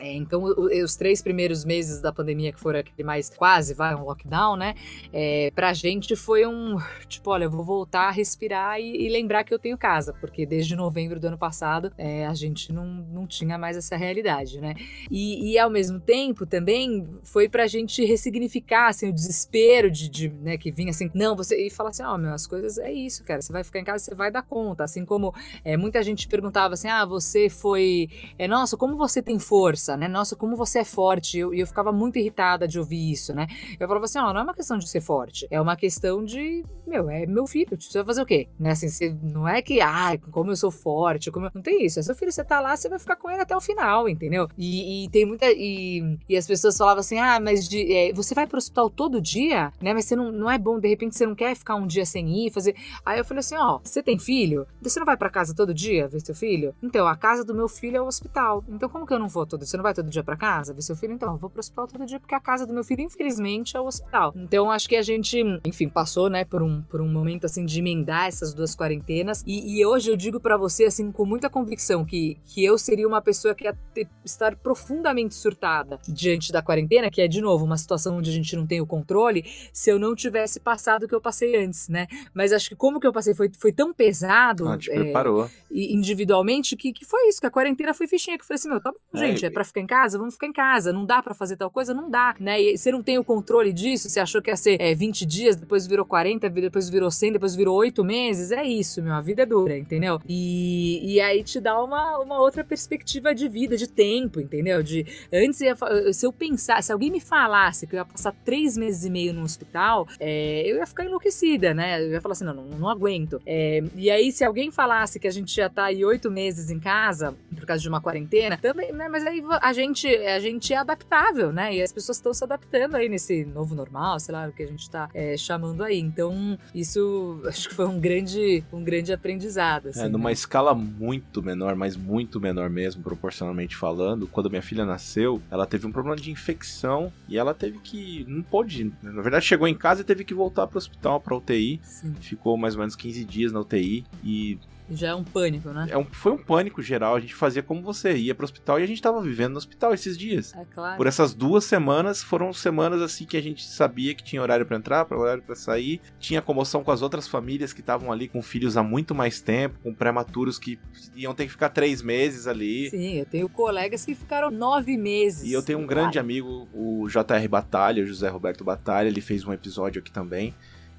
é, 0.04 0.12
então, 0.12 0.44
os 0.44 0.96
três 0.96 1.22
primeiros 1.22 1.64
meses 1.64 2.02
da 2.02 2.12
pandemia, 2.12 2.52
que 2.52 2.60
foram 2.60 2.80
aquele 2.80 3.02
mais 3.02 3.30
quase, 3.30 3.72
vai, 3.72 3.94
um 3.94 4.04
lockdown, 4.04 4.54
né? 4.54 4.74
É, 5.10 5.50
pra 5.54 5.72
gente 5.72 6.14
foi 6.14 6.46
um, 6.46 6.76
tipo, 7.08 7.30
olha, 7.30 7.44
eu 7.44 7.50
vou 7.50 7.64
voltar 7.64 8.08
a 8.08 8.10
respirar 8.10 8.78
e, 8.78 9.06
e 9.06 9.08
lembrar 9.08 9.44
que 9.44 9.54
eu 9.54 9.58
tenho 9.58 9.78
casa, 9.78 10.12
porque 10.20 10.44
desde 10.44 10.76
novembro 10.76 11.18
do 11.18 11.26
ano 11.26 11.38
passado 11.38 11.90
é, 11.96 12.26
a 12.26 12.34
gente 12.34 12.70
não, 12.70 12.84
não 12.84 13.26
tinha 13.26 13.56
mais 13.56 13.78
essa 13.78 13.96
realidade, 13.96 14.60
né? 14.60 14.74
E, 15.10 15.52
e 15.52 15.58
ao 15.58 15.70
mesmo 15.70 15.98
tempo 15.98 16.44
também 16.44 17.08
foi 17.22 17.48
pra 17.48 17.66
gente 17.66 18.04
ressignificar, 18.04 18.88
assim, 18.88 19.08
o 19.08 19.12
desespero 19.12 19.90
de, 19.90 20.10
de 20.10 20.28
né, 20.28 20.58
que 20.58 20.70
vinha 20.70 20.90
assim, 20.90 21.10
não, 21.14 21.34
você, 21.34 21.66
e 21.66 21.70
falar 21.70 21.90
assim, 21.90 22.02
ó, 22.02 22.14
oh, 22.14 22.18
meu, 22.18 22.34
as 22.34 22.46
coisas 22.46 22.76
é 22.76 22.92
isso, 22.92 23.24
cara, 23.24 23.40
você 23.40 23.50
vai 23.50 23.64
ficar 23.64 23.78
em 23.78 23.84
casa, 23.84 24.04
você 24.04 24.14
vai 24.14 24.30
dar 24.30 24.42
conta, 24.42 24.84
assim 24.84 25.06
como 25.06 25.34
é, 25.64 25.78
muita 25.78 26.02
gente 26.02 26.28
perguntava 26.28 26.74
assim, 26.74 26.88
ah, 26.88 27.06
você 27.06 27.48
foi, 27.48 28.10
é, 28.38 28.46
nossa, 28.46 28.76
como 28.76 28.98
você 28.98 29.22
tem 29.22 29.38
força? 29.38 29.93
Força, 29.94 29.96
né? 29.96 30.08
Nossa, 30.08 30.36
como 30.36 30.56
você 30.56 30.80
é 30.80 30.84
forte. 30.84 31.36
E 31.36 31.40
eu, 31.40 31.54
eu, 31.54 31.66
ficava 31.66 31.92
muito 31.92 32.18
irritada 32.18 32.66
de 32.68 32.78
ouvir 32.78 33.12
isso, 33.12 33.34
né? 33.34 33.46
Eu 33.78 33.86
falava 33.86 34.04
assim: 34.04 34.18
ó, 34.18 34.30
oh, 34.30 34.32
não 34.32 34.40
é 34.40 34.42
uma 34.42 34.54
questão 34.54 34.76
de 34.76 34.88
ser 34.88 35.00
forte, 35.00 35.46
é 35.50 35.60
uma 35.60 35.76
questão 35.76 36.24
de, 36.24 36.64
meu, 36.86 37.08
é 37.08 37.26
meu 37.26 37.46
filho, 37.46 37.76
você 37.80 37.98
vai 37.98 38.04
fazer 38.04 38.22
o 38.22 38.26
quê? 38.26 38.48
Né? 38.58 38.70
Assim, 38.70 38.88
você, 38.88 39.16
não 39.22 39.48
é 39.48 39.62
que, 39.62 39.80
ah, 39.80 40.18
como 40.30 40.50
eu 40.50 40.56
sou 40.56 40.70
forte, 40.70 41.30
como 41.30 41.46
eu... 41.46 41.50
não 41.54 41.62
tem 41.62 41.84
isso. 41.84 41.98
É 41.98 42.02
seu 42.02 42.14
filho, 42.14 42.32
você 42.32 42.44
tá 42.44 42.60
lá, 42.60 42.76
você 42.76 42.88
vai 42.88 42.98
ficar 42.98 43.16
com 43.16 43.30
ele 43.30 43.40
até 43.40 43.56
o 43.56 43.60
final, 43.60 44.08
entendeu? 44.08 44.48
E, 44.58 45.04
e 45.04 45.08
tem 45.10 45.24
muita. 45.24 45.46
E, 45.46 46.18
e, 46.28 46.36
as 46.36 46.46
pessoas 46.46 46.76
falavam 46.76 47.00
assim: 47.00 47.18
ah, 47.18 47.38
mas 47.40 47.68
de, 47.68 47.92
é, 47.92 48.12
você 48.12 48.34
vai 48.34 48.46
pro 48.46 48.58
hospital 48.58 48.90
todo 48.90 49.20
dia, 49.20 49.72
né? 49.80 49.94
Mas 49.94 50.06
você 50.06 50.16
não, 50.16 50.30
não 50.32 50.50
é 50.50 50.58
bom, 50.58 50.78
de 50.78 50.88
repente 50.88 51.16
você 51.16 51.26
não 51.26 51.34
quer 51.34 51.54
ficar 51.54 51.76
um 51.76 51.86
dia 51.86 52.04
sem 52.04 52.46
ir, 52.46 52.50
fazer. 52.50 52.74
Aí 53.04 53.18
eu 53.18 53.24
falei 53.24 53.40
assim: 53.40 53.56
ó, 53.56 53.80
você 53.82 54.02
tem 54.02 54.18
filho? 54.18 54.66
Você 54.82 54.98
não 54.98 55.06
vai 55.06 55.16
para 55.16 55.30
casa 55.30 55.54
todo 55.54 55.72
dia 55.72 56.08
ver 56.08 56.20
seu 56.20 56.34
filho? 56.34 56.74
Então, 56.82 57.06
a 57.06 57.16
casa 57.16 57.44
do 57.44 57.54
meu 57.54 57.68
filho 57.68 57.96
é 57.96 58.00
o 58.00 58.06
hospital. 58.06 58.64
Então, 58.68 58.88
como 58.88 59.06
que 59.06 59.12
eu 59.12 59.18
não 59.18 59.28
vou 59.28 59.46
todo 59.46 59.64
dia? 59.64 59.73
Você 59.74 59.78
não 59.78 59.82
vai 59.82 59.92
todo 59.92 60.08
dia 60.08 60.22
para 60.22 60.36
casa 60.36 60.72
ver 60.72 60.82
seu 60.82 60.94
filho? 60.94 61.14
Então, 61.14 61.32
eu 61.32 61.36
vou 61.36 61.50
pro 61.50 61.58
hospital 61.58 61.88
todo 61.88 62.06
dia 62.06 62.20
porque 62.20 62.32
a 62.32 62.38
casa 62.38 62.64
do 62.64 62.72
meu 62.72 62.84
filho, 62.84 63.00
infelizmente, 63.00 63.76
é 63.76 63.80
o 63.80 63.86
hospital. 63.86 64.32
Então, 64.36 64.70
acho 64.70 64.88
que 64.88 64.94
a 64.94 65.02
gente, 65.02 65.42
enfim, 65.64 65.88
passou, 65.88 66.30
né, 66.30 66.44
por 66.44 66.62
um, 66.62 66.80
por 66.82 67.00
um 67.00 67.08
momento, 67.08 67.44
assim, 67.44 67.64
de 67.66 67.80
emendar 67.80 68.28
essas 68.28 68.54
duas 68.54 68.76
quarentenas. 68.76 69.42
E, 69.44 69.76
e 69.76 69.84
hoje 69.84 70.12
eu 70.12 70.16
digo 70.16 70.38
para 70.38 70.56
você, 70.56 70.84
assim, 70.84 71.10
com 71.10 71.26
muita 71.26 71.50
convicção, 71.50 72.04
que, 72.04 72.38
que 72.44 72.64
eu 72.64 72.78
seria 72.78 73.08
uma 73.08 73.20
pessoa 73.20 73.52
que 73.52 73.64
ia 73.64 73.76
ter, 73.92 74.06
estar 74.24 74.54
profundamente 74.54 75.34
surtada 75.34 75.98
diante 76.06 76.52
da 76.52 76.62
quarentena, 76.62 77.10
que 77.10 77.20
é, 77.20 77.26
de 77.26 77.40
novo, 77.40 77.64
uma 77.64 77.76
situação 77.76 78.18
onde 78.18 78.30
a 78.30 78.32
gente 78.32 78.54
não 78.54 78.68
tem 78.68 78.80
o 78.80 78.86
controle, 78.86 79.44
se 79.72 79.90
eu 79.90 79.98
não 79.98 80.14
tivesse 80.14 80.60
passado 80.60 81.02
o 81.02 81.08
que 81.08 81.14
eu 81.16 81.20
passei 81.20 81.56
antes, 81.56 81.88
né? 81.88 82.06
Mas 82.32 82.52
acho 82.52 82.68
que 82.68 82.76
como 82.76 83.00
que 83.00 83.08
eu 83.08 83.12
passei 83.12 83.34
foi, 83.34 83.50
foi 83.58 83.72
tão 83.72 83.92
pesado. 83.92 84.68
Ah, 84.68 84.78
te 84.78 84.92
é, 84.92 84.94
preparou. 84.94 85.50
individualmente, 85.68 86.76
que, 86.76 86.92
que 86.92 87.04
foi 87.04 87.28
isso, 87.28 87.40
que 87.40 87.46
a 87.48 87.50
quarentena 87.50 87.92
foi 87.92 88.06
fichinha, 88.06 88.38
que 88.38 88.44
eu 88.44 88.46
falei 88.46 88.58
assim, 88.60 88.68
meu, 88.68 88.80
tá 88.80 88.92
bom, 88.92 88.98
é, 89.14 89.26
gente, 89.26 89.44
é, 89.44 89.48
é 89.48 89.50
pra 89.50 89.63
para 89.64 89.68
ficar 89.68 89.80
em 89.80 89.86
casa? 89.86 90.18
Vamos 90.18 90.34
ficar 90.34 90.46
em 90.46 90.52
casa. 90.52 90.92
Não 90.92 91.04
dá 91.04 91.22
para 91.22 91.34
fazer 91.34 91.56
tal 91.56 91.70
coisa? 91.70 91.94
Não 91.94 92.10
dá, 92.10 92.34
né? 92.38 92.60
E 92.60 92.76
você 92.76 92.92
não 92.92 93.02
tem 93.02 93.18
o 93.18 93.24
controle 93.24 93.72
disso, 93.72 94.08
você 94.08 94.20
achou 94.20 94.42
que 94.42 94.50
ia 94.50 94.56
ser 94.56 94.80
é, 94.80 94.94
20 94.94 95.24
dias, 95.24 95.56
depois 95.56 95.86
virou 95.86 96.04
40, 96.04 96.48
depois 96.50 96.88
virou 96.88 97.10
100, 97.10 97.32
depois 97.32 97.54
virou 97.54 97.76
8 97.76 98.04
meses. 98.04 98.52
É 98.52 98.62
isso, 98.62 99.02
meu, 99.02 99.14
a 99.14 99.20
vida 99.20 99.42
é 99.42 99.46
dura, 99.46 99.76
entendeu? 99.76 100.20
E, 100.28 101.14
e 101.14 101.20
aí 101.20 101.42
te 101.42 101.60
dá 101.60 101.82
uma, 101.82 102.18
uma 102.18 102.40
outra 102.40 102.62
perspectiva 102.62 103.34
de 103.34 103.48
vida, 103.48 103.76
de 103.76 103.88
tempo, 103.88 104.40
entendeu? 104.40 104.82
De 104.82 105.06
antes, 105.32 105.60
ia, 105.60 105.76
se 106.12 106.26
eu 106.26 106.32
pensar, 106.32 106.82
se 106.82 106.92
alguém 106.92 107.10
me 107.10 107.20
falasse 107.20 107.86
que 107.86 107.94
eu 107.94 107.98
ia 107.98 108.04
passar 108.04 108.34
três 108.44 108.76
meses 108.76 109.04
e 109.04 109.10
meio 109.10 109.32
no 109.32 109.42
hospital, 109.42 110.06
é, 110.20 110.62
eu 110.66 110.76
ia 110.76 110.86
ficar 110.86 111.04
enlouquecida, 111.04 111.72
né? 111.72 112.02
Eu 112.02 112.10
ia 112.10 112.20
falar 112.20 112.32
assim, 112.32 112.44
não, 112.44 112.54
não, 112.54 112.64
não 112.64 112.88
aguento. 112.88 113.40
É, 113.46 113.82
e 113.94 114.10
aí, 114.10 114.30
se 114.30 114.44
alguém 114.44 114.70
falasse 114.70 115.18
que 115.18 115.26
a 115.26 115.30
gente 115.30 115.54
já 115.54 115.68
tá 115.68 115.84
aí 115.84 116.04
oito 116.04 116.30
meses 116.30 116.70
em 116.70 116.78
casa, 116.78 117.34
por 117.54 117.66
causa 117.66 117.82
de 117.82 117.88
uma 117.88 118.00
quarentena, 118.00 118.58
também, 118.58 118.92
né? 118.92 119.08
Mas 119.08 119.26
aí 119.26 119.40
a 119.60 119.72
gente, 119.72 120.06
a 120.08 120.38
gente 120.38 120.72
é 120.72 120.76
adaptável, 120.76 121.52
né? 121.52 121.74
E 121.74 121.82
as 121.82 121.92
pessoas 121.92 122.18
estão 122.18 122.32
se 122.32 122.44
adaptando 122.44 122.96
aí 122.96 123.08
nesse 123.08 123.44
novo 123.44 123.74
normal, 123.74 124.18
sei 124.20 124.34
lá, 124.34 124.48
o 124.48 124.52
que 124.52 124.62
a 124.62 124.66
gente 124.66 124.88
tá 124.88 125.08
é, 125.14 125.36
chamando 125.36 125.82
aí. 125.82 125.98
Então, 125.98 126.58
isso 126.74 127.40
acho 127.46 127.68
que 127.68 127.74
foi 127.74 127.86
um 127.86 127.98
grande, 127.98 128.64
um 128.72 128.82
grande 128.82 129.12
aprendizado. 129.12 129.88
Assim, 129.88 130.02
é, 130.02 130.08
numa 130.08 130.30
né? 130.30 130.32
escala 130.32 130.74
muito 130.74 131.42
menor, 131.42 131.74
mas 131.74 131.96
muito 131.96 132.40
menor 132.40 132.70
mesmo, 132.70 133.02
proporcionalmente 133.02 133.76
falando, 133.76 134.26
quando 134.26 134.50
minha 134.50 134.62
filha 134.62 134.84
nasceu, 134.84 135.40
ela 135.50 135.66
teve 135.66 135.86
um 135.86 135.92
problema 135.92 136.16
de 136.16 136.30
infecção 136.30 137.12
e 137.28 137.38
ela 137.38 137.54
teve 137.54 137.78
que. 137.78 138.24
Não 138.28 138.42
pôde. 138.42 138.92
Na 139.02 139.22
verdade, 139.22 139.44
chegou 139.44 139.66
em 139.66 139.74
casa 139.74 140.00
e 140.02 140.04
teve 140.04 140.24
que 140.24 140.34
voltar 140.34 140.66
para 140.66 140.76
o 140.76 140.78
hospital, 140.78 141.20
para 141.20 141.36
UTI. 141.36 141.80
Sim. 141.82 142.14
Ficou 142.20 142.56
mais 142.56 142.74
ou 142.74 142.80
menos 142.80 142.96
15 142.96 143.24
dias 143.24 143.52
na 143.52 143.60
UTI 143.60 144.04
e 144.22 144.58
já 144.90 145.08
é 145.08 145.14
um 145.14 145.24
pânico, 145.24 145.70
né? 145.70 145.86
É 145.90 145.96
um, 145.96 146.04
foi 146.04 146.32
um 146.32 146.38
pânico 146.38 146.82
geral. 146.82 147.16
A 147.16 147.20
gente 147.20 147.34
fazia 147.34 147.62
como 147.62 147.82
você, 147.82 148.14
ia 148.16 148.34
pro 148.34 148.44
hospital 148.44 148.78
e 148.78 148.82
a 148.82 148.86
gente 148.86 149.00
tava 149.00 149.20
vivendo 149.22 149.52
no 149.52 149.58
hospital 149.58 149.94
esses 149.94 150.16
dias. 150.16 150.54
É 150.54 150.64
claro. 150.64 150.96
Por 150.96 151.06
essas 151.06 151.32
duas 151.32 151.64
semanas, 151.64 152.22
foram 152.22 152.52
semanas 152.52 153.00
assim 153.00 153.24
que 153.24 153.36
a 153.36 153.42
gente 153.42 153.64
sabia 153.64 154.14
que 154.14 154.22
tinha 154.22 154.42
horário 154.42 154.66
para 154.66 154.76
entrar, 154.76 155.06
horário 155.12 155.42
para 155.42 155.54
sair. 155.54 156.00
Tinha 156.18 156.42
comoção 156.42 156.84
com 156.84 156.90
as 156.90 157.02
outras 157.02 157.26
famílias 157.26 157.72
que 157.72 157.80
estavam 157.80 158.12
ali 158.12 158.28
com 158.28 158.42
filhos 158.42 158.76
há 158.76 158.82
muito 158.82 159.14
mais 159.14 159.40
tempo, 159.40 159.78
com 159.82 159.94
prematuros 159.94 160.58
que 160.58 160.78
iam 161.14 161.34
ter 161.34 161.44
que 161.46 161.52
ficar 161.52 161.70
três 161.70 162.02
meses 162.02 162.46
ali. 162.46 162.90
Sim, 162.90 163.14
eu 163.14 163.26
tenho 163.26 163.48
colegas 163.48 164.04
que 164.04 164.14
ficaram 164.14 164.50
nove 164.50 164.96
meses. 164.96 165.48
E 165.48 165.52
eu 165.52 165.62
tenho 165.62 165.78
um 165.78 165.86
grande 165.86 166.18
amigo, 166.18 166.68
o 166.74 167.08
JR 167.08 167.48
Batalha, 167.48 168.02
o 168.02 168.06
José 168.06 168.28
Roberto 168.28 168.64
Batalha, 168.64 169.08
ele 169.08 169.20
fez 169.20 169.44
um 169.44 169.52
episódio 169.52 170.00
aqui 170.00 170.10
também 170.10 170.54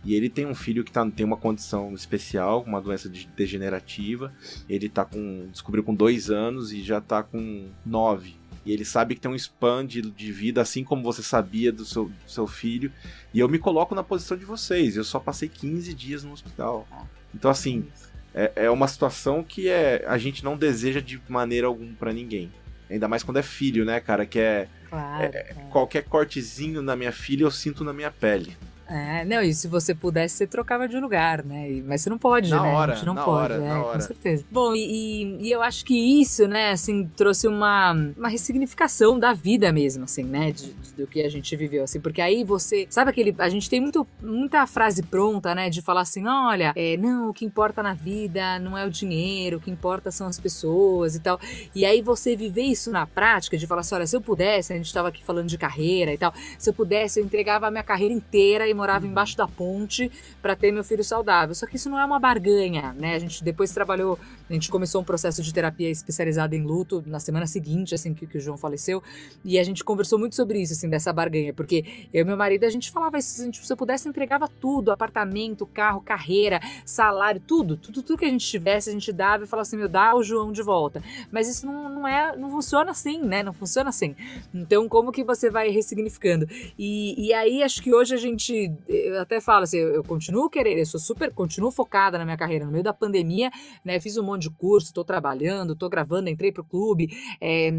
e 0.06 0.14
ele 0.14 0.30
tem 0.30 0.45
um 0.45 0.53
filho 0.53 0.84
que 0.84 0.91
tá, 0.91 1.10
tem 1.10 1.26
uma 1.26 1.36
condição 1.36 1.91
especial, 1.93 2.62
uma 2.62 2.80
doença 2.80 3.10
degenerativa. 3.36 4.32
Ele 4.70 4.88
tá 4.88 5.03
com. 5.03 5.47
descobriu 5.51 5.84
com 5.84 5.95
dois 5.95 6.30
anos 6.30 6.72
e 6.72 6.84
já 6.84 7.01
tá 7.01 7.24
com 7.24 7.70
nove. 7.84 8.36
E 8.64 8.72
ele 8.72 8.86
sabe 8.86 9.16
que 9.16 9.22
tem 9.22 9.32
um 9.32 9.36
span 9.36 9.86
de, 9.86 10.01
de 10.01 10.32
vida, 10.32 10.62
assim 10.62 10.84
como 10.84 11.03
você 11.03 11.24
sabia 11.24 11.72
do 11.72 11.84
seu, 11.86 12.06
do 12.06 12.16
seu 12.32 12.45
filho. 12.45 12.91
E 13.34 13.39
eu 13.39 13.49
me 13.49 13.58
coloco 13.58 13.95
na 13.95 14.03
posição 14.03 14.38
de 14.38 14.45
vocês. 14.45 14.95
Eu 14.95 15.03
só 15.03 15.20
passei 15.20 15.49
15 15.49 15.93
dias 15.93 16.24
no 16.24 16.32
hospital. 16.32 16.88
Então, 17.34 17.49
assim, 17.49 17.86
é, 18.34 18.51
é 18.56 18.70
uma 18.70 18.88
situação 18.88 19.43
que 19.43 19.68
é, 19.68 20.03
a 20.08 20.18
gente 20.18 20.43
não 20.43 20.56
deseja 20.56 20.99
de 20.99 21.20
maneira 21.28 21.68
alguma 21.68 21.93
para 21.93 22.14
ninguém. 22.14 22.51
Ainda 22.89 23.08
mais 23.08 23.24
quando 23.24 23.38
é 23.38 23.43
filho, 23.43 23.84
né, 23.86 23.99
cara? 23.99 24.26
Que 24.26 24.39
é, 24.39 24.68
claro, 24.88 25.24
é, 25.24 25.28
é. 25.28 25.53
Qualquer 25.72 26.03
cortezinho 26.03 26.82
na 26.82 26.95
minha 26.95 27.12
filha 27.12 27.43
eu 27.43 27.51
sinto 27.51 27.84
na 27.84 27.93
minha 27.93 28.12
pele. 28.12 28.56
É, 28.88 29.26
não, 29.26 29.42
e 29.42 29.54
se 29.54 29.68
você 29.68 29.96
pudesse, 29.96 30.36
você 30.36 30.48
trocava 30.48 30.88
de 30.88 31.00
lugar, 31.00 31.44
né? 31.44 31.82
Mas 31.86 32.02
você 32.02 32.10
não 32.10 32.20
pode, 32.20 32.50
na 32.52 32.62
né? 32.62 32.74
Hora, 32.74 32.92
a 32.94 32.96
gente 32.96 33.06
não 33.06 33.16
na 33.16 33.24
pode, 33.24 33.54
hora, 33.54 33.56
é, 33.56 33.68
na 33.68 33.84
hora. 33.84 33.94
com 34.00 34.06
certeza. 34.06 34.46
Bom, 34.52 34.76
e, 34.76 35.38
e, 35.42 35.52
eu 35.52 35.62
acho 35.64 35.84
que 35.84 36.22
isso, 36.22 36.48
né, 36.48 36.72
assim, 36.72 37.10
trouxe 37.16 37.48
uma, 37.48 37.94
uma 38.16 38.30
ressignificação 38.30 39.18
da 39.18 39.34
vida 39.34 39.72
mesmo, 39.72 40.04
assim, 40.04 40.24
né? 40.24 40.52
De, 40.52 40.72
de, 40.72 40.94
do 40.94 41.08
que 41.08 41.24
a 41.24 41.30
gente 41.30 41.56
viveu, 41.56 41.84
assim, 41.84 42.00
porque 42.00 42.22
aí 42.22 42.44
você. 42.44 42.86
Sabe 42.90 43.10
aquele. 43.10 43.36
A 43.40 43.50
gente 43.50 43.70
tem 43.70 43.82
muito, 43.82 44.06
muita 44.22 44.68
frase 44.68 45.02
pronta, 45.02 45.56
né? 45.56 45.70
De 45.70 45.82
falar 45.82 46.02
assim: 46.02 46.28
olha, 46.28 46.72
é, 46.76 46.96
não, 46.96 47.30
o 47.30 47.34
que 47.34 47.44
importa 47.44 47.82
na 47.82 47.96
vida 47.96 48.60
não 48.60 48.78
é 48.78 48.86
o 48.86 48.92
dinheiro, 48.92 49.58
o 49.58 49.60
que 49.60 49.72
importa 49.72 50.12
são 50.12 50.28
as 50.28 50.40
pessoas 50.40 51.16
e 51.16 51.20
tal. 51.20 51.40
E 51.74 51.86
aí 51.86 52.04
você 52.04 52.36
viver 52.36 52.64
isso 52.64 52.92
na 52.92 53.08
prática, 53.08 53.58
de 53.58 53.66
falar 53.66 53.82
assim: 53.82 53.96
olha, 53.96 54.06
se 54.06 54.16
eu 54.16 54.22
pudesse, 54.22 54.74
a 54.74 54.78
gente 54.78 54.94
tava 54.94 55.08
aqui 55.08 55.24
falando 55.24 55.48
de 55.48 55.58
carreira 55.58 56.14
e 56.14 56.18
tal, 56.20 56.32
se 56.60 56.70
eu 56.70 56.74
pudesse, 56.74 57.20
eu 57.20 57.26
entregava 57.26 57.66
a 57.66 57.72
minha 57.72 57.84
carreira 57.84 58.14
inteira 58.14 58.68
e 58.68 58.75
morava 58.76 59.08
embaixo 59.08 59.36
da 59.38 59.48
ponte 59.48 60.12
para 60.42 60.56
ter 60.56 60.72
meu 60.72 60.84
filho 60.84 61.04
saudável. 61.04 61.56
Só 61.56 61.66
que 61.66 61.78
isso 61.78 61.90
não 61.90 62.00
é 62.00 62.06
uma 62.06 62.20
barganha, 62.20 62.94
né? 62.94 63.16
A 63.16 63.20
gente 63.20 63.44
depois 63.44 63.72
trabalhou, 63.72 64.20
a 64.50 64.54
gente 64.54 64.70
começou 64.70 65.02
um 65.02 65.04
processo 65.04 65.41
de 65.41 65.54
terapia 65.54 65.89
especializada 65.89 66.56
em 66.56 66.64
luto 66.64 67.04
na 67.06 67.20
semana 67.20 67.48
seguinte, 67.48 67.93
assim 67.93 68.14
que, 68.14 68.26
que 68.26 68.38
o 68.38 68.41
João 68.41 68.58
faleceu, 68.58 69.02
e 69.43 69.60
a 69.60 69.64
gente 69.64 69.84
conversou 69.84 70.18
muito 70.18 70.36
sobre 70.36 70.62
isso, 70.62 70.74
assim, 70.74 70.89
dessa 70.89 71.12
barganha, 71.12 71.54
porque 71.54 72.08
eu 72.14 72.22
e 72.22 72.24
meu 72.24 72.38
marido 72.38 72.64
a 72.64 72.70
gente 72.70 72.91
falava 72.91 73.18
isso, 73.18 73.41
a 73.41 73.46
gente, 73.46 73.66
se 73.66 73.72
eu 73.72 73.78
pudesse 73.78 74.08
entregava 74.08 74.48
tudo, 74.48 74.91
apartamento, 74.91 75.66
carro, 75.66 76.02
carreira, 76.02 76.60
salário, 76.86 77.41
tudo, 77.46 77.76
tudo, 77.76 78.02
tudo 78.02 78.18
que 78.18 78.26
a 78.26 78.30
gente 78.30 78.46
tivesse 78.46 78.89
a 78.89 78.93
gente 78.93 79.12
dava 79.12 79.43
e 79.43 79.48
falava 79.48 79.64
assim, 79.64 79.78
meu, 79.78 79.89
dá 79.89 80.16
o 80.16 80.24
João 80.24 80.52
de 80.52 80.62
volta. 80.62 81.04
Mas 81.32 81.48
isso 81.48 81.66
não, 81.66 81.89
não 81.89 82.08
é, 82.08 82.36
não 82.36 82.50
funciona 82.50 82.91
assim, 82.91 83.22
né? 83.22 83.43
Não 83.43 83.54
funciona 83.54 83.89
assim. 83.89 84.16
Então 84.54 84.88
como 84.88 85.12
que 85.12 85.24
você 85.24 85.50
vai 85.50 85.70
ressignificando? 85.70 86.48
E, 86.78 87.28
e 87.28 87.34
aí 87.34 87.64
acho 87.64 87.82
que 87.82 87.93
hoje 87.93 88.14
a 88.14 88.18
gente 88.18 88.72
eu 88.88 89.20
até 89.20 89.41
falo 89.41 89.64
assim, 89.64 89.78
eu, 89.78 89.96
eu 89.96 90.04
continuo 90.04 90.50
querendo, 90.50 90.80
eu 90.80 90.86
sou 90.86 91.00
super, 91.00 91.32
continuo 91.32 91.72
focada 91.72 92.18
na 92.18 92.26
minha 92.26 92.38
carreira. 92.38 92.66
No 92.66 92.72
meio 92.72 92.84
da 92.84 92.93
pandemia, 92.93 93.52
né, 93.84 94.00
fiz 94.00 94.18
um 94.18 94.24
monte 94.24 94.35
de 94.38 94.50
curso, 94.50 94.88
estou 94.88 95.04
trabalhando, 95.04 95.74
estou 95.74 95.90
gravando, 95.90 96.30
entrei 96.30 96.52
pro 96.52 96.64
clube. 96.64 97.10
É, 97.42 97.72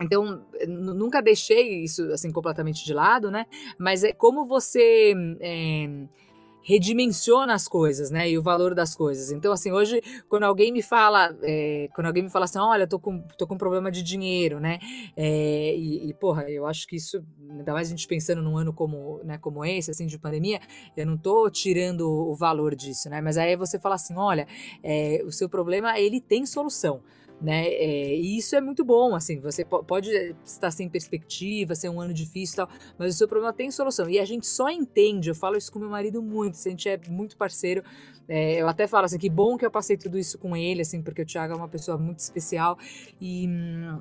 então, 0.00 0.46
nunca 0.68 1.22
deixei 1.22 1.82
isso 1.82 2.02
assim 2.12 2.30
completamente 2.30 2.84
de 2.84 2.92
lado, 2.92 3.30
né? 3.30 3.46
Mas 3.78 4.04
é 4.04 4.12
como 4.12 4.44
você 4.44 5.14
é, 5.40 5.88
redimensiona 6.66 7.54
as 7.54 7.68
coisas, 7.68 8.10
né? 8.10 8.28
E 8.28 8.36
o 8.36 8.42
valor 8.42 8.74
das 8.74 8.92
coisas. 8.92 9.30
Então, 9.30 9.52
assim, 9.52 9.70
hoje, 9.70 10.02
quando 10.28 10.42
alguém 10.42 10.72
me 10.72 10.82
fala, 10.82 11.32
é, 11.40 11.88
quando 11.94 12.08
alguém 12.08 12.24
me 12.24 12.28
fala 12.28 12.44
assim, 12.44 12.58
olha, 12.58 12.88
tô 12.88 12.98
com, 12.98 13.22
tô 13.38 13.46
com 13.46 13.56
problema 13.56 13.88
de 13.88 14.02
dinheiro, 14.02 14.58
né? 14.58 14.80
É, 15.16 15.76
e, 15.76 16.08
e, 16.08 16.14
porra, 16.14 16.50
eu 16.50 16.66
acho 16.66 16.88
que 16.88 16.96
isso, 16.96 17.24
ainda 17.48 17.72
mais 17.72 17.86
a 17.86 17.90
gente 17.90 18.08
pensando 18.08 18.42
num 18.42 18.58
ano 18.58 18.72
como, 18.72 19.20
né, 19.22 19.38
como 19.38 19.64
esse, 19.64 19.92
assim, 19.92 20.08
de 20.08 20.18
pandemia, 20.18 20.60
eu 20.96 21.06
não 21.06 21.16
tô 21.16 21.48
tirando 21.48 22.10
o 22.10 22.34
valor 22.34 22.74
disso, 22.74 23.08
né? 23.08 23.20
Mas 23.20 23.38
aí 23.38 23.54
você 23.54 23.78
fala 23.78 23.94
assim, 23.94 24.16
olha, 24.16 24.48
é, 24.82 25.22
o 25.24 25.30
seu 25.30 25.48
problema, 25.48 26.00
ele 26.00 26.20
tem 26.20 26.44
solução 26.44 27.00
né? 27.40 27.66
É, 27.68 28.14
e 28.14 28.38
isso 28.38 28.56
é 28.56 28.60
muito 28.60 28.84
bom, 28.84 29.14
assim, 29.14 29.40
você 29.40 29.64
pode 29.64 30.10
estar 30.44 30.70
sem 30.70 30.88
perspectiva, 30.88 31.74
ser 31.74 31.88
um 31.88 32.00
ano 32.00 32.14
difícil 32.14 32.54
e 32.54 32.56
tal, 32.56 32.68
mas 32.98 33.14
o 33.14 33.18
seu 33.18 33.28
problema 33.28 33.52
tem 33.52 33.70
solução. 33.70 34.08
E 34.08 34.18
a 34.18 34.24
gente 34.24 34.46
só 34.46 34.68
entende, 34.70 35.30
eu 35.30 35.34
falo 35.34 35.56
isso 35.56 35.70
com 35.70 35.78
meu 35.78 35.90
marido 35.90 36.22
muito, 36.22 36.56
a 36.56 36.70
gente 36.70 36.88
é 36.88 36.98
muito 37.08 37.36
parceiro. 37.36 37.82
É, 38.28 38.60
eu 38.60 38.68
até 38.68 38.86
falo 38.86 39.04
assim, 39.04 39.18
que 39.18 39.30
bom 39.30 39.56
que 39.56 39.64
eu 39.64 39.70
passei 39.70 39.96
tudo 39.96 40.18
isso 40.18 40.38
com 40.38 40.56
ele, 40.56 40.82
assim, 40.82 41.02
porque 41.02 41.22
o 41.22 41.26
Thiago 41.26 41.52
é 41.54 41.56
uma 41.56 41.68
pessoa 41.68 41.98
muito 41.98 42.18
especial 42.20 42.78
e. 43.20 43.46
Hum, 43.48 44.00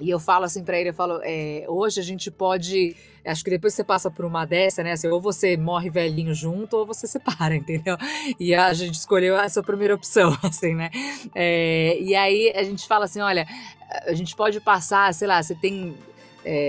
e 0.00 0.10
eu 0.10 0.18
falo 0.18 0.44
assim 0.44 0.64
para 0.64 0.78
ele, 0.78 0.90
eu 0.90 0.94
falo, 0.94 1.20
é, 1.22 1.64
hoje 1.68 2.00
a 2.00 2.02
gente 2.02 2.30
pode, 2.30 2.96
acho 3.24 3.44
que 3.44 3.50
depois 3.50 3.74
você 3.74 3.84
passa 3.84 4.10
por 4.10 4.24
uma 4.24 4.44
dessa, 4.44 4.82
né? 4.82 4.92
Assim, 4.92 5.08
ou 5.08 5.20
você 5.20 5.56
morre 5.56 5.90
velhinho 5.90 6.34
junto, 6.34 6.76
ou 6.76 6.86
você 6.86 7.06
separa, 7.08 7.54
entendeu? 7.54 7.96
E 8.38 8.54
a 8.54 8.72
gente 8.72 8.94
escolheu 8.94 9.36
essa 9.36 9.62
primeira 9.62 9.94
opção, 9.94 10.36
assim, 10.42 10.74
né? 10.74 10.90
É, 11.34 11.98
e 12.00 12.14
aí 12.14 12.52
a 12.54 12.62
gente 12.62 12.86
fala 12.86 13.04
assim, 13.04 13.20
olha, 13.20 13.46
a 14.06 14.14
gente 14.14 14.34
pode 14.34 14.60
passar, 14.60 15.12
sei 15.14 15.28
lá, 15.28 15.42
você 15.42 15.54
tem, 15.54 15.96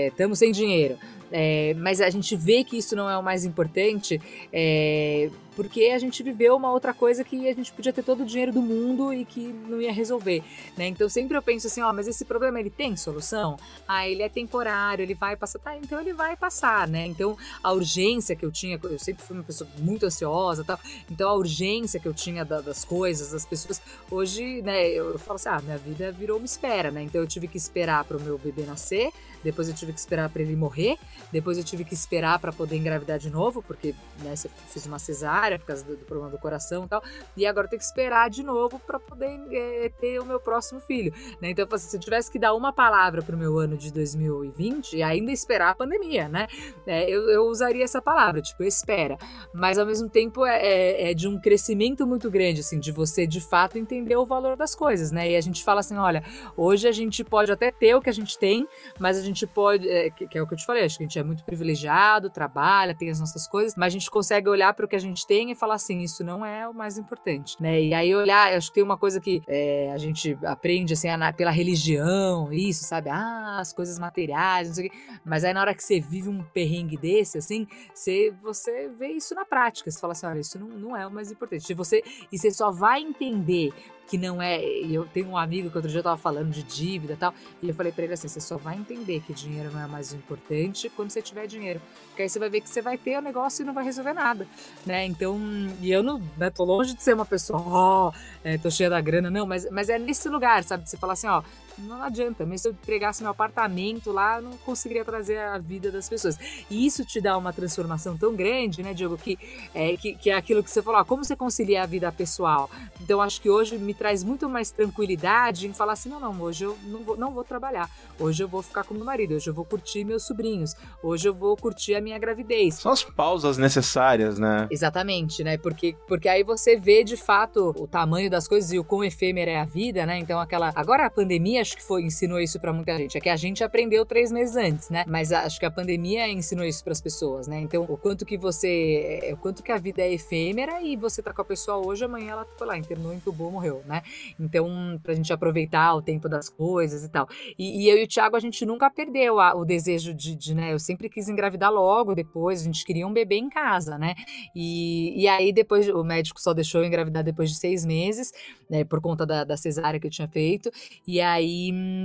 estamos 0.08 0.38
é, 0.38 0.44
sem 0.44 0.52
dinheiro. 0.52 0.98
É, 1.36 1.74
mas 1.74 2.00
a 2.00 2.08
gente 2.10 2.36
vê 2.36 2.62
que 2.62 2.78
isso 2.78 2.94
não 2.94 3.10
é 3.10 3.18
o 3.18 3.22
mais 3.22 3.44
importante, 3.44 4.22
é, 4.52 5.28
porque 5.56 5.86
a 5.86 5.98
gente 5.98 6.22
viveu 6.22 6.54
uma 6.54 6.70
outra 6.70 6.94
coisa 6.94 7.24
que 7.24 7.48
a 7.48 7.52
gente 7.52 7.72
podia 7.72 7.92
ter 7.92 8.04
todo 8.04 8.22
o 8.22 8.24
dinheiro 8.24 8.52
do 8.52 8.62
mundo 8.62 9.12
e 9.12 9.24
que 9.24 9.40
não 9.40 9.80
ia 9.80 9.92
resolver, 9.92 10.44
né? 10.76 10.86
Então 10.86 11.08
sempre 11.08 11.36
eu 11.36 11.42
penso 11.42 11.66
assim, 11.66 11.82
ó, 11.82 11.92
mas 11.92 12.06
esse 12.06 12.24
problema 12.24 12.60
ele 12.60 12.70
tem 12.70 12.96
solução? 12.96 13.56
Ah, 13.86 14.08
ele 14.08 14.22
é 14.22 14.28
temporário, 14.28 15.02
ele 15.02 15.14
vai 15.14 15.34
passar, 15.34 15.58
tá? 15.58 15.76
Então 15.76 16.00
ele 16.00 16.12
vai 16.12 16.36
passar, 16.36 16.86
né? 16.86 17.04
Então 17.04 17.36
a 17.60 17.72
urgência 17.72 18.36
que 18.36 18.46
eu 18.46 18.52
tinha, 18.52 18.78
eu 18.84 18.98
sempre 19.00 19.24
fui 19.24 19.36
uma 19.36 19.42
pessoa 19.42 19.68
muito 19.80 20.06
ansiosa, 20.06 20.62
tal. 20.62 20.78
Então 21.10 21.28
a 21.28 21.34
urgência 21.34 21.98
que 21.98 22.06
eu 22.06 22.14
tinha 22.14 22.44
das 22.44 22.84
coisas, 22.84 23.32
das 23.32 23.44
pessoas, 23.44 23.82
hoje, 24.08 24.62
né? 24.62 24.86
Eu, 24.86 25.18
falo 25.18 25.34
assim, 25.34 25.48
ah, 25.48 25.60
minha 25.64 25.78
vida 25.78 26.12
virou 26.12 26.36
uma 26.36 26.46
espera, 26.46 26.92
né? 26.92 27.02
Então 27.02 27.20
eu 27.20 27.26
tive 27.26 27.48
que 27.48 27.56
esperar 27.56 28.04
para 28.04 28.16
o 28.16 28.20
meu 28.20 28.38
bebê 28.38 28.62
nascer, 28.62 29.10
depois 29.44 29.68
eu 29.68 29.74
tive 29.74 29.92
que 29.92 30.00
esperar 30.00 30.28
para 30.28 30.42
ele 30.42 30.56
morrer, 30.56 30.98
depois 31.30 31.58
eu 31.58 31.62
tive 31.62 31.84
que 31.84 31.94
esperar 31.94 32.38
para 32.38 32.52
poder 32.52 32.76
engravidar 32.76 33.18
de 33.18 33.30
novo, 33.30 33.62
porque 33.62 33.94
né, 34.22 34.34
eu 34.44 34.50
fiz 34.68 34.86
uma 34.86 34.98
cesárea 34.98 35.58
por 35.58 35.66
causa 35.66 35.84
do, 35.84 35.96
do 35.96 36.04
problema 36.04 36.30
do 36.30 36.38
coração 36.38 36.84
e 36.84 36.88
tal. 36.88 37.02
E 37.36 37.46
agora 37.46 37.66
eu 37.66 37.70
tenho 37.70 37.80
que 37.80 37.86
esperar 37.86 38.30
de 38.30 38.42
novo 38.42 38.78
para 38.78 38.98
poder 38.98 39.40
é, 39.52 39.90
ter 40.00 40.18
o 40.18 40.24
meu 40.24 40.40
próximo 40.40 40.80
filho. 40.80 41.12
Né? 41.40 41.50
Então, 41.50 41.66
assim, 41.70 41.88
se 41.88 41.96
eu 41.96 42.00
tivesse 42.00 42.30
que 42.30 42.38
dar 42.38 42.54
uma 42.54 42.72
palavra 42.72 43.22
pro 43.22 43.36
meu 43.36 43.58
ano 43.58 43.76
de 43.76 43.92
2020 43.92 44.96
e 44.96 45.02
ainda 45.02 45.32
esperar 45.32 45.70
a 45.70 45.74
pandemia, 45.74 46.28
né? 46.28 46.46
É, 46.86 47.08
eu, 47.08 47.28
eu, 47.30 47.44
usaria 47.46 47.84
essa 47.84 48.00
palavra, 48.00 48.40
tipo, 48.40 48.62
espera. 48.62 49.18
Mas 49.52 49.78
ao 49.78 49.86
mesmo 49.86 50.08
tempo 50.08 50.44
é, 50.44 50.60
é, 50.60 51.10
é, 51.10 51.14
de 51.14 51.28
um 51.28 51.38
crescimento 51.38 52.06
muito 52.06 52.30
grande, 52.30 52.60
assim, 52.60 52.78
de 52.78 52.92
você 52.92 53.26
de 53.26 53.40
fato 53.40 53.78
entender 53.78 54.16
o 54.16 54.24
valor 54.24 54.56
das 54.56 54.74
coisas, 54.74 55.10
né? 55.10 55.30
E 55.30 55.36
a 55.36 55.40
gente 55.40 55.62
fala 55.64 55.80
assim: 55.80 55.96
olha, 55.96 56.22
hoje 56.56 56.88
a 56.88 56.92
gente 56.92 57.22
pode 57.24 57.50
até 57.50 57.70
ter 57.70 57.94
o 57.94 58.00
que 58.00 58.10
a 58.10 58.14
gente 58.14 58.38
tem, 58.38 58.66
mas 58.98 59.18
a 59.18 59.22
gente 59.22 59.33
pode, 59.46 59.88
é, 59.88 60.10
que, 60.10 60.26
que, 60.26 60.38
é 60.38 60.42
o 60.42 60.46
que 60.46 60.54
eu 60.54 60.58
te 60.58 60.64
falei, 60.64 60.84
acho 60.84 60.96
que 60.96 61.04
a 61.04 61.06
gente 61.06 61.18
é 61.18 61.22
muito 61.22 61.44
privilegiado, 61.44 62.30
trabalha, 62.30 62.94
tem 62.94 63.10
as 63.10 63.18
nossas 63.18 63.46
coisas, 63.46 63.74
mas 63.76 63.88
a 63.88 63.90
gente 63.90 64.10
consegue 64.10 64.48
olhar 64.48 64.72
para 64.74 64.84
o 64.86 64.88
que 64.88 64.96
a 64.96 65.00
gente 65.00 65.26
tem 65.26 65.50
e 65.50 65.54
falar 65.54 65.74
assim: 65.74 66.00
isso 66.00 66.22
não 66.22 66.44
é 66.44 66.68
o 66.68 66.74
mais 66.74 66.98
importante, 66.98 67.56
né? 67.60 67.80
E 67.80 67.94
aí 67.94 68.14
olhar, 68.14 68.52
acho 68.54 68.68
que 68.68 68.74
tem 68.74 68.82
uma 68.84 68.96
coisa 68.96 69.20
que 69.20 69.42
é, 69.48 69.90
a 69.92 69.98
gente 69.98 70.38
aprende, 70.44 70.92
assim, 70.92 71.08
pela 71.36 71.50
religião, 71.50 72.52
isso, 72.52 72.84
sabe? 72.84 73.10
Ah, 73.10 73.58
as 73.58 73.72
coisas 73.72 73.98
materiais, 73.98 74.68
não 74.68 74.74
sei 74.74 74.86
o 74.86 74.90
quê. 74.90 74.96
Mas 75.24 75.44
aí 75.44 75.52
na 75.52 75.60
hora 75.60 75.74
que 75.74 75.82
você 75.82 76.00
vive 76.00 76.28
um 76.28 76.42
perrengue 76.42 76.96
desse, 76.96 77.38
assim, 77.38 77.66
você, 77.92 78.32
você 78.42 78.88
vê 78.88 79.08
isso 79.08 79.34
na 79.34 79.44
prática. 79.44 79.90
Você 79.90 80.00
fala 80.00 80.12
assim: 80.12 80.26
olha, 80.26 80.40
isso 80.40 80.58
não, 80.58 80.68
não 80.68 80.96
é 80.96 81.06
o 81.06 81.10
mais 81.10 81.30
importante. 81.30 81.70
E 81.70 81.74
você, 81.74 82.02
e 82.30 82.38
você 82.38 82.50
só 82.50 82.70
vai 82.70 83.00
entender 83.00 83.72
que 84.06 84.18
não 84.18 84.40
é. 84.40 84.62
Eu 84.62 85.06
tenho 85.06 85.28
um 85.28 85.36
amigo 85.36 85.70
que 85.70 85.76
outro 85.76 85.90
dia 85.90 86.00
eu 86.00 86.04
tava 86.04 86.16
falando 86.16 86.50
de 86.50 86.62
dívida 86.62 87.14
e 87.14 87.16
tal, 87.16 87.34
e 87.62 87.68
eu 87.68 87.74
falei 87.74 87.92
para 87.92 88.04
ele 88.04 88.14
assim: 88.14 88.28
você 88.28 88.40
só 88.40 88.56
vai 88.56 88.76
entender 88.76 89.20
que 89.20 89.32
dinheiro 89.32 89.70
não 89.72 89.80
é 89.80 89.86
mais 89.86 90.12
importante 90.12 90.90
quando 90.90 91.10
você 91.10 91.22
tiver 91.22 91.46
dinheiro. 91.46 91.80
Porque 92.08 92.22
aí 92.22 92.28
você 92.28 92.38
vai 92.38 92.48
ver 92.48 92.60
que 92.60 92.68
você 92.68 92.80
vai 92.80 92.96
ter 92.96 93.18
o 93.18 93.22
negócio 93.22 93.62
e 93.62 93.66
não 93.66 93.74
vai 93.74 93.84
resolver 93.84 94.12
nada, 94.12 94.46
né? 94.86 95.04
Então, 95.04 95.38
e 95.80 95.90
eu 95.90 96.02
não 96.02 96.22
né, 96.36 96.50
tô 96.50 96.64
longe 96.64 96.94
de 96.94 97.02
ser 97.02 97.14
uma 97.14 97.26
pessoa, 97.26 97.60
ó, 97.60 98.08
oh, 98.08 98.12
é, 98.44 98.58
tô 98.58 98.70
cheia 98.70 98.90
da 98.90 99.00
grana, 99.00 99.30
não, 99.30 99.46
mas, 99.46 99.68
mas 99.70 99.88
é 99.88 99.98
nesse 99.98 100.28
lugar, 100.28 100.62
sabe? 100.62 100.88
Você 100.88 100.96
falar 100.96 101.14
assim: 101.14 101.26
ó, 101.26 101.42
não 101.78 102.02
adianta, 102.02 102.44
mesmo 102.44 102.58
se 102.58 102.68
eu 102.68 102.72
entregasse 102.72 103.22
meu 103.22 103.30
apartamento 103.30 104.12
lá, 104.12 104.40
não 104.40 104.56
conseguiria 104.58 105.04
trazer 105.04 105.38
a 105.38 105.58
vida 105.58 105.90
das 105.90 106.08
pessoas. 106.08 106.38
E 106.70 106.86
isso 106.86 107.04
te 107.04 107.20
dá 107.20 107.36
uma 107.36 107.52
transformação 107.52 108.16
tão 108.16 108.34
grande, 108.34 108.82
né, 108.82 108.94
Diego, 108.94 109.16
que 109.16 109.38
é, 109.74 109.96
que, 109.96 110.14
que 110.14 110.30
é 110.30 110.34
aquilo 110.34 110.62
que 110.62 110.70
você 110.70 110.82
falou, 110.82 111.00
ó, 111.00 111.04
como 111.04 111.24
você 111.24 111.34
concilia 111.34 111.82
a 111.82 111.86
vida 111.86 112.10
pessoal. 112.12 112.70
Então, 113.00 113.20
acho 113.20 113.40
que 113.40 113.50
hoje 113.50 113.76
me 113.78 113.94
traz 113.94 114.22
muito 114.22 114.48
mais 114.48 114.70
tranquilidade 114.70 115.66
em 115.66 115.72
falar 115.72 115.94
assim: 115.94 116.08
não, 116.08 116.20
não, 116.20 116.40
hoje 116.40 116.64
eu 116.64 116.76
não 116.84 117.02
vou, 117.02 117.16
não 117.16 117.30
vou 117.32 117.44
trabalhar, 117.44 117.90
hoje 118.18 118.42
eu 118.42 118.48
vou 118.48 118.62
ficar 118.62 118.84
com 118.84 118.94
meu 118.94 119.04
marido, 119.04 119.34
hoje 119.34 119.48
eu 119.48 119.54
vou 119.54 119.64
curtir 119.64 120.04
meus 120.04 120.24
sobrinhos, 120.24 120.74
hoje 121.02 121.28
eu 121.28 121.34
vou 121.34 121.56
curtir 121.56 121.94
a 121.94 122.00
minha 122.00 122.18
gravidez. 122.18 122.74
São 122.74 122.92
as 122.92 123.02
pausas 123.02 123.58
necessárias, 123.58 124.38
né? 124.38 124.68
Exatamente, 124.70 125.42
né? 125.42 125.58
Porque, 125.58 125.96
porque 126.06 126.28
aí 126.28 126.42
você 126.42 126.76
vê 126.76 127.02
de 127.02 127.16
fato 127.16 127.74
o 127.78 127.86
tamanho 127.86 128.30
das 128.30 128.46
coisas 128.46 128.72
e 128.72 128.78
o 128.78 128.84
quão 128.84 129.02
efêmera 129.02 129.50
é 129.50 129.60
a 129.60 129.64
vida, 129.64 130.06
né? 130.06 130.18
Então, 130.18 130.38
aquela. 130.38 130.72
Agora 130.74 131.06
a 131.06 131.10
pandemia 131.10 131.63
acho 131.64 131.76
que 131.76 131.82
foi 131.82 132.02
ensinou 132.02 132.38
isso 132.38 132.60
para 132.60 132.72
muita 132.72 132.96
gente. 132.98 133.16
É 133.16 133.20
que 133.20 133.28
a 133.28 133.36
gente 133.36 133.64
aprendeu 133.64 134.04
três 134.04 134.30
meses 134.30 134.54
antes, 134.54 134.90
né? 134.90 135.04
Mas 135.08 135.32
acho 135.32 135.58
que 135.58 135.64
a 135.64 135.70
pandemia 135.70 136.28
ensinou 136.28 136.64
isso 136.64 136.84
para 136.84 136.92
as 136.92 137.00
pessoas, 137.00 137.48
né? 137.48 137.58
Então, 137.60 137.84
o 137.88 137.96
quanto 137.96 138.24
que 138.24 138.36
você, 138.36 139.20
é, 139.22 139.34
o 139.34 139.36
quanto 139.38 139.62
que 139.62 139.72
a 139.72 139.78
vida 139.78 140.02
é 140.02 140.12
efêmera 140.12 140.82
e 140.82 140.94
você 140.94 141.22
tá 141.22 141.32
com 141.32 141.40
a 141.40 141.44
pessoa 141.44 141.78
hoje, 141.78 142.04
amanhã 142.04 142.32
ela 142.32 142.46
foi 142.56 142.66
lá, 142.66 142.76
internou, 142.76 143.12
entubou, 143.14 143.50
morreu, 143.50 143.82
né? 143.86 144.02
Então, 144.38 145.00
pra 145.02 145.14
gente 145.14 145.32
aproveitar 145.32 145.94
o 145.94 146.02
tempo 146.02 146.28
das 146.28 146.48
coisas 146.48 147.02
e 147.02 147.08
tal. 147.08 147.26
E, 147.58 147.84
e 147.84 147.88
eu 147.88 147.96
e 147.96 148.04
o 148.04 148.06
Thiago, 148.06 148.36
a 148.36 148.40
gente 148.40 148.64
nunca 148.66 148.90
perdeu 148.90 149.40
a, 149.40 149.54
o 149.54 149.64
desejo 149.64 150.12
de, 150.12 150.36
de, 150.36 150.54
né? 150.54 150.72
Eu 150.72 150.78
sempre 150.78 151.08
quis 151.08 151.28
engravidar 151.28 151.72
logo 151.72 152.14
depois, 152.14 152.60
a 152.60 152.64
gente 152.64 152.84
queria 152.84 153.06
um 153.06 153.12
bebê 153.12 153.36
em 153.36 153.48
casa, 153.48 153.96
né? 153.96 154.14
E, 154.54 155.22
e 155.22 155.26
aí 155.26 155.52
depois 155.52 155.88
o 155.88 156.04
médico 156.04 156.40
só 156.40 156.52
deixou 156.52 156.82
eu 156.82 156.86
engravidar 156.86 157.24
depois 157.24 157.48
de 157.50 157.56
seis 157.56 157.86
meses, 157.86 158.32
né? 158.68 158.84
Por 158.84 159.00
conta 159.00 159.24
da, 159.24 159.44
da 159.44 159.56
cesárea 159.56 159.98
que 159.98 160.06
eu 160.06 160.10
tinha 160.10 160.28
feito. 160.28 160.70
E 161.06 161.20
aí, 161.20 161.53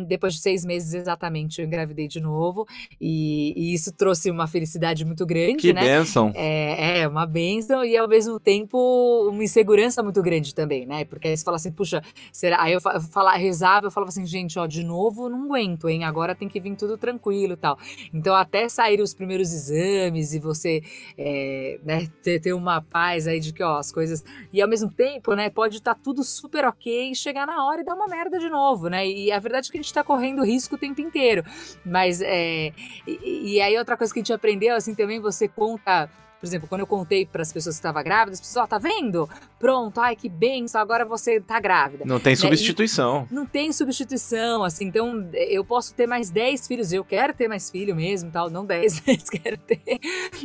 depois 0.07 0.33
de 0.35 0.41
seis 0.41 0.65
meses 0.65 0.93
exatamente, 0.93 1.61
eu 1.61 1.67
engravidei 1.67 2.07
de 2.07 2.19
novo. 2.19 2.65
E, 2.99 3.53
e 3.55 3.73
isso 3.73 3.91
trouxe 3.91 4.29
uma 4.31 4.47
felicidade 4.47 5.05
muito 5.05 5.25
grande, 5.25 5.57
que 5.57 5.73
né? 5.73 5.81
Que 5.81 5.87
bênção! 5.87 6.31
É, 6.35 7.01
é, 7.01 7.07
uma 7.07 7.25
bênção 7.25 7.83
e 7.83 7.97
ao 7.97 8.07
mesmo 8.07 8.39
tempo 8.39 9.29
uma 9.29 9.43
insegurança 9.43 10.01
muito 10.03 10.21
grande 10.21 10.53
também, 10.53 10.85
né? 10.85 11.05
Porque 11.05 11.27
aí 11.27 11.37
você 11.37 11.43
fala 11.43 11.57
assim, 11.57 11.71
puxa, 11.71 12.01
será? 12.31 12.61
Aí 12.61 12.73
eu 12.73 12.81
falava, 12.81 13.37
rezava, 13.37 13.87
eu 13.87 13.91
falava 13.91 14.09
assim, 14.09 14.25
gente, 14.25 14.57
ó, 14.59 14.65
de 14.65 14.83
novo 14.83 15.29
não 15.29 15.45
aguento, 15.45 15.89
hein? 15.89 16.03
Agora 16.03 16.35
tem 16.35 16.47
que 16.47 16.59
vir 16.59 16.75
tudo 16.75 16.97
tranquilo 16.97 17.53
e 17.53 17.57
tal. 17.57 17.77
Então, 18.13 18.35
até 18.35 18.67
sair 18.69 19.01
os 19.01 19.13
primeiros 19.13 19.53
exames 19.53 20.33
e 20.33 20.39
você 20.39 20.81
é, 21.17 21.79
né, 21.83 22.07
ter, 22.21 22.39
ter 22.39 22.53
uma 22.53 22.81
paz 22.81 23.27
aí 23.27 23.39
de 23.39 23.53
que, 23.53 23.63
ó, 23.63 23.77
as 23.77 23.91
coisas. 23.91 24.23
E 24.51 24.61
ao 24.61 24.67
mesmo 24.67 24.91
tempo, 24.91 25.33
né, 25.33 25.49
pode 25.49 25.77
estar 25.77 25.95
tá 25.95 25.99
tudo 26.01 26.23
super 26.23 26.65
ok 26.65 27.11
e 27.11 27.15
chegar 27.15 27.47
na 27.47 27.65
hora 27.65 27.81
e 27.81 27.85
dar 27.85 27.95
uma 27.95 28.07
merda 28.07 28.39
de 28.39 28.49
novo, 28.49 28.87
né? 28.87 29.07
E 29.07 29.31
a 29.31 29.38
verdade 29.39 29.69
é 29.69 29.71
que 29.71 29.77
a 29.77 29.81
gente 29.81 29.93
tá 29.93 30.03
correndo 30.03 30.43
risco 30.43 30.75
o 30.75 30.77
tempo 30.77 31.01
inteiro. 31.01 31.43
Mas, 31.85 32.21
é. 32.21 32.73
E, 33.07 33.55
e 33.55 33.61
aí, 33.61 33.77
outra 33.77 33.97
coisa 33.97 34.13
que 34.13 34.19
a 34.19 34.21
gente 34.21 34.33
aprendeu, 34.33 34.75
assim, 34.75 34.93
também 34.93 35.19
você 35.19 35.47
conta 35.47 36.09
por 36.39 36.45
exemplo, 36.45 36.67
quando 36.67 36.81
eu 36.81 36.87
contei 36.87 37.25
para 37.25 37.41
as 37.41 37.51
pessoas 37.51 37.75
que 37.75 37.79
estavam 37.79 38.01
grávidas, 38.01 38.39
as 38.39 38.47
pessoas, 38.47 38.63
ó, 38.63 38.67
tá 38.67 38.77
vendo? 38.77 39.29
Pronto, 39.59 39.99
ai 39.99 40.15
que 40.15 40.29
benção, 40.29 40.79
agora 40.79 41.03
você 41.03 41.41
tá 41.41 41.59
grávida. 41.59 42.05
Não 42.05 42.19
tem 42.19 42.31
né? 42.31 42.37
substituição. 42.37 43.27
E 43.29 43.33
não 43.33 43.45
tem 43.45 43.73
substituição, 43.73 44.63
assim, 44.63 44.85
então 44.85 45.29
eu 45.33 45.65
posso 45.65 45.93
ter 45.93 46.07
mais 46.07 46.29
10 46.29 46.65
filhos, 46.65 46.93
eu 46.93 47.03
quero 47.03 47.33
ter 47.33 47.49
mais 47.49 47.69
filho 47.69 47.93
mesmo, 47.93 48.31
tal, 48.31 48.49
não 48.49 48.65
10, 48.65 49.03
mas 49.07 49.29
quero 49.29 49.57
ter. 49.57 49.81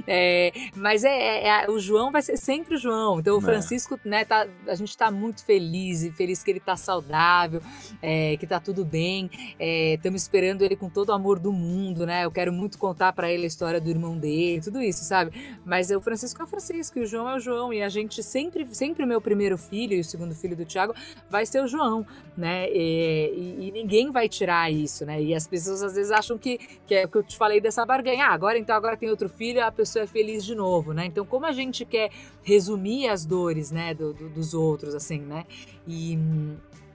É, 0.07 0.53
mas 0.74 1.05
é, 1.05 1.11
é, 1.11 1.49
é, 1.64 1.70
o 1.70 1.78
João 1.78 2.11
vai 2.11 2.22
ser 2.22 2.36
sempre 2.36 2.74
o 2.74 2.78
João. 2.78 3.20
Então 3.20 3.36
o 3.36 3.38
é. 3.38 3.42
Francisco, 3.42 3.99
né, 4.05 4.24
tá, 4.24 4.49
a 4.66 4.74
gente 4.74 4.97
tá 4.97 5.11
muito 5.11 5.45
feliz 5.45 6.03
e 6.03 6.11
feliz 6.11 6.42
que 6.42 6.51
ele 6.51 6.61
tá 6.61 6.76
saudável, 6.76 7.62
é, 8.03 8.36
que 8.36 8.47
tá 8.47 8.59
tudo 8.59 8.84
bem. 8.84 9.30
Estamos 9.59 10.22
esperando 10.22 10.62
ele 10.62 10.74
com 10.74 10.88
todo 10.88 11.11
o 11.11 11.12
amor 11.12 11.38
do 11.38 11.53
mundo, 11.53 12.05
né? 12.05 12.24
Eu 12.24 12.30
quero 12.30 12.53
muito 12.53 12.78
contar 12.78 13.12
para 13.12 13.30
ele 13.30 13.45
a 13.45 13.47
história 13.47 13.80
do 13.80 13.88
irmão 13.88 14.18
dele, 14.18 14.61
tudo 14.61 14.82
isso, 14.82 15.05
sabe? 15.05 15.32
Mas 15.64 15.84
mas 15.85 15.91
o 15.91 16.01
Francisco 16.01 16.41
é 16.41 16.45
o 16.45 16.49
Francisco 16.49 16.99
e 16.99 17.03
o 17.03 17.07
João 17.07 17.28
é 17.28 17.37
o 17.37 17.39
João. 17.39 17.72
E 17.72 17.82
a 17.82 17.89
gente 17.91 18.22
sempre, 18.22 18.66
sempre 18.74 19.05
o 19.05 19.07
meu 19.07 19.20
primeiro 19.20 19.59
filho 19.59 19.95
e 19.95 20.01
o 20.01 20.05
segundo 20.05 20.35
filho 20.35 20.57
do 20.57 20.64
Tiago 20.64 20.95
vai 21.28 21.45
ser 21.45 21.62
o 21.62 21.66
João, 21.66 22.07
né? 22.37 22.70
E, 22.70 23.59
e, 23.59 23.68
e, 23.68 23.72
ninguém 23.72 24.11
vai 24.11 24.28
tirar 24.28 24.72
isso, 24.72 25.05
né? 25.05 25.22
E 25.22 25.35
as 25.35 25.47
pessoas 25.47 25.82
às 25.82 25.95
vezes 25.95 26.11
acham 26.11 26.39
que, 26.39 26.59
que 26.87 26.95
é 26.95 27.05
o 27.05 27.09
que 27.09 27.18
eu 27.18 27.22
te 27.22 27.37
falei 27.37 27.61
dessa 27.61 27.85
barganha. 27.85 28.26
Ah, 28.26 28.32
agora 28.32 28.59
então 28.59 28.74
agora 28.74 28.97
tem 28.97 29.11
outro 29.11 29.28
filho, 29.28 29.62
a 29.62 29.70
pessoa 29.70 30.05
é 30.05 30.07
feliz 30.07 30.45
de 30.45 30.55
novo, 30.55 30.95
né? 30.95 31.05
Então, 31.05 31.26
como 31.26 31.45
a 31.45 31.53
gente 31.53 31.85
quer 31.85 32.11
resumir 32.43 33.09
as 33.09 33.26
dores, 33.26 33.70
né, 33.70 33.93
do, 33.93 34.14
do, 34.14 34.28
dos 34.30 34.55
outros, 34.55 34.95
assim, 34.95 35.18
né? 35.18 35.45
E 35.87 36.18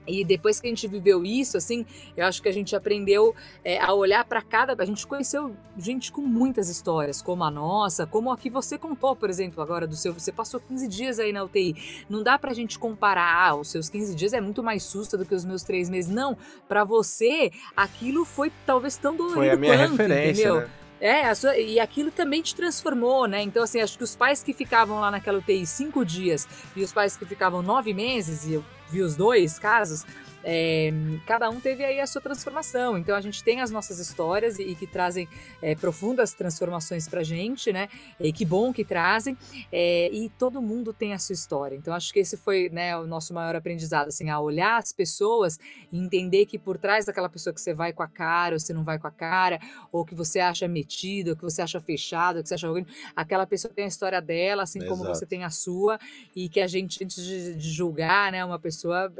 e 0.06 0.24
depois 0.24 0.60
que 0.60 0.66
a 0.66 0.70
gente 0.70 0.86
viveu 0.88 1.24
isso, 1.24 1.56
assim, 1.56 1.84
eu 2.16 2.26
acho 2.26 2.42
que 2.42 2.48
a 2.48 2.52
gente 2.52 2.74
aprendeu 2.74 3.34
é, 3.64 3.78
a 3.78 3.92
olhar 3.92 4.24
para 4.24 4.42
cada. 4.42 4.74
A 4.78 4.84
gente 4.84 5.06
conheceu 5.06 5.54
gente 5.76 6.10
com 6.10 6.22
muitas 6.22 6.68
histórias, 6.68 7.22
como 7.22 7.44
a 7.44 7.50
nossa, 7.50 8.06
como 8.06 8.30
a 8.30 8.36
que 8.36 8.50
você 8.50 8.78
contou, 8.78 9.14
por 9.14 9.30
exemplo, 9.30 9.62
agora 9.62 9.86
do 9.86 9.94
seu. 9.96 10.12
Você 10.12 10.32
passou 10.32 10.60
15 10.60 10.88
dias 10.88 11.18
aí 11.18 11.32
na 11.32 11.44
UTI. 11.44 12.04
Não 12.08 12.22
dá 12.22 12.38
pra 12.38 12.52
gente 12.52 12.78
comparar, 12.78 13.48
ah, 13.48 13.54
os 13.54 13.68
seus 13.68 13.88
15 13.88 14.14
dias 14.14 14.32
é 14.32 14.40
muito 14.40 14.62
mais 14.62 14.82
susto 14.82 15.16
do 15.16 15.24
que 15.24 15.34
os 15.34 15.44
meus 15.44 15.62
três 15.62 15.88
meses. 15.88 16.10
Não, 16.10 16.36
para 16.68 16.82
você, 16.84 17.52
aquilo 17.76 18.24
foi 18.24 18.50
talvez 18.66 18.96
tão 18.96 19.14
dolorido 19.16 19.40
Foi 19.40 19.50
a 19.50 19.56
minha 19.56 19.76
quanto, 19.76 19.90
referência, 19.92 20.42
entendeu? 20.42 20.60
Né? 20.62 20.70
É, 21.00 21.34
sua, 21.34 21.56
e 21.56 21.80
aquilo 21.80 22.10
também 22.10 22.42
te 22.42 22.54
transformou, 22.54 23.26
né? 23.26 23.42
Então, 23.42 23.62
assim, 23.62 23.80
acho 23.80 23.96
que 23.96 24.04
os 24.04 24.14
pais 24.14 24.42
que 24.42 24.52
ficavam 24.52 25.00
lá 25.00 25.10
naquela 25.10 25.38
UTI 25.38 25.64
cinco 25.64 26.04
dias 26.04 26.46
e 26.76 26.82
os 26.82 26.92
pais 26.92 27.16
que 27.16 27.24
ficavam 27.24 27.62
nove 27.62 27.94
meses, 27.94 28.44
e 28.44 28.54
eu 28.54 28.64
vi 28.90 29.00
os 29.00 29.16
dois 29.16 29.58
casos, 29.58 30.04
é, 30.44 30.92
cada 31.26 31.48
um 31.50 31.60
teve 31.60 31.84
aí 31.84 32.00
a 32.00 32.06
sua 32.06 32.20
transformação. 32.20 32.96
Então 32.98 33.16
a 33.16 33.20
gente 33.20 33.42
tem 33.42 33.60
as 33.60 33.70
nossas 33.70 33.98
histórias 33.98 34.58
e, 34.58 34.62
e 34.62 34.74
que 34.74 34.86
trazem 34.86 35.28
é, 35.60 35.74
profundas 35.74 36.32
transformações 36.32 37.08
pra 37.08 37.22
gente, 37.22 37.72
né? 37.72 37.88
E 38.18 38.32
que 38.32 38.44
bom 38.44 38.72
que 38.72 38.84
trazem. 38.84 39.36
É, 39.70 40.10
e 40.12 40.28
todo 40.30 40.60
mundo 40.62 40.92
tem 40.92 41.12
a 41.12 41.18
sua 41.18 41.34
história. 41.34 41.76
Então 41.76 41.94
acho 41.94 42.12
que 42.12 42.20
esse 42.20 42.36
foi 42.36 42.68
né, 42.70 42.96
o 42.96 43.06
nosso 43.06 43.34
maior 43.34 43.54
aprendizado, 43.54 44.08
assim, 44.08 44.30
a 44.30 44.40
olhar 44.40 44.78
as 44.78 44.92
pessoas 44.92 45.58
e 45.92 45.98
entender 45.98 46.46
que 46.46 46.58
por 46.58 46.78
trás 46.78 47.04
daquela 47.04 47.28
pessoa 47.28 47.52
que 47.52 47.60
você 47.60 47.74
vai 47.74 47.92
com 47.92 48.02
a 48.02 48.08
cara, 48.08 48.54
ou 48.54 48.60
você 48.60 48.72
não 48.72 48.84
vai 48.84 48.98
com 48.98 49.06
a 49.06 49.10
cara, 49.10 49.60
ou 49.92 50.04
que 50.04 50.14
você 50.14 50.40
acha 50.40 50.66
metido, 50.66 51.30
ou 51.30 51.36
que 51.36 51.42
você 51.42 51.62
acha 51.62 51.80
fechado, 51.80 52.36
ou 52.36 52.42
que 52.42 52.48
você 52.48 52.54
acha 52.54 52.68
aquela 53.14 53.46
pessoa 53.46 53.72
tem 53.72 53.84
a 53.84 53.88
história 53.88 54.20
dela, 54.20 54.62
assim 54.62 54.78
Exato. 54.78 54.96
como 54.96 55.08
você 55.08 55.26
tem 55.26 55.44
a 55.44 55.50
sua, 55.50 55.98
e 56.34 56.48
que 56.48 56.60
a 56.60 56.66
gente, 56.66 57.02
antes 57.02 57.22
de, 57.24 57.54
de 57.54 57.70
julgar, 57.70 58.32
né, 58.32 58.44
uma 58.44 58.58
pessoa, 58.58 59.12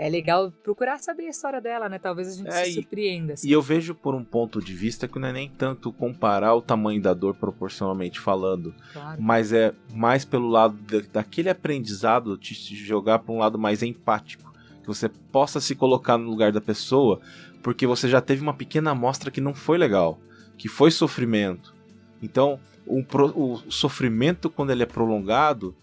é, 0.00 0.08
legal 0.08 0.50
procurar 0.50 0.98
saber 0.98 1.26
a 1.26 1.28
história 1.28 1.60
dela, 1.60 1.86
né? 1.86 1.98
Talvez 1.98 2.28
a 2.28 2.32
gente 2.32 2.48
é, 2.48 2.64
se 2.64 2.72
surpreenda. 2.72 3.34
Assim. 3.34 3.46
E 3.46 3.52
eu 3.52 3.60
vejo 3.60 3.94
por 3.94 4.14
um 4.14 4.24
ponto 4.24 4.58
de 4.58 4.72
vista 4.72 5.06
que 5.06 5.18
não 5.18 5.28
é 5.28 5.32
nem 5.32 5.50
tanto 5.50 5.92
comparar 5.92 6.54
o 6.54 6.62
tamanho 6.62 7.02
da 7.02 7.12
dor 7.12 7.34
proporcionalmente 7.34 8.18
falando, 8.18 8.74
claro. 8.94 9.20
mas 9.20 9.52
é 9.52 9.74
mais 9.92 10.24
pelo 10.24 10.48
lado 10.48 10.74
de, 10.74 11.02
daquele 11.02 11.50
aprendizado 11.50 12.38
te 12.38 12.54
jogar 12.74 13.18
para 13.18 13.34
um 13.34 13.40
lado 13.40 13.58
mais 13.58 13.82
empático, 13.82 14.50
que 14.80 14.86
você 14.86 15.06
possa 15.06 15.60
se 15.60 15.74
colocar 15.74 16.16
no 16.16 16.30
lugar 16.30 16.50
da 16.50 16.62
pessoa, 16.62 17.20
porque 17.62 17.86
você 17.86 18.08
já 18.08 18.22
teve 18.22 18.40
uma 18.40 18.54
pequena 18.54 18.92
amostra 18.92 19.30
que 19.30 19.40
não 19.40 19.52
foi 19.52 19.76
legal, 19.76 20.18
que 20.56 20.66
foi 20.66 20.90
sofrimento. 20.90 21.74
Então, 22.22 22.58
o, 22.86 23.04
o 23.34 23.70
sofrimento 23.70 24.48
quando 24.48 24.70
ele 24.70 24.82
é 24.82 24.86
prolongado, 24.86 25.76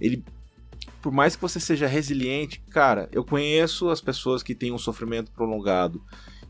ele 0.00 0.22
por 1.00 1.12
mais 1.12 1.36
que 1.36 1.42
você 1.42 1.60
seja 1.60 1.86
resiliente, 1.86 2.60
cara, 2.70 3.08
eu 3.12 3.24
conheço 3.24 3.88
as 3.88 4.00
pessoas 4.00 4.42
que 4.42 4.54
têm 4.54 4.72
um 4.72 4.78
sofrimento 4.78 5.30
prolongado 5.32 6.02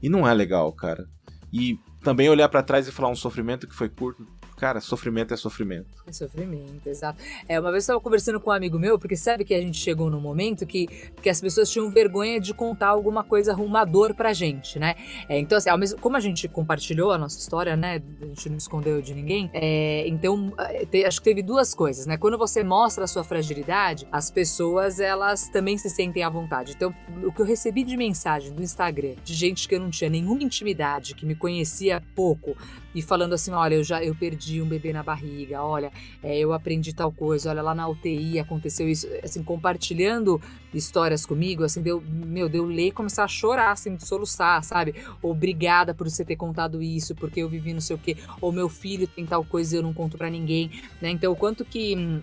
e 0.02 0.08
não 0.08 0.26
é 0.26 0.32
legal, 0.32 0.72
cara. 0.72 1.08
E 1.52 1.78
também 2.02 2.28
olhar 2.28 2.48
para 2.48 2.62
trás 2.62 2.86
e 2.86 2.92
falar 2.92 3.10
um 3.10 3.16
sofrimento 3.16 3.66
que 3.66 3.74
foi 3.74 3.88
curto, 3.88 4.26
Cara, 4.58 4.80
sofrimento 4.80 5.32
é 5.32 5.36
sofrimento. 5.36 5.86
É 6.04 6.12
sofrimento, 6.12 6.84
exato. 6.88 7.22
É, 7.48 7.60
uma 7.60 7.70
vez 7.70 7.84
eu 7.84 7.92
estava 7.92 8.00
conversando 8.00 8.40
com 8.40 8.50
um 8.50 8.52
amigo 8.52 8.76
meu, 8.76 8.98
porque 8.98 9.16
sabe 9.16 9.44
que 9.44 9.54
a 9.54 9.60
gente 9.60 9.78
chegou 9.78 10.10
num 10.10 10.20
momento 10.20 10.66
que, 10.66 10.88
que 11.22 11.30
as 11.30 11.40
pessoas 11.40 11.70
tinham 11.70 11.88
vergonha 11.90 12.40
de 12.40 12.52
contar 12.52 12.88
alguma 12.88 13.22
coisa 13.22 13.52
arrumador 13.52 14.14
pra 14.16 14.32
gente, 14.32 14.76
né? 14.76 14.96
É, 15.28 15.38
então, 15.38 15.56
assim, 15.56 15.70
mesmo, 15.76 16.00
como 16.00 16.16
a 16.16 16.20
gente 16.20 16.48
compartilhou 16.48 17.12
a 17.12 17.18
nossa 17.18 17.38
história, 17.38 17.76
né? 17.76 18.02
A 18.20 18.24
gente 18.26 18.48
não 18.50 18.56
escondeu 18.56 19.00
de 19.00 19.14
ninguém. 19.14 19.48
É, 19.54 20.08
então, 20.08 20.52
é, 20.58 20.84
te, 20.84 21.04
acho 21.04 21.20
que 21.20 21.24
teve 21.24 21.40
duas 21.40 21.72
coisas, 21.72 22.04
né? 22.04 22.16
Quando 22.16 22.36
você 22.36 22.64
mostra 22.64 23.04
a 23.04 23.06
sua 23.06 23.22
fragilidade, 23.22 24.08
as 24.10 24.28
pessoas, 24.28 24.98
elas 24.98 25.48
também 25.48 25.78
se 25.78 25.88
sentem 25.88 26.24
à 26.24 26.28
vontade. 26.28 26.72
Então, 26.74 26.92
o 27.22 27.30
que 27.30 27.40
eu 27.40 27.46
recebi 27.46 27.84
de 27.84 27.96
mensagem 27.96 28.52
do 28.52 28.60
Instagram, 28.60 29.14
de 29.22 29.34
gente 29.34 29.68
que 29.68 29.76
eu 29.76 29.80
não 29.80 29.90
tinha 29.90 30.10
nenhuma 30.10 30.42
intimidade, 30.42 31.14
que 31.14 31.24
me 31.24 31.36
conhecia 31.36 32.02
pouco, 32.16 32.56
e 32.94 33.02
falando 33.02 33.34
assim, 33.34 33.52
olha, 33.52 33.76
eu 33.76 33.84
já 33.84 34.02
eu 34.02 34.14
perdi 34.14 34.47
um 34.60 34.66
bebê 34.66 34.92
na 34.92 35.02
barriga, 35.02 35.62
olha, 35.62 35.92
é, 36.22 36.38
eu 36.38 36.52
aprendi 36.52 36.94
tal 36.94 37.12
coisa, 37.12 37.50
olha, 37.50 37.62
lá 37.62 37.74
na 37.74 37.88
UTI 37.88 38.38
aconteceu 38.38 38.88
isso, 38.88 39.06
assim, 39.22 39.42
compartilhando 39.42 40.40
histórias 40.72 41.24
comigo, 41.24 41.64
assim, 41.64 41.82
deu, 41.82 42.02
meu, 42.02 42.48
deu 42.48 42.64
ler 42.64 42.88
e 42.88 42.92
começar 42.92 43.24
a 43.24 43.28
chorar, 43.28 43.72
assim, 43.72 43.94
de 43.96 44.06
soluçar, 44.06 44.62
sabe? 44.62 44.94
Obrigada 45.22 45.94
por 45.94 46.08
você 46.08 46.24
ter 46.24 46.36
contado 46.36 46.82
isso, 46.82 47.14
porque 47.14 47.40
eu 47.40 47.48
vivi 47.48 47.72
não 47.72 47.80
sei 47.80 47.96
o 47.96 47.98
quê, 47.98 48.16
ou 48.40 48.52
meu 48.52 48.68
filho 48.68 49.06
tem 49.06 49.26
tal 49.26 49.44
coisa 49.44 49.74
e 49.74 49.78
eu 49.78 49.82
não 49.82 49.92
conto 49.92 50.16
para 50.16 50.30
ninguém, 50.30 50.70
né? 51.00 51.10
Então, 51.10 51.32
o 51.32 51.36
quanto 51.36 51.64
que 51.64 52.22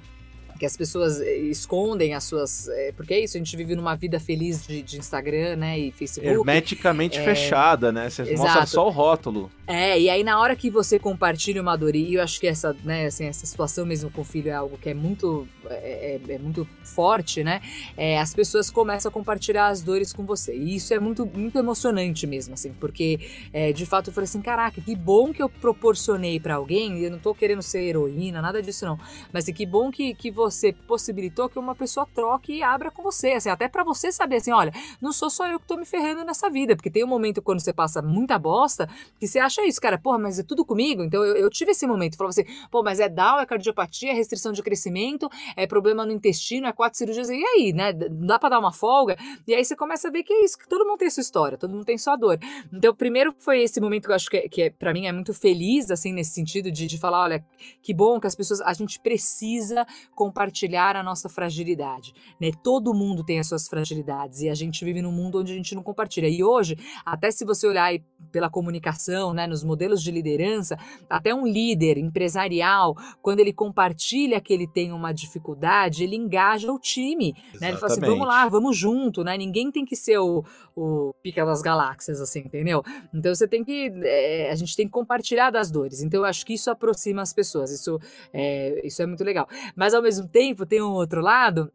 que 0.58 0.66
as 0.66 0.78
pessoas 0.78 1.20
eh, 1.20 1.38
escondem 1.38 2.14
as 2.14 2.24
suas. 2.24 2.68
É, 2.70 2.92
porque 2.94 3.14
é 3.14 3.20
isso, 3.24 3.38
a 3.38 3.40
gente 3.40 3.56
vive 3.56 3.76
numa 3.76 3.96
vida 3.96 4.20
feliz 4.20 4.66
de, 4.66 4.82
de 4.82 4.98
Instagram, 4.98 5.58
né? 5.58 5.78
E 5.78 5.92
Facebook. 5.92 6.28
Hermeticamente 6.28 7.20
é, 7.20 7.24
fechada, 7.24 7.92
né? 7.92 8.10
Você 8.10 8.22
exato. 8.24 8.42
mostra 8.42 8.66
só 8.66 8.88
o 8.88 8.90
rótulo. 8.90 9.52
É, 9.68 10.00
e 10.00 10.10
aí 10.10 10.24
na 10.24 10.40
hora 10.40 10.56
que 10.56 10.70
você 10.70 11.00
compartilha 11.00 11.62
uma 11.62 11.76
dor, 11.76 11.96
e 11.96 12.14
eu 12.14 12.22
acho 12.22 12.40
que 12.40 12.48
essa, 12.48 12.76
né, 12.84 13.08
assim, 13.08 13.26
essa 13.26 13.46
situação 13.46 13.86
mesmo 13.86 14.12
com 14.12 14.22
o 14.22 14.24
filho 14.24 14.50
é 14.50 14.54
algo 14.54 14.78
que 14.78 14.90
é 14.90 14.94
muito, 14.94 15.48
é, 15.68 16.20
é, 16.30 16.34
é 16.34 16.38
muito 16.38 16.68
forte, 16.84 17.44
né? 17.44 17.62
É, 17.98 18.20
as 18.20 18.34
pessoas 18.34 18.70
começam 18.70 19.10
a 19.10 19.12
compartilhar 19.12 19.68
as 19.68 19.82
dores 19.82 20.14
com 20.14 20.24
você. 20.26 20.56
E 20.56 20.76
isso 20.76 20.94
é 20.94 21.00
muito, 21.00 21.26
muito 21.26 21.58
emocionante 21.58 22.28
mesmo, 22.28 22.54
assim, 22.54 22.72
porque 22.80 23.20
é, 23.52 23.74
de 23.74 23.86
fato 23.86 24.10
eu 24.10 24.14
falei 24.14 24.26
assim: 24.26 24.42
caraca, 24.42 24.80
que 24.80 24.96
bom 24.96 25.34
que 25.34 25.42
eu 25.42 25.50
proporcionei 25.50 26.40
para 26.40 26.56
alguém, 26.56 27.00
e 27.00 27.04
eu 27.06 27.12
não 27.12 27.20
tô 27.20 27.34
querendo 27.34 27.62
ser 27.62 27.82
heroína, 27.82 28.42
nada 28.42 28.62
disso 28.62 28.86
não, 28.86 29.00
mas 29.34 29.44
assim, 29.44 29.54
que 29.54 29.66
bom 29.66 29.92
que, 29.92 30.14
que 30.14 30.30
você 30.30 30.45
você 30.52 30.74
possibilitou 30.74 31.50
que 31.50 31.58
uma 31.58 31.76
pessoa 31.76 32.08
troque 32.14 32.54
e 32.54 32.64
abra 32.64 32.92
com 32.92 33.02
você, 33.02 33.34
assim, 33.34 33.50
até 33.50 33.68
para 33.68 33.84
você 33.84 34.12
saber 34.12 34.38
assim, 34.38 34.52
olha, 34.52 34.72
não 35.02 35.12
sou 35.12 35.30
só 35.30 35.48
eu 35.48 35.60
que 35.60 35.68
tô 35.68 35.76
me 35.76 35.86
ferrando 35.86 36.24
nessa 36.24 36.50
vida, 36.50 36.76
porque 36.76 36.90
tem 36.90 37.04
um 37.04 37.08
momento 37.08 37.42
quando 37.42 37.60
você 37.60 37.74
passa 37.74 38.02
muita 38.02 38.38
bosta 38.38 38.88
que 39.20 39.28
você 39.28 39.40
acha 39.40 39.66
isso, 39.66 39.82
cara, 39.82 39.98
porra, 39.98 40.18
mas 40.18 40.40
é 40.40 40.44
tudo 40.44 40.66
comigo. 40.66 41.04
Então 41.04 41.24
eu, 41.24 41.36
eu 41.36 41.50
tive 41.50 41.72
esse 41.72 41.88
momento, 41.88 42.18
falava 42.18 42.30
assim, 42.30 42.46
pô, 42.70 42.84
mas 42.84 43.00
é 43.00 43.10
Down, 43.10 43.40
é 43.40 43.46
cardiopatia, 43.46 44.12
é 44.12 44.14
restrição 44.14 44.52
de 44.52 44.62
crescimento, 44.62 45.30
é 45.56 45.66
problema 45.66 46.06
no 46.06 46.12
intestino, 46.12 46.68
é 46.68 46.72
quatro 46.72 46.98
cirurgias, 46.98 47.30
e 47.30 47.44
aí, 47.44 47.74
né? 47.74 47.94
Dá 47.94 48.38
para 48.38 48.50
dar 48.50 48.60
uma 48.60 48.72
folga? 48.72 49.18
E 49.48 49.54
aí 49.54 49.64
você 49.64 49.76
começa 49.76 50.08
a 50.08 50.12
ver 50.12 50.24
que 50.24 50.34
é 50.34 50.44
isso, 50.44 50.58
que 50.58 50.68
todo 50.68 50.86
mundo 50.86 50.98
tem 50.98 51.10
sua 51.10 51.22
história, 51.22 51.58
todo 51.58 51.72
mundo 51.72 51.86
tem 51.86 51.98
sua 51.98 52.16
dor. 52.16 52.40
Então, 52.72 52.94
primeiro 52.96 53.34
foi 53.38 53.62
esse 53.62 53.80
momento 53.82 54.06
que 54.06 54.12
eu 54.12 54.16
acho 54.16 54.30
que, 54.30 54.38
é, 54.38 54.50
que 54.50 54.62
é, 54.64 54.70
para 54.70 54.94
mim 54.94 55.08
é 55.08 55.12
muito 55.12 55.34
feliz, 55.34 55.90
assim, 55.92 56.14
nesse 56.14 56.32
sentido 56.32 56.72
de, 56.72 56.88
de 56.88 56.98
falar, 56.98 57.24
olha, 57.24 57.46
que 57.82 57.94
bom 57.94 58.20
que 58.20 58.28
as 58.28 58.36
pessoas, 58.36 58.62
a 58.62 58.74
gente 58.74 59.00
precisa 59.00 59.86
compartilhar 60.14 60.35
a 60.36 61.04
nossa 61.04 61.30
fragilidade, 61.30 62.14
né? 62.40 62.52
Todo 62.64 62.94
mundo 62.94 63.24
tem 63.24 63.40
as 63.40 63.48
suas 63.48 63.68
fragilidades 63.68 64.42
e 64.42 64.50
a 64.50 64.56
gente 64.56 64.84
vive 64.84 65.02
num 65.02 65.12
mundo 65.12 65.40
onde 65.40 65.54
a 65.54 65.56
gente 65.56 65.74
não 65.74 65.82
compartilha. 65.82 66.28
E 66.28 66.44
hoje, 66.44 66.78
até 67.06 67.32
se 67.32 67.46
você 67.46 67.68
olhar 67.68 67.94
pela 68.32 68.50
comunicação, 68.50 69.34
né, 69.34 69.48
nos 69.48 69.64
modelos 69.64 70.02
de 70.02 70.12
liderança, 70.12 70.78
até 71.10 71.34
um 71.34 71.48
líder 71.48 71.98
empresarial, 71.98 72.96
quando 73.22 73.40
ele 73.40 73.54
compartilha 73.54 74.42
que 74.42 74.54
ele 74.54 74.68
tem 74.68 74.92
uma 74.92 75.14
dificuldade, 75.14 76.04
ele 76.04 76.16
engaja 76.16 76.72
o 76.72 76.80
time, 76.80 77.34
né? 77.60 77.70
Ele 77.70 77.78
fala 77.78 77.92
assim, 77.92 78.02
vamos 78.02 78.28
lá, 78.28 78.48
vamos 78.48 78.78
junto, 78.78 79.24
né? 79.24 79.38
Ninguém 79.38 79.72
tem 79.72 79.86
que 79.86 79.96
ser 79.96 80.18
o, 80.18 80.44
o 80.76 81.14
pica 81.24 81.46
das 81.46 81.62
galáxias, 81.62 82.20
assim, 82.20 82.40
entendeu? 82.40 82.84
Então 83.14 83.34
você 83.34 83.48
tem 83.48 83.64
que, 83.64 83.92
é, 84.04 84.52
a 84.52 84.56
gente 84.56 84.76
tem 84.76 84.86
que 84.86 84.92
compartilhar 84.92 85.50
das 85.50 85.72
dores. 85.72 86.02
Então 86.02 86.22
eu 86.22 86.26
acho 86.26 86.46
que 86.46 86.54
isso 86.54 86.70
aproxima 86.70 87.22
as 87.22 87.34
pessoas, 87.34 87.72
isso 87.72 88.00
é, 88.34 88.86
isso 88.86 89.02
é 89.02 89.06
muito 89.06 89.24
legal. 89.24 89.48
Mas 89.76 89.94
ao 89.94 90.02
mesmo 90.02 90.25
tempo 90.26 90.66
tem 90.66 90.82
um 90.82 90.92
outro 90.92 91.22
lado 91.22 91.72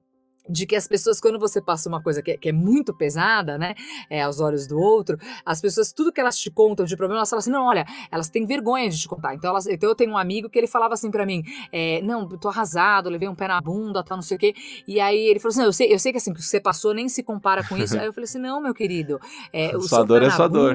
de 0.51 0.66
que 0.66 0.77
as 0.77 0.86
pessoas, 0.89 1.20
quando 1.20 1.39
você 1.39 1.60
passa 1.60 1.89
uma 1.89 2.02
coisa 2.02 2.22
que 2.22 2.32
é, 2.32 2.36
que 2.36 2.48
é 2.48 2.52
muito 2.52 2.93
pesada, 2.93 3.56
né, 3.56 3.74
é, 4.09 4.22
aos 4.22 4.40
olhos 4.40 4.66
do 4.66 4.78
outro, 4.78 5.18
as 5.44 5.60
pessoas, 5.60 5.93
tudo 5.93 6.12
que 6.12 6.20
elas 6.20 6.39
te 6.39 6.51
contam 6.51 6.85
de 6.85 6.97
problema, 6.97 7.20
elas 7.20 7.31
falam 7.31 7.40
assim, 7.40 7.51
não, 7.51 7.64
olha, 7.64 7.86
elas 8.10 8.28
têm 8.28 8.44
vergonha 8.44 8.89
de 8.89 8.98
te 8.98 9.09
contar. 9.09 9.35
Então, 9.35 9.51
elas, 9.51 9.66
então 9.66 9.89
eu 9.89 9.94
tenho 9.94 10.12
um 10.12 10.18
amigo 10.18 10.48
que 10.51 10.59
ele 10.59 10.66
falava 10.66 10.94
assim 10.94 11.10
para 11.10 11.24
mim, 11.24 11.43
é, 11.72 12.02
não, 12.02 12.28
tô 12.28 12.48
arrasado, 12.48 13.09
levei 13.09 13.28
um 13.28 13.35
pé 13.35 13.48
na 13.48 13.60
bunda, 13.60 14.02
tá, 14.02 14.14
não 14.14 14.22
sei 14.22 14.36
o 14.36 14.40
quê. 14.40 14.55
E 14.86 15.01
aí 15.01 15.18
ele 15.18 15.39
falou 15.39 15.52
assim, 15.52 15.62
eu 15.62 15.72
sei, 15.72 15.93
eu 15.93 15.98
sei 15.98 16.12
que 16.12 16.18
assim, 16.18 16.32
que 16.32 16.43
você 16.43 16.60
passou 16.60 16.93
nem 16.93 17.09
se 17.09 17.22
compara 17.22 17.66
com 17.66 17.77
isso. 17.77 17.97
aí 17.98 18.06
eu 18.06 18.12
falei 18.12 18.24
assim, 18.24 18.39
não, 18.39 18.60
meu 18.60 18.74
querido, 18.74 19.20
é, 19.52 19.77
o 19.77 19.82
sua 19.82 20.05
dor 20.05 20.22
é 20.22 20.31
sua 20.31 20.48
dor. 20.48 20.74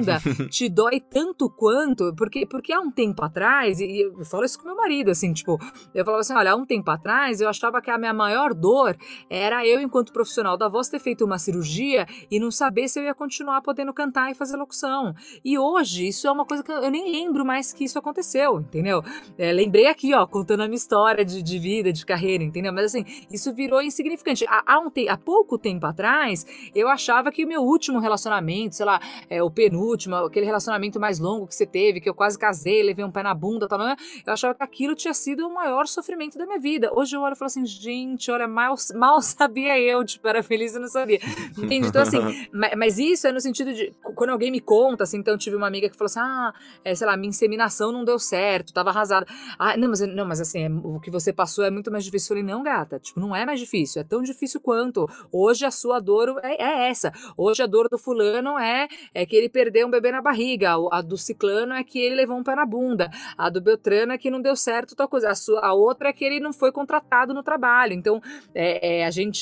te 0.50 0.68
dói 0.68 1.00
tanto 1.00 1.50
quanto, 1.50 2.14
porque, 2.16 2.46
porque 2.46 2.72
há 2.72 2.80
um 2.80 2.90
tempo 2.90 3.22
atrás, 3.22 3.80
e 3.80 4.00
eu 4.00 4.24
falo 4.24 4.44
isso 4.44 4.58
com 4.58 4.66
meu 4.66 4.76
marido, 4.76 5.10
assim, 5.10 5.32
tipo, 5.32 5.58
eu 5.94 6.04
falava 6.04 6.20
assim, 6.20 6.34
olha, 6.34 6.52
há 6.52 6.56
um 6.56 6.64
tempo 6.64 6.90
atrás 6.90 7.40
eu 7.40 7.48
achava 7.48 7.80
que 7.80 7.90
a 7.90 7.98
minha 7.98 8.12
maior 8.12 8.54
dor 8.54 8.96
era 9.28 9.65
eu, 9.66 9.80
enquanto 9.80 10.12
profissional 10.12 10.56
da 10.56 10.68
voz, 10.68 10.88
ter 10.88 10.98
feito 10.98 11.24
uma 11.24 11.38
cirurgia 11.38 12.06
e 12.30 12.38
não 12.38 12.50
saber 12.50 12.88
se 12.88 12.98
eu 12.98 13.04
ia 13.04 13.14
continuar 13.14 13.62
podendo 13.62 13.92
cantar 13.92 14.30
e 14.30 14.34
fazer 14.34 14.56
locução. 14.56 15.14
E 15.44 15.58
hoje, 15.58 16.08
isso 16.08 16.26
é 16.26 16.30
uma 16.30 16.44
coisa 16.44 16.62
que 16.62 16.70
eu 16.70 16.90
nem 16.90 17.10
lembro 17.10 17.44
mais 17.44 17.72
que 17.72 17.84
isso 17.84 17.98
aconteceu, 17.98 18.60
entendeu? 18.60 19.02
É, 19.36 19.52
lembrei 19.52 19.86
aqui, 19.86 20.14
ó, 20.14 20.26
contando 20.26 20.62
a 20.62 20.66
minha 20.66 20.76
história 20.76 21.24
de, 21.24 21.42
de 21.42 21.58
vida, 21.58 21.92
de 21.92 22.04
carreira, 22.04 22.44
entendeu? 22.44 22.72
Mas 22.72 22.86
assim, 22.86 23.04
isso 23.30 23.52
virou 23.52 23.82
insignificante. 23.82 24.44
Há, 24.48 24.62
há, 24.66 24.78
um 24.78 24.90
te 24.90 25.08
há 25.08 25.16
pouco 25.16 25.58
tempo 25.58 25.86
atrás, 25.86 26.46
eu 26.74 26.88
achava 26.88 27.32
que 27.32 27.44
o 27.44 27.48
meu 27.48 27.62
último 27.62 27.98
relacionamento, 27.98 28.76
sei 28.76 28.86
lá, 28.86 29.00
é, 29.28 29.42
o 29.42 29.50
penúltimo, 29.50 30.14
aquele 30.16 30.46
relacionamento 30.46 31.00
mais 31.00 31.18
longo 31.18 31.46
que 31.46 31.54
você 31.54 31.66
teve, 31.66 32.00
que 32.00 32.08
eu 32.08 32.14
quase 32.14 32.38
casei, 32.38 32.82
levei 32.82 33.04
um 33.04 33.10
pé 33.10 33.22
na 33.22 33.34
bunda, 33.34 33.68
tal, 33.68 33.78
eu 33.80 34.32
achava 34.32 34.54
que 34.54 34.62
aquilo 34.62 34.94
tinha 34.94 35.14
sido 35.14 35.46
o 35.46 35.52
maior 35.52 35.86
sofrimento 35.86 36.38
da 36.38 36.46
minha 36.46 36.58
vida. 36.58 36.90
Hoje 36.94 37.16
eu 37.16 37.20
olho 37.20 37.34
e 37.34 37.36
falo 37.36 37.46
assim, 37.46 37.66
gente, 37.66 38.30
olha, 38.30 38.48
mal, 38.48 38.74
mal 38.94 39.20
sabia 39.46 39.78
eu, 39.80 40.04
tipo, 40.04 40.26
era 40.28 40.42
feliz 40.42 40.74
e 40.74 40.78
não 40.78 40.88
sabia. 40.88 41.18
Entende? 41.56 41.88
Então, 41.88 42.02
assim, 42.02 42.18
mas, 42.52 42.72
mas, 42.76 42.98
isso 42.98 43.26
é 43.26 43.32
no 43.32 43.40
sentido 43.40 43.72
de. 43.72 43.94
Quando 44.14 44.30
alguém 44.30 44.50
me 44.50 44.60
conta, 44.60 45.04
assim, 45.04 45.18
então 45.18 45.34
eu 45.34 45.38
tive 45.38 45.56
uma 45.56 45.66
amiga 45.66 45.88
que 45.88 45.96
falou 45.96 46.06
assim: 46.06 46.20
ah, 46.20 46.52
é, 46.84 46.94
sei 46.94 47.06
lá, 47.06 47.16
minha 47.16 47.30
inseminação 47.30 47.92
não 47.92 48.04
deu 48.04 48.18
certo, 48.18 48.72
tava 48.72 48.90
arrasada. 48.90 49.26
Ah, 49.58 49.76
não, 49.76 49.88
mas, 49.88 50.00
não, 50.00 50.26
mas 50.26 50.40
assim, 50.40 50.64
é, 50.64 50.68
o 50.68 51.00
que 51.00 51.10
você 51.10 51.32
passou 51.32 51.64
é 51.64 51.70
muito 51.70 51.90
mais 51.90 52.04
difícil. 52.04 52.36
Eu 52.36 52.40
falei, 52.40 52.54
não, 52.54 52.62
gata, 52.62 52.98
tipo, 52.98 53.20
não 53.20 53.34
é 53.34 53.46
mais 53.46 53.60
difícil, 53.60 54.00
é 54.00 54.04
tão 54.04 54.22
difícil 54.22 54.60
quanto. 54.60 55.08
Hoje 55.32 55.64
a 55.64 55.70
sua 55.70 56.00
dor 56.00 56.40
é, 56.42 56.62
é 56.62 56.88
essa. 56.88 57.12
Hoje 57.36 57.62
a 57.62 57.66
dor 57.66 57.88
do 57.88 57.98
fulano 57.98 58.58
é, 58.58 58.88
é 59.14 59.24
que 59.24 59.36
ele 59.36 59.48
perdeu 59.48 59.86
um 59.86 59.90
bebê 59.90 60.10
na 60.10 60.20
barriga. 60.20 60.74
A 60.90 61.00
do 61.00 61.16
ciclano 61.16 61.74
é 61.74 61.84
que 61.84 61.98
ele 61.98 62.14
levou 62.14 62.36
um 62.36 62.42
pé 62.42 62.54
na 62.54 62.66
bunda. 62.66 63.10
A 63.36 63.48
do 63.48 63.60
Beltrano 63.60 64.12
é 64.12 64.18
que 64.18 64.30
não 64.30 64.40
deu 64.40 64.56
certo 64.56 64.96
tal 64.96 65.08
coisa. 65.08 65.30
A, 65.30 65.34
sua, 65.34 65.60
a 65.60 65.72
outra 65.72 66.08
é 66.08 66.12
que 66.12 66.24
ele 66.24 66.40
não 66.40 66.52
foi 66.52 66.72
contratado 66.72 67.32
no 67.32 67.42
trabalho. 67.42 67.92
Então, 67.92 68.20
é, 68.54 69.00
é 69.00 69.06
a 69.06 69.10
gente 69.10 69.35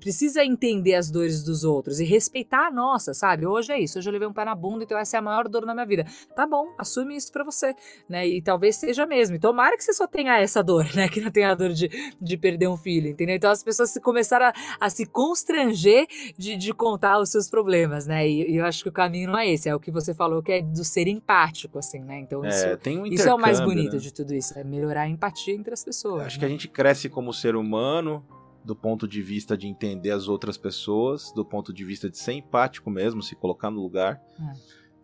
precisa 0.00 0.44
entender 0.44 0.94
as 0.94 1.10
dores 1.10 1.42
dos 1.42 1.64
outros 1.64 2.00
e 2.00 2.04
respeitar 2.04 2.66
a 2.66 2.70
nossa, 2.70 3.14
sabe? 3.14 3.46
Hoje 3.46 3.72
é 3.72 3.80
isso, 3.80 3.98
hoje 3.98 4.08
eu 4.08 4.12
levei 4.12 4.28
um 4.28 4.32
pé 4.32 4.44
na 4.44 4.54
bunda, 4.54 4.84
então 4.84 4.98
essa 4.98 5.16
é 5.16 5.18
a 5.18 5.22
maior 5.22 5.48
dor 5.48 5.64
na 5.64 5.74
minha 5.74 5.86
vida. 5.86 6.04
Tá 6.34 6.46
bom, 6.46 6.74
assume 6.78 7.16
isso 7.16 7.32
pra 7.32 7.44
você, 7.44 7.74
né? 8.08 8.26
E 8.26 8.42
talvez 8.42 8.76
seja 8.76 9.06
mesmo. 9.06 9.36
E 9.36 9.38
tomara 9.38 9.76
que 9.76 9.84
você 9.84 9.92
só 9.92 10.06
tenha 10.06 10.38
essa 10.38 10.62
dor, 10.62 10.86
né? 10.94 11.08
Que 11.08 11.20
não 11.20 11.30
tenha 11.30 11.50
a 11.50 11.54
dor 11.54 11.70
de, 11.70 11.88
de 12.20 12.36
perder 12.36 12.68
um 12.68 12.76
filho, 12.76 13.08
entendeu? 13.08 13.36
Então 13.36 13.50
as 13.50 13.62
pessoas 13.62 13.90
se 13.90 14.00
começaram 14.00 14.46
a, 14.46 14.52
a 14.80 14.90
se 14.90 15.06
constranger 15.06 16.06
de, 16.36 16.56
de 16.56 16.72
contar 16.72 17.18
os 17.18 17.30
seus 17.30 17.48
problemas, 17.48 18.06
né? 18.06 18.28
E, 18.28 18.52
e, 18.52 18.56
eu 18.56 18.64
acho 18.64 18.82
que 18.82 18.88
o 18.88 18.92
caminho 18.92 19.30
não 19.30 19.38
é 19.38 19.48
esse, 19.48 19.68
é 19.68 19.74
o 19.74 19.80
que 19.80 19.90
você 19.90 20.14
falou, 20.14 20.42
que 20.42 20.52
é 20.52 20.62
do 20.62 20.84
ser 20.84 21.08
empático, 21.08 21.78
assim, 21.78 22.00
né? 22.00 22.20
Então 22.20 22.44
é, 22.44 22.48
isso, 22.48 22.66
um 22.90 23.06
isso 23.06 23.28
é 23.28 23.34
o 23.34 23.38
mais 23.38 23.60
bonito 23.60 23.94
né? 23.94 23.98
de 23.98 24.12
tudo 24.12 24.34
isso, 24.34 24.58
é 24.58 24.64
melhorar 24.64 25.02
a 25.02 25.08
empatia 25.08 25.54
entre 25.54 25.72
as 25.72 25.84
pessoas. 25.84 26.26
Acho 26.26 26.36
né? 26.36 26.40
que 26.40 26.44
a 26.44 26.48
gente 26.48 26.68
cresce 26.68 27.08
como 27.08 27.32
ser 27.32 27.56
humano, 27.56 28.24
do 28.66 28.74
ponto 28.74 29.06
de 29.06 29.22
vista 29.22 29.56
de 29.56 29.68
entender 29.68 30.10
as 30.10 30.26
outras 30.26 30.58
pessoas, 30.58 31.32
do 31.32 31.44
ponto 31.44 31.72
de 31.72 31.84
vista 31.84 32.10
de 32.10 32.18
ser 32.18 32.32
empático 32.32 32.90
mesmo, 32.90 33.22
se 33.22 33.36
colocar 33.36 33.70
no 33.70 33.80
lugar. 33.80 34.20
É. 34.40 34.52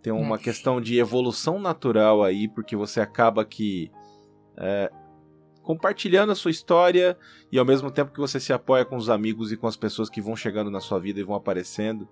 Tem 0.03 0.13
uma 0.13 0.35
é. 0.35 0.39
questão 0.39 0.81
de 0.81 0.99
evolução 0.99 1.61
natural 1.61 2.25
aí, 2.25 2.49
porque 2.49 2.75
você 2.75 3.01
acaba 3.01 3.45
que 3.45 3.89
é, 4.57 4.91
compartilhando 5.63 6.33
a 6.33 6.35
sua 6.35 6.51
história 6.51 7.17
e 7.53 7.59
ao 7.59 7.65
mesmo 7.65 7.89
tempo 7.89 8.13
que 8.13 8.19
você 8.19 8.41
se 8.41 8.53
apoia 8.53 8.85
com 8.85 8.97
os 8.97 9.09
amigos 9.09 9.53
e 9.53 9.57
com 9.57 9.69
as 9.69 9.77
pessoas 9.77 10.11
que 10.11 10.21
vão 10.21 10.35
chegando 10.35 10.69
na 10.69 10.81
sua 10.81 10.99
vida 10.99 11.21
e 11.21 11.23
vão 11.23 11.37
aparecendo, 11.37 12.09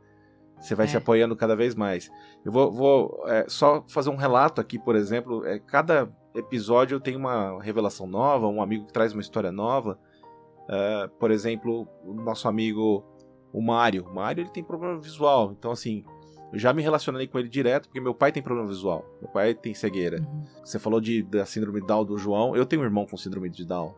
você 0.60 0.76
vai 0.76 0.86
se 0.86 0.94
é. 0.94 0.98
apoiando 0.98 1.34
cada 1.34 1.56
vez 1.56 1.74
mais. 1.74 2.08
Eu 2.44 2.52
vou, 2.52 2.70
vou 2.70 3.24
é, 3.26 3.44
só 3.48 3.84
fazer 3.88 4.10
um 4.10 4.16
relato 4.16 4.60
aqui, 4.60 4.78
por 4.78 4.94
exemplo. 4.94 5.44
É, 5.44 5.58
cada 5.58 6.08
episódio 6.32 7.00
tem 7.00 7.16
uma 7.16 7.60
revelação 7.60 8.06
nova, 8.06 8.46
um 8.46 8.62
amigo 8.62 8.86
que 8.86 8.92
traz 8.92 9.12
uma 9.12 9.22
história 9.22 9.50
nova. 9.50 9.98
Uh, 10.68 11.08
por 11.18 11.30
exemplo, 11.30 11.88
o 12.04 12.14
nosso 12.14 12.46
amigo 12.48 13.04
o 13.52 13.60
Mário. 13.60 14.06
O 14.08 14.14
Mário 14.14 14.42
ele 14.42 14.50
tem 14.50 14.62
problema 14.62 14.98
visual, 14.98 15.52
então 15.52 15.72
assim, 15.72 16.04
eu 16.52 16.58
já 16.58 16.72
me 16.72 16.82
relacionei 16.82 17.26
com 17.26 17.38
ele 17.38 17.48
direto 17.48 17.88
porque 17.88 18.00
meu 18.00 18.14
pai 18.14 18.32
tem 18.32 18.42
problema 18.42 18.68
visual. 18.68 19.04
Meu 19.20 19.30
pai 19.30 19.54
tem 19.54 19.72
cegueira. 19.72 20.20
Uhum. 20.20 20.44
Você 20.64 20.78
falou 20.78 21.00
de, 21.00 21.22
da 21.22 21.46
síndrome 21.46 21.80
de 21.80 21.86
Down 21.86 22.04
do 22.04 22.18
João. 22.18 22.56
Eu 22.56 22.66
tenho 22.66 22.82
um 22.82 22.84
irmão 22.84 23.06
com 23.06 23.16
síndrome 23.16 23.48
de 23.48 23.64
Down. 23.64 23.94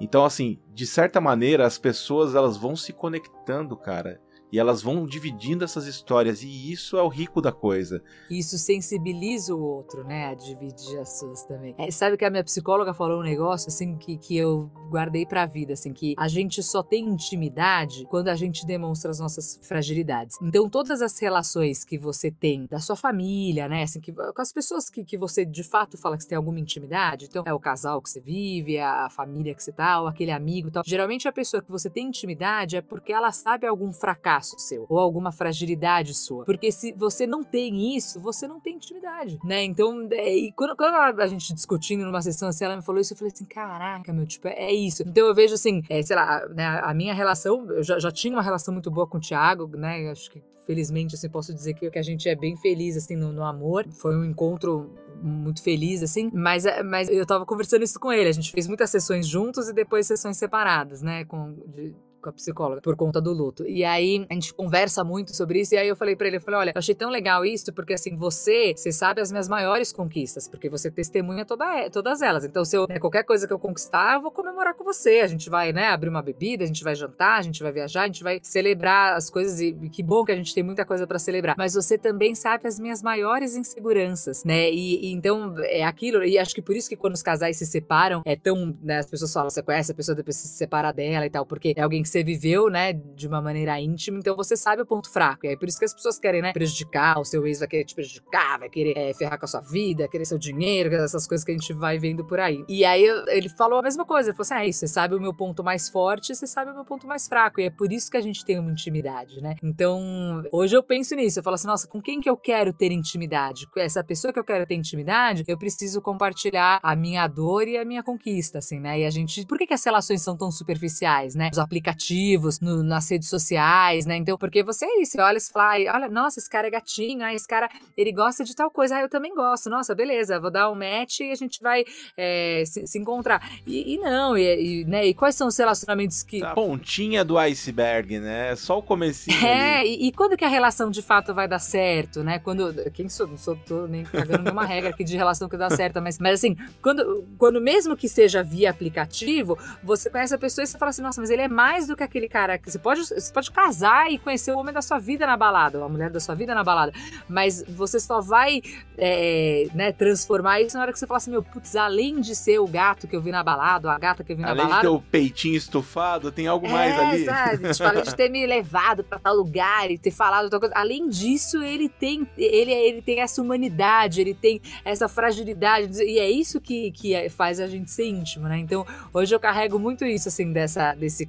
Então, 0.00 0.24
assim, 0.24 0.58
de 0.72 0.86
certa 0.86 1.20
maneira, 1.20 1.66
as 1.66 1.78
pessoas 1.78 2.34
elas 2.34 2.56
vão 2.56 2.76
se 2.76 2.92
conectando, 2.92 3.76
cara. 3.76 4.20
E 4.56 4.58
elas 4.58 4.80
vão 4.80 5.04
dividindo 5.04 5.64
essas 5.64 5.86
histórias, 5.86 6.42
e 6.42 6.72
isso 6.72 6.96
é 6.96 7.02
o 7.02 7.08
rico 7.08 7.42
da 7.42 7.52
coisa. 7.52 8.02
Isso 8.30 8.56
sensibiliza 8.56 9.54
o 9.54 9.62
outro, 9.62 10.02
né? 10.02 10.28
A 10.28 10.34
dividir 10.34 10.98
as 10.98 11.18
suas 11.18 11.44
também. 11.44 11.74
É, 11.76 11.90
sabe 11.90 12.16
que 12.16 12.24
a 12.24 12.30
minha 12.30 12.42
psicóloga 12.42 12.94
falou 12.94 13.20
um 13.20 13.22
negócio, 13.22 13.68
assim, 13.68 13.98
que, 13.98 14.16
que 14.16 14.34
eu 14.34 14.70
guardei 14.88 15.26
pra 15.26 15.44
vida, 15.44 15.74
assim, 15.74 15.92
que 15.92 16.14
a 16.16 16.26
gente 16.26 16.62
só 16.62 16.82
tem 16.82 17.06
intimidade 17.06 18.06
quando 18.08 18.28
a 18.28 18.34
gente 18.34 18.64
demonstra 18.64 19.10
as 19.10 19.20
nossas 19.20 19.60
fragilidades. 19.62 20.38
Então, 20.40 20.70
todas 20.70 21.02
as 21.02 21.18
relações 21.20 21.84
que 21.84 21.98
você 21.98 22.30
tem 22.30 22.64
da 22.64 22.78
sua 22.78 22.96
família, 22.96 23.68
né? 23.68 23.82
Assim, 23.82 24.00
que, 24.00 24.10
com 24.10 24.40
as 24.40 24.54
pessoas 24.54 24.88
que, 24.88 25.04
que 25.04 25.18
você 25.18 25.44
de 25.44 25.62
fato 25.62 25.98
fala 25.98 26.16
que 26.16 26.22
você 26.22 26.30
tem 26.30 26.36
alguma 26.36 26.58
intimidade, 26.58 27.26
então 27.26 27.42
é 27.44 27.52
o 27.52 27.60
casal 27.60 28.00
que 28.00 28.08
você 28.08 28.22
vive, 28.22 28.76
é 28.76 28.84
a 28.84 29.10
família 29.10 29.54
que 29.54 29.62
você 29.62 29.70
tá, 29.70 30.00
ou 30.00 30.06
aquele 30.06 30.30
amigo 30.30 30.68
e 30.68 30.70
tal. 30.70 30.82
Geralmente 30.86 31.28
a 31.28 31.32
pessoa 31.32 31.62
que 31.62 31.70
você 31.70 31.90
tem 31.90 32.08
intimidade 32.08 32.78
é 32.78 32.80
porque 32.80 33.12
ela 33.12 33.30
sabe 33.32 33.66
algum 33.66 33.92
fracasso 33.92 34.45
fracasso 34.46 34.58
seu 34.58 34.86
ou 34.88 34.98
alguma 34.98 35.32
fragilidade 35.32 36.14
sua. 36.14 36.44
Porque 36.44 36.70
se 36.70 36.92
você 36.92 37.26
não 37.26 37.42
tem 37.42 37.96
isso, 37.96 38.20
você 38.20 38.46
não 38.46 38.60
tem 38.60 38.76
intimidade, 38.76 39.38
né? 39.44 39.64
Então, 39.64 40.06
é, 40.12 40.36
e 40.36 40.52
quando, 40.52 40.76
quando 40.76 41.20
a 41.20 41.26
gente 41.26 41.52
discutindo 41.52 42.04
numa 42.04 42.22
sessão 42.22 42.48
assim, 42.48 42.64
ela 42.64 42.76
me 42.76 42.82
falou 42.82 43.00
isso, 43.00 43.12
eu 43.12 43.16
falei 43.16 43.32
assim, 43.32 43.44
caraca, 43.44 44.12
meu, 44.12 44.26
tipo, 44.26 44.46
é, 44.48 44.72
isso. 44.72 45.02
Então 45.02 45.26
eu 45.26 45.34
vejo 45.34 45.54
assim, 45.54 45.82
é, 45.88 46.00
sei 46.02 46.14
lá, 46.14 46.46
né, 46.48 46.80
a 46.82 46.94
minha 46.94 47.14
relação, 47.14 47.68
eu 47.70 47.82
já, 47.82 47.98
já 47.98 48.10
tinha 48.10 48.32
uma 48.32 48.42
relação 48.42 48.72
muito 48.72 48.90
boa 48.90 49.06
com 49.06 49.18
o 49.18 49.20
Thiago, 49.20 49.66
né? 49.76 50.10
Acho 50.10 50.30
que 50.30 50.42
felizmente, 50.66 51.14
assim, 51.14 51.28
posso 51.28 51.54
dizer 51.54 51.74
que, 51.74 51.88
que 51.90 51.98
a 51.98 52.02
gente 52.02 52.28
é 52.28 52.34
bem 52.34 52.56
feliz, 52.56 52.96
assim, 52.96 53.16
no, 53.16 53.32
no, 53.32 53.44
amor. 53.44 53.86
Foi 53.88 54.16
um 54.16 54.24
encontro 54.24 54.90
muito 55.22 55.62
feliz, 55.62 56.02
assim, 56.02 56.28
mas, 56.34 56.64
mas 56.84 57.08
eu 57.08 57.24
tava 57.24 57.46
conversando 57.46 57.84
isso 57.84 57.98
com 58.00 58.12
ele. 58.12 58.28
A 58.28 58.32
gente 58.32 58.50
fez 58.50 58.66
muitas 58.66 58.90
sessões 58.90 59.26
juntos 59.26 59.68
e 59.68 59.72
depois 59.72 60.06
sessões 60.06 60.36
separadas, 60.36 61.02
né? 61.02 61.24
Com, 61.24 61.54
de, 61.68 61.94
com 62.26 62.30
a 62.30 62.32
psicóloga 62.32 62.80
por 62.80 62.96
conta 62.96 63.20
do 63.20 63.32
luto. 63.32 63.66
E 63.66 63.84
aí 63.84 64.26
a 64.28 64.34
gente 64.34 64.52
conversa 64.52 65.04
muito 65.04 65.34
sobre 65.34 65.60
isso. 65.60 65.74
E 65.74 65.78
aí 65.78 65.88
eu 65.88 65.96
falei 65.96 66.16
para 66.16 66.26
ele, 66.26 66.36
eu 66.36 66.40
falei, 66.40 66.60
olha, 66.60 66.72
eu 66.74 66.78
achei 66.78 66.94
tão 66.94 67.10
legal 67.10 67.44
isso 67.44 67.72
porque 67.72 67.94
assim 67.94 68.16
você, 68.16 68.74
você 68.76 68.90
sabe 68.90 69.20
as 69.20 69.30
minhas 69.30 69.48
maiores 69.48 69.92
conquistas, 69.92 70.48
porque 70.48 70.68
você 70.68 70.90
testemunha 70.90 71.44
toda, 71.44 71.88
todas 71.90 72.22
elas. 72.22 72.44
Então 72.44 72.64
se 72.64 72.76
eu 72.76 72.86
né, 72.88 72.98
qualquer 72.98 73.22
coisa 73.22 73.46
que 73.46 73.52
eu 73.52 73.58
conquistar, 73.58 74.14
eu 74.14 74.22
vou 74.22 74.30
comemorar 74.30 74.74
com 74.74 74.84
você. 74.84 75.20
A 75.20 75.26
gente 75.26 75.48
vai, 75.48 75.72
né, 75.72 75.88
abrir 75.88 76.08
uma 76.08 76.22
bebida, 76.22 76.64
a 76.64 76.66
gente 76.66 76.82
vai 76.82 76.94
jantar, 76.94 77.38
a 77.38 77.42
gente 77.42 77.62
vai 77.62 77.72
viajar, 77.72 78.02
a 78.02 78.06
gente 78.06 78.22
vai 78.22 78.40
celebrar 78.42 79.14
as 79.14 79.30
coisas 79.30 79.60
e 79.60 79.72
que 79.90 80.02
bom 80.02 80.24
que 80.24 80.32
a 80.32 80.36
gente 80.36 80.54
tem 80.54 80.62
muita 80.62 80.84
coisa 80.84 81.06
para 81.06 81.18
celebrar. 81.18 81.54
Mas 81.56 81.74
você 81.74 81.96
também 81.96 82.34
sabe 82.34 82.66
as 82.66 82.78
minhas 82.78 83.02
maiores 83.02 83.54
inseguranças, 83.54 84.44
né? 84.44 84.70
E, 84.70 85.06
e, 85.06 85.12
então 85.12 85.54
é 85.60 85.84
aquilo. 85.84 86.24
E 86.24 86.38
acho 86.38 86.54
que 86.54 86.62
por 86.62 86.76
isso 86.76 86.88
que 86.88 86.96
quando 86.96 87.14
os 87.14 87.22
casais 87.22 87.56
se 87.56 87.66
separam 87.66 88.22
é 88.24 88.34
tão, 88.34 88.76
né, 88.82 88.98
as 88.98 89.06
pessoas 89.06 89.32
falam, 89.32 89.50
você 89.50 89.62
conhece 89.62 89.92
a 89.92 89.94
pessoa 89.94 90.14
depois 90.14 90.36
se 90.36 90.48
separar 90.48 90.92
dela 90.92 91.26
e 91.26 91.30
tal, 91.30 91.44
porque 91.44 91.74
é 91.76 91.82
alguém 91.82 92.02
que 92.02 92.08
você 92.16 92.24
viveu, 92.24 92.70
né, 92.70 92.92
de 92.92 93.26
uma 93.26 93.42
maneira 93.42 93.78
íntima, 93.78 94.18
então 94.18 94.34
você 94.34 94.56
sabe 94.56 94.80
o 94.80 94.86
ponto 94.86 95.10
fraco. 95.10 95.44
E 95.44 95.50
é 95.50 95.56
por 95.56 95.68
isso 95.68 95.78
que 95.78 95.84
as 95.84 95.92
pessoas 95.92 96.18
querem, 96.18 96.40
né, 96.40 96.52
prejudicar, 96.52 97.18
o 97.18 97.24
seu 97.24 97.46
ex 97.46 97.58
vai 97.58 97.68
querer 97.68 97.84
te 97.84 97.94
prejudicar, 97.94 98.58
vai 98.58 98.70
querer 98.70 98.96
é, 98.96 99.12
ferrar 99.12 99.38
com 99.38 99.44
a 99.44 99.48
sua 99.48 99.60
vida, 99.60 100.08
querer 100.08 100.24
seu 100.24 100.38
dinheiro, 100.38 100.94
essas 100.94 101.26
coisas 101.26 101.44
que 101.44 101.50
a 101.52 101.54
gente 101.54 101.72
vai 101.74 101.98
vendo 101.98 102.24
por 102.24 102.40
aí. 102.40 102.64
E 102.68 102.84
aí 102.84 103.04
ele 103.28 103.48
falou 103.50 103.78
a 103.80 103.82
mesma 103.82 104.04
coisa, 104.04 104.30
ele 104.30 104.36
falou 104.36 104.46
assim, 104.46 104.66
é 104.66 104.68
isso, 104.68 104.80
você 104.80 104.88
sabe 104.88 105.14
o 105.14 105.20
meu 105.20 105.34
ponto 105.34 105.62
mais 105.62 105.88
forte, 105.88 106.34
você 106.34 106.46
sabe 106.46 106.70
o 106.70 106.74
meu 106.74 106.84
ponto 106.84 107.06
mais 107.06 107.28
fraco, 107.28 107.60
e 107.60 107.64
é 107.64 107.70
por 107.70 107.92
isso 107.92 108.10
que 108.10 108.16
a 108.16 108.20
gente 108.20 108.44
tem 108.44 108.58
uma 108.58 108.70
intimidade, 108.70 109.42
né? 109.42 109.56
Então, 109.62 110.42
hoje 110.50 110.76
eu 110.76 110.82
penso 110.82 111.14
nisso, 111.14 111.38
eu 111.38 111.42
falo 111.42 111.54
assim, 111.54 111.66
nossa, 111.66 111.86
com 111.86 112.00
quem 112.00 112.20
que 112.20 112.30
eu 112.30 112.36
quero 112.36 112.72
ter 112.72 112.92
intimidade? 112.92 113.66
Com 113.70 113.80
essa 113.80 114.02
pessoa 114.02 114.32
que 114.32 114.38
eu 114.38 114.44
quero 114.44 114.66
ter 114.66 114.74
intimidade, 114.74 115.44
eu 115.46 115.58
preciso 115.58 116.00
compartilhar 116.00 116.80
a 116.82 116.96
minha 116.96 117.26
dor 117.26 117.68
e 117.68 117.76
a 117.76 117.84
minha 117.84 118.02
conquista, 118.02 118.58
assim, 118.58 118.80
né? 118.80 119.00
E 119.00 119.04
a 119.04 119.10
gente, 119.10 119.44
por 119.46 119.58
que 119.58 119.66
que 119.66 119.74
as 119.74 119.84
relações 119.84 120.22
são 120.22 120.36
tão 120.36 120.50
superficiais, 120.50 121.34
né? 121.34 121.50
Os 121.52 121.58
aplicativos 121.58 122.05
ativos 122.06 122.60
no, 122.60 122.82
nas 122.82 123.10
redes 123.10 123.28
sociais, 123.28 124.06
né? 124.06 124.16
Então, 124.16 124.38
porque 124.38 124.62
você 124.62 124.84
é 124.84 125.02
isso, 125.02 125.12
você 125.12 125.20
olha 125.20 125.38
e 125.38 125.40
fala, 125.40 125.74
olha, 125.94 126.08
nossa, 126.08 126.38
esse 126.38 126.48
cara 126.48 126.68
é 126.68 126.70
gatinho, 126.70 127.24
ah, 127.24 127.34
esse 127.34 127.46
cara, 127.46 127.68
ele 127.96 128.12
gosta 128.12 128.44
de 128.44 128.54
tal 128.54 128.70
coisa, 128.70 128.96
ah, 128.96 129.02
eu 129.02 129.08
também 129.08 129.34
gosto, 129.34 129.68
nossa, 129.68 129.94
beleza, 129.94 130.38
vou 130.38 130.50
dar 130.50 130.70
um 130.70 130.74
match 130.74 131.20
e 131.20 131.32
a 131.32 131.34
gente 131.34 131.60
vai 131.60 131.84
é, 132.16 132.62
se, 132.64 132.86
se, 132.86 132.98
encontrar. 132.98 133.42
E, 133.66 133.94
e 133.94 133.98
não, 133.98 134.36
e, 134.36 134.82
e, 134.82 134.84
né, 134.84 135.06
e 135.06 135.14
quais 135.14 135.34
são 135.34 135.48
os 135.48 135.56
relacionamentos 135.56 136.22
que... 136.22 136.42
A 136.44 136.54
pontinha 136.54 137.24
do 137.24 137.38
iceberg, 137.38 138.20
né? 138.20 138.54
Só 138.56 138.78
o 138.78 138.82
comecinho 138.82 139.36
É, 139.44 139.84
e, 139.84 140.08
e, 140.08 140.12
quando 140.12 140.36
que 140.36 140.44
a 140.44 140.48
relação 140.48 140.90
de 140.90 141.02
fato 141.02 141.34
vai 141.34 141.48
dar 141.48 141.58
certo, 141.58 142.22
né? 142.22 142.38
Quando, 142.38 142.90
quem 142.92 143.08
sou, 143.08 143.26
não 143.26 143.36
sou, 143.36 143.56
tô 143.56 143.86
nem 143.86 144.04
cagando 144.04 144.44
nenhuma 144.44 144.64
regra 144.64 144.90
aqui 144.90 145.02
de 145.02 145.16
relação 145.16 145.48
que 145.48 145.56
dá 145.56 145.70
certo, 145.70 146.00
mas, 146.00 146.18
mas 146.18 146.34
assim, 146.34 146.56
quando, 146.80 147.26
quando 147.38 147.60
mesmo 147.60 147.96
que 147.96 148.08
seja 148.08 148.42
via 148.42 148.70
aplicativo, 148.70 149.58
você 149.82 150.08
conhece 150.08 150.34
a 150.34 150.38
pessoa 150.38 150.62
e 150.62 150.66
você 150.66 150.78
fala 150.78 150.90
assim, 150.90 151.02
nossa, 151.02 151.20
mas 151.20 151.30
ele 151.30 151.42
é 151.42 151.48
mais 151.48 151.86
do 151.86 151.95
que 151.96 152.02
aquele 152.02 152.28
cara 152.28 152.58
que 152.58 152.70
você 152.70 152.78
pode, 152.78 153.04
você 153.06 153.32
pode 153.32 153.50
casar 153.50 154.10
e 154.10 154.18
conhecer 154.18 154.52
o 154.52 154.58
homem 154.58 154.72
da 154.72 154.82
sua 154.82 154.98
vida 154.98 155.26
na 155.26 155.36
balada, 155.36 155.82
a 155.82 155.88
mulher 155.88 156.10
da 156.10 156.20
sua 156.20 156.34
vida 156.34 156.54
na 156.54 156.62
balada, 156.62 156.92
mas 157.28 157.64
você 157.68 157.98
só 157.98 158.20
vai 158.20 158.62
é, 158.98 159.66
né, 159.74 159.92
transformar 159.92 160.60
isso 160.60 160.76
na 160.76 160.82
hora 160.82 160.92
que 160.92 160.98
você 160.98 161.06
fala 161.06 161.18
assim, 161.18 161.30
meu, 161.30 161.42
putz, 161.42 161.74
além 161.76 162.20
de 162.20 162.34
ser 162.34 162.58
o 162.58 162.66
gato 162.66 163.06
que 163.06 163.16
eu 163.16 163.20
vi 163.20 163.30
na 163.30 163.42
balada, 163.42 163.88
ou 163.88 163.94
a 163.94 163.98
gata 163.98 164.22
que 164.22 164.32
eu 164.32 164.36
vi 164.36 164.42
na 164.42 164.50
além 164.50 164.64
balada. 164.64 164.86
Além 164.86 164.98
de 164.98 165.02
ter 165.02 165.06
o 165.06 165.10
peitinho 165.10 165.56
estufado, 165.56 166.30
tem 166.30 166.46
algo 166.46 166.66
é, 166.66 166.70
mais 166.70 166.98
ali. 166.98 167.24
Sabe? 167.24 167.72
Tipo, 167.72 167.84
além 167.84 168.02
de 168.02 168.14
ter 168.14 168.30
me 168.30 168.46
levado 168.46 169.02
para 169.04 169.18
tal 169.18 169.34
lugar 169.34 169.90
e 169.90 169.98
ter 169.98 170.10
falado 170.10 170.44
outra 170.44 170.60
coisa. 170.60 170.74
Além 170.76 171.08
disso, 171.08 171.62
ele 171.62 171.88
tem, 171.88 172.26
ele, 172.36 172.72
ele 172.72 173.02
tem 173.02 173.20
essa 173.20 173.40
humanidade, 173.40 174.20
ele 174.20 174.34
tem 174.34 174.60
essa 174.84 175.08
fragilidade, 175.08 176.02
e 176.02 176.18
é 176.18 176.30
isso 176.30 176.60
que, 176.60 176.90
que 176.92 177.28
faz 177.30 177.60
a 177.60 177.66
gente 177.66 177.90
ser 177.90 178.06
íntimo, 178.06 178.48
né? 178.48 178.58
Então, 178.58 178.86
hoje 179.12 179.34
eu 179.34 179.40
carrego 179.40 179.78
muito 179.78 180.04
isso, 180.04 180.28
assim, 180.28 180.52
dessa, 180.52 180.94
desse 180.94 181.26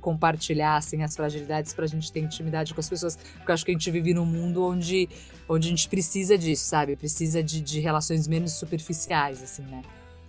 compartilhar 0.48 0.68
olhassem 0.68 1.04
as 1.04 1.16
fragilidades 1.16 1.74
para 1.74 1.86
a 1.86 1.88
gente 1.88 2.12
ter 2.12 2.20
intimidade 2.20 2.74
com 2.74 2.80
as 2.80 2.90
pessoas. 2.90 3.16
Porque 3.16 3.52
eu 3.52 3.54
acho 3.54 3.66
que 3.66 3.72
a 3.72 3.74
gente 3.74 3.90
vive 3.92 4.14
num 4.14 4.26
mundo 4.26 4.64
onde, 4.64 5.10
onde 5.48 5.68
a 5.68 5.70
gente 5.70 5.88
precisa 5.90 6.38
disso, 6.38 6.66
sabe? 6.66 6.96
Precisa 6.96 7.44
de, 7.44 7.62
de 7.62 7.80
relações 7.80 8.28
menos 8.28 8.54
superficiais, 8.54 9.42
assim, 9.42 9.64
né? 9.64 9.82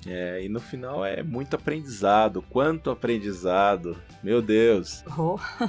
É, 0.06 0.44
e 0.44 0.48
no 0.48 0.60
final 0.60 1.04
é 1.04 1.22
muito 1.22 1.54
aprendizado. 1.54 2.42
Quanto 2.42 2.90
aprendizado. 2.90 4.00
Meu 4.22 4.40
Deus. 4.40 5.04
Oh. 5.16 5.38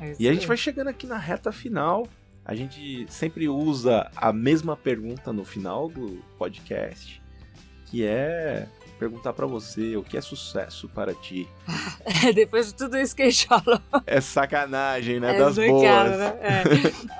É 0.00 0.14
e 0.16 0.28
a 0.28 0.32
gente 0.32 0.46
vai 0.46 0.56
chegando 0.56 0.86
aqui 0.86 1.08
na 1.08 1.18
reta 1.18 1.50
final. 1.50 2.06
A 2.44 2.54
gente 2.54 3.04
sempre 3.08 3.48
usa 3.48 4.08
a 4.14 4.32
mesma 4.32 4.76
pergunta 4.76 5.32
no 5.32 5.44
final 5.44 5.88
do 5.88 6.22
podcast, 6.38 7.20
que 7.86 8.06
é 8.06 8.68
perguntar 8.98 9.32
para 9.32 9.46
você 9.46 9.96
o 9.96 10.02
que 10.02 10.16
é 10.16 10.20
sucesso 10.20 10.88
para 10.88 11.14
ti. 11.14 11.48
Depois 12.34 12.68
de 12.68 12.74
tudo 12.74 12.98
isso 12.98 13.14
que 13.14 13.22
ele 13.22 13.32
falou. 13.32 13.80
É 14.06 14.20
sacanagem, 14.20 15.20
né? 15.20 15.36
É 15.36 15.38
das 15.38 15.56
boas. 15.56 15.82
né? 15.82 16.38
É. 16.40 16.62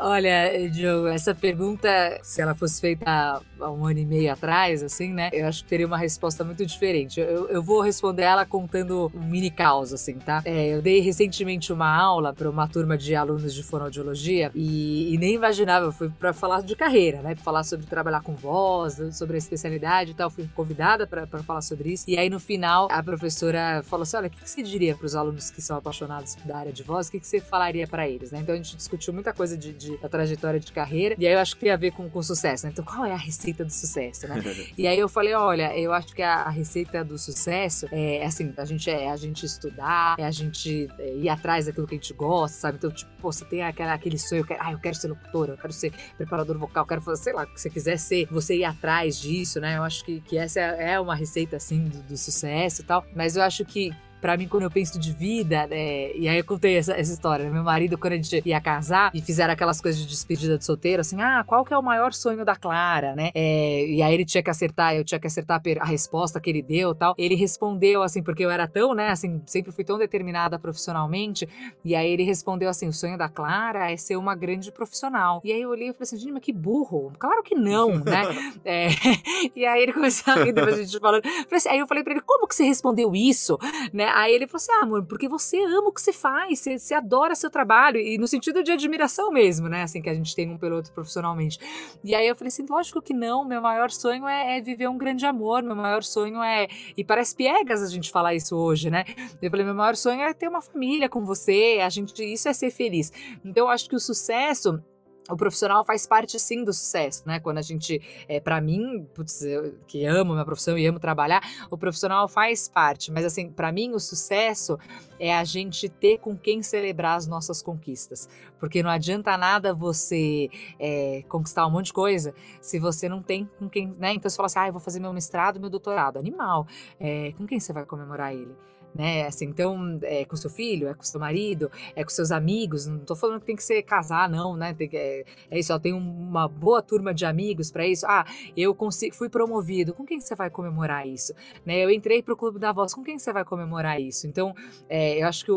Olha, 0.04 0.68
Diogo, 0.70 1.06
essa 1.08 1.34
pergunta, 1.34 1.88
se 2.22 2.40
ela 2.40 2.54
fosse 2.54 2.80
feita 2.80 3.40
há 3.60 3.70
um 3.70 3.84
ano 3.86 3.98
e 4.00 4.06
meio 4.06 4.32
atrás, 4.32 4.82
assim, 4.82 5.12
né? 5.12 5.30
Eu 5.32 5.46
acho 5.46 5.62
que 5.62 5.68
teria 5.68 5.86
uma 5.86 5.98
resposta 5.98 6.42
muito 6.44 6.64
diferente. 6.66 7.20
Eu, 7.20 7.48
eu 7.48 7.62
vou 7.62 7.80
responder 7.80 8.22
ela 8.22 8.44
contando 8.44 9.10
um 9.14 9.24
mini 9.24 9.50
caos, 9.50 9.92
assim, 9.92 10.14
tá? 10.14 10.42
É, 10.44 10.74
eu 10.74 10.82
dei 10.82 11.00
recentemente 11.00 11.72
uma 11.72 11.94
aula 11.94 12.32
para 12.32 12.48
uma 12.50 12.66
turma 12.66 12.96
de 12.96 13.14
alunos 13.14 13.54
de 13.54 13.62
fonoaudiologia 13.62 14.50
e, 14.54 15.14
e 15.14 15.18
nem 15.18 15.34
imaginava, 15.34 15.92
fui 15.92 16.08
para 16.10 16.32
falar 16.32 16.62
de 16.62 16.74
carreira, 16.74 17.22
né? 17.22 17.34
Pra 17.34 17.44
falar 17.44 17.62
sobre 17.64 17.86
trabalhar 17.86 18.22
com 18.22 18.34
voz, 18.34 19.00
sobre 19.12 19.36
a 19.36 19.38
especialidade 19.38 20.12
e 20.12 20.14
tal. 20.14 20.30
Fui 20.30 20.48
convidada 20.54 21.06
para 21.06 21.26
falar 21.42 21.60
sobre 21.68 21.92
isso. 21.92 22.04
E 22.08 22.18
aí 22.18 22.30
no 22.30 22.40
final 22.40 22.88
a 22.90 23.02
professora 23.02 23.82
falou 23.84 24.02
assim: 24.02 24.16
olha, 24.16 24.28
o 24.28 24.30
que, 24.30 24.48
você 24.48 24.62
diria 24.62 24.94
para 24.94 25.06
os 25.06 25.14
alunos 25.14 25.50
que 25.50 25.60
são 25.60 25.76
apaixonados 25.76 26.34
da 26.44 26.56
área 26.56 26.72
de 26.72 26.82
voz? 26.82 27.08
O 27.08 27.10
que, 27.10 27.20
você 27.20 27.40
falaria 27.40 27.86
para 27.86 28.08
eles, 28.08 28.32
né? 28.32 28.40
Então 28.40 28.54
a 28.54 28.56
gente 28.56 28.76
discutiu 28.76 29.12
muita 29.12 29.32
coisa 29.32 29.56
de, 29.56 29.72
de, 29.72 29.96
da 29.98 30.08
trajetória 30.08 30.58
de 30.58 30.72
carreira. 30.72 31.14
E 31.18 31.26
aí 31.26 31.32
eu 31.32 31.38
acho 31.38 31.54
que 31.54 31.60
tem 31.60 31.70
a 31.70 31.76
ver 31.76 31.92
com, 31.92 32.08
com 32.08 32.22
sucesso, 32.22 32.66
né? 32.66 32.72
Então 32.72 32.84
qual 32.84 33.04
é 33.04 33.12
a 33.12 33.16
receita 33.16 33.64
do 33.64 33.72
sucesso, 33.72 34.26
né? 34.26 34.42
e 34.76 34.86
aí 34.86 34.98
eu 34.98 35.08
falei: 35.08 35.34
olha, 35.34 35.76
eu 35.78 35.92
acho 35.92 36.14
que 36.14 36.22
a, 36.22 36.42
a, 36.42 36.50
receita 36.50 37.04
do 37.04 37.18
sucesso 37.18 37.86
é 37.92 38.24
assim: 38.24 38.52
a 38.56 38.64
gente, 38.64 38.90
é 38.90 39.10
a 39.10 39.16
gente 39.16 39.44
estudar, 39.44 40.16
é 40.18 40.24
a 40.24 40.30
gente 40.30 40.88
é, 40.98 41.14
ir 41.14 41.28
atrás 41.28 41.66
daquilo 41.66 41.86
que 41.86 41.94
a 41.94 41.98
gente 41.98 42.14
gosta, 42.14 42.58
sabe? 42.58 42.78
Então, 42.78 42.90
tipo, 42.90 43.10
pô, 43.20 43.30
você 43.32 43.44
tem 43.44 43.62
aquela, 43.62 43.92
aquele 43.92 44.18
sonho, 44.18 44.40
eu 44.40 44.46
quero, 44.46 44.60
ah, 44.62 44.72
eu 44.72 44.78
quero 44.78 44.96
ser 44.96 45.08
locutora, 45.08 45.52
eu 45.52 45.58
quero 45.58 45.72
ser 45.72 45.92
preparador 46.16 46.58
vocal, 46.58 46.84
eu 46.84 46.88
quero 46.88 47.00
fazer, 47.00 47.22
sei 47.22 47.32
lá, 47.32 47.44
o 47.44 47.46
que 47.46 47.60
você 47.60 47.70
quiser 47.70 47.98
ser, 47.98 48.26
você 48.30 48.56
ir 48.56 48.64
atrás 48.64 49.20
disso, 49.20 49.60
né? 49.60 49.76
Eu 49.76 49.82
acho 49.82 50.04
que, 50.04 50.20
que 50.20 50.38
essa 50.38 50.60
é 50.60 50.98
uma 50.98 51.14
receita 51.14 51.57
assim 51.58 51.84
do, 51.84 52.02
do 52.02 52.16
sucesso 52.16 52.82
e 52.82 52.84
tal. 52.84 53.04
Mas 53.14 53.36
eu 53.36 53.42
acho 53.42 53.64
que 53.64 53.92
para 54.20 54.36
mim, 54.36 54.48
quando 54.48 54.64
eu 54.64 54.70
penso 54.70 54.98
de 54.98 55.12
vida, 55.12 55.66
né, 55.66 56.12
e 56.12 56.28
aí 56.28 56.38
eu 56.38 56.44
contei 56.44 56.76
essa, 56.76 56.92
essa 56.92 57.12
história, 57.12 57.44
né, 57.44 57.50
meu 57.50 57.62
marido, 57.62 57.96
quando 57.96 58.14
a 58.14 58.16
gente 58.16 58.42
ia 58.44 58.60
casar 58.60 59.10
e 59.14 59.20
fizeram 59.20 59.52
aquelas 59.52 59.80
coisas 59.80 60.00
de 60.00 60.06
despedida 60.06 60.58
de 60.58 60.64
solteiro, 60.64 61.00
assim, 61.00 61.20
ah, 61.20 61.44
qual 61.46 61.64
que 61.64 61.72
é 61.72 61.78
o 61.78 61.82
maior 61.82 62.12
sonho 62.12 62.44
da 62.44 62.56
Clara, 62.56 63.14
né? 63.14 63.30
É, 63.34 63.86
e 63.86 64.02
aí 64.02 64.14
ele 64.14 64.24
tinha 64.24 64.42
que 64.42 64.50
acertar, 64.50 64.94
eu 64.94 65.04
tinha 65.04 65.18
que 65.18 65.26
acertar 65.26 65.60
a 65.80 65.84
resposta 65.84 66.40
que 66.40 66.50
ele 66.50 66.62
deu 66.62 66.94
tal. 66.94 67.14
Ele 67.18 67.34
respondeu, 67.34 68.02
assim, 68.02 68.22
porque 68.22 68.44
eu 68.44 68.50
era 68.50 68.66
tão, 68.66 68.94
né, 68.94 69.10
assim, 69.10 69.40
sempre 69.46 69.72
fui 69.72 69.84
tão 69.84 69.98
determinada 69.98 70.58
profissionalmente, 70.58 71.48
e 71.84 71.94
aí 71.94 72.10
ele 72.10 72.22
respondeu 72.22 72.68
assim, 72.68 72.88
o 72.88 72.92
sonho 72.92 73.16
da 73.16 73.28
Clara 73.28 73.90
é 73.90 73.96
ser 73.96 74.16
uma 74.16 74.34
grande 74.34 74.70
profissional. 74.72 75.40
E 75.44 75.52
aí 75.52 75.62
eu 75.62 75.70
olhei 75.70 75.88
e 75.88 75.92
falei 75.92 76.02
assim, 76.02 76.16
gente, 76.16 76.32
mas 76.32 76.42
que 76.42 76.52
burro. 76.52 77.12
Claro 77.18 77.42
que 77.42 77.54
não, 77.54 77.96
né? 77.96 78.22
É, 78.64 78.88
e 79.56 79.64
aí 79.64 79.82
ele 79.82 79.92
começou 79.92 80.32
a 80.32 80.36
rir 80.44 80.52
depois 80.52 80.74
a 80.74 80.82
gente 80.82 80.98
falando. 80.98 81.22
Assim, 81.50 81.68
aí 81.68 81.78
eu 81.78 81.86
falei 81.86 82.02
pra 82.02 82.12
ele, 82.12 82.22
como 82.22 82.46
que 82.46 82.54
você 82.54 82.64
respondeu 82.64 83.14
isso? 83.14 83.58
Né? 83.92 84.07
Aí 84.14 84.34
ele 84.34 84.46
falou 84.46 84.56
assim, 84.56 84.72
ah, 84.72 84.82
amor, 84.82 85.04
porque 85.04 85.28
você 85.28 85.58
ama 85.64 85.88
o 85.88 85.92
que 85.92 86.00
você 86.00 86.12
faz, 86.12 86.60
você, 86.60 86.78
você 86.78 86.94
adora 86.94 87.34
seu 87.34 87.50
trabalho, 87.50 87.98
e 87.98 88.18
no 88.18 88.26
sentido 88.26 88.62
de 88.62 88.72
admiração 88.72 89.30
mesmo, 89.30 89.68
né? 89.68 89.82
Assim, 89.82 90.02
que 90.02 90.08
a 90.08 90.14
gente 90.14 90.34
tem 90.34 90.50
um 90.50 90.58
pelo 90.58 90.76
outro 90.76 90.92
profissionalmente. 90.92 91.58
E 92.02 92.14
aí 92.14 92.26
eu 92.26 92.34
falei 92.36 92.48
assim, 92.48 92.66
lógico 92.68 93.02
que 93.02 93.14
não, 93.14 93.44
meu 93.44 93.60
maior 93.60 93.90
sonho 93.90 94.26
é, 94.26 94.58
é 94.58 94.60
viver 94.60 94.88
um 94.88 94.98
grande 94.98 95.26
amor, 95.26 95.62
meu 95.62 95.76
maior 95.76 96.02
sonho 96.02 96.42
é. 96.42 96.68
E 96.96 97.04
parece 97.04 97.34
piegas 97.34 97.82
a 97.82 97.88
gente 97.88 98.10
falar 98.10 98.34
isso 98.34 98.56
hoje, 98.56 98.90
né? 98.90 99.04
Eu 99.40 99.50
falei, 99.50 99.64
meu 99.64 99.74
maior 99.74 99.96
sonho 99.96 100.20
é 100.20 100.32
ter 100.32 100.48
uma 100.48 100.60
família 100.60 101.08
com 101.08 101.24
você, 101.24 101.80
a 101.82 101.88
gente, 101.88 102.22
isso 102.22 102.48
é 102.48 102.52
ser 102.52 102.70
feliz. 102.70 103.12
Então 103.44 103.66
eu 103.66 103.68
acho 103.68 103.88
que 103.88 103.96
o 103.96 104.00
sucesso 104.00 104.82
o 105.28 105.36
profissional 105.36 105.84
faz 105.84 106.06
parte 106.06 106.38
sim 106.38 106.64
do 106.64 106.72
sucesso, 106.72 107.22
né? 107.26 107.38
Quando 107.38 107.58
a 107.58 107.62
gente, 107.62 108.00
é, 108.28 108.40
para 108.40 108.60
mim, 108.60 109.06
putz, 109.14 109.42
eu, 109.42 109.74
que 109.86 110.04
amo 110.04 110.32
minha 110.32 110.44
profissão 110.44 110.78
e 110.78 110.86
amo 110.86 110.98
trabalhar, 110.98 111.42
o 111.70 111.76
profissional 111.76 112.26
faz 112.26 112.68
parte. 112.68 113.12
Mas 113.12 113.24
assim, 113.24 113.50
para 113.50 113.70
mim 113.70 113.92
o 113.92 114.00
sucesso 114.00 114.78
é 115.18 115.34
a 115.34 115.44
gente 115.44 115.88
ter 115.88 116.18
com 116.18 116.36
quem 116.36 116.62
celebrar 116.62 117.16
as 117.16 117.26
nossas 117.26 117.60
conquistas, 117.60 118.28
porque 118.58 118.82
não 118.82 118.90
adianta 118.90 119.36
nada 119.36 119.74
você 119.74 120.48
é, 120.78 121.22
conquistar 121.28 121.66
um 121.66 121.70
monte 121.70 121.86
de 121.86 121.92
coisa 121.92 122.34
se 122.60 122.78
você 122.78 123.08
não 123.08 123.22
tem 123.22 123.48
com 123.58 123.68
quem, 123.68 123.88
né? 123.98 124.14
Então 124.14 124.30
você 124.30 124.36
fala 124.36 124.46
assim, 124.46 124.58
ah, 124.60 124.66
eu 124.68 124.72
vou 124.72 124.80
fazer 124.80 125.00
meu 125.00 125.12
mestrado, 125.12 125.60
meu 125.60 125.70
doutorado, 125.70 126.18
animal. 126.18 126.66
É, 126.98 127.32
com 127.32 127.46
quem 127.46 127.60
você 127.60 127.72
vai 127.72 127.84
comemorar 127.84 128.32
ele? 128.32 128.56
Né? 128.94 129.26
Assim, 129.26 129.46
então, 129.46 129.98
é 130.02 130.24
com 130.24 130.36
seu 130.36 130.50
filho, 130.50 130.88
é 130.88 130.94
com 130.94 131.02
seu 131.02 131.20
marido, 131.20 131.70
é 131.94 132.02
com 132.02 132.10
seus 132.10 132.30
amigos. 132.30 132.86
Não 132.86 132.98
tô 133.00 133.14
falando 133.14 133.40
que 133.40 133.46
tem 133.46 133.56
que 133.56 133.62
ser 133.62 133.82
casar, 133.82 134.28
não, 134.28 134.56
né? 134.56 134.74
Tem 134.74 134.88
é, 134.92 135.24
é 135.50 135.58
isso, 135.58 135.72
ó, 135.72 135.78
tem 135.78 135.92
uma 135.92 136.48
boa 136.48 136.82
turma 136.82 137.14
de 137.14 137.24
amigos 137.24 137.70
para 137.70 137.86
isso. 137.86 138.06
Ah, 138.06 138.24
eu 138.56 138.74
consigo, 138.74 139.14
fui 139.14 139.28
promovido. 139.28 139.94
Com 139.94 140.04
quem 140.04 140.20
você 140.20 140.34
vai 140.34 140.50
comemorar 140.50 141.06
isso? 141.06 141.32
Né? 141.64 141.78
Eu 141.84 141.90
entrei 141.90 142.22
pro 142.22 142.36
Clube 142.36 142.58
da 142.58 142.72
Voz. 142.72 142.94
Com 142.94 143.02
quem 143.02 143.18
você 143.18 143.32
vai 143.32 143.44
comemorar 143.44 144.00
isso? 144.00 144.26
Então, 144.26 144.54
é, 144.88 145.22
eu 145.22 145.28
acho 145.28 145.44
que 145.44 145.52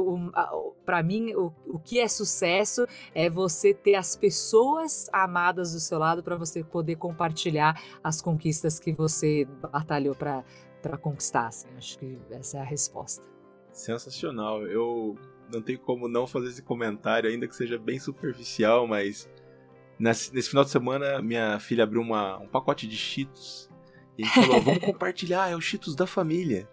para 0.85 1.01
mim 1.01 1.33
o, 1.33 1.51
o 1.67 1.79
que 1.79 1.99
é 1.99 2.07
sucesso 2.07 2.85
é 3.13 3.29
você 3.29 3.73
ter 3.73 3.95
as 3.95 4.15
pessoas 4.15 5.09
amadas 5.11 5.73
do 5.73 5.79
seu 5.79 5.97
lado 5.97 6.23
para 6.23 6.35
você 6.35 6.63
poder 6.63 6.95
compartilhar 6.95 7.81
as 8.03 8.21
conquistas 8.21 8.79
que 8.79 8.91
você 8.91 9.47
batalhou 9.71 10.15
para 10.15 10.43
para 10.81 10.97
conquistar. 10.97 11.47
Assim. 11.47 11.67
Acho 11.77 11.97
que 11.99 12.17
essa 12.31 12.57
é 12.57 12.61
a 12.61 12.65
resposta. 12.65 13.23
Sensacional. 13.71 14.65
Eu 14.67 15.15
não 15.51 15.61
tenho 15.61 15.79
como 15.79 16.07
não 16.07 16.25
fazer 16.25 16.49
esse 16.49 16.61
comentário, 16.61 17.29
ainda 17.29 17.47
que 17.47 17.55
seja 17.55 17.77
bem 17.77 17.99
superficial, 17.99 18.87
mas 18.87 19.29
nesse, 19.99 20.33
nesse 20.33 20.49
final 20.49 20.63
de 20.63 20.71
semana 20.71 21.21
minha 21.21 21.59
filha 21.59 21.83
abriu 21.83 22.01
uma, 22.01 22.37
um 22.39 22.47
pacote 22.47 22.87
de 22.87 22.97
Cheetos 22.97 23.69
e 24.17 24.25
falou: 24.25 24.61
vamos 24.61 24.79
compartilhar, 24.85 25.49
é 25.49 25.55
o 25.55 25.61
Cheetos 25.61 25.95
da 25.95 26.07
família. 26.07 26.67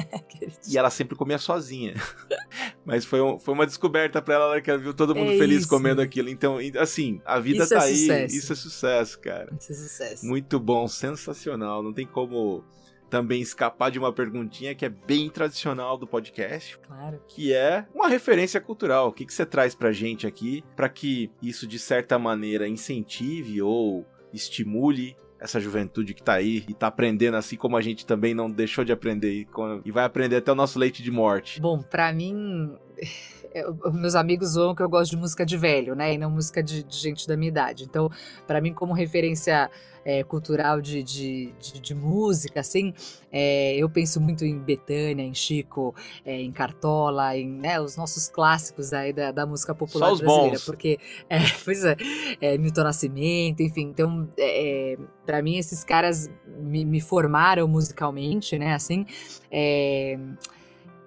e 0.68 0.76
ela 0.78 0.90
sempre 0.90 1.16
comia 1.16 1.38
sozinha. 1.38 1.94
Mas 2.84 3.04
foi, 3.04 3.20
um, 3.20 3.38
foi 3.38 3.54
uma 3.54 3.66
descoberta 3.66 4.20
para 4.22 4.34
ela 4.34 4.60
que 4.60 4.70
ela 4.70 4.78
viu 4.78 4.94
todo 4.94 5.14
mundo 5.14 5.32
é 5.32 5.38
feliz 5.38 5.60
isso. 5.60 5.68
comendo 5.68 6.00
aquilo. 6.00 6.28
Então, 6.28 6.58
assim, 6.78 7.20
a 7.24 7.38
vida 7.38 7.64
isso 7.64 7.74
tá 7.74 7.80
é 7.80 7.88
aí. 7.88 7.96
Sucesso. 7.96 8.36
Isso 8.36 8.52
é 8.52 8.56
sucesso, 8.56 9.20
cara. 9.20 9.52
Isso 9.58 9.72
é 9.72 9.74
sucesso. 9.74 10.26
Muito 10.26 10.58
bom, 10.58 10.88
sensacional. 10.88 11.82
Não 11.82 11.92
tem 11.92 12.06
como 12.06 12.64
também 13.10 13.42
escapar 13.42 13.90
de 13.90 13.98
uma 13.98 14.12
perguntinha 14.12 14.74
que 14.74 14.84
é 14.84 14.88
bem 14.88 15.28
tradicional 15.28 15.98
do 15.98 16.06
podcast. 16.06 16.78
Claro. 16.78 17.20
Que 17.26 17.52
é 17.52 17.84
uma 17.94 18.08
referência 18.08 18.60
cultural. 18.60 19.08
O 19.08 19.12
que, 19.12 19.26
que 19.26 19.34
você 19.34 19.44
traz 19.44 19.74
pra 19.74 19.92
gente 19.92 20.26
aqui 20.26 20.64
para 20.76 20.88
que 20.88 21.30
isso, 21.42 21.66
de 21.66 21.78
certa 21.78 22.18
maneira, 22.18 22.68
incentive 22.68 23.60
ou 23.60 24.06
estimule 24.32 25.16
essa 25.40 25.58
juventude 25.58 26.12
que 26.12 26.22
tá 26.22 26.34
aí 26.34 26.64
e 26.68 26.74
tá 26.74 26.86
aprendendo 26.86 27.36
assim 27.36 27.56
como 27.56 27.76
a 27.76 27.80
gente 27.80 28.04
também 28.04 28.34
não 28.34 28.50
deixou 28.50 28.84
de 28.84 28.92
aprender 28.92 29.46
e 29.84 29.90
vai 29.90 30.04
aprender 30.04 30.36
até 30.36 30.52
o 30.52 30.54
nosso 30.54 30.78
leite 30.78 31.02
de 31.02 31.10
morte. 31.10 31.60
Bom, 31.60 31.80
para 31.82 32.12
mim 32.12 32.76
meus 33.92 34.14
amigos 34.14 34.50
zoam 34.50 34.74
que 34.74 34.82
eu 34.82 34.88
gosto 34.88 35.10
de 35.10 35.16
música 35.16 35.44
de 35.44 35.56
velho, 35.56 35.94
né? 35.94 36.14
E 36.14 36.18
não 36.18 36.30
música 36.30 36.62
de, 36.62 36.82
de 36.82 36.96
gente 36.96 37.26
da 37.26 37.36
minha 37.36 37.48
idade. 37.48 37.84
Então, 37.84 38.10
para 38.46 38.60
mim, 38.60 38.72
como 38.72 38.92
referência 38.92 39.70
é, 40.04 40.22
cultural 40.22 40.80
de, 40.80 41.02
de, 41.02 41.52
de, 41.60 41.80
de, 41.80 41.94
música, 41.94 42.60
assim, 42.60 42.94
é, 43.30 43.76
eu 43.76 43.88
penso 43.90 44.20
muito 44.20 44.44
em 44.44 44.58
Betânia, 44.58 45.22
em 45.22 45.34
Chico, 45.34 45.94
é, 46.24 46.40
em 46.40 46.50
Cartola, 46.52 47.36
em 47.36 47.48
né, 47.48 47.80
os 47.80 47.96
nossos 47.96 48.28
clássicos 48.28 48.92
aí 48.92 49.12
da, 49.12 49.30
da 49.32 49.44
música 49.44 49.74
popular 49.74 50.08
brasileira. 50.16 50.52
Bons. 50.52 50.64
Porque, 50.64 50.98
é, 51.28 51.38
pois 51.64 51.84
é, 51.84 51.96
é, 52.40 52.56
Milton 52.56 52.84
Nascimento, 52.84 53.62
enfim. 53.62 53.82
Então, 53.82 54.28
é, 54.38 54.96
para 55.26 55.42
mim, 55.42 55.58
esses 55.58 55.84
caras 55.84 56.30
me, 56.46 56.84
me, 56.84 57.00
formaram 57.00 57.66
musicalmente, 57.66 58.58
né? 58.58 58.74
Assim. 58.74 59.04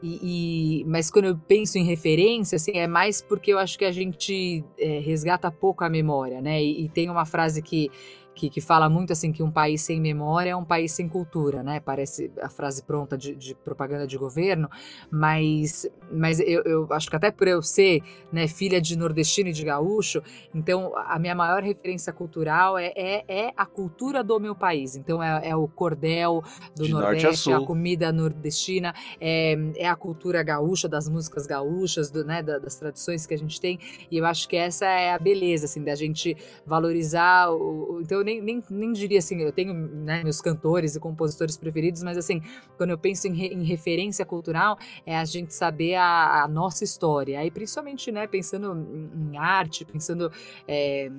E, 0.06 0.82
e, 0.82 0.86
mas 0.86 1.10
quando 1.10 1.26
eu 1.26 1.38
penso 1.48 1.78
em 1.78 1.86
referência, 1.86 2.58
assim, 2.58 2.74
é 2.74 2.86
mais 2.86 3.22
porque 3.22 3.54
eu 3.54 3.58
acho 3.58 3.80
que 3.80 3.86
a 3.86 3.92
gente 3.92 4.62
é, 4.78 5.00
resgata 5.00 5.50
pouco 5.50 5.86
a 5.86 5.90
memória, 5.90 6.42
né? 6.42 6.62
E, 6.62 6.84
e, 6.84 6.90
tem 6.90 7.10
uma 7.10 7.24
frase 7.24 7.62
que 7.62 7.90
que, 8.34 8.50
que 8.50 8.62
fala 8.62 8.90
muito 8.90 9.14
assim 9.14 9.32
que 9.32 9.44
um 9.44 9.52
país 9.52 9.82
sem 9.82 10.02
memória 10.02 10.52
é 10.52 10.56
um 10.56 10.66
país 10.66 10.92
sem 10.92 11.08
cultura, 11.08 11.62
né? 11.62 11.80
Parece 11.80 12.32
a 12.42 12.50
frase 12.50 12.84
pronta 12.84 13.18
de, 13.18 13.36
de 13.36 13.56
propaganda 13.56 14.08
de 14.08 14.18
governo, 14.18 14.70
mas, 15.12 15.88
mas 16.12 16.40
eu, 16.40 16.64
eu, 16.64 16.88
acho 16.92 17.10
que 17.10 17.16
até 17.16 17.32
por 17.32 17.48
eu 17.48 17.62
ser 17.62 18.02
né, 18.32 18.48
filha 18.48 18.82
de 18.82 18.98
nordestino 18.98 19.50
e 19.50 19.54
de 19.54 19.64
gaúcho, 19.64 20.22
então 20.54 20.94
a 20.96 21.20
minha 21.20 21.36
maior 21.36 21.62
referência 21.62 22.12
cultural 22.12 22.78
é, 22.78 22.92
é, 22.96 23.24
é 23.28 23.54
a 23.56 23.66
cultura 23.66 24.24
do 24.24 24.40
meu 24.40 24.56
país. 24.56 24.96
Então 24.96 25.22
é, 25.22 25.50
é 25.50 25.56
o 25.56 25.68
cordel 25.68 26.44
do 26.76 26.86
de 26.86 26.92
Nordeste, 26.92 27.52
a, 27.52 27.58
a, 27.58 27.66
comida 27.66 28.12
nordestina, 28.12 28.94
é, 29.20 29.56
é 29.76 29.88
a 29.88 29.96
cultura 29.96 30.42
gaúcha, 30.42 30.88
das 30.88 31.08
músicas 31.08 31.46
gaúchas, 31.46 32.10
do, 32.10 32.24
né, 32.24 32.42
das 32.42 32.76
tradições 32.76 33.26
que 33.26 33.34
a 33.34 33.38
gente 33.38 33.60
tem. 33.60 33.80
E 34.10 34.18
eu 34.18 34.26
acho 34.26 34.48
que 34.48 34.56
essa 34.56 34.86
é 34.86 35.12
a 35.14 35.20
beleza, 35.20 35.66
assim, 35.66 35.84
da 35.84 35.96
gente 35.96 36.36
valorizar 36.66 37.52
o. 37.52 38.00
Então 38.02 38.23
eu 38.24 38.26
nem, 38.26 38.42
nem, 38.42 38.64
nem 38.70 38.94
diria 38.94 39.20
assim, 39.20 39.42
eu 39.42 39.52
tenho 39.52 39.74
né, 39.74 40.24
meus 40.24 40.42
cantores 40.42 40.96
e 40.96 41.00
compositores 41.00 41.58
preferidos, 41.58 42.02
mas 42.02 42.18
assim, 42.18 42.42
quando 42.78 42.92
eu 42.92 42.98
penso 42.98 43.28
em, 43.28 43.54
em 43.54 43.64
referência 43.64 44.26
cultural, 44.26 44.78
é 45.06 45.18
a 45.18 45.26
gente 45.26 45.54
saber 45.54 45.96
a, 45.96 46.44
a, 46.44 46.48
nossa 46.48 46.84
história. 46.84 47.40
Aí, 47.40 47.52
principalmente, 47.52 48.12
né, 48.12 48.26
pensando 48.26 48.74
em, 48.74 49.32
em 49.32 49.38
arte, 49.38 49.86
pensando. 49.86 50.32
É, 50.68 51.12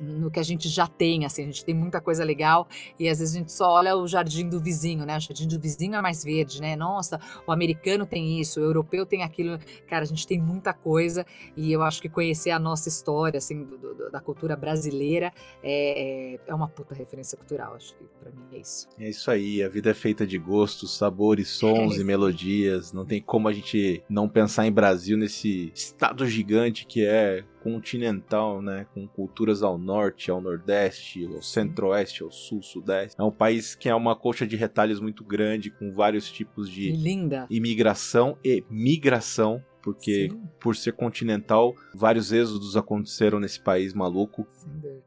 no 0.00 0.30
que 0.30 0.38
a 0.38 0.42
gente 0.42 0.68
já 0.68 0.86
tem, 0.86 1.24
assim, 1.24 1.42
a 1.42 1.46
gente 1.46 1.64
tem 1.64 1.74
muita 1.74 2.00
coisa 2.00 2.24
legal 2.24 2.68
e 2.98 3.08
às 3.08 3.18
vezes 3.18 3.34
a 3.34 3.38
gente 3.38 3.52
só 3.52 3.70
olha 3.72 3.96
o 3.96 4.06
jardim 4.06 4.48
do 4.48 4.60
vizinho, 4.60 5.04
né? 5.04 5.16
O 5.16 5.20
jardim 5.20 5.46
do 5.46 5.58
vizinho 5.58 5.94
é 5.94 6.00
mais 6.00 6.24
verde, 6.24 6.60
né? 6.60 6.76
Nossa, 6.76 7.20
o 7.46 7.52
americano 7.52 8.06
tem 8.06 8.40
isso, 8.40 8.60
o 8.60 8.64
europeu 8.64 9.04
tem 9.04 9.22
aquilo. 9.22 9.58
Cara, 9.88 10.04
a 10.04 10.06
gente 10.06 10.26
tem 10.26 10.40
muita 10.40 10.72
coisa 10.72 11.26
e 11.56 11.72
eu 11.72 11.82
acho 11.82 12.00
que 12.00 12.08
conhecer 12.08 12.50
a 12.50 12.58
nossa 12.58 12.88
história, 12.88 13.38
assim, 13.38 13.64
do, 13.64 13.76
do, 13.76 14.10
da 14.10 14.20
cultura 14.20 14.56
brasileira 14.56 15.32
é, 15.62 16.34
é, 16.34 16.40
é, 16.46 16.54
uma 16.54 16.68
puta 16.68 16.94
referência 16.94 17.36
cultural, 17.36 17.74
acho 17.74 17.94
que 17.94 18.04
pra 18.20 18.30
mim 18.30 18.44
é 18.52 18.58
isso. 18.58 18.88
É 18.98 19.08
isso 19.08 19.30
aí, 19.30 19.62
a 19.62 19.68
vida 19.68 19.90
é 19.90 19.94
feita 19.94 20.26
de 20.26 20.38
gostos, 20.38 20.96
sabores, 20.96 21.48
sons 21.48 21.96
é 21.96 22.00
e 22.00 22.04
melodias, 22.04 22.92
não 22.92 23.04
tem 23.04 23.20
como 23.20 23.48
a 23.48 23.52
gente 23.52 24.02
não 24.08 24.28
pensar 24.28 24.66
em 24.66 24.72
Brasil 24.72 25.16
nesse 25.16 25.72
estado 25.74 26.26
gigante 26.26 26.86
que 26.86 27.04
é 27.04 27.44
continental, 27.62 28.62
né, 28.62 28.86
com 28.94 29.06
culturas 29.06 29.62
ao 29.62 29.78
norte, 29.78 30.30
ao 30.30 30.40
nordeste, 30.40 31.26
ao 31.26 31.42
centro-oeste, 31.42 32.22
ao 32.22 32.30
sul, 32.30 32.62
sudeste. 32.62 33.20
É 33.20 33.24
um 33.24 33.30
país 33.30 33.74
que 33.74 33.88
é 33.88 33.94
uma 33.94 34.16
coxa 34.16 34.46
de 34.46 34.56
retalhos 34.56 35.00
muito 35.00 35.24
grande, 35.24 35.70
com 35.70 35.92
vários 35.92 36.30
tipos 36.30 36.70
de 36.70 36.92
Linda. 36.92 37.46
imigração 37.50 38.36
e 38.44 38.64
migração 38.70 39.62
porque 39.88 40.28
Sim. 40.30 40.42
por 40.60 40.76
ser 40.76 40.92
continental, 40.92 41.74
vários 41.94 42.30
êxodos 42.30 42.76
aconteceram 42.76 43.40
nesse 43.40 43.58
país 43.58 43.94
maluco 43.94 44.46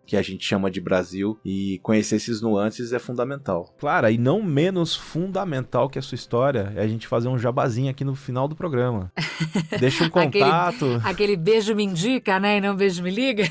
que 0.08 0.18
a 0.18 0.22
gente 0.24 0.44
chama 0.44 0.72
de 0.72 0.82
Brasil 0.82 1.40
e 1.46 1.80
conhecer 1.84 2.16
esses 2.16 2.42
nuances 2.42 2.92
é 2.92 2.98
fundamental. 2.98 3.74
Clara, 3.78 4.10
e 4.10 4.18
não 4.18 4.42
menos 4.42 4.96
fundamental 4.96 5.88
que 5.88 6.00
a 6.00 6.02
sua 6.02 6.16
história 6.16 6.74
é 6.76 6.82
a 6.82 6.88
gente 6.88 7.08
fazer 7.08 7.28
um 7.28 7.38
jabazinho 7.38 7.92
aqui 7.92 8.04
no 8.04 8.16
final 8.16 8.48
do 8.48 8.56
programa. 8.56 9.12
Deixa 9.80 10.04
um 10.04 10.10
contato. 10.10 10.86
aquele, 10.86 11.02
aquele, 11.04 11.38
beijo 11.38 11.76
me 11.76 11.84
indica, 11.84 12.40
né? 12.40 12.58
E 12.58 12.62
não 12.62 12.76
beijo 12.76 13.04
me 13.04 13.12
liga. 13.12 13.44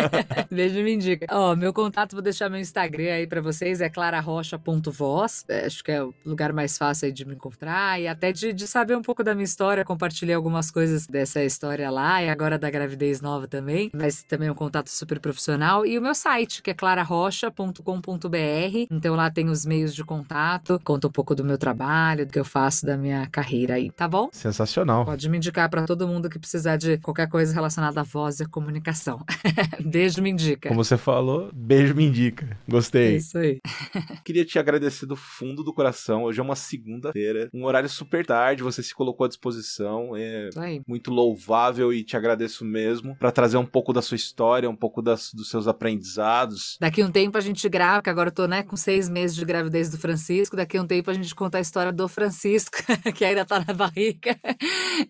beijo 0.50 0.82
me 0.82 0.94
indica. 0.94 1.26
Ó, 1.30 1.52
oh, 1.52 1.56
meu 1.56 1.74
contato, 1.74 2.12
vou 2.12 2.22
deixar 2.22 2.48
meu 2.48 2.58
Instagram 2.58 3.12
aí 3.12 3.26
para 3.26 3.42
vocês, 3.42 3.82
é 3.82 3.90
clararrocha.voz. 3.90 5.44
Acho 5.66 5.84
que 5.84 5.92
é 5.92 6.02
o 6.02 6.14
lugar 6.24 6.54
mais 6.54 6.78
fácil 6.78 7.06
aí 7.06 7.12
de 7.12 7.26
me 7.26 7.34
encontrar 7.34 8.00
e 8.00 8.08
até 8.08 8.32
de, 8.32 8.52
de 8.52 8.66
saber 8.66 8.96
um 8.96 9.02
pouco 9.02 9.22
da 9.22 9.34
minha 9.34 9.44
história. 9.44 9.84
Compartilhei 9.84 10.34
algumas 10.34 10.69
coisas 10.70 11.06
dessa 11.06 11.42
história 11.44 11.90
lá 11.90 12.22
e 12.22 12.28
agora 12.28 12.58
da 12.58 12.70
gravidez 12.70 13.20
nova 13.20 13.46
também. 13.46 13.90
Mas 13.94 14.22
também 14.22 14.48
é 14.48 14.52
um 14.52 14.54
contato 14.54 14.88
super 14.88 15.18
profissional. 15.18 15.84
E 15.84 15.98
o 15.98 16.02
meu 16.02 16.14
site, 16.14 16.62
que 16.62 16.70
é 16.70 16.74
clararrocha.com.br. 16.74 18.86
Então 18.90 19.14
lá 19.14 19.30
tem 19.30 19.48
os 19.48 19.64
meios 19.64 19.94
de 19.94 20.04
contato, 20.04 20.80
conta 20.84 21.08
um 21.08 21.10
pouco 21.10 21.34
do 21.34 21.44
meu 21.44 21.58
trabalho, 21.58 22.26
do 22.26 22.32
que 22.32 22.38
eu 22.38 22.44
faço, 22.44 22.86
da 22.86 22.96
minha 22.96 23.26
carreira 23.26 23.74
aí, 23.74 23.90
tá 23.90 24.08
bom? 24.08 24.28
Sensacional. 24.32 25.04
Pode 25.04 25.28
me 25.28 25.36
indicar 25.36 25.68
para 25.68 25.84
todo 25.84 26.06
mundo 26.06 26.28
que 26.28 26.38
precisar 26.38 26.76
de 26.76 26.98
qualquer 26.98 27.28
coisa 27.28 27.52
relacionada 27.52 28.00
à 28.00 28.04
voz 28.04 28.40
e 28.40 28.44
à 28.44 28.48
comunicação. 28.48 29.24
beijo 29.84 30.22
me 30.22 30.30
indica. 30.30 30.68
Como 30.68 30.82
você 30.82 30.96
falou, 30.96 31.50
beijo 31.52 31.94
me 31.94 32.04
indica. 32.04 32.58
Gostei. 32.68 33.16
Isso 33.16 33.38
aí. 33.38 33.60
Queria 34.24 34.44
te 34.44 34.58
agradecer 34.58 35.06
do 35.06 35.16
fundo 35.16 35.62
do 35.62 35.72
coração. 35.72 36.24
Hoje 36.24 36.40
é 36.40 36.42
uma 36.42 36.56
segunda-feira, 36.56 37.48
um 37.52 37.64
horário 37.64 37.88
super 37.88 38.24
tarde, 38.24 38.62
você 38.62 38.82
se 38.82 38.94
colocou 38.94 39.24
à 39.24 39.28
disposição. 39.28 40.16
É 40.16 40.48
muito 40.86 41.10
louvável 41.10 41.92
e 41.92 42.02
te 42.02 42.16
agradeço 42.16 42.64
mesmo 42.64 43.16
para 43.16 43.30
trazer 43.30 43.56
um 43.56 43.66
pouco 43.66 43.92
da 43.92 44.02
sua 44.02 44.16
história, 44.16 44.68
um 44.68 44.76
pouco 44.76 45.02
das, 45.02 45.32
dos 45.32 45.50
seus 45.50 45.66
aprendizados. 45.68 46.76
Daqui 46.80 47.02
um 47.02 47.10
tempo 47.10 47.36
a 47.38 47.40
gente 47.40 47.68
grava, 47.68 48.02
que 48.02 48.10
agora 48.10 48.28
eu 48.28 48.34
tô 48.34 48.46
né, 48.46 48.62
com 48.62 48.76
seis 48.76 49.08
meses 49.08 49.36
de 49.36 49.44
gravidez 49.44 49.90
do 49.90 49.98
Francisco. 49.98 50.56
Daqui 50.56 50.78
um 50.78 50.86
tempo 50.86 51.10
a 51.10 51.14
gente 51.14 51.34
conta 51.34 51.58
a 51.58 51.60
história 51.60 51.92
do 51.92 52.08
Francisco, 52.08 52.78
que 53.14 53.24
ainda 53.24 53.44
tá 53.44 53.64
na 53.66 53.74
barriga. 53.74 54.38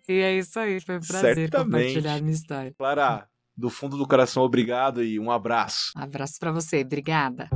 E 0.08 0.12
é 0.12 0.36
isso 0.36 0.58
aí, 0.58 0.80
foi 0.80 0.96
um 0.96 1.00
prazer 1.00 1.34
Certamente. 1.34 1.64
compartilhar 1.64 2.14
a 2.14 2.20
minha 2.20 2.34
história. 2.34 2.74
Clara, 2.76 3.26
do 3.56 3.70
fundo 3.70 3.96
do 3.96 4.06
coração, 4.06 4.42
obrigado 4.42 5.02
e 5.02 5.18
um 5.18 5.30
abraço. 5.30 5.92
Um 5.96 6.00
abraço 6.00 6.38
para 6.38 6.52
você, 6.52 6.82
obrigada. 6.82 7.48